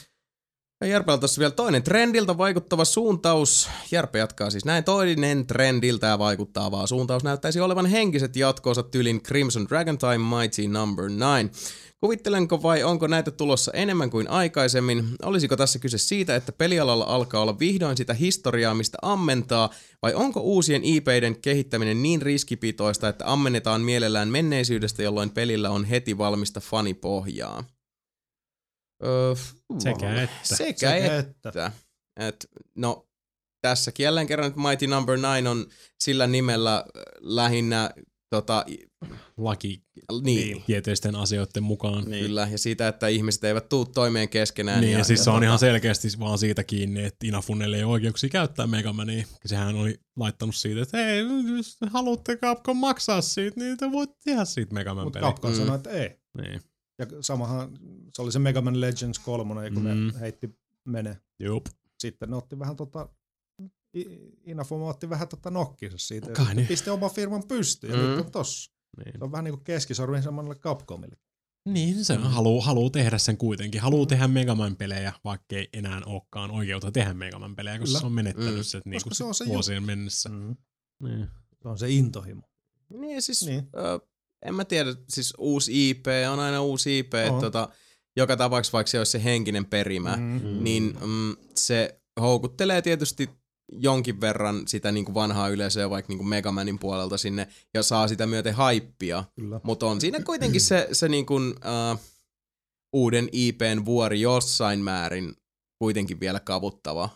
[0.81, 3.69] Ja Järpellä tuossa vielä toinen trendiltä vaikuttava suuntaus.
[3.91, 4.85] Järpe jatkaa siis näin.
[4.85, 11.51] Toinen trendiltä vaikuttava suuntaus näyttäisi olevan henkiset jatkoonsa tylin Crimson Dragon Time Mighty Number 9.
[12.01, 15.05] Kuvittelenko vai onko näitä tulossa enemmän kuin aikaisemmin?
[15.23, 19.71] Olisiko tässä kyse siitä, että pelialalla alkaa olla vihdoin sitä historiaa, mistä ammentaa,
[20.03, 26.19] vai onko uusien IPiden kehittäminen niin riskipitoista, että ammennetaan mielellään menneisyydestä, jolloin pelillä on heti
[26.19, 27.76] valmista fanipohjaa?
[29.05, 29.34] Öö,
[29.78, 30.36] Sekä että.
[30.42, 31.49] Sekä, Sekä että.
[31.49, 31.73] että.
[32.20, 33.07] Et, no,
[33.62, 35.66] tässäkin jälleen kerran että Mighty Number 9 on
[36.00, 37.91] sillä nimellä äh, lähinnä
[38.31, 38.65] tota,
[39.36, 39.83] Laki
[40.23, 42.05] niin, tieteellisten asioiden mukaan.
[42.05, 42.25] Niin.
[42.26, 44.81] kyllä, ja siitä, että ihmiset eivät tuu toimeen keskenään.
[44.81, 47.92] Niin, ja, siis se on tota, ihan selkeästi vaan siitä kiinni, että Inafunelle ei ole
[47.92, 49.26] oikeuksia käyttää Megamania.
[49.47, 51.25] Sehän oli laittanut siitä, että hei,
[51.57, 55.20] jos haluatte Capcom maksaa siitä, niin te voitte tehdä siitä Megaman Mutta.
[55.20, 55.57] Capcom Mm.
[55.57, 56.16] sanoi, että ei.
[56.42, 56.60] Niin.
[56.99, 57.78] Ja samahan,
[58.15, 59.89] se oli se Mega Man Legends 3, kun Mm.
[60.15, 61.20] ne heitti mene.
[61.41, 61.66] Jup.
[61.99, 63.08] Sitten ne otti vähän tota,
[64.47, 66.31] Inafuma otti vähän tota nokkinsa siitä.
[66.33, 66.66] Kai ja niin.
[66.68, 68.08] pisti oman firman pystyyn ja Mm.
[68.16, 68.73] nyt on tossa.
[68.97, 69.12] Niin.
[69.18, 71.16] Se on vähän niin kuin keskisormin samalle Capcomille.
[71.68, 73.81] Niin, se haluu, haluu tehdä sen kuitenkin.
[73.81, 78.00] Haluu tehdä Megaman pelejä, vaikka ei enää olekaan oikeutta tehdä Megaman pelejä, koska Kyllä.
[78.00, 78.62] se on menettänyt Mm.
[78.62, 80.28] sen niin se on se vuosien mennessä.
[80.28, 80.57] Mm.
[81.02, 81.28] Niin.
[81.62, 82.42] Se on se intohimo.
[82.89, 83.55] Niin, siis, Niin.
[83.60, 83.68] niin.
[83.86, 84.00] Ö,
[84.43, 87.69] en mä tiedä, siis uusi IP on aina uusi IP, että tota,
[88.17, 90.41] joka tapauksessa vaikka se olisi se henkinen perimä, Mm.
[90.65, 93.31] niin mm, se houkuttelee tietysti
[93.73, 98.09] jonkin verran sitä niin kuin vanhaa yleisöä vaikka niin kuin Megamanin puolelta sinne ja saa
[98.09, 99.25] sitä myöten haippia.
[99.63, 102.01] Mutta on siinä kuitenkin se, se niin kuin, uh,
[102.93, 105.35] uuden IPn vuori jossain määrin
[105.79, 107.09] kuitenkin vielä kavuttava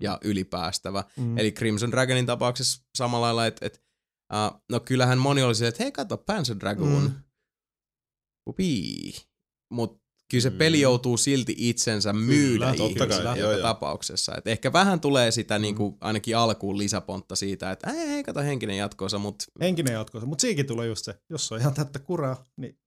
[0.00, 1.04] ja ylipäästävä.
[1.16, 1.38] Mm.
[1.38, 3.82] Eli Crimson Dragonin tapauksessa samalla lailla, että et,
[4.32, 7.02] uh, no kyllähän moni oli silleen, että hei kato Panzer Dragoon.
[7.02, 7.08] Mm.
[7.08, 7.22] Mm.
[8.48, 9.12] Upii.
[9.72, 10.00] Mut
[10.30, 10.56] kyllä se Mm.
[10.56, 13.62] peli joutuu silti itsensä myydä totta kai, joo, joka joo.
[13.62, 14.34] tapauksessa.
[14.36, 18.76] Et ehkä vähän tulee sitä niinku, ainakin alkuun lisäpontta siitä, että ei, hei kato henkinen
[18.76, 20.26] jatkoosa, mutta Henkinen jatkossa.
[20.26, 22.78] Mutta siinkin tulee just se, jos on ihan täyttä kuraa, niin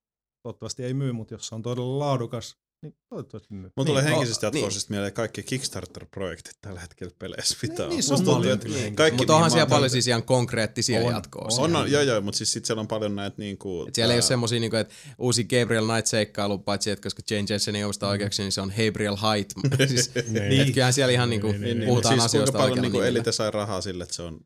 [0.43, 3.71] toivottavasti ei myy, mutta jos se on todella laadukas Niin, toivottavasti myy.
[3.75, 7.57] Mulla tulee Niin, henkisesti o- jatkoisesti mieleen kaikki Kickstarter-projektit tällä hetkellä peleissä.
[7.61, 7.89] Mitä on?
[7.89, 8.91] niin, on tuntuu, paljon henkistä.
[8.95, 11.47] kaikki, Mutta onhan siellä paljon siis ihan konkreettisia On, jatkoa.
[11.57, 13.85] On, on, joo, joo, mutta siis sit siellä on paljon näitä niinku...
[13.87, 17.75] Et siellä ei ole semmosia, niinku, että uusi Gabriel Knight-seikkailu, paitsi että koska Jane Jensen
[17.75, 19.51] ei omistaa oikeaksi, niin se on Gabriel Height.
[19.89, 20.61] siis, Niin.
[20.61, 22.97] et kyllähän siellä ihan niinku, Niin, Niin, niin, puhutaan mutta siis kuinka asioista paljon niinku
[22.97, 23.07] nimellä.
[23.17, 24.39] Elite sai rahaa sille, että se on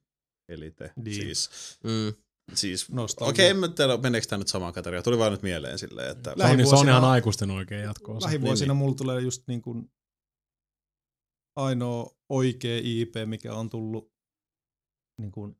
[0.50, 0.92] Elite.
[0.96, 1.16] Niin.
[1.16, 1.50] Siis,
[1.84, 2.14] Mm.
[2.54, 3.30] Siis Nostalgia.
[3.32, 5.04] okei, en mä tiedä, meneekö tämä nyt samaan kategoriaan.
[5.04, 6.30] Tuli vaan nyt mieleen silleen, että...
[6.30, 9.62] Se on, se on Lähivuosina- ihan aikuisten oikein jatko Lähivuosina Niin, mulla tulee just niin
[9.62, 9.92] kuin
[11.56, 14.12] ainoa oikea IP, mikä on tullut
[15.22, 15.58] niin kuin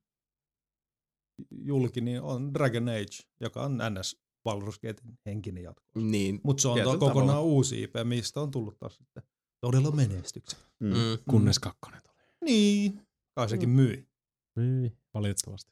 [1.52, 4.16] julki, niin on Dragon Age, joka on NS
[4.50, 5.86] Baldur's Gatein henkinen jatko.
[5.96, 6.42] Niin.
[6.44, 7.42] Mutta se on to- kokonaan tavalla.
[7.42, 9.24] uusi IP, mistä on tullut taas sitten
[9.62, 10.60] todella menestyksen.
[10.80, 10.88] Mm.
[10.90, 11.18] Mm.
[11.30, 12.16] Kunnes kakkonen tuli.
[12.46, 13.02] Niin.
[13.36, 14.08] Kai sekin myi.
[14.56, 15.72] Niin, valitettavasti.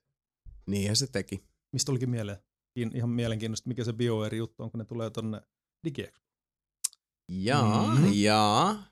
[0.68, 1.44] Niinhän se teki.
[1.74, 2.38] Mistä tulikin mieleen?
[2.80, 5.42] Kiin- Ihan mielenkiintoista, mikä se BioWare juttu on, kun ne tulee tonne
[5.88, 6.16] DigiEx.
[7.32, 8.10] Jaa, Mhm.
[8.14, 8.84] jaa.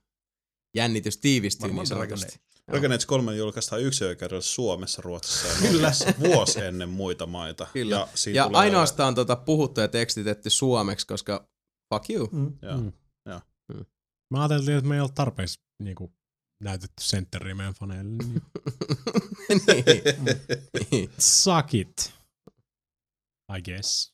[0.75, 2.39] Jännitys tiivistyy Varmaan niin sanotusti.
[2.71, 7.67] Dragon Age 3 julkaistaan yksi oikeudella Suomessa, Ruotsissa ja Norjassa vuosi ennen muita maita.
[7.73, 7.95] Kyllä.
[7.95, 11.47] Ja, Ja tulee- ainoastaan tota puhuttu ja tekstitetty suomeksi, koska
[11.93, 12.29] fuck you.
[12.31, 12.57] Mm.
[12.61, 12.77] Joo.
[12.77, 12.91] Mm.
[13.29, 13.41] Joo.
[14.31, 16.13] Mä ajattelin, että me ei ole tarpeeksi niinku,
[16.63, 18.13] näytetty sentteriä meidän faneille.
[18.23, 18.41] Niin.
[20.91, 21.09] niin.
[21.19, 22.13] Suck it.
[23.57, 24.13] I guess.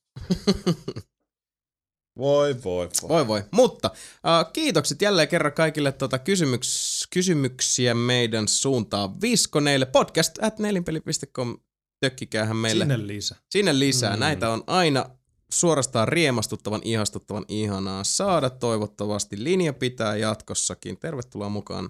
[2.18, 3.10] Voi, voi, voi.
[3.10, 3.44] Voi voi.
[3.52, 3.92] Mutta
[4.28, 9.86] äh, kiitokset jälleen kerran kaikille tota kysymyks, kysymyksiä meidän suuntaan viskoneille.
[9.86, 11.58] Podcast at nelinpeli.com
[12.00, 13.36] tökkikäähän meille sinne, Sinne lisä.
[13.50, 14.14] sinne lisää.
[14.14, 14.20] Mm.
[14.20, 15.06] Näitä on aina
[15.52, 18.50] suorastaan riemastuttavan, ihastuttavan ihanaa saada.
[18.50, 21.00] Toivottavasti linja pitää jatkossakin.
[21.00, 21.90] Tervetuloa mukaan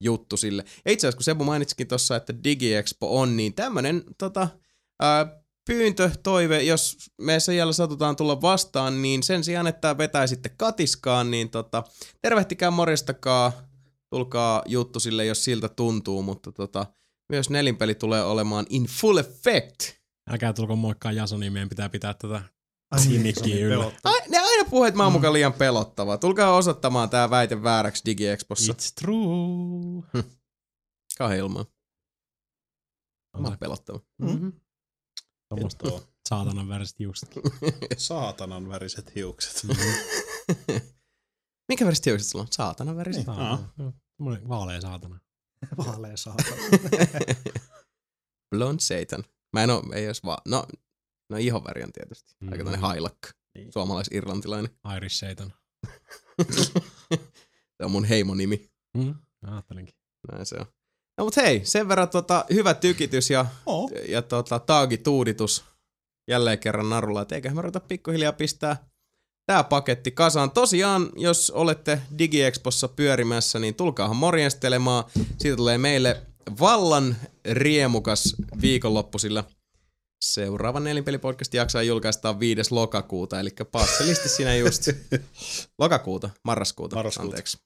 [0.00, 0.64] juttu sille.
[0.84, 4.48] Ja itse asiassa kun Sebu mainitsikin tuossa, että DigiExpo on, niin tämmönen tota,
[5.66, 11.50] pyyntö, toive, jos me Seijalla satutaan tulla vastaan, niin sen sijaan, että vetäisitte katiskaan, niin
[11.50, 11.82] tota,
[12.22, 13.52] tervehtikää, morjestakaa,
[14.10, 16.86] tulkaa juttu sille, jos siltä tuntuu, mutta tota,
[17.28, 19.80] myös nelinpeli tulee olemaan in full effect.
[20.30, 22.42] Älkää tulko moikkaa Jasoni, meidän pitää pitää tätä
[23.06, 23.92] Niin, on niin yllä.
[24.04, 26.18] Ai, ne aina puhuu, että mä oon mukaan liian pelottava.
[26.18, 28.72] Tulkaa osoittamaan tää väite vääräksi DigiExpossa.
[28.72, 30.22] It's true.
[31.18, 31.64] Kauhean ilmaa.
[31.64, 34.00] Mä On oon pelottava.
[34.18, 34.48] Mhm.
[35.48, 37.42] tommoista Tuo saatanan väriset hiuksetkin.
[37.96, 39.62] saatanan väriset hiukset.
[41.68, 42.48] Minkä väriset hiukset sulla on?
[42.50, 43.26] Saatana väriset.
[43.26, 43.68] Saatana.
[43.78, 45.20] Joo, Tommonen vaalea saatana.
[45.86, 46.56] Vaalea saatana.
[48.50, 49.24] Blonde Satan.
[49.52, 50.66] Mä en oo, ei edes vaan, no,
[51.30, 52.34] no ihonväri on tietysti.
[52.40, 52.48] Mm.
[52.48, 52.58] Aika Mm.
[52.58, 53.28] tämmönen hailakka.
[53.54, 53.72] Niin.
[53.72, 54.70] Suomalais-irlantilainen.
[54.96, 55.52] Irish Satan.
[56.52, 56.72] Se
[57.84, 58.70] on mun heimonimi.
[58.96, 59.14] Mm.
[59.46, 59.94] Ajattelinkin.
[60.32, 60.66] Näin se on.
[61.18, 63.90] No mut hei, sen verran tota, hyvä tykitys ja, Oh.
[64.08, 65.64] ja tota, taagituuditus
[66.30, 67.22] jälleen kerran narulla.
[67.22, 68.88] Et eiköhän me ruveta pikkuhiljaa pistää
[69.46, 70.50] tää paketti kasaan.
[70.50, 75.04] Tosiaan, jos olette DigiExpossa pyörimässä, niin tulkaahan morjestelemaan.
[75.38, 76.22] Siitä tulee meille
[76.60, 77.16] vallan
[77.52, 79.44] riemukas viikonloppu, sillä
[80.22, 82.74] seuraava nelinpelipodcast jaksaa julkaistaan 5.
[82.74, 84.88] lokakuuta, eli passelisti siinä just.
[85.78, 87.26] Lokakuuta, marraskuuta, Marraskuuta.
[87.28, 87.58] anteeksi.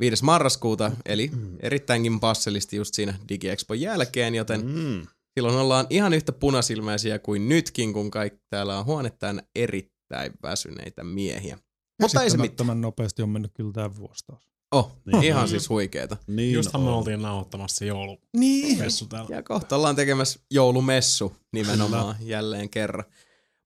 [0.00, 0.24] 5.
[0.24, 5.06] marraskuuta, eli erittäinkin passelisti just siinä DigiExpon jälkeen, joten Mm.
[5.34, 11.04] silloin ollaan ihan yhtä punasilmäisiä kuin nytkin, kun kaikki täällä on huone täynnä erittäin väsyneitä
[11.04, 11.58] miehiä.
[12.02, 12.80] Mutta ei se mitään.
[12.80, 14.55] Nopeasti on mennyt kyllä tämä vuosi taas.
[14.72, 15.24] Oh, Niin.
[15.24, 16.16] ihan siis huikeeta.
[16.26, 16.94] Niin Justhan me on.
[16.94, 19.08] oltiin nauhoittamassa joulumessu Niin.
[19.08, 19.36] täällä.
[19.36, 23.04] Ja kohta ollaan tekemässä joulumessu nimenomaan jälleen kerran.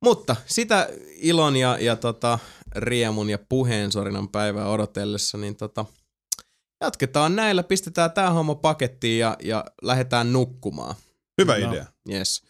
[0.05, 2.39] Mutta sitä ilon ja, ja tota,
[2.77, 5.85] riemun ja puheensorinan päivää odotellessa, niin tota,
[6.81, 10.95] jatketaan näillä, pistetään tämä homma pakettiin ja, ja lähdetään nukkumaan.
[11.41, 11.73] Hyvä No.
[11.73, 11.87] idea.
[12.11, 12.43] Yes.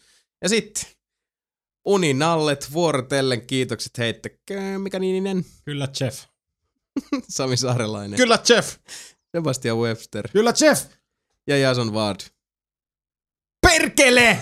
[0.43, 0.83] Ja sitten
[1.87, 5.45] uninallet vuorotellen kiitokset heittäkää, mikä niinen?
[5.65, 6.23] Kyllä, Jeff.
[7.29, 8.77] Sami Saarelainen, Kyllä, Jeff!
[9.31, 10.85] Sebastian Webster Kyllä Jeff!
[11.47, 12.19] ja Jason Ward.
[13.61, 14.37] Perkele!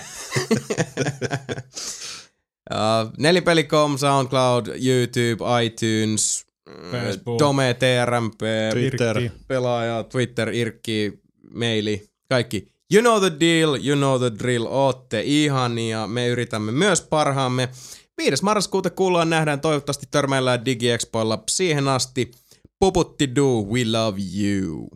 [2.70, 6.46] uh, nelipeli.com, SoundCloud, YouTube, iTunes,
[6.90, 7.38] Facebook.
[7.38, 8.40] Dome, TRMP,
[8.72, 9.18] Twitter.
[9.18, 9.38] Irkki.
[9.48, 11.12] pelaaja, Twitter, Irkki,
[11.54, 12.66] maili, kaikki.
[12.92, 17.68] You know the deal, you know the drill, ootte ihania, me yritämme myös parhaamme.
[18.18, 18.42] 5.
[18.42, 21.42] marraskuuta kuullaan, nähdään, toivottavasti törmäillään DigiExpoilla.
[21.50, 22.30] Siihen asti,
[22.80, 24.88] puputti do, we love you.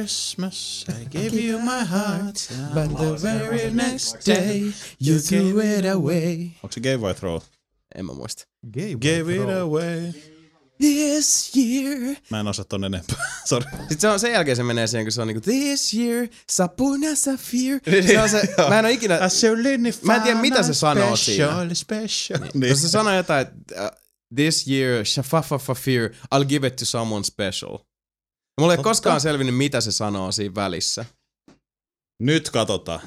[0.00, 6.50] Christmas I gave you my heart, but the very next day you threw it away.
[6.62, 7.40] Onko se gay vai throw?
[7.94, 8.44] En mä muista.
[8.72, 10.12] Gay Gave it away.
[10.78, 12.16] This year.
[12.30, 13.16] Mä en osaa ton enempää.
[13.48, 13.70] Sorry.
[13.80, 17.14] Sitten se on, sen jälkeen se menee siihen, kun se on niinku This year, Sapuna
[17.14, 17.80] Sapphire.
[18.06, 19.18] Se on se, mä en oo ikinä...
[20.02, 21.46] Mä en tiedä, mitä se sanoo siinä.
[21.46, 22.40] Special, special.
[22.40, 22.60] Niin.
[22.60, 22.76] Niin.
[22.76, 23.90] Se sanoo jotain, että uh,
[24.34, 27.78] this year, shafafafafir, I'll give it to someone special.
[28.60, 28.88] Mulla ei Totta.
[28.88, 31.04] koskaan selvinnyt, mitä se sanoo siinä välissä.
[32.22, 33.00] Nyt katsotaan.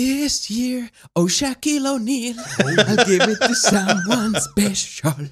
[0.00, 5.26] This year, oh Shaquille O'Neal, I'll give it to someone special.